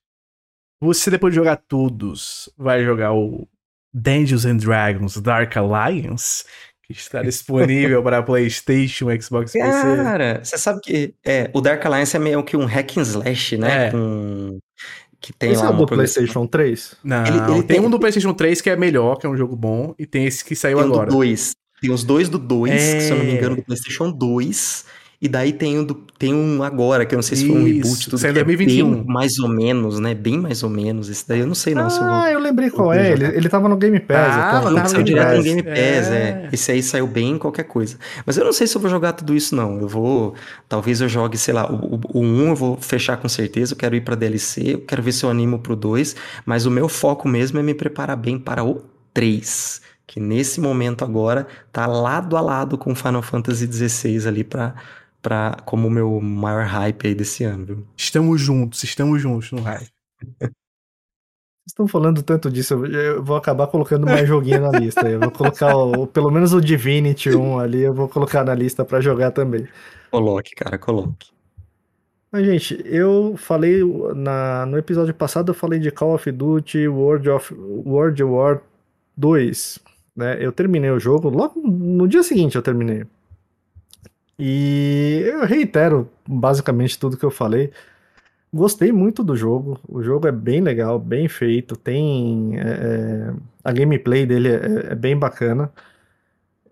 Você, 0.81 1.11
depois 1.11 1.33
de 1.33 1.37
jogar 1.37 1.57
todos, 1.57 2.53
vai 2.59 2.85
jogar 2.85 3.15
o 3.15 3.49
Dungeons 3.95 4.45
and 4.45 4.59
Dragons 4.59 5.17
Dark 5.17 5.57
Alliance? 5.57 6.45
Que 6.83 6.93
está 6.93 7.23
disponível 7.25 8.03
para 8.03 8.23
PlayStation, 8.23 9.07
Xbox 9.19 9.55
e 9.55 9.59
PC. 9.59 9.97
Cara, 9.97 10.45
você 10.45 10.59
sabe 10.59 10.81
que 10.83 11.15
é, 11.25 11.51
o 11.55 11.63
Dark 11.63 11.85
Alliance 11.87 12.15
é 12.15 12.19
meio 12.19 12.45
que 12.45 12.57
um 12.57 12.67
hack 12.67 12.99
and 12.99 13.03
slash, 13.03 13.57
né? 13.57 13.87
É. 13.87 13.91
Com 13.91 14.59
que 15.27 15.33
tem 15.33 15.51
esse 15.51 15.61
lá 15.61 15.71
é 15.71 15.75
o 15.75 15.77
do 15.77 15.87
PlayStation 15.87 16.47
3? 16.47 16.97
Não, 17.03 17.27
ele, 17.27 17.37
ele 17.37 17.47
tem, 17.47 17.63
tem, 17.63 17.81
um 17.81 17.91
do 17.91 17.99
PlayStation 17.99 18.33
3 18.33 18.61
que 18.61 18.71
é 18.71 18.77
melhor, 18.77 19.17
que 19.17 19.27
é 19.27 19.29
um 19.29 19.37
jogo 19.37 19.57
bom, 19.57 19.93
e 19.99 20.07
tem 20.07 20.25
esse 20.25 20.45
que 20.45 20.55
saiu 20.55 20.79
tem 20.79 20.87
agora. 20.87 21.09
Tem 21.09 21.19
dois. 21.19 21.57
Tem 21.81 21.91
os 21.91 22.05
dois 22.05 22.29
do 22.29 22.39
2, 22.39 22.73
é... 22.73 22.95
que 22.95 23.01
se 23.03 23.11
eu 23.11 23.19
não 23.19 23.25
me 23.25 23.33
engano, 23.33 23.57
do 23.57 23.63
PlayStation 23.63 24.11
2. 24.13 24.85
E 25.27 25.29
daí 25.29 25.53
tem 25.53 25.77
um, 25.77 25.85
do, 25.85 25.95
tem 26.17 26.33
um 26.33 26.63
agora, 26.63 27.05
que 27.05 27.13
eu 27.13 27.17
não 27.17 27.23
sei 27.23 27.37
se 27.37 27.49
foi 27.49 27.57
um 27.57 27.65
reboot, 27.65 28.05
tudo 28.05 28.15
Isso, 28.15 28.27
é 28.29 28.33
2021. 28.33 28.93
É 28.93 28.95
bem 28.95 29.05
mais 29.07 29.39
ou 29.41 29.49
menos, 29.49 29.99
né? 29.99 30.15
Bem 30.15 30.39
mais 30.39 30.63
ou 30.63 30.71
menos. 30.71 31.09
Esse 31.09 31.27
daí 31.27 31.41
eu 31.41 31.49
não 31.49 31.55
sei 31.55 31.75
não 31.75 31.87
ah, 31.87 31.91
se 31.91 31.99
eu 31.99 32.05
vou... 32.05 32.15
Ah, 32.15 32.31
eu 32.31 32.39
lembrei 32.39 32.71
qual 32.71 32.93
é. 32.93 33.11
Ele, 33.11 33.25
ele 33.25 33.49
tava 33.49 33.69
no 33.69 33.77
Game 33.77 33.99
Pass. 33.99 34.17
Ah, 34.31 34.61
então. 34.61 34.79
Ele 34.79 34.89
saiu 34.89 35.03
direto 35.03 35.37
no 35.39 35.43
Game 35.43 35.63
Pass, 35.65 35.75
é. 35.75 36.13
é. 36.13 36.49
Esse 36.53 36.71
aí 36.71 36.81
saiu 36.81 37.09
bem 37.09 37.37
qualquer 37.39 37.65
coisa. 37.65 37.99
Mas 38.25 38.37
eu 38.37 38.45
não 38.45 38.53
sei 38.53 38.69
se 38.69 38.77
eu 38.77 38.81
vou 38.81 38.89
jogar 38.89 39.15
tudo 39.15 39.35
isso, 39.35 39.57
não. 39.57 39.81
Eu 39.81 39.89
vou... 39.89 40.37
Talvez 40.69 41.01
eu 41.01 41.09
jogue, 41.09 41.37
sei 41.37 41.53
lá, 41.53 41.69
o, 41.69 41.97
o, 41.97 42.21
o 42.21 42.21
1 42.21 42.49
eu 42.51 42.55
vou 42.55 42.77
fechar 42.77 43.17
com 43.17 43.29
certeza. 43.29 43.73
Eu 43.73 43.77
quero 43.77 43.97
ir 43.97 44.03
pra 44.03 44.15
DLC. 44.15 44.75
Eu 44.75 44.81
quero 44.83 45.03
ver 45.03 45.11
se 45.11 45.25
eu 45.25 45.31
animo 45.31 45.59
pro 45.59 45.75
2. 45.75 46.15
Mas 46.45 46.67
o 46.67 46.71
meu 46.71 46.89
foco 46.89 47.29
mesmo 47.29 47.59
é 47.59 47.65
me 47.65 47.75
preparar 47.75 48.17
bem 48.17 48.39
para 48.39 48.63
o 48.63 48.81
3 49.13 49.83
que 50.07 50.21
nesse 50.21 50.61
momento 50.61 51.05
agora 51.05 51.49
tá 51.73 51.85
lado 51.85 52.37
a 52.37 52.41
lado 52.41 52.79
com 52.79 52.95
Final 52.95 53.23
Fantasy 53.23 53.67
XVI 53.67 54.29
ali 54.29 54.45
para 54.45 54.77
pra, 55.27 55.57
como 55.65 55.89
o 55.89 55.91
meu 55.91 56.21
maior 56.21 56.65
hype 56.67 57.09
aí 57.09 57.13
desse 57.13 57.43
ano, 57.43 57.67
viu? 57.67 57.87
Estamos 57.97 58.41
juntos, 58.41 58.85
estamos 58.85 59.21
juntos 59.21 59.51
no 59.51 59.61
hype. 59.61 59.91
Vocês 60.39 60.53
estão 61.67 61.89
falando 61.89 62.23
tanto 62.23 62.49
disso, 62.49 62.87
eu 62.87 63.25
vou 63.25 63.37
acabar 63.37 63.67
colocando 63.67 64.07
mais 64.07 64.29
joguinho 64.29 64.61
na 64.61 64.79
lista. 64.79 65.11
Eu 65.11 65.19
vou 65.19 65.33
colocar 65.33 65.75
o, 65.77 66.07
pelo 66.07 66.31
menos 66.31 66.53
o 66.53 66.61
Divinity 66.61 67.31
1 67.31 67.59
ali, 67.59 67.81
eu 67.81 67.93
vou 67.93 68.09
colocar 68.09 68.45
na 68.45 68.55
lista 68.55 68.85
para 68.85 69.01
jogar 69.01 69.33
também. 69.33 69.67
Coloque, 70.13 70.55
cara, 70.55 70.79
coloque. 70.79 71.33
Mas, 72.31 72.47
gente, 72.47 72.81
eu 72.85 73.35
falei 73.37 73.81
na, 74.15 74.65
no 74.65 74.79
episódio 74.79 75.13
passado, 75.13 75.51
eu 75.51 75.57
falei 75.57 75.81
de 75.81 75.91
Call 75.91 76.15
of 76.15 76.31
Duty 76.31 76.87
World 76.87 77.29
of 77.31 77.53
World 77.53 78.23
War 78.23 78.63
2. 79.17 79.81
Né? 80.15 80.37
Eu 80.39 80.53
terminei 80.53 80.93
o 80.93 81.01
jogo, 81.01 81.29
logo 81.31 81.61
no 81.61 82.07
dia 82.07 82.23
seguinte 82.23 82.55
eu 82.55 82.63
terminei. 82.63 83.05
E 84.39 85.23
eu 85.27 85.47
reitero 85.47 86.11
basicamente 86.29 86.99
tudo 86.99 87.17
que 87.17 87.25
eu 87.25 87.31
falei. 87.31 87.73
Gostei 88.53 88.93
muito 88.93 89.25
do 89.25 89.37
jogo. 89.37 89.79
O 89.89 90.03
jogo 90.03 90.27
é 90.29 90.33
bem 90.33 90.61
legal, 90.61 90.99
bem 90.99 91.29
feito. 91.29 91.77
Tem. 91.77 92.59
é, 92.59 92.63
é, 92.63 93.35
a 93.65 93.73
gameplay 93.73 94.27
dele 94.27 94.49
é, 94.49 94.93
é 94.93 94.95
bem 94.95 95.17
bacana. 95.17 95.71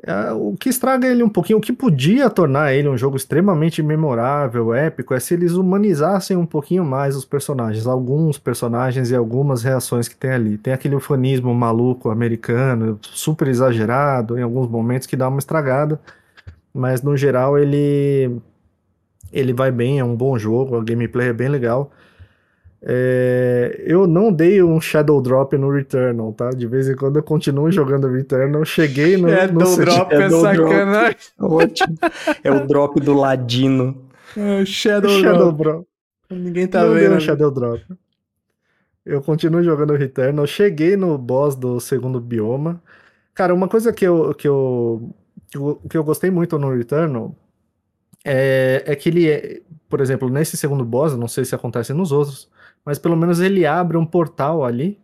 É, 0.07 0.33
o 0.33 0.55
que 0.55 0.69
estraga 0.69 1.09
ele 1.09 1.23
um 1.23 1.29
pouquinho, 1.31 1.59
o 1.59 1.63
que 1.63 1.73
podia 1.73 2.29
tornar 2.29 2.75
ele 2.75 2.89
um 2.89 2.97
jogo 2.97 3.17
extremamente 3.17 3.83
memorável, 3.83 4.75
épico, 4.75 5.15
é 5.15 5.21
se 5.21 5.33
eles 5.33 5.53
humanizassem 5.53 6.37
um 6.37 6.45
pouquinho 6.45 6.85
mais 6.85 7.17
os 7.17 7.25
personagens. 7.25 7.87
Alguns 7.87 8.39
personagens 8.39 9.11
e 9.11 9.17
algumas 9.17 9.63
reações 9.63 10.07
que 10.07 10.17
tem 10.17 10.31
ali. 10.31 10.59
Tem 10.59 10.75
aquele 10.75 10.95
ufanismo 10.95 11.55
maluco 11.55 12.11
americano, 12.11 12.99
super 13.03 13.49
exagerado, 13.49 14.39
em 14.39 14.43
alguns 14.43 14.69
momentos 14.69 15.07
que 15.07 15.17
dá 15.17 15.27
uma 15.29 15.39
estragada. 15.39 15.99
Mas 16.75 17.03
no 17.03 17.17
geral 17.17 17.57
ele 17.57 18.41
ele 19.33 19.53
vai 19.53 19.71
bem, 19.71 19.99
é 19.99 20.05
um 20.05 20.17
bom 20.17 20.39
jogo, 20.39 20.77
a 20.77 20.85
gameplay 20.85 21.29
é 21.29 21.33
bem 21.33 21.49
legal. 21.49 21.91
É, 22.87 23.83
eu 23.87 24.07
não 24.07 24.31
dei 24.31 24.63
um 24.63 24.79
Shadow 24.79 25.21
Drop 25.23 25.57
no 25.57 25.71
Returnal, 25.71 26.35
tá? 26.35 26.51
De 26.51 26.67
vez 26.67 26.87
em 26.87 26.95
quando 26.95 27.17
eu 27.17 27.23
continuo 27.23 27.73
jogando 27.73 28.09
Returnal. 28.09 28.63
Cheguei 28.65 29.17
no. 29.17 29.31
Shadow 29.31 29.55
no 29.55 29.77
Drop 29.77 30.15
é 30.15 30.21
Shadow 30.21 30.43
Drop. 30.43 30.57
sacanagem. 30.57 31.17
Ótimo. 31.41 31.97
É 32.45 32.53
o 32.53 32.67
drop 32.67 33.01
do 33.01 33.15
ladino. 33.15 34.05
É, 34.37 34.65
Shadow, 34.67 35.11
Shadow 35.19 35.53
Drop. 35.53 35.63
Drop. 35.63 35.89
Ninguém 36.31 36.67
tá 36.67 36.85
não 36.85 36.93
dei 36.93 37.05
vendo. 37.05 37.17
um 37.17 37.21
Shadow 37.21 37.51
Drop. 37.51 37.83
Eu 39.07 39.23
continuo 39.23 39.63
jogando 39.63 39.95
Returnal. 39.95 40.47
Cheguei 40.47 40.95
no 40.95 41.17
boss 41.17 41.57
do 41.57 41.81
segundo 41.81 42.21
bioma. 42.21 42.83
Cara, 43.33 43.55
uma 43.55 43.67
coisa 43.67 43.95
que 43.95 44.05
eu, 44.05 44.35
que 44.35 44.47
eu, 44.47 45.11
eu, 45.57 45.81
que 45.89 45.97
eu 45.97 46.05
gostei 46.05 46.31
muito 46.31 46.59
no 46.59 46.75
Returnal 46.75 47.35
é, 48.25 48.83
é 48.87 48.97
que 48.97 49.09
ele, 49.09 49.29
é, 49.31 49.61
por 49.89 50.01
exemplo, 50.01 50.29
nesse 50.31 50.57
segundo 50.57 50.85
boss, 50.85 51.17
não 51.17 51.29
sei 51.29 51.45
se 51.45 51.55
acontece 51.55 51.93
nos 51.93 52.11
outros, 52.11 52.51
mas 52.85 52.99
pelo 52.99 53.17
menos 53.17 53.41
ele 53.41 53.67
abre 53.67 53.97
um 53.97 54.07
portal 54.07 54.65
ali 54.65 54.99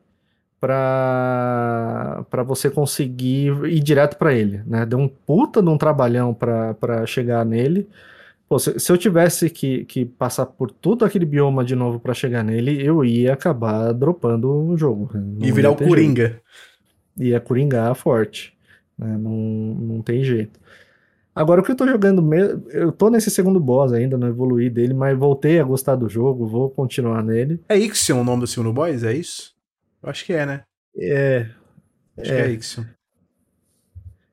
para 0.60 2.24
para 2.30 2.42
você 2.42 2.70
conseguir 2.70 3.52
ir 3.66 3.80
direto 3.80 4.16
para 4.16 4.34
ele, 4.34 4.62
né? 4.66 4.84
Deu 4.84 4.98
um 4.98 5.08
puta 5.08 5.62
de 5.62 5.68
um 5.68 5.78
trabalhão 5.78 6.34
para 6.34 6.74
para 6.74 7.06
chegar 7.06 7.44
nele. 7.44 7.88
Pô, 8.48 8.58
se, 8.58 8.78
se 8.80 8.92
eu 8.92 8.98
tivesse 8.98 9.48
que, 9.48 9.84
que 9.84 10.04
passar 10.04 10.44
por 10.46 10.70
todo 10.70 11.04
aquele 11.04 11.24
bioma 11.24 11.64
de 11.64 11.76
novo 11.76 12.00
para 12.00 12.12
chegar 12.12 12.42
nele, 12.42 12.84
eu 12.84 13.04
ia 13.04 13.32
acabar 13.32 13.92
dropando 13.92 14.52
o 14.52 14.76
jogo. 14.76 15.10
Não 15.14 15.46
E 15.46 15.52
virar 15.52 15.70
o 15.70 15.76
ter 15.76 15.84
jeito 15.84 15.88
Coringa. 15.88 16.42
ia 17.16 17.40
coringar 17.40 17.94
forte. 17.94 18.52
Né? 19.00 19.16
Não, 19.16 19.32
não 19.32 20.02
tem 20.02 20.22
jeito. 20.22 20.60
Agora, 21.34 21.60
o 21.60 21.64
que 21.64 21.70
eu 21.72 21.76
tô 21.76 21.86
jogando 21.86 22.20
mesmo. 22.22 22.68
Eu 22.70 22.92
tô 22.92 23.08
nesse 23.08 23.30
segundo 23.30 23.58
boss 23.58 23.92
ainda, 23.92 24.18
não 24.18 24.28
evoluí 24.28 24.68
dele, 24.68 24.92
mas 24.92 25.16
voltei 25.18 25.58
a 25.58 25.64
gostar 25.64 25.96
do 25.96 26.08
jogo, 26.08 26.46
vou 26.46 26.68
continuar 26.70 27.22
nele. 27.22 27.60
É 27.68 27.76
Ixion 27.78 28.20
o 28.20 28.24
nome 28.24 28.40
do 28.40 28.46
segundo 28.46 28.72
boss? 28.72 29.02
É 29.04 29.12
isso? 29.14 29.54
Eu 30.02 30.10
acho 30.10 30.24
que 30.24 30.32
é, 30.32 30.44
né? 30.44 30.62
É. 30.96 31.46
Acho 32.18 32.32
É. 32.32 32.36
que 32.36 32.42
é 32.42 32.50
Ixion. 32.52 32.84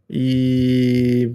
E. 0.10 1.32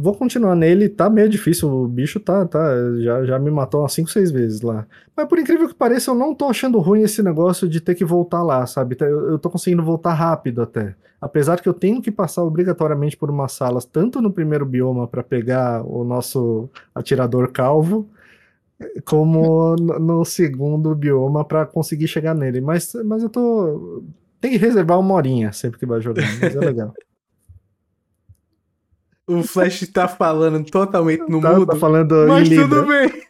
Vou 0.00 0.14
continuar 0.14 0.54
nele, 0.54 0.88
tá 0.88 1.10
meio 1.10 1.28
difícil, 1.28 1.68
o 1.68 1.88
bicho 1.88 2.20
tá, 2.20 2.46
tá, 2.46 2.60
já, 3.00 3.24
já 3.24 3.36
me 3.36 3.50
matou 3.50 3.80
umas 3.80 3.92
5, 3.92 4.08
6 4.08 4.30
vezes 4.30 4.60
lá. 4.60 4.86
Mas 5.16 5.26
por 5.26 5.40
incrível 5.40 5.66
que 5.66 5.74
pareça, 5.74 6.12
eu 6.12 6.14
não 6.14 6.32
tô 6.36 6.44
achando 6.44 6.78
ruim 6.78 7.02
esse 7.02 7.20
negócio 7.20 7.68
de 7.68 7.80
ter 7.80 7.96
que 7.96 8.04
voltar 8.04 8.44
lá, 8.44 8.64
sabe? 8.64 8.94
Tá, 8.94 9.06
Eu, 9.06 9.30
eu 9.30 9.38
tô 9.40 9.50
conseguindo 9.50 9.82
voltar 9.82 10.14
rápido 10.14 10.62
até. 10.62 10.94
Apesar 11.20 11.60
que 11.60 11.68
eu 11.68 11.74
tenho 11.74 12.00
que 12.00 12.12
passar 12.12 12.44
obrigatoriamente 12.44 13.16
por 13.16 13.28
umas 13.28 13.50
salas, 13.50 13.84
tanto 13.84 14.22
no 14.22 14.32
primeiro 14.32 14.64
bioma 14.64 15.08
para 15.08 15.24
pegar 15.24 15.82
o 15.84 16.04
nosso 16.04 16.70
atirador 16.94 17.50
calvo, 17.50 18.08
como 19.04 19.74
no 19.74 20.24
segundo 20.24 20.94
bioma 20.94 21.44
para 21.44 21.66
conseguir 21.66 22.06
chegar 22.06 22.36
nele. 22.36 22.60
Mas, 22.60 22.94
mas 23.04 23.24
eu 23.24 23.28
tô. 23.28 24.04
Tem 24.40 24.52
que 24.52 24.58
reservar 24.58 25.00
uma 25.00 25.14
horinha 25.14 25.52
sempre 25.52 25.80
que 25.80 25.86
vai 25.86 26.00
jogando, 26.00 26.28
mas 26.40 26.54
é 26.54 26.60
legal. 26.60 26.94
O 29.28 29.42
Flash 29.42 29.86
tá 29.92 30.08
falando 30.08 30.64
totalmente 30.64 31.28
no 31.28 31.40
tá, 31.40 31.52
mudo. 31.52 31.66
tá 31.66 31.76
falando 31.76 32.26
mas 32.26 32.50
em 32.50 32.56
tudo 32.56 32.86
bem. 32.86 33.27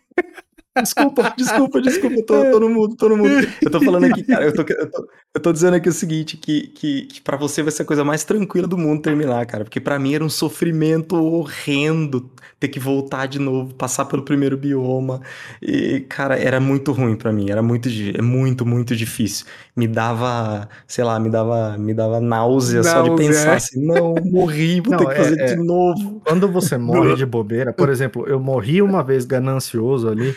Desculpa, 0.82 1.34
desculpa, 1.36 1.80
desculpa, 1.80 2.16
eu 2.16 2.26
tô, 2.26 2.50
tô 2.50 2.60
no 2.60 2.68
mudo, 2.68 2.96
tô 2.96 3.08
no 3.08 3.16
mudo. 3.16 3.30
Eu 3.62 3.70
tô 3.70 3.80
falando 3.80 4.04
aqui, 4.04 4.22
cara, 4.24 4.44
eu 4.46 4.52
tô, 4.54 4.62
eu 4.62 4.90
tô, 4.90 5.08
eu 5.34 5.40
tô 5.40 5.52
dizendo 5.52 5.74
aqui 5.74 5.88
o 5.88 5.92
seguinte, 5.92 6.36
que, 6.36 6.68
que, 6.68 7.02
que 7.06 7.20
pra 7.20 7.36
você 7.36 7.62
vai 7.62 7.72
ser 7.72 7.82
a 7.82 7.84
coisa 7.84 8.04
mais 8.04 8.24
tranquila 8.24 8.66
do 8.66 8.78
mundo 8.78 9.02
terminar, 9.02 9.44
cara, 9.46 9.64
porque 9.64 9.80
pra 9.80 9.98
mim 9.98 10.14
era 10.14 10.24
um 10.24 10.28
sofrimento 10.30 11.16
horrendo 11.16 12.30
ter 12.60 12.68
que 12.68 12.80
voltar 12.80 13.26
de 13.26 13.38
novo, 13.38 13.72
passar 13.74 14.04
pelo 14.06 14.22
primeiro 14.22 14.56
bioma, 14.56 15.20
e, 15.62 16.00
cara, 16.08 16.36
era 16.38 16.58
muito 16.60 16.92
ruim 16.92 17.14
pra 17.16 17.32
mim, 17.32 17.50
era 17.50 17.62
muito, 17.62 17.88
é 17.88 18.22
muito, 18.22 18.66
muito 18.66 18.96
difícil. 18.96 19.46
Me 19.76 19.86
dava, 19.86 20.68
sei 20.86 21.04
lá, 21.04 21.18
me 21.20 21.30
dava, 21.30 21.76
me 21.78 21.94
dava 21.94 22.20
náusea, 22.20 22.82
só 22.82 23.02
de 23.02 23.08
Náusea, 23.10 23.26
pensar 23.28 23.52
é. 23.52 23.56
assim, 23.56 23.84
não, 23.86 24.14
morri, 24.24 24.80
vou 24.80 24.90
Não, 24.92 24.98
ter 24.98 25.06
que 25.06 25.12
é- 25.12 25.16
fazer 25.16 25.40
é. 25.40 25.44
de 25.46 25.56
novo. 25.56 26.20
Quando 26.24 26.48
você 26.50 26.76
morre 26.76 27.14
de 27.14 27.24
bobeira, 27.26 27.72
por 27.72 27.88
exemplo, 27.88 28.26
eu 28.26 28.40
morri 28.40 28.82
uma 28.82 29.02
vez 29.04 29.24
ganancioso 29.24 30.08
ali, 30.08 30.34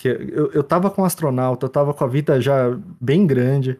que 0.00 0.08
eu, 0.08 0.50
eu 0.52 0.62
tava 0.64 0.90
com 0.90 1.02
um 1.02 1.04
astronauta, 1.04 1.66
eu 1.66 1.70
tava 1.70 1.92
com 1.94 2.02
a 2.02 2.08
vida 2.08 2.40
já 2.40 2.76
bem 3.00 3.26
grande, 3.26 3.78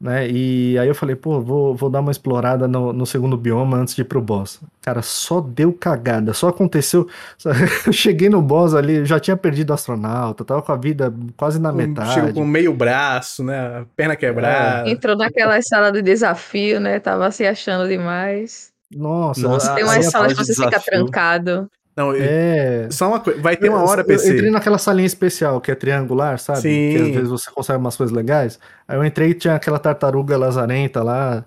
né? 0.00 0.28
E 0.28 0.78
aí 0.78 0.86
eu 0.86 0.94
falei, 0.94 1.16
pô, 1.16 1.40
vou, 1.40 1.74
vou 1.74 1.88
dar 1.90 2.00
uma 2.00 2.10
explorada 2.12 2.68
no, 2.68 2.92
no 2.92 3.04
segundo 3.06 3.36
bioma 3.36 3.78
antes 3.78 3.94
de 3.94 4.02
ir 4.02 4.04
pro 4.04 4.20
boss. 4.20 4.60
Cara, 4.82 5.00
só 5.02 5.40
deu 5.40 5.72
cagada, 5.72 6.32
só 6.34 6.48
aconteceu. 6.48 7.08
só- 7.38 7.50
Eu 7.86 7.92
cheguei 7.92 8.28
no 8.28 8.40
boss 8.42 8.74
ali, 8.74 9.04
já 9.06 9.18
tinha 9.18 9.36
perdido 9.36 9.70
o 9.70 9.74
astronauta, 9.74 10.44
tava 10.44 10.60
com 10.62 10.70
a 10.70 10.76
vida 10.76 11.12
quase 11.36 11.58
na 11.58 11.70
Chegou 11.72 11.86
metade. 11.88 12.32
com 12.34 12.44
meio 12.44 12.72
braço, 12.74 13.42
né? 13.42 13.84
Perna 13.96 14.14
quebrada. 14.14 14.88
Entrou 14.88 15.16
naquela 15.16 15.60
sala 15.62 15.90
de 15.90 16.02
desafio, 16.02 16.78
né? 16.78 17.00
Tava 17.00 17.30
se 17.30 17.46
achando 17.46 17.88
demais. 17.88 18.70
Nossa, 18.94 19.40
Nossa, 19.48 19.74
Tem 19.74 19.82
aí 19.82 19.88
umas 19.96 20.06
a- 20.06 20.10
salas 20.10 20.32
que 20.34 20.38
de 20.38 20.44
você 20.46 20.54
fica 20.54 20.68
desafio. 20.70 20.90
trancado. 21.06 21.70
Não, 21.96 22.12
É. 22.14 22.88
só 22.90 23.08
uma 23.08 23.20
coisa. 23.20 23.40
Vai 23.40 23.56
ter 23.56 23.70
uma 23.70 23.82
hora, 23.82 24.00
eu, 24.02 24.04
eu 24.04 24.06
PC. 24.06 24.34
entrei 24.34 24.50
naquela 24.50 24.76
salinha 24.78 25.06
especial 25.06 25.60
que 25.60 25.70
é 25.70 25.74
triangular, 25.74 26.38
sabe? 26.38 26.60
Sim. 26.60 26.90
Que 26.92 26.96
às 27.02 27.08
vezes 27.14 27.28
você 27.30 27.50
consegue 27.50 27.78
umas 27.78 27.96
coisas 27.96 28.14
legais. 28.14 28.58
Aí 28.86 28.96
eu 28.98 29.04
entrei 29.04 29.30
e 29.30 29.34
tinha 29.34 29.54
aquela 29.54 29.78
tartaruga 29.78 30.36
lazarenta 30.36 31.02
lá. 31.02 31.44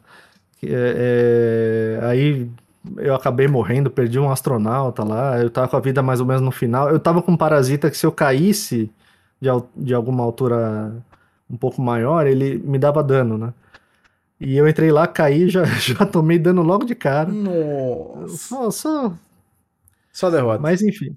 é- 0.63 1.97
é, 2.01 2.05
aí 2.07 2.49
eu 2.97 3.13
acabei 3.15 3.47
morrendo, 3.47 3.89
perdi 3.91 4.19
um 4.19 4.29
astronauta 4.31 5.03
lá. 5.03 5.39
Eu 5.39 5.49
tava 5.49 5.67
com 5.67 5.77
a 5.77 5.79
vida 5.79 6.01
mais 6.01 6.19
ou 6.19 6.25
menos 6.25 6.41
no 6.41 6.51
final. 6.51 6.89
Eu 6.89 6.99
tava 6.99 7.21
com 7.21 7.31
um 7.33 7.37
parasita 7.37 7.89
que 7.89 7.97
se 7.97 8.05
eu 8.05 8.11
caísse 8.11 8.91
de, 9.39 9.49
de 9.77 9.93
alguma 9.93 10.23
altura 10.23 10.91
um 11.49 11.55
pouco 11.57 11.81
maior, 11.81 12.25
ele 12.27 12.57
me 12.65 12.77
dava 12.79 13.03
dano, 13.03 13.37
né? 13.37 13.53
E 14.39 14.57
eu 14.57 14.67
entrei 14.67 14.91
lá, 14.91 15.05
caí, 15.07 15.47
já, 15.49 15.63
já 15.65 16.05
tomei 16.05 16.39
dano 16.39 16.61
logo 16.63 16.85
de 16.85 16.95
cara. 16.95 17.29
Nossa. 17.29 18.71
Só, 18.71 19.13
só 20.11 20.29
derrota. 20.29 20.59
mas 20.61 20.81
enfim. 20.81 21.15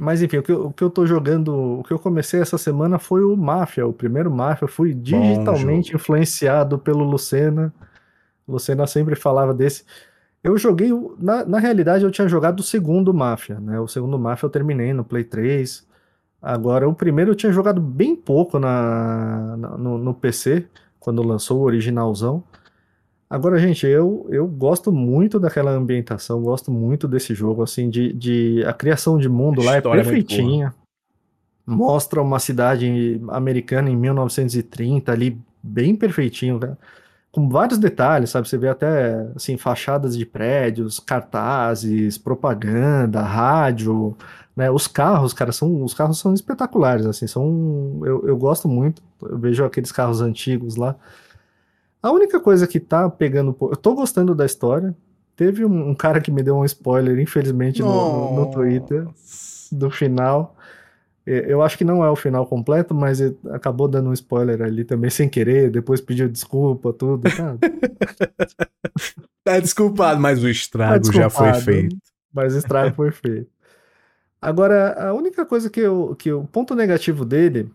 Mas 0.00 0.22
enfim, 0.22 0.38
o 0.38 0.42
que, 0.42 0.50
eu, 0.52 0.66
o 0.68 0.72
que 0.72 0.82
eu 0.82 0.88
tô 0.90 1.06
jogando, 1.06 1.54
o 1.80 1.82
que 1.82 1.92
eu 1.92 1.98
comecei 1.98 2.40
essa 2.40 2.56
semana 2.56 2.98
foi 2.98 3.22
o 3.24 3.36
Máfia, 3.36 3.86
o 3.86 3.92
primeiro 3.92 4.30
Máfia. 4.30 4.64
Eu 4.64 4.68
fui 4.68 4.94
digitalmente 4.94 5.94
influenciado 5.94 6.78
pelo 6.78 7.04
Lucena. 7.04 7.72
Lucena 8.48 8.86
sempre 8.86 9.14
falava 9.14 9.52
desse. 9.52 9.84
Eu 10.42 10.56
joguei, 10.56 10.90
na, 11.18 11.44
na 11.44 11.58
realidade, 11.58 12.04
eu 12.04 12.10
tinha 12.10 12.26
jogado 12.26 12.60
o 12.60 12.62
segundo 12.62 13.12
Máfia, 13.12 13.60
né? 13.60 13.78
O 13.78 13.86
segundo 13.86 14.18
Máfia 14.18 14.46
eu 14.46 14.50
terminei 14.50 14.92
no 14.94 15.04
Play 15.04 15.24
3. 15.24 15.86
Agora, 16.40 16.88
o 16.88 16.94
primeiro 16.94 17.30
eu 17.32 17.34
tinha 17.36 17.52
jogado 17.52 17.80
bem 17.80 18.16
pouco 18.16 18.58
na, 18.58 19.56
na- 19.58 19.76
no, 19.78 19.98
no 19.98 20.14
PC, 20.14 20.66
quando 20.98 21.22
lançou 21.22 21.60
o 21.60 21.64
originalzão. 21.64 22.42
Agora, 23.32 23.58
gente, 23.58 23.86
eu, 23.86 24.26
eu 24.28 24.46
gosto 24.46 24.92
muito 24.92 25.40
daquela 25.40 25.70
ambientação, 25.70 26.42
gosto 26.42 26.70
muito 26.70 27.08
desse 27.08 27.34
jogo, 27.34 27.62
assim, 27.62 27.88
de, 27.88 28.12
de 28.12 28.62
a 28.66 28.74
criação 28.74 29.16
de 29.16 29.26
mundo 29.26 29.62
lá 29.62 29.76
é 29.76 29.78
é 29.78 29.80
perfeitinha. 29.80 30.74
Mostra 31.66 32.20
uma 32.20 32.38
cidade 32.38 33.18
americana 33.28 33.88
em 33.88 33.96
1930 33.96 35.10
ali, 35.10 35.40
bem 35.62 35.96
perfeitinho, 35.96 36.58
né? 36.58 36.76
com 37.30 37.48
vários 37.48 37.78
detalhes, 37.78 38.28
sabe? 38.28 38.46
Você 38.46 38.58
vê 38.58 38.68
até, 38.68 39.26
assim, 39.34 39.56
fachadas 39.56 40.14
de 40.14 40.26
prédios, 40.26 41.00
cartazes, 41.00 42.18
propaganda, 42.18 43.22
rádio, 43.22 44.14
né? 44.54 44.70
Os 44.70 44.86
carros, 44.86 45.32
cara, 45.32 45.52
são, 45.52 45.82
os 45.82 45.94
carros 45.94 46.18
são 46.18 46.34
espetaculares, 46.34 47.06
assim, 47.06 47.26
são, 47.26 48.02
eu, 48.04 48.28
eu 48.28 48.36
gosto 48.36 48.68
muito, 48.68 49.02
eu 49.22 49.38
vejo 49.38 49.64
aqueles 49.64 49.90
carros 49.90 50.20
antigos 50.20 50.76
lá. 50.76 50.94
A 52.02 52.10
única 52.10 52.40
coisa 52.40 52.66
que 52.66 52.80
tá 52.80 53.08
pegando, 53.08 53.56
eu 53.60 53.76
tô 53.76 53.94
gostando 53.94 54.34
da 54.34 54.44
história, 54.44 54.94
teve 55.36 55.64
um, 55.64 55.90
um 55.90 55.94
cara 55.94 56.20
que 56.20 56.30
me 56.30 56.42
deu 56.42 56.56
um 56.56 56.64
spoiler, 56.64 57.18
infelizmente, 57.20 57.82
no, 57.82 58.06
no, 58.06 58.28
no 58.28 58.46
Twitter, 58.46 59.06
do 59.70 59.90
final. 59.90 60.56
E- 61.26 61.44
Eu 61.48 61.62
acho 61.62 61.78
que 61.78 61.84
não 61.84 62.04
é 62.04 62.10
o 62.10 62.16
final 62.16 62.46
completo, 62.46 62.94
mas 62.94 63.20
ele 63.20 63.36
acabou 63.50 63.88
dando 63.88 64.10
um 64.10 64.12
spoiler 64.12 64.62
ali 64.62 64.84
também 64.84 65.10
sem 65.10 65.28
querer, 65.28 65.70
depois 65.70 66.00
pediu 66.00 66.28
desculpa, 66.28 66.92
tudo. 66.92 67.22
Tá, 67.30 67.56
Tá 69.44 69.58
desculpado, 69.60 70.20
mas 70.20 70.38
o 70.38 70.46
tá 70.46 70.50
estrago 70.50 71.12
já 71.12 71.28
foi 71.30 71.52
feito. 71.54 71.96
Mas 72.32 72.54
o 72.54 72.58
estrago 72.58 72.94
foi 72.94 73.10
feito. 73.10 73.50
Agora, 74.40 75.08
a 75.10 75.14
única 75.14 75.46
coisa 75.46 75.70
que 75.70 75.80
eu, 75.80 76.16
que 76.16 76.32
o 76.32 76.44
ponto 76.46 76.74
negativo 76.74 77.24
dele 77.24 77.70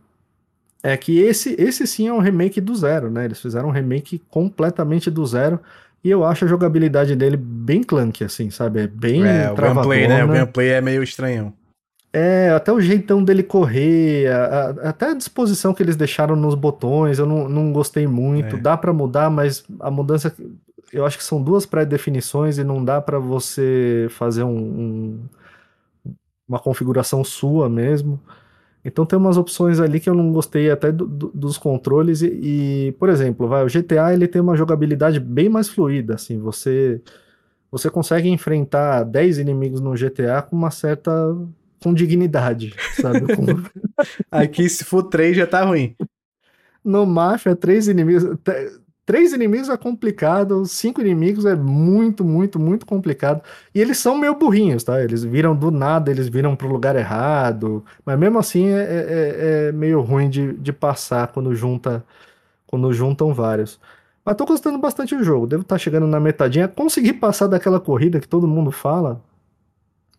é 0.83 0.95
que 0.95 1.19
esse, 1.19 1.55
esse 1.59 1.85
sim 1.87 2.07
é 2.07 2.13
um 2.13 2.19
remake 2.19 2.61
do 2.61 2.75
zero, 2.75 3.09
né? 3.09 3.25
Eles 3.25 3.41
fizeram 3.41 3.69
um 3.69 3.71
remake 3.71 4.21
completamente 4.29 5.09
do 5.11 5.25
zero. 5.25 5.59
E 6.03 6.09
eu 6.09 6.23
acho 6.23 6.45
a 6.45 6.47
jogabilidade 6.47 7.15
dele 7.15 7.35
bem 7.35 7.83
clunky, 7.83 8.23
assim, 8.23 8.49
sabe? 8.49 8.81
É 8.81 8.87
bem 8.87 9.25
É, 9.27 9.51
o 9.51 9.55
gameplay, 9.55 10.07
né? 10.07 10.23
O 10.23 10.27
gameplay 10.27 10.69
é 10.69 10.81
meio 10.81 11.03
estranhão. 11.03 11.51
É, 12.13 12.49
até 12.51 12.71
o 12.71 12.79
jeitão 12.79 13.23
dele 13.23 13.43
correr, 13.43 14.27
a- 14.31 14.45
a- 14.85 14.89
até 14.89 15.09
a 15.09 15.13
disposição 15.13 15.73
que 15.73 15.83
eles 15.83 15.95
deixaram 15.95 16.35
nos 16.35 16.55
botões, 16.55 17.19
eu 17.19 17.25
não, 17.25 17.49
não 17.49 17.73
gostei 17.73 18.07
muito. 18.07 18.55
É. 18.55 18.59
Dá 18.59 18.77
pra 18.77 18.93
mudar, 18.93 19.29
mas 19.29 19.65
a 19.79 19.91
mudança, 19.91 20.33
eu 20.93 21.05
acho 21.05 21.17
que 21.17 21.23
são 21.23 21.41
duas 21.43 21.65
pré-definições 21.65 22.57
e 22.57 22.63
não 22.63 22.83
dá 22.83 23.01
pra 23.01 23.19
você 23.19 24.07
fazer 24.11 24.43
um- 24.43 24.57
um- 24.57 25.19
uma 26.47 26.59
configuração 26.59 27.23
sua 27.23 27.67
mesmo. 27.67 28.19
Então 28.88 29.05
tem 29.05 29.19
umas 29.19 29.38
opções 29.38 29.81
ali 29.81 29.99
que 29.99 30.09
eu 30.09 30.15
não 30.15 30.31
gostei 30.31 30.72
até 30.72 30.91
do- 30.93 31.05
do- 31.07 31.31
dos 31.35 31.57
controles 31.57 32.22
e, 32.22 32.88
e, 32.89 32.91
por 32.93 33.09
exemplo, 33.09 33.47
vai, 33.47 33.65
o 33.65 33.69
GTA 33.69 34.14
ele 34.14 34.27
tem 34.30 34.41
uma 34.41 34.55
jogabilidade 34.55 35.19
bem 35.19 35.49
mais 35.49 35.69
fluida, 35.69 36.15
assim, 36.15 36.39
você 36.39 37.01
você 37.72 37.89
consegue 37.89 38.30
enfrentar 38.30 39.03
10 39.03 39.38
inimigos 39.39 39.81
no 39.81 39.95
GTA 39.95 40.41
com 40.41 40.55
uma 40.55 40.72
certa 40.72 41.11
com 41.84 41.93
dignidade, 41.93 42.73
sabe? 43.01 43.27
Com- 43.35 43.45
Aqui, 44.31 44.69
se 44.69 44.85
for 44.85 45.03
três, 45.03 45.35
já 45.38 45.45
tá 45.47 45.64
ruim. 45.65 45.95
no 46.84 47.05
Mafia, 47.05 47.55
três 47.55 47.88
inimigos, 47.89 48.23
três 49.07 49.31
inimigos 49.31 49.69
é 49.69 49.77
complicado, 49.77 50.65
cinco 50.65 50.99
inimigos 50.99 51.45
é 51.45 51.55
muito, 51.55 52.25
muito, 52.25 52.59
muito 52.59 52.85
complicado. 52.85 53.41
E 53.73 53.79
eles 53.79 53.97
são 53.97 54.17
meio 54.17 54.35
burrinhos, 54.35 54.84
tá? 54.84 55.01
Eles 55.01 55.23
viram 55.23 55.55
do 55.55 55.71
nada, 55.71 56.11
eles 56.11 56.27
viram 56.27 56.57
pro 56.57 56.67
lugar 56.67 56.93
errado, 56.97 57.85
mas 58.05 58.19
mesmo 58.19 58.38
assim 58.38 58.67
é, 58.67 58.81
é- 58.81 59.67
é 59.69 59.71
meio 59.71 60.01
ruim 60.01 60.29
de, 60.29 60.53
de 60.53 60.73
passar 60.73 61.29
quando 61.29 61.55
junta 61.55 62.05
quando 62.67 62.91
juntam 62.91 63.34
vários. 63.34 63.79
Mas 64.25 64.35
tô 64.35 64.45
gostando 64.45 64.77
bastante 64.77 65.15
do 65.15 65.23
jogo, 65.23 65.47
devo 65.47 65.61
estar 65.61 65.77
chegando 65.77 66.05
na 66.05 66.19
metadinha. 66.19 66.67
Consegui 66.67 67.13
passar 67.13 67.47
daquela 67.47 67.79
corrida 67.79 68.19
que 68.19 68.27
todo 68.27 68.45
mundo 68.45 68.71
fala. 68.71 69.21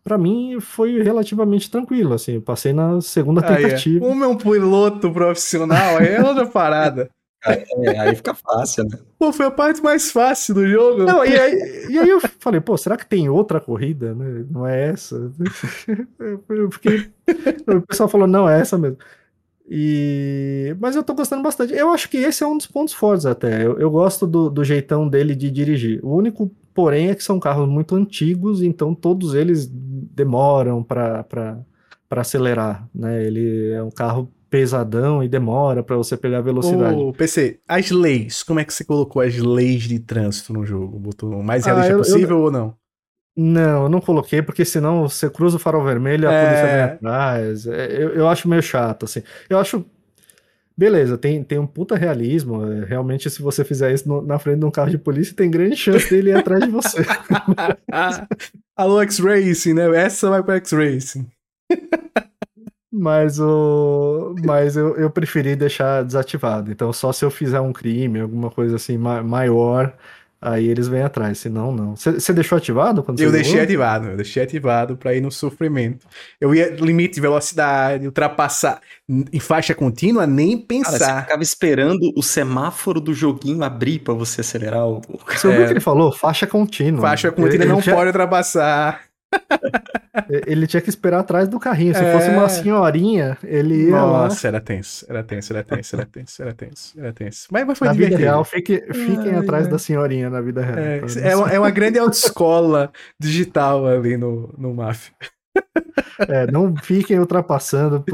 Pra 0.03 0.17
mim 0.17 0.59
foi 0.61 1.03
relativamente 1.03 1.71
tranquilo, 1.71 2.15
assim, 2.15 2.37
eu 2.37 2.41
passei 2.43 2.73
na 2.73 3.03
segunda 3.03 3.43
é. 3.43 3.57
tentativa. 3.57 4.07
Como 4.07 4.25
é 4.25 4.27
um 4.27 4.37
piloto 4.37 5.13
profissional, 5.13 6.01
é 6.01 6.23
outra 6.25 6.47
parada. 6.47 7.11
É, 7.47 7.99
aí 8.01 8.17
fica 8.17 8.35
fácil, 8.35 8.85
né? 8.85 8.99
Pô, 9.19 9.33
foi 9.33 9.47
a 9.47 9.51
parte 9.51 9.81
mais 9.81 10.11
fácil 10.11 10.55
do 10.55 10.67
jogo. 10.67 11.05
Não, 11.05 11.25
e 11.25 11.39
aí, 11.39 11.87
e 11.89 11.99
aí 11.99 12.09
eu 12.09 12.21
falei, 12.41 12.61
pô, 12.61 12.77
será 12.77 12.97
que 12.97 13.07
tem 13.07 13.29
outra 13.29 13.61
corrida, 13.61 14.15
né? 14.15 14.45
Não 14.51 14.67
é 14.67 14.89
essa? 14.89 15.33
Eu 16.49 16.71
fiquei. 16.71 17.11
O 17.67 17.83
pessoal 17.83 18.09
falou, 18.09 18.27
não, 18.27 18.49
é 18.49 18.61
essa 18.61 18.77
mesmo. 18.77 18.99
E... 19.71 20.75
Mas 20.81 20.97
eu 20.97 21.03
tô 21.03 21.15
gostando 21.15 21.43
bastante. 21.43 21.75
Eu 21.75 21.91
acho 21.91 22.09
que 22.09 22.17
esse 22.17 22.43
é 22.43 22.47
um 22.47 22.57
dos 22.57 22.67
pontos 22.67 22.95
fortes 22.95 23.27
até. 23.27 23.65
Eu, 23.65 23.79
eu 23.79 23.91
gosto 23.91 24.27
do, 24.27 24.49
do 24.49 24.65
jeitão 24.65 25.07
dele 25.07 25.35
de 25.35 25.51
dirigir. 25.51 26.01
O 26.03 26.17
único, 26.17 26.51
porém, 26.75 27.11
é 27.11 27.15
que 27.15 27.23
são 27.23 27.39
carros 27.39 27.69
muito 27.69 27.95
antigos, 27.95 28.63
então 28.63 28.95
todos 28.95 29.35
eles 29.35 29.69
demoram 29.71 30.83
pra 30.83 31.25
acelerar, 32.11 32.89
né? 32.95 33.23
Ele 33.25 33.71
é 33.73 33.83
um 33.83 33.91
carro 33.91 34.33
pesadão 34.51 35.23
e 35.23 35.29
demora 35.29 35.83
pra 35.83 35.97
você 35.97 36.17
pegar 36.17 36.41
velocidade. 36.41 36.95
Ô, 36.97 37.13
PC, 37.13 37.61
as 37.69 37.91
leis, 37.91 38.43
como 38.43 38.61
é 38.61 38.65
que 38.65 38.73
você 38.73 38.85
colocou 38.85 39.21
as 39.23 39.37
leis 39.37 39.83
de 39.85 39.99
trânsito 39.99 40.53
no 40.53 40.65
jogo? 40.65 40.99
Botou 40.99 41.31
o 41.33 41.43
mais 41.45 41.67
Ah, 41.67 41.71
realista 41.71 41.93
eu- 41.93 41.99
eu- 41.99 42.05
possível 42.05 42.39
ou 42.41 42.51
não? 42.51 42.75
Não, 43.37 43.85
eu 43.85 43.89
não 43.89 44.01
coloquei, 44.01 44.43
porque 44.43 44.65
senão 44.65 45.09
você 45.09 45.31
cruza 45.31 45.57
o 45.57 45.61
farol 45.61 45.85
vermelho 45.85 46.25
e 46.25 46.27
a 46.27 46.33
É. 46.33 46.45
polícia 46.45 46.67
vem 46.67 46.83
atrás. 46.83 47.67
É, 47.69 48.03
Eu, 48.03 48.09
eu 48.11 48.29
acho 48.29 48.49
meio 48.49 48.63
chato, 48.63 49.05
assim. 49.05 49.23
Eu 49.49 49.59
acho. 49.59 49.85
Beleza, 50.77 51.19
tem, 51.19 51.43
tem 51.45 51.59
um 51.59 51.67
puta 51.67 51.95
realismo. 51.97 52.65
é, 52.65 52.85
Realmente, 52.85 53.29
se 53.31 53.43
você 53.43 53.65
fizer 53.65 53.93
isso 53.93 54.09
no- 54.09 54.23
na 54.23 54.39
frente 54.39 54.61
de 54.61 54.65
um 54.65 54.71
carro 54.71 54.91
de 54.91 54.99
polícia, 54.99 55.35
tem 55.37 55.51
grande 55.51 55.77
chance 55.77 56.09
dele 56.11 56.31
ir 56.31 56.37
atrás 56.37 56.65
de 56.65 56.71
você. 56.71 56.99
Ah, 57.93 58.27
alô, 58.77 59.01
X-Racing, 59.03 59.75
né? 59.75 59.97
Essa 59.97 60.31
vai 60.31 60.43
pra 60.43 60.57
X-Racing. 60.57 61.27
Mas, 62.99 63.39
o, 63.39 64.35
mas 64.45 64.77
eu, 64.77 64.97
eu 64.97 65.09
preferi 65.11 65.55
deixar 65.55 66.03
desativado. 66.05 66.71
Então, 66.73 66.93
só 66.93 67.13
se 67.13 67.25
eu 67.25 67.31
fizer 67.31 67.61
um 67.61 67.73
crime, 67.73 68.21
alguma 68.21 68.51
coisa 68.51 68.77
assim 68.77 68.99
ma- 68.99 69.23
maior, 69.23 69.93
aí 70.41 70.69
eles 70.69 70.89
vêm 70.89 71.03
atrás. 71.03 71.39
Senão, 71.39 71.71
não. 71.73 71.95
Você 71.97 72.33
deixou 72.33 72.59
ativado 72.59 73.03
quando 73.03 73.21
Eu 73.21 73.31
deixei 73.31 73.61
ativado, 73.61 74.09
eu 74.09 74.17
deixei 74.17 74.43
ativado 74.43 74.97
pra 74.97 75.15
ir 75.15 75.21
no 75.21 75.31
sofrimento. 75.31 76.07
Eu 76.41 76.55
ia 76.55 76.71
limite 76.75 77.15
de 77.15 77.21
velocidade, 77.21 78.07
ultrapassar 78.07 78.81
em 79.33 79.41
faixa 79.41 79.75
contínua, 79.75 80.27
nem 80.27 80.57
Cara, 80.59 80.67
você 80.91 80.99
pensar. 80.99 81.23
ficava 81.23 81.43
esperando 81.43 82.13
o 82.17 82.23
semáforo 82.23 83.01
do 83.01 83.15
joguinho 83.15 83.63
abrir 83.63 84.01
pra 84.01 84.13
você 84.15 84.41
acelerar 84.41 84.87
o. 84.87 84.99
o- 85.09 85.19
Você 85.27 85.47
ouviu 85.47 85.63
o 85.63 85.67
que 85.67 85.73
ele 85.75 85.81
falou? 85.81 86.13
Faixa 86.13 86.47
contínua. 86.47 87.01
Faixa 87.01 87.31
contínua 87.31 87.65
Ele- 87.65 87.73
não 87.73 87.81
pode 87.81 88.07
ultrapassar. 88.09 89.03
Ele 90.47 90.67
tinha 90.67 90.81
que 90.81 90.89
esperar 90.89 91.21
atrás 91.21 91.49
do 91.49 91.59
carrinho. 91.61 91.95
Se 91.95 92.03
É. 92.05 92.13
fosse 92.13 92.29
uma 92.31 92.49
senhorinha, 92.49 93.39
ele 93.45 93.89
ia 93.89 93.97
lá. 94.03 94.25
Nossa, 94.25 94.49
era 94.49 94.61
tenso, 94.61 95.07
era 95.09 95.23
tenso, 95.23 95.53
era 95.53 95.63
tenso, 95.65 95.97
era 95.97 96.07
tenso, 96.07 96.43
era 96.43 96.53
tenso, 96.55 97.01
era 97.01 97.13
tenso. 97.13 97.47
Mas, 97.51 97.67
mas 97.67 97.79
foi 97.79 97.89
Na 97.89 97.93
vida 97.95 98.07
divertido. 98.07 98.31
real, 98.31 98.45
fique- 98.45 98.85
fiquem 98.93 99.31
Ai, 99.33 99.37
atrás 99.39 99.65
ai. 99.67 99.71
da 99.71 99.79
senhorinha 99.79 100.29
na 100.29 100.41
vida 100.41 100.61
real. 100.63 100.79
É, 100.79 101.01
é, 101.31 101.37
uma, 101.37 101.51
é 101.53 101.59
uma 101.59 101.71
grande 101.71 101.99
autoescola 101.99 102.91
digital 103.21 103.87
ali 103.87 104.17
no, 104.17 104.53
no 104.59 104.75
Mafia. 104.75 105.15
É, 106.29 106.51
não 106.51 106.75
fiquem 106.77 107.19
ultrapassando 107.19 108.05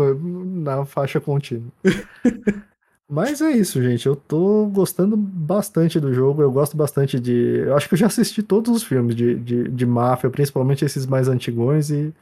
na 0.63 0.85
faixa 0.85 1.21
contínua. 1.21 1.71
Mas 3.09 3.41
é 3.43 3.51
isso, 3.53 3.83
gente. 3.83 4.07
Eu 4.07 4.17
tô 4.17 4.67
gostando 4.67 5.17
bastante 5.17 6.01
do 6.01 6.13
jogo. 6.13 6.43
Eu 6.43 6.51
gosto 6.51 6.77
bastante 6.77 7.21
de. 7.21 7.33
Eu 7.67 7.77
acho 7.77 7.87
que 7.89 7.95
eu 7.95 7.99
já 7.99 8.07
assisti 8.07 8.43
todos 8.43 8.75
os 8.75 8.83
filmes 8.83 9.15
de, 9.15 9.35
de, 9.39 9.69
de 9.69 9.87
máfia, 9.87 10.31
principalmente 10.31 10.85
esses 10.85 11.05
mais 11.07 11.29
antigões, 11.29 11.91
e 11.91 12.13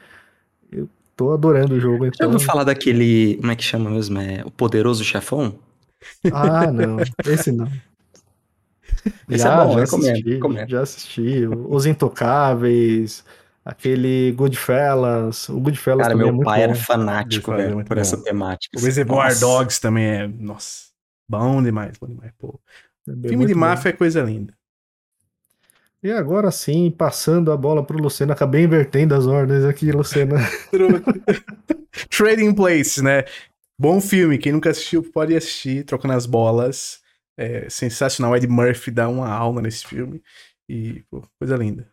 eu 0.72 0.88
tô 1.16 1.32
adorando 1.32 1.74
o 1.74 1.80
jogo. 1.80 2.04
Já 2.06 2.10
Então... 2.14 2.26
ouviu 2.32 2.40
falar 2.40 2.64
daquele. 2.64 3.36
Como 3.36 3.52
é 3.52 3.56
que 3.56 3.62
chama 3.62 3.90
mesmo? 3.90 4.18
É 4.20 4.42
o 4.44 4.50
Poderoso 4.50 5.04
Chefão? 5.04 5.54
Ah, 6.32 6.70
não. 6.72 6.98
Esse 7.26 7.52
não. 7.52 7.68
Esse 9.28 9.44
já, 9.44 9.62
é 9.62 9.64
bom, 9.66 9.72
já 9.74 9.80
recomendo, 9.80 10.10
assisti, 10.12 10.30
recomendo. 10.34 10.68
já 10.70 10.80
assisti. 10.82 11.46
Os 11.68 11.86
Intocáveis, 11.86 13.24
aquele 13.64 14.32
Goodfellas. 14.32 15.48
O 15.48 15.60
Goodfellas 15.60 16.08
Cara, 16.08 16.14
é 16.14 16.16
meu 16.16 16.32
muito 16.32 16.42
pai 16.42 16.62
era 16.62 16.74
bom. 16.74 16.74
fanático, 16.74 17.52
Goodfellas 17.52 17.60
é 17.66 17.70
velho, 17.70 17.74
muito 17.74 17.88
por 17.88 17.96
bom. 17.96 18.00
essa 18.00 18.22
temática. 18.22 18.78
O 18.78 18.80
Reservoir 18.80 19.34
Nossa. 19.34 19.40
Dogs 19.40 19.80
também 19.80 20.04
é. 20.06 20.28
Nossa. 20.28 20.90
Bom 21.28 21.62
demais, 21.62 21.96
bom 21.98 22.06
demais. 22.08 22.32
Pô. 22.38 22.60
É 23.08 23.28
Filme 23.28 23.46
de 23.46 23.54
bom. 23.54 23.60
máfia 23.60 23.90
é 23.90 23.92
coisa 23.92 24.22
linda. 24.22 24.54
E 26.02 26.10
agora 26.10 26.50
sim, 26.50 26.90
passando 26.90 27.52
a 27.52 27.56
bola 27.56 27.84
pro 27.86 27.96
Luciano, 27.98 28.32
acabei 28.32 28.64
invertendo 28.64 29.14
as 29.14 29.26
ordens 29.26 29.64
aqui, 29.64 29.92
Luciano. 29.92 30.34
Trading 32.10 32.54
Places, 32.54 33.02
né? 33.02 33.24
Bom 33.78 34.00
filme. 34.00 34.38
Quem 34.38 34.52
nunca 34.52 34.70
assistiu 34.70 35.02
pode 35.12 35.36
assistir, 35.36 35.84
trocando 35.84 36.14
as 36.14 36.26
bolas. 36.26 37.00
É 37.36 37.68
sensacional. 37.70 38.36
Ed 38.36 38.46
Murphy 38.48 38.90
dá 38.90 39.08
uma 39.08 39.28
alma 39.28 39.62
nesse 39.62 39.86
filme. 39.86 40.22
E, 40.68 41.02
pô, 41.10 41.22
coisa 41.38 41.56
linda. 41.56 41.91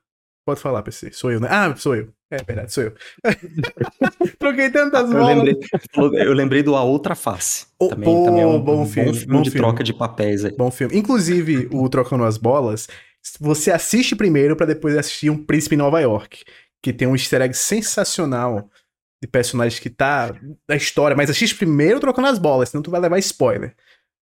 Pode 0.50 0.62
falar, 0.62 0.82
PC. 0.82 1.12
Sou 1.12 1.32
eu, 1.32 1.40
né? 1.40 1.48
Ah, 1.52 1.76
sou 1.76 1.96
eu. 1.96 2.10
É 2.32 2.42
verdade, 2.42 2.74
sou 2.74 2.84
eu. 2.86 2.94
Troquei 4.40 4.72
tantas 4.72 5.12
Eu 5.12 5.18
bolas. 5.20 5.44
lembrei, 5.44 6.28
eu 6.28 6.34
lembrei 6.34 6.64
do 6.64 6.76
A 6.76 6.82
Outra 6.82 7.14
Face. 7.14 7.68
Oh, 7.80 7.90
também, 7.90 8.04
pô, 8.06 8.26
também 8.26 8.42
é 8.42 8.48
um 8.48 8.60
bom 8.60 8.78
bom 8.78 8.86
filme, 8.88 9.14
filme, 9.14 9.32
bom 9.34 9.42
de 9.44 9.52
filme. 9.52 9.64
troca 9.68 9.84
de 9.84 9.94
papéis 9.94 10.44
aí. 10.44 10.52
Bom 10.58 10.72
filme. 10.72 10.98
Inclusive, 10.98 11.70
o 11.72 11.88
Trocando 11.88 12.24
as 12.24 12.36
Bolas, 12.36 12.88
você 13.40 13.72
assiste 13.72 14.16
primeiro 14.16 14.56
pra 14.56 14.66
depois 14.66 14.98
assistir 14.98 15.30
Um 15.30 15.38
Príncipe 15.38 15.76
em 15.76 15.78
Nova 15.78 16.00
York, 16.00 16.44
que 16.84 16.92
tem 16.92 17.08
um 17.08 17.14
easter 17.16 17.44
egg 17.44 17.54
sensacional 17.54 18.68
de 19.22 19.28
personagens 19.30 19.80
que 19.80 19.90
tá 19.92 20.34
da 20.68 20.76
história, 20.76 21.16
mas 21.16 21.30
assiste 21.30 21.56
primeiro 21.56 22.00
Trocando 22.00 22.28
as 22.28 22.40
Bolas, 22.40 22.70
senão 22.70 22.82
tu 22.82 22.90
vai 22.90 23.00
levar 23.02 23.20
spoiler. 23.20 23.76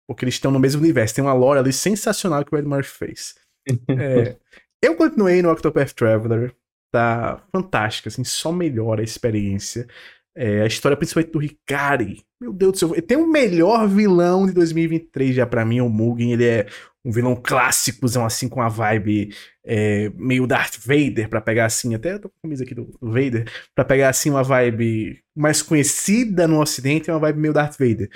Porque 0.06 0.26
eles 0.26 0.36
estão 0.36 0.52
no 0.52 0.60
mesmo 0.60 0.82
universo. 0.82 1.16
Tem 1.16 1.24
uma 1.24 1.34
lore 1.34 1.60
ali 1.60 1.72
sensacional 1.72 2.44
que 2.44 2.54
o 2.54 2.58
Ed 2.58 2.68
Murphy 2.68 2.90
fez. 2.92 3.36
É, 3.90 4.36
eu 4.82 4.96
continuei 4.96 5.42
no 5.42 5.52
Octopath 5.52 5.94
Traveler. 5.94 6.54
Tá 6.92 7.44
fantástico, 7.52 8.08
assim, 8.08 8.24
só 8.24 8.52
melhora 8.52 9.02
a 9.02 9.04
experiência. 9.04 9.88
É, 10.36 10.62
a 10.62 10.68
história 10.68 10.96
principalmente 10.96 11.32
do 11.32 11.42
Hikari. 11.42 12.24
Meu 12.40 12.54
Deus 12.54 12.74
do 12.74 12.78
céu. 12.78 13.02
Tem 13.02 13.18
o 13.18 13.28
melhor 13.28 13.88
vilão 13.88 14.46
de 14.46 14.54
2023 14.54 15.36
já 15.36 15.46
pra 15.46 15.66
mim, 15.66 15.82
o 15.82 15.90
Mugen. 15.90 16.32
Ele 16.32 16.46
é 16.46 16.68
um 17.04 17.12
vilão 17.12 17.36
clássicozão, 17.36 18.26
assim, 18.26 18.48
com 18.48 18.62
a 18.62 18.70
vibe 18.70 19.34
é, 19.66 20.10
meio 20.16 20.46
Darth 20.46 20.78
Vader, 20.78 21.28
pra 21.30 21.42
pegar 21.42 21.66
assim, 21.66 21.96
até 21.96 22.14
eu 22.14 22.20
tô 22.20 22.30
com 22.30 22.36
a 22.38 22.42
camisa 22.44 22.64
aqui 22.64 22.76
do, 22.76 22.86
do 22.86 23.12
Vader, 23.12 23.50
pra 23.76 23.84
pegar 23.84 24.10
assim 24.10 24.30
uma 24.30 24.44
vibe 24.44 25.22
mais 25.36 25.62
conhecida 25.62 26.48
no 26.48 26.62
ocidente, 26.62 27.10
é 27.10 27.14
uma 27.14 27.20
vibe 27.20 27.40
meio 27.40 27.54
Darth 27.54 27.78
Vader. 27.78 28.10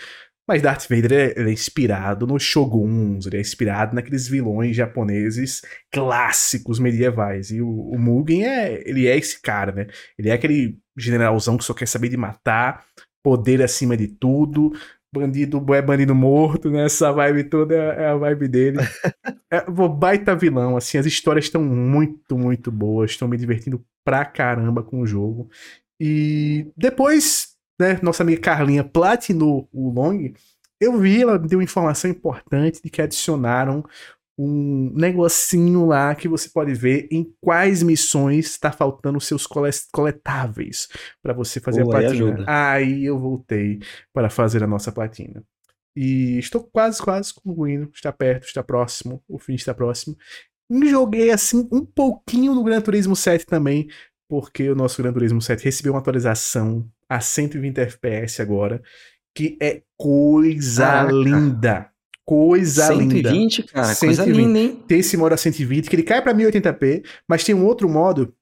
Mas 0.47 0.61
Darth 0.61 0.87
Vader 0.89 1.13
é, 1.13 1.33
ele 1.39 1.49
é 1.49 1.53
inspirado 1.53 2.27
nos 2.27 2.43
shoguns, 2.43 3.25
ele 3.25 3.37
é 3.37 3.41
inspirado 3.41 3.95
naqueles 3.95 4.27
vilões 4.27 4.75
japoneses 4.75 5.61
clássicos 5.91 6.79
medievais. 6.79 7.51
E 7.51 7.61
o, 7.61 7.69
o 7.69 7.97
Mugen 7.97 8.45
é, 8.45 8.81
ele 8.87 9.07
é 9.07 9.17
esse 9.17 9.41
cara, 9.41 9.71
né? 9.71 9.87
Ele 10.17 10.29
é 10.29 10.33
aquele 10.33 10.77
generalzão 10.97 11.57
que 11.57 11.63
só 11.63 11.73
quer 11.73 11.87
saber 11.87 12.09
de 12.09 12.17
matar, 12.17 12.85
poder 13.23 13.61
acima 13.61 13.95
de 13.95 14.07
tudo, 14.07 14.73
bandido 15.13 15.63
é 15.73 15.81
bandido 15.81 16.15
morto, 16.15 16.71
né? 16.71 16.85
Essa 16.85 17.11
vibe 17.11 17.43
toda 17.45 17.75
é, 17.75 18.03
é 18.03 18.07
a 18.07 18.15
vibe 18.15 18.47
dele. 18.47 18.77
é 19.51 19.69
baita 19.69 20.35
vilão, 20.35 20.77
assim, 20.77 20.97
as 20.97 21.05
histórias 21.05 21.45
estão 21.45 21.63
muito, 21.63 22.37
muito 22.37 22.71
boas, 22.71 23.11
estão 23.11 23.27
me 23.27 23.37
divertindo 23.37 23.83
pra 24.03 24.25
caramba 24.25 24.81
com 24.81 25.01
o 25.01 25.05
jogo. 25.05 25.49
E 25.99 26.71
depois, 26.75 27.50
né, 27.81 27.99
nossa 28.01 28.23
amiga 28.23 28.41
Carlinha 28.41 28.83
platinou 28.83 29.67
o 29.73 29.89
Long, 29.89 30.33
eu 30.79 30.97
vi, 30.97 31.21
ela 31.21 31.37
deu 31.37 31.61
informação 31.61 32.09
importante 32.09 32.81
de 32.81 32.89
que 32.89 33.01
adicionaram 33.01 33.83
um 34.37 34.91
negocinho 34.95 35.85
lá 35.85 36.15
que 36.15 36.27
você 36.27 36.49
pode 36.49 36.73
ver 36.73 37.07
em 37.11 37.31
quais 37.39 37.83
missões 37.83 38.47
está 38.47 38.71
faltando 38.71 39.17
os 39.17 39.27
seus 39.27 39.45
coletáveis 39.91 40.87
para 41.21 41.33
você 41.33 41.59
fazer 41.59 41.83
Pô, 41.83 41.89
a 41.89 41.99
platina. 41.99 42.45
Aí 42.47 43.05
eu 43.05 43.19
voltei 43.19 43.79
para 44.13 44.29
fazer 44.29 44.63
a 44.63 44.67
nossa 44.67 44.91
platina. 44.91 45.43
E 45.95 46.39
estou 46.39 46.63
quase, 46.63 47.01
quase 47.01 47.33
concluindo. 47.33 47.91
Está 47.93 48.11
perto, 48.11 48.45
está 48.45 48.63
próximo. 48.63 49.21
O 49.27 49.37
fim 49.37 49.53
está 49.53 49.73
próximo. 49.73 50.17
E 50.71 50.89
joguei 50.89 51.31
assim 51.31 51.67
um 51.71 51.85
pouquinho 51.85 52.55
no 52.55 52.63
Gran 52.63 52.79
Turismo 52.79 53.15
7 53.15 53.45
também, 53.45 53.89
porque 54.31 54.69
o 54.69 54.75
nosso 54.75 55.03
Gran 55.03 55.11
Turismo 55.11 55.41
7 55.41 55.65
recebeu 55.65 55.91
uma 55.91 55.99
atualização 55.99 56.89
a 57.09 57.19
120 57.19 57.79
FPS 57.79 58.41
agora, 58.41 58.81
que 59.35 59.57
é 59.61 59.81
coisa 59.97 61.03
linda 61.03 61.91
coisa 62.23 62.87
120, 62.87 63.13
linda. 63.13 63.29
120, 63.29 63.63
cara, 63.63 63.93
120. 63.93 63.99
coisa 63.99 64.31
linda, 64.31 64.59
hein? 64.59 64.83
Tem 64.87 64.99
esse 64.99 65.17
modo 65.17 65.33
a 65.33 65.37
120, 65.37 65.89
que 65.89 65.95
ele 65.97 66.03
cai 66.03 66.21
pra 66.21 66.33
1080p, 66.33 67.03
mas 67.27 67.43
tem 67.43 67.53
um 67.53 67.65
outro 67.65 67.89
modo 67.89 68.33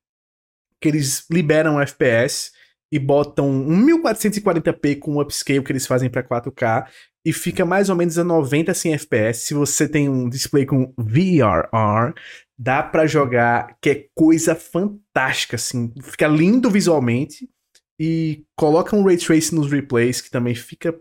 que 0.80 0.88
eles 0.88 1.26
liberam 1.32 1.82
FPS 1.82 2.52
e 2.91 2.99
botam 2.99 3.49
um 3.49 3.84
1440p 3.88 4.99
com 4.99 5.16
o 5.16 5.22
upscale 5.22 5.64
que 5.64 5.72
eles 5.72 5.88
fazem 5.88 6.07
para 6.07 6.22
4K 6.22 6.86
e 7.26 7.34
fica 7.34 7.66
mais 7.66 7.90
ou 7.90 7.95
menos 7.95 8.20
a 8.20 8.24
90 8.24 8.76
100 8.76 8.94
FPS. 8.94 9.40
Se 9.48 9.53
você 9.56 9.88
tem 9.88 10.07
um 10.07 10.30
display 10.30 10.68
com 10.68 10.94
VRR, 10.95 12.14
dá 12.60 12.84
para 12.84 13.07
jogar, 13.07 13.77
que 13.81 13.90
é 13.90 14.07
coisa 14.14 14.53
fantástica, 14.53 15.56
assim. 15.56 15.94
Fica 16.03 16.27
lindo 16.27 16.69
visualmente 16.69 17.49
e 17.98 18.44
coloca 18.53 18.98
um 18.98 19.03
ray 19.03 19.15
tracing 19.15 19.56
nos 19.56 19.72
replays 19.72 20.19
que 20.19 20.30
também 20.30 20.53
fica 20.53 20.94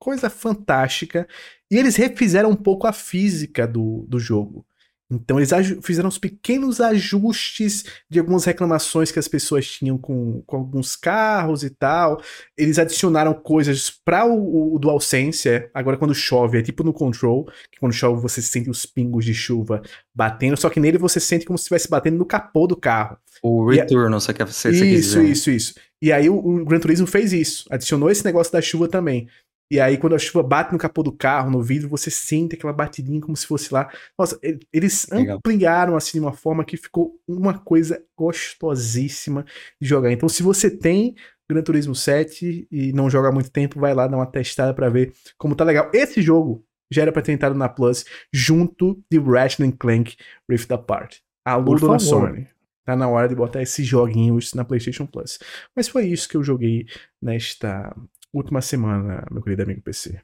coisa 0.00 0.30
fantástica. 0.30 1.28
E 1.70 1.76
eles 1.76 1.96
refizeram 1.96 2.50
um 2.50 2.56
pouco 2.56 2.86
a 2.86 2.94
física 2.94 3.66
do, 3.66 4.06
do 4.08 4.18
jogo. 4.18 4.66
Então 5.10 5.38
eles 5.38 5.50
fizeram 5.82 6.08
uns 6.08 6.18
pequenos 6.18 6.80
ajustes 6.80 7.84
de 8.10 8.18
algumas 8.18 8.44
reclamações 8.44 9.12
que 9.12 9.18
as 9.18 9.28
pessoas 9.28 9.66
tinham 9.66 9.96
com, 9.96 10.42
com 10.44 10.56
alguns 10.56 10.96
carros 10.96 11.62
e 11.62 11.70
tal. 11.70 12.20
Eles 12.56 12.78
adicionaram 12.78 13.32
coisas 13.32 13.88
para 13.88 14.26
o, 14.26 14.74
o 14.74 14.78
DualSense. 14.78 15.48
É. 15.48 15.70
Agora 15.72 15.96
quando 15.96 16.14
chove 16.14 16.58
é 16.58 16.62
tipo 16.62 16.82
no 16.82 16.92
Control, 16.92 17.44
que 17.70 17.78
quando 17.78 17.92
chove 17.92 18.20
você 18.20 18.42
sente 18.42 18.68
os 18.68 18.84
pingos 18.84 19.24
de 19.24 19.32
chuva 19.32 19.80
batendo, 20.12 20.56
só 20.56 20.68
que 20.68 20.80
nele 20.80 20.98
você 20.98 21.20
sente 21.20 21.46
como 21.46 21.56
se 21.56 21.62
estivesse 21.62 21.88
batendo 21.88 22.18
no 22.18 22.26
capô 22.26 22.66
do 22.66 22.76
carro. 22.76 23.16
O 23.42 23.68
return, 23.68 24.12
você 24.14 24.34
quer 24.34 24.46
você 24.46 24.70
Isso, 24.70 25.22
isso, 25.22 25.50
isso. 25.50 25.74
E 26.02 26.12
aí 26.12 26.28
o, 26.28 26.36
o 26.36 26.64
Gran 26.64 26.80
Turismo 26.80 27.06
fez 27.06 27.32
isso, 27.32 27.64
adicionou 27.70 28.10
esse 28.10 28.24
negócio 28.24 28.52
da 28.52 28.60
chuva 28.60 28.88
também. 28.88 29.28
E 29.70 29.80
aí, 29.80 29.98
quando 29.98 30.14
a 30.14 30.18
chuva 30.18 30.42
bate 30.42 30.72
no 30.72 30.78
capô 30.78 31.02
do 31.02 31.10
carro, 31.10 31.50
no 31.50 31.60
vidro, 31.60 31.88
você 31.88 32.10
sente 32.10 32.54
aquela 32.54 32.72
batidinha 32.72 33.20
como 33.20 33.36
se 33.36 33.46
fosse 33.46 33.72
lá. 33.74 33.90
Nossa, 34.16 34.38
eles 34.72 35.06
Legal. 35.10 35.38
ampliaram 35.38 35.96
assim 35.96 36.18
de 36.18 36.24
uma 36.24 36.32
forma 36.32 36.64
que 36.64 36.76
ficou 36.76 37.18
uma 37.26 37.58
coisa 37.58 38.02
gostosíssima 38.16 39.44
de 39.80 39.88
jogar. 39.88 40.12
Então, 40.12 40.28
se 40.28 40.42
você 40.42 40.70
tem 40.70 41.16
Gran 41.48 41.62
Turismo 41.62 41.94
7 41.94 42.68
e 42.70 42.92
não 42.92 43.10
joga 43.10 43.28
há 43.28 43.32
muito 43.32 43.50
tempo, 43.50 43.80
vai 43.80 43.94
lá 43.94 44.06
dar 44.06 44.16
uma 44.16 44.26
testada 44.26 44.72
para 44.72 44.88
ver 44.88 45.12
como 45.36 45.54
tá 45.54 45.64
legal. 45.64 45.90
Esse 45.92 46.22
jogo 46.22 46.64
já 46.90 47.02
era 47.02 47.12
pra 47.12 47.22
ter 47.22 47.32
entrado 47.32 47.56
na 47.56 47.68
Plus 47.68 48.04
junto 48.32 49.02
de 49.10 49.18
Ratchet 49.18 49.72
Clank 49.72 50.16
Rift 50.48 50.70
Apart. 50.72 51.18
Alô, 51.44 51.74
dona 51.76 51.98
Sony. 51.98 52.48
Tá 52.84 52.94
na 52.94 53.08
hora 53.08 53.28
de 53.28 53.34
botar 53.34 53.62
esses 53.62 53.84
joguinhos 53.84 54.54
na 54.54 54.64
PlayStation 54.64 55.06
Plus. 55.06 55.40
Mas 55.74 55.88
foi 55.88 56.06
isso 56.06 56.28
que 56.28 56.36
eu 56.36 56.42
joguei 56.42 56.86
nesta 57.20 57.92
última 58.36 58.60
semana, 58.60 59.26
meu 59.30 59.42
querido 59.42 59.62
amigo 59.62 59.80
PC. 59.80 60.20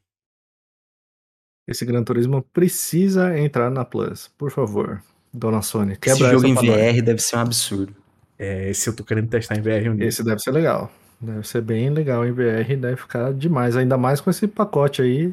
Esse 1.66 1.84
Gran 1.84 2.02
Turismo 2.02 2.42
precisa 2.52 3.38
entrar 3.38 3.70
na 3.70 3.84
Plus, 3.84 4.28
por 4.36 4.50
favor. 4.50 5.02
Dona 5.32 5.62
Sony, 5.62 5.96
quebra 5.96 6.26
Esse 6.26 6.32
jogo 6.32 6.46
em 6.46 6.54
VR 6.54 7.02
deve 7.02 7.20
ser 7.20 7.36
um 7.36 7.40
absurdo. 7.40 7.94
É, 8.38 8.68
esse 8.68 8.88
eu 8.88 8.94
tô 8.94 9.02
querendo 9.04 9.28
testar 9.28 9.56
em 9.56 9.62
VR 9.62 9.88
um 9.90 9.96
dia. 9.96 10.06
Esse 10.06 10.22
deve 10.22 10.40
ser 10.40 10.50
legal. 10.50 10.92
Deve 11.20 11.46
ser 11.46 11.62
bem 11.62 11.88
legal 11.88 12.26
em 12.26 12.32
VR, 12.32 12.76
deve 12.78 12.96
ficar 12.96 13.32
demais. 13.32 13.76
Ainda 13.76 13.96
mais 13.96 14.20
com 14.20 14.28
esse 14.28 14.46
pacote 14.46 15.00
aí. 15.00 15.32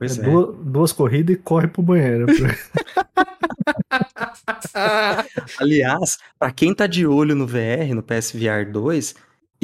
É, 0.00 0.06
é. 0.06 0.08
Duas, 0.08 0.56
duas 0.58 0.92
corridas 0.92 1.36
e 1.36 1.38
corre 1.38 1.68
pro 1.68 1.82
banheiro. 1.82 2.26
Aliás, 5.58 6.18
para 6.38 6.50
quem 6.50 6.74
tá 6.74 6.86
de 6.86 7.06
olho 7.06 7.34
no 7.34 7.46
VR, 7.46 7.94
no 7.94 8.02
PSVR 8.02 8.70
2, 8.70 9.14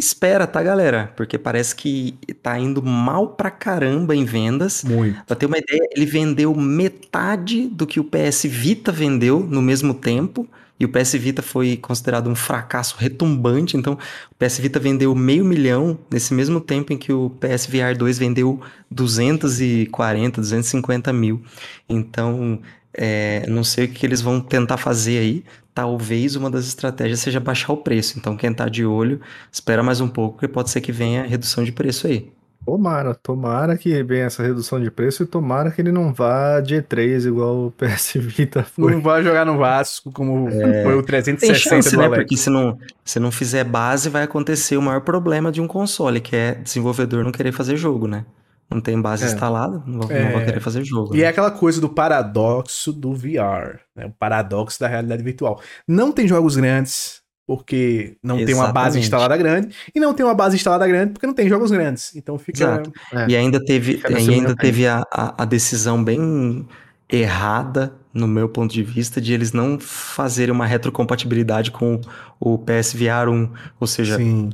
Espera, 0.00 0.46
tá, 0.46 0.62
galera? 0.62 1.12
Porque 1.14 1.36
parece 1.36 1.76
que 1.76 2.16
tá 2.42 2.58
indo 2.58 2.82
mal 2.82 3.28
pra 3.28 3.50
caramba 3.50 4.16
em 4.16 4.24
vendas. 4.24 4.82
Muito. 4.82 5.22
Pra 5.26 5.36
ter 5.36 5.44
uma 5.44 5.58
ideia, 5.58 5.86
ele 5.94 6.06
vendeu 6.06 6.54
metade 6.54 7.68
do 7.68 7.86
que 7.86 8.00
o 8.00 8.04
PS 8.04 8.44
Vita 8.44 8.90
vendeu 8.90 9.40
no 9.40 9.60
mesmo 9.60 9.92
tempo. 9.92 10.48
E 10.78 10.86
o 10.86 10.88
PS 10.88 11.12
Vita 11.18 11.42
foi 11.42 11.76
considerado 11.76 12.30
um 12.30 12.34
fracasso 12.34 12.96
retumbante. 12.98 13.76
Então, 13.76 13.98
o 14.30 14.34
PS 14.34 14.58
Vita 14.60 14.80
vendeu 14.80 15.14
meio 15.14 15.44
milhão 15.44 15.98
nesse 16.10 16.32
mesmo 16.32 16.62
tempo 16.62 16.94
em 16.94 16.96
que 16.96 17.12
o 17.12 17.28
PSVR 17.38 17.94
2 17.94 18.18
vendeu 18.18 18.58
240, 18.90 20.40
250 20.40 21.12
mil. 21.12 21.42
Então, 21.86 22.58
é, 22.94 23.44
não 23.48 23.64
sei 23.64 23.86
o 23.86 23.88
que 23.88 24.04
eles 24.04 24.20
vão 24.20 24.40
tentar 24.40 24.76
fazer 24.76 25.18
aí. 25.18 25.44
Talvez 25.74 26.36
uma 26.36 26.50
das 26.50 26.66
estratégias 26.66 27.20
seja 27.20 27.40
baixar 27.40 27.72
o 27.72 27.76
preço. 27.76 28.18
Então, 28.18 28.36
quem 28.36 28.52
tá 28.52 28.68
de 28.68 28.84
olho, 28.84 29.20
espera 29.50 29.82
mais 29.82 30.00
um 30.00 30.08
pouco, 30.08 30.34
porque 30.34 30.48
pode 30.48 30.70
ser 30.70 30.80
que 30.80 30.92
venha 30.92 31.26
redução 31.26 31.64
de 31.64 31.72
preço 31.72 32.06
aí. 32.06 32.30
Tomara, 32.64 33.14
tomara 33.14 33.76
que 33.76 34.02
venha 34.02 34.26
essa 34.26 34.42
redução 34.42 34.78
de 34.78 34.90
preço 34.90 35.22
e 35.22 35.26
tomara 35.26 35.70
que 35.70 35.80
ele 35.80 35.90
não 35.90 36.12
vá 36.12 36.60
de 36.60 36.76
E3 36.76 37.26
igual 37.26 37.66
o 37.66 37.70
PS 37.72 38.12
Vita 38.20 38.62
foi. 38.62 38.92
Não 38.92 39.00
vai 39.00 39.22
jogar 39.22 39.46
no 39.46 39.56
Vasco 39.56 40.12
como 40.12 40.46
é... 40.48 40.82
foi 40.82 40.94
o 40.94 41.02
360 41.02 41.40
Tem 41.40 41.54
chance, 41.54 41.96
né? 41.96 42.08
Porque 42.08 42.36
se 42.36 42.50
não, 42.50 42.78
se 43.02 43.18
não 43.18 43.30
fizer 43.30 43.64
base, 43.64 44.10
vai 44.10 44.24
acontecer 44.24 44.76
o 44.76 44.82
maior 44.82 45.00
problema 45.00 45.50
de 45.50 45.60
um 45.60 45.66
console, 45.66 46.20
que 46.20 46.36
é 46.36 46.54
desenvolvedor 46.54 47.24
não 47.24 47.32
querer 47.32 47.52
fazer 47.52 47.76
jogo, 47.76 48.06
né? 48.06 48.26
Não 48.70 48.80
tem 48.80 49.00
base 49.00 49.24
é. 49.24 49.26
instalada, 49.26 49.82
não 49.84 50.00
vou, 50.00 50.10
é. 50.10 50.24
não 50.24 50.32
vou, 50.32 50.44
querer 50.44 50.60
fazer 50.60 50.84
jogo. 50.84 51.14
E 51.14 51.18
né? 51.18 51.24
é 51.24 51.28
aquela 51.28 51.50
coisa 51.50 51.80
do 51.80 51.88
paradoxo 51.88 52.92
do 52.92 53.12
VR, 53.12 53.80
né? 53.96 54.06
o 54.06 54.12
paradoxo 54.12 54.78
da 54.78 54.86
realidade 54.86 55.22
virtual. 55.22 55.60
Não 55.86 56.12
tem 56.12 56.28
jogos 56.28 56.56
grandes, 56.56 57.20
porque 57.46 58.16
não 58.22 58.36
Exatamente. 58.36 58.46
tem 58.46 58.54
uma 58.54 58.72
base 58.72 58.98
instalada 59.00 59.36
grande, 59.36 59.74
e 59.92 59.98
não 59.98 60.14
tem 60.14 60.24
uma 60.24 60.34
base 60.34 60.54
instalada 60.54 60.86
grande 60.86 61.12
porque 61.12 61.26
não 61.26 61.34
tem 61.34 61.48
jogos 61.48 61.72
grandes. 61.72 62.14
Então 62.14 62.38
fica. 62.38 62.62
Exato. 62.62 62.92
É, 63.12 63.26
e 63.28 63.36
ainda 63.36 63.62
teve, 63.64 64.00
e 64.08 64.14
ainda 64.14 64.54
teve 64.54 64.86
a, 64.86 65.02
a, 65.12 65.42
a, 65.42 65.44
decisão 65.44 66.02
bem 66.02 66.64
errada, 67.08 67.92
no 68.14 68.28
meu 68.28 68.48
ponto 68.48 68.72
de 68.72 68.84
vista, 68.84 69.20
de 69.20 69.32
eles 69.32 69.52
não 69.52 69.80
fazerem 69.80 70.54
uma 70.54 70.64
retrocompatibilidade 70.64 71.72
com 71.72 72.00
o 72.38 72.56
PSVR 72.56 73.28
1. 73.28 73.52
Ou 73.80 73.86
seja, 73.86 74.16
Sim 74.16 74.50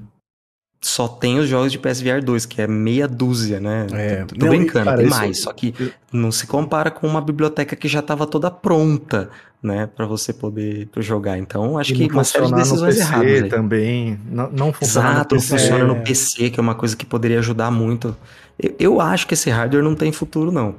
só 0.86 1.08
tem 1.08 1.40
os 1.40 1.48
jogos 1.48 1.72
de 1.72 1.80
PSVR 1.80 2.22
2, 2.22 2.46
que 2.46 2.62
é 2.62 2.66
meia 2.68 3.08
dúzia, 3.08 3.58
né? 3.58 3.88
É, 3.92 4.24
tô, 4.24 4.36
tô 4.36 4.46
não, 4.46 4.56
brincando, 4.56 4.84
cara, 4.84 4.98
tem 4.98 5.08
mais. 5.08 5.40
Só 5.40 5.52
que 5.52 5.74
não 6.12 6.30
se 6.30 6.46
compara 6.46 6.92
com 6.92 7.08
uma 7.08 7.20
biblioteca 7.20 7.74
que 7.74 7.88
já 7.88 7.98
estava 7.98 8.24
toda 8.24 8.52
pronta, 8.52 9.28
né? 9.60 9.88
para 9.96 10.06
você 10.06 10.32
poder 10.32 10.88
jogar. 10.98 11.38
Então, 11.38 11.76
acho 11.76 11.92
e 11.92 11.96
que 11.96 12.12
uma 12.12 12.22
série 12.22 12.46
de 12.46 12.54
decisões 12.54 12.98
erradas. 12.98 13.50
também. 13.50 14.16
Não, 14.30 14.48
não 14.52 14.72
funciona 14.72 15.10
Exato, 15.10 15.34
no 15.34 15.40
PC. 15.40 15.58
funciona 15.58 15.84
no 15.84 15.96
PC, 16.02 16.50
que 16.50 16.60
é 16.60 16.62
uma 16.62 16.74
coisa 16.76 16.96
que 16.96 17.04
poderia 17.04 17.40
ajudar 17.40 17.68
muito. 17.72 18.16
Eu, 18.56 18.76
eu 18.78 19.00
acho 19.00 19.26
que 19.26 19.34
esse 19.34 19.50
hardware 19.50 19.82
não 19.82 19.96
tem 19.96 20.12
futuro, 20.12 20.52
não. 20.52 20.76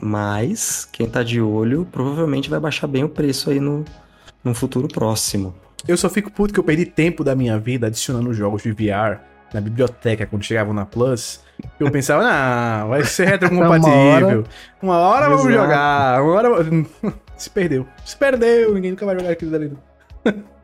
Mas, 0.00 0.88
quem 0.92 1.08
tá 1.08 1.24
de 1.24 1.40
olho, 1.40 1.84
provavelmente 1.90 2.48
vai 2.48 2.60
baixar 2.60 2.86
bem 2.86 3.02
o 3.02 3.08
preço 3.08 3.50
aí 3.50 3.58
no, 3.58 3.84
no 4.44 4.54
futuro 4.54 4.86
próximo. 4.86 5.52
Eu 5.86 5.96
só 5.96 6.08
fico 6.08 6.30
puto 6.30 6.54
que 6.54 6.60
eu 6.60 6.64
perdi 6.64 6.86
tempo 6.86 7.24
da 7.24 7.34
minha 7.34 7.58
vida 7.58 7.88
adicionando 7.88 8.32
jogos 8.32 8.62
de 8.62 8.70
VR 8.70 9.18
na 9.52 9.60
biblioteca 9.60 10.26
quando 10.26 10.42
chegavam 10.42 10.74
na 10.74 10.84
Plus, 10.84 11.40
eu 11.78 11.90
pensava, 11.90 12.22
não, 12.22 12.88
vai 12.88 13.04
ser 13.04 13.26
retrocompatível. 13.26 14.44
uma 14.82 14.98
hora, 14.98 15.26
uma 15.26 15.28
hora 15.28 15.28
vamos 15.28 15.52
jogar, 15.52 16.22
uma 16.22 16.32
hora. 16.32 16.48
Se 17.36 17.48
perdeu. 17.48 17.86
Se 18.04 18.16
perdeu, 18.16 18.74
ninguém 18.74 18.90
nunca 18.90 19.06
vai 19.06 19.16
jogar 19.16 19.30
aquilo 19.30 19.50
dali. 19.50 19.72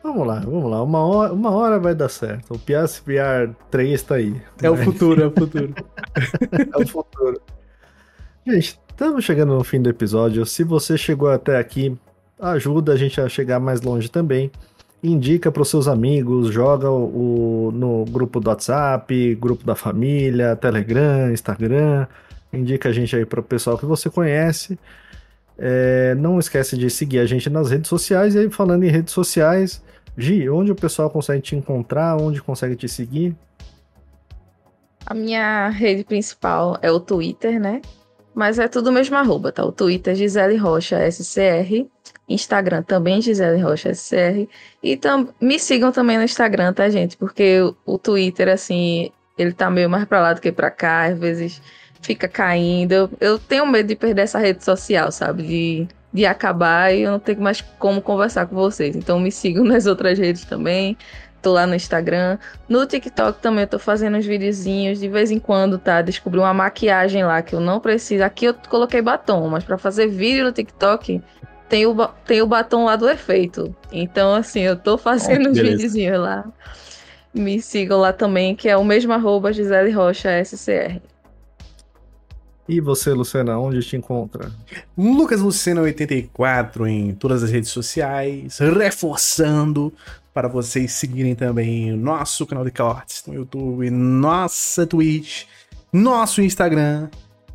Vamos 0.00 0.26
lá, 0.26 0.40
vamos 0.40 0.70
lá. 0.70 0.82
Uma 0.82 1.04
hora, 1.04 1.32
uma 1.34 1.50
hora 1.50 1.78
vai 1.78 1.94
dar 1.94 2.08
certo. 2.08 2.54
O 2.54 2.58
PSVR 2.58 3.54
3 3.70 4.02
tá 4.02 4.14
aí. 4.14 4.40
É 4.62 4.70
o 4.70 4.76
futuro, 4.76 5.22
é 5.22 5.26
o 5.26 5.30
futuro. 5.30 5.74
é 6.50 6.82
o 6.82 6.86
futuro. 6.86 7.42
Gente, 8.46 8.80
estamos 8.88 9.22
chegando 9.22 9.54
no 9.54 9.62
fim 9.62 9.82
do 9.82 9.90
episódio. 9.90 10.46
Se 10.46 10.64
você 10.64 10.96
chegou 10.96 11.28
até 11.28 11.58
aqui, 11.58 11.94
ajuda 12.40 12.92
a 12.92 12.96
gente 12.96 13.20
a 13.20 13.28
chegar 13.28 13.60
mais 13.60 13.82
longe 13.82 14.08
também. 14.08 14.50
Indica 15.02 15.50
para 15.50 15.62
os 15.62 15.68
seus 15.68 15.86
amigos, 15.86 16.52
joga 16.52 16.90
o, 16.90 17.70
no 17.72 18.04
grupo 18.04 18.40
do 18.40 18.48
WhatsApp, 18.48 19.34
grupo 19.36 19.64
da 19.64 19.74
família, 19.74 20.56
Telegram, 20.56 21.30
Instagram. 21.32 22.06
Indica 22.52 22.88
a 22.88 22.92
gente 22.92 23.14
aí 23.14 23.24
para 23.24 23.40
o 23.40 23.42
pessoal 23.42 23.78
que 23.78 23.86
você 23.86 24.10
conhece. 24.10 24.78
É, 25.56 26.14
não 26.14 26.38
esquece 26.38 26.76
de 26.76 26.88
seguir 26.88 27.18
a 27.18 27.26
gente 27.26 27.50
nas 27.50 27.70
redes 27.70 27.88
sociais. 27.88 28.34
E 28.34 28.38
aí, 28.38 28.50
falando 28.50 28.84
em 28.84 28.90
redes 28.90 29.12
sociais, 29.12 29.82
Gi, 30.16 30.48
onde 30.48 30.72
o 30.72 30.74
pessoal 30.74 31.08
consegue 31.10 31.42
te 31.42 31.56
encontrar? 31.56 32.16
Onde 32.16 32.42
consegue 32.42 32.74
te 32.74 32.88
seguir? 32.88 33.36
A 35.06 35.14
minha 35.14 35.68
rede 35.68 36.04
principal 36.04 36.76
é 36.82 36.90
o 36.90 37.00
Twitter, 37.00 37.60
né? 37.60 37.80
Mas 38.34 38.58
é 38.58 38.68
tudo 38.68 38.92
mesmo 38.92 39.16
arroba, 39.16 39.50
tá? 39.50 39.64
O 39.64 39.72
Twitter 39.72 40.14
Gisele 40.14 40.56
Rocha 40.56 41.10
SCR, 41.10 41.86
Instagram 42.28 42.82
também 42.82 43.20
Gisele 43.22 43.60
Rocha 43.60 43.94
SCR. 43.94 44.48
E 44.82 44.96
tam 44.96 45.28
me 45.40 45.58
sigam 45.58 45.90
também 45.90 46.18
no 46.18 46.24
Instagram, 46.24 46.72
tá, 46.72 46.88
gente? 46.88 47.16
Porque 47.16 47.60
o, 47.60 47.94
o 47.94 47.98
Twitter, 47.98 48.48
assim, 48.48 49.10
ele 49.36 49.52
tá 49.52 49.70
meio 49.70 49.88
mais 49.88 50.04
pra 50.04 50.20
lá 50.20 50.32
do 50.32 50.40
que 50.40 50.52
pra 50.52 50.70
cá, 50.70 51.04
às 51.04 51.18
vezes 51.18 51.62
fica 52.02 52.28
caindo. 52.28 52.92
Eu, 52.92 53.10
eu 53.20 53.38
tenho 53.38 53.66
medo 53.66 53.86
de 53.86 53.96
perder 53.96 54.22
essa 54.22 54.38
rede 54.38 54.64
social, 54.64 55.10
sabe? 55.10 55.42
De, 55.42 55.88
de 56.12 56.26
acabar 56.26 56.94
e 56.94 57.02
eu 57.02 57.12
não 57.12 57.18
tenho 57.18 57.40
mais 57.40 57.60
como 57.78 58.02
conversar 58.02 58.46
com 58.46 58.54
vocês. 58.54 58.94
Então 58.94 59.18
me 59.18 59.32
sigam 59.32 59.64
nas 59.64 59.86
outras 59.86 60.18
redes 60.18 60.44
também. 60.44 60.96
Tô 61.40 61.52
lá 61.52 61.66
no 61.66 61.74
Instagram. 61.74 62.36
No 62.68 62.84
TikTok 62.84 63.40
também 63.40 63.62
eu 63.62 63.68
tô 63.68 63.78
fazendo 63.78 64.18
uns 64.18 64.26
videozinhos 64.26 64.98
de 64.98 65.08
vez 65.08 65.30
em 65.30 65.38
quando, 65.38 65.78
tá? 65.78 66.02
Descobri 66.02 66.40
uma 66.40 66.52
maquiagem 66.52 67.24
lá 67.24 67.40
que 67.42 67.54
eu 67.54 67.60
não 67.60 67.78
preciso. 67.78 68.24
Aqui 68.24 68.46
eu 68.46 68.54
coloquei 68.68 69.00
batom, 69.00 69.48
mas 69.48 69.62
para 69.62 69.78
fazer 69.78 70.08
vídeo 70.08 70.44
no 70.44 70.52
TikTok 70.52 71.22
tem 71.68 71.86
o, 71.86 72.08
tem 72.26 72.42
o 72.42 72.46
batom 72.46 72.84
lá 72.84 72.96
do 72.96 73.08
efeito. 73.08 73.74
Então, 73.92 74.34
assim, 74.34 74.60
eu 74.60 74.76
tô 74.76 74.96
fazendo 74.96 75.46
oh, 75.46 75.50
uns 75.50 75.58
videozinhos 75.58 76.18
lá. 76.18 76.44
Me 77.32 77.60
sigam 77.60 78.00
lá 78.00 78.12
também, 78.12 78.56
que 78.56 78.68
é 78.68 78.76
o 78.76 78.84
mesmo 78.84 79.12
arroba 79.12 79.52
Gisele 79.52 79.90
Rocha 79.90 80.42
SCR. 80.44 81.00
E 82.68 82.80
você, 82.80 83.12
Luciana, 83.12 83.58
onde 83.58 83.80
te 83.80 83.96
encontra? 83.96 84.52
Lucas 84.96 85.40
Lucena84 85.40 86.86
em 86.86 87.14
todas 87.14 87.42
as 87.42 87.50
redes 87.50 87.70
sociais, 87.70 88.58
reforçando 88.58 89.92
para 90.34 90.48
vocês 90.48 90.92
seguirem 90.92 91.34
também 91.34 91.92
o 91.92 91.96
nosso 91.96 92.46
canal 92.46 92.64
de 92.64 92.70
cortes 92.70 93.24
no 93.26 93.34
YouTube, 93.34 93.90
nossa 93.90 94.86
Twitch, 94.86 95.46
nosso 95.90 96.42
Instagram 96.42 97.08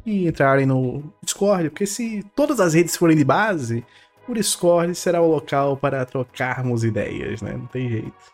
e 0.06 0.28
entrarem 0.28 0.66
no 0.66 1.04
Discord, 1.24 1.70
porque 1.70 1.86
se 1.86 2.26
todas 2.36 2.60
as 2.60 2.74
redes 2.74 2.98
forem 2.98 3.16
de 3.16 3.24
base, 3.24 3.86
o 4.28 4.34
Discord 4.34 4.94
será 4.96 5.22
o 5.22 5.30
local 5.30 5.78
para 5.78 6.06
trocarmos 6.06 6.84
ideias, 6.84 7.42
né? 7.42 7.54
Não 7.54 7.66
tem 7.68 7.90
jeito. 7.90 8.34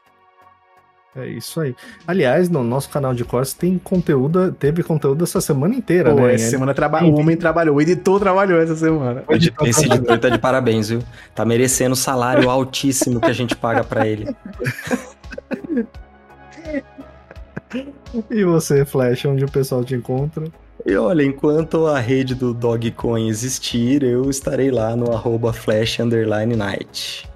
É 1.15 1.27
isso 1.27 1.59
aí. 1.59 1.75
Aliás, 2.05 2.49
no 2.49 2.63
nosso 2.63 2.89
canal 2.89 3.13
de 3.13 3.25
cortes 3.25 3.53
tem 3.53 3.79
conteúdo, 3.79 4.51
teve 4.51 4.83
conteúdo 4.83 5.23
essa 5.23 5.41
semana 5.41 5.73
inteira, 5.73 6.13
Pô, 6.13 6.21
né? 6.21 6.35
Essa 6.35 6.51
semana 6.51 6.73
traba... 6.73 7.03
o 7.03 7.19
homem 7.19 7.35
trabalhou, 7.35 7.77
o 7.77 7.81
editor 7.81 8.19
trabalhou 8.19 8.61
essa 8.61 8.75
semana. 8.75 9.23
Esse 9.65 9.85
editor 9.85 10.19
tá 10.19 10.29
de 10.29 10.37
parabéns, 10.37 10.89
viu? 10.89 11.01
Tá 11.33 11.43
merecendo 11.43 11.93
o 11.93 11.97
salário 11.97 12.49
altíssimo 12.49 13.19
que 13.19 13.29
a 13.29 13.33
gente 13.33 13.55
paga 13.55 13.83
para 13.83 14.07
ele. 14.07 14.27
E 18.31 18.43
você, 18.43 18.83
Flash, 18.83 19.25
onde 19.25 19.45
o 19.45 19.51
pessoal 19.51 19.83
te 19.83 19.93
encontra? 19.93 20.45
E 20.85 20.95
olha, 20.95 21.23
enquanto 21.23 21.87
a 21.87 21.99
rede 21.99 22.33
do 22.33 22.53
Dogcoin 22.53 23.27
existir, 23.27 24.03
eu 24.03 24.29
estarei 24.29 24.71
lá 24.71 24.95
no 24.95 25.11
arroba 25.11 25.51
flash 25.51 25.97
night. 25.99 27.29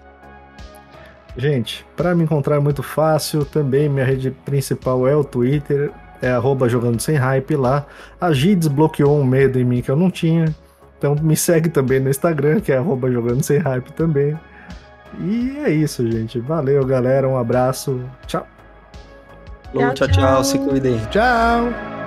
Gente, 1.36 1.86
para 1.96 2.16
me 2.16 2.24
encontrar 2.24 2.58
é 2.58 2.60
muito 2.60 2.84
fácil, 2.84 3.44
também 3.44 3.90
minha 3.90 4.06
rede 4.06 4.32
principal 4.32 5.08
é 5.08 5.16
o 5.16 5.24
Twitter, 5.24 5.92
é 6.22 6.30
arroba 6.30 6.70
jogando 6.70 7.02
sem 7.02 7.16
hype 7.16 7.56
lá. 7.56 7.86
A 8.22 8.32
G 8.32 8.56
desbloqueou 8.56 9.20
um 9.20 9.26
medo 9.26 9.60
em 9.60 9.66
mim 9.66 9.82
que 9.82 9.92
eu 9.92 9.96
não 9.96 10.10
tinha, 10.10 10.54
então 10.98 11.16
me 11.16 11.36
segue 11.36 11.70
também 11.70 12.00
no 12.00 12.10
Instagram, 12.10 12.62
que 12.62 12.72
é 12.72 12.78
arroba 12.78 13.12
jogando 13.12 13.44
sem 13.44 13.58
hype 13.58 13.92
também. 13.94 14.38
E 15.20 15.58
é 15.64 15.70
isso, 15.70 16.10
gente. 16.10 16.40
Valeu, 16.40 16.86
galera. 16.86 17.28
Um 17.28 17.38
abraço. 17.38 18.02
Tchau. 18.26 18.48
Tchau, 19.74 19.94
tchau. 19.94 20.08
tchau. 20.08 20.44
Se 20.44 20.58
cuidem. 20.58 21.00
Tchau. 21.12 22.03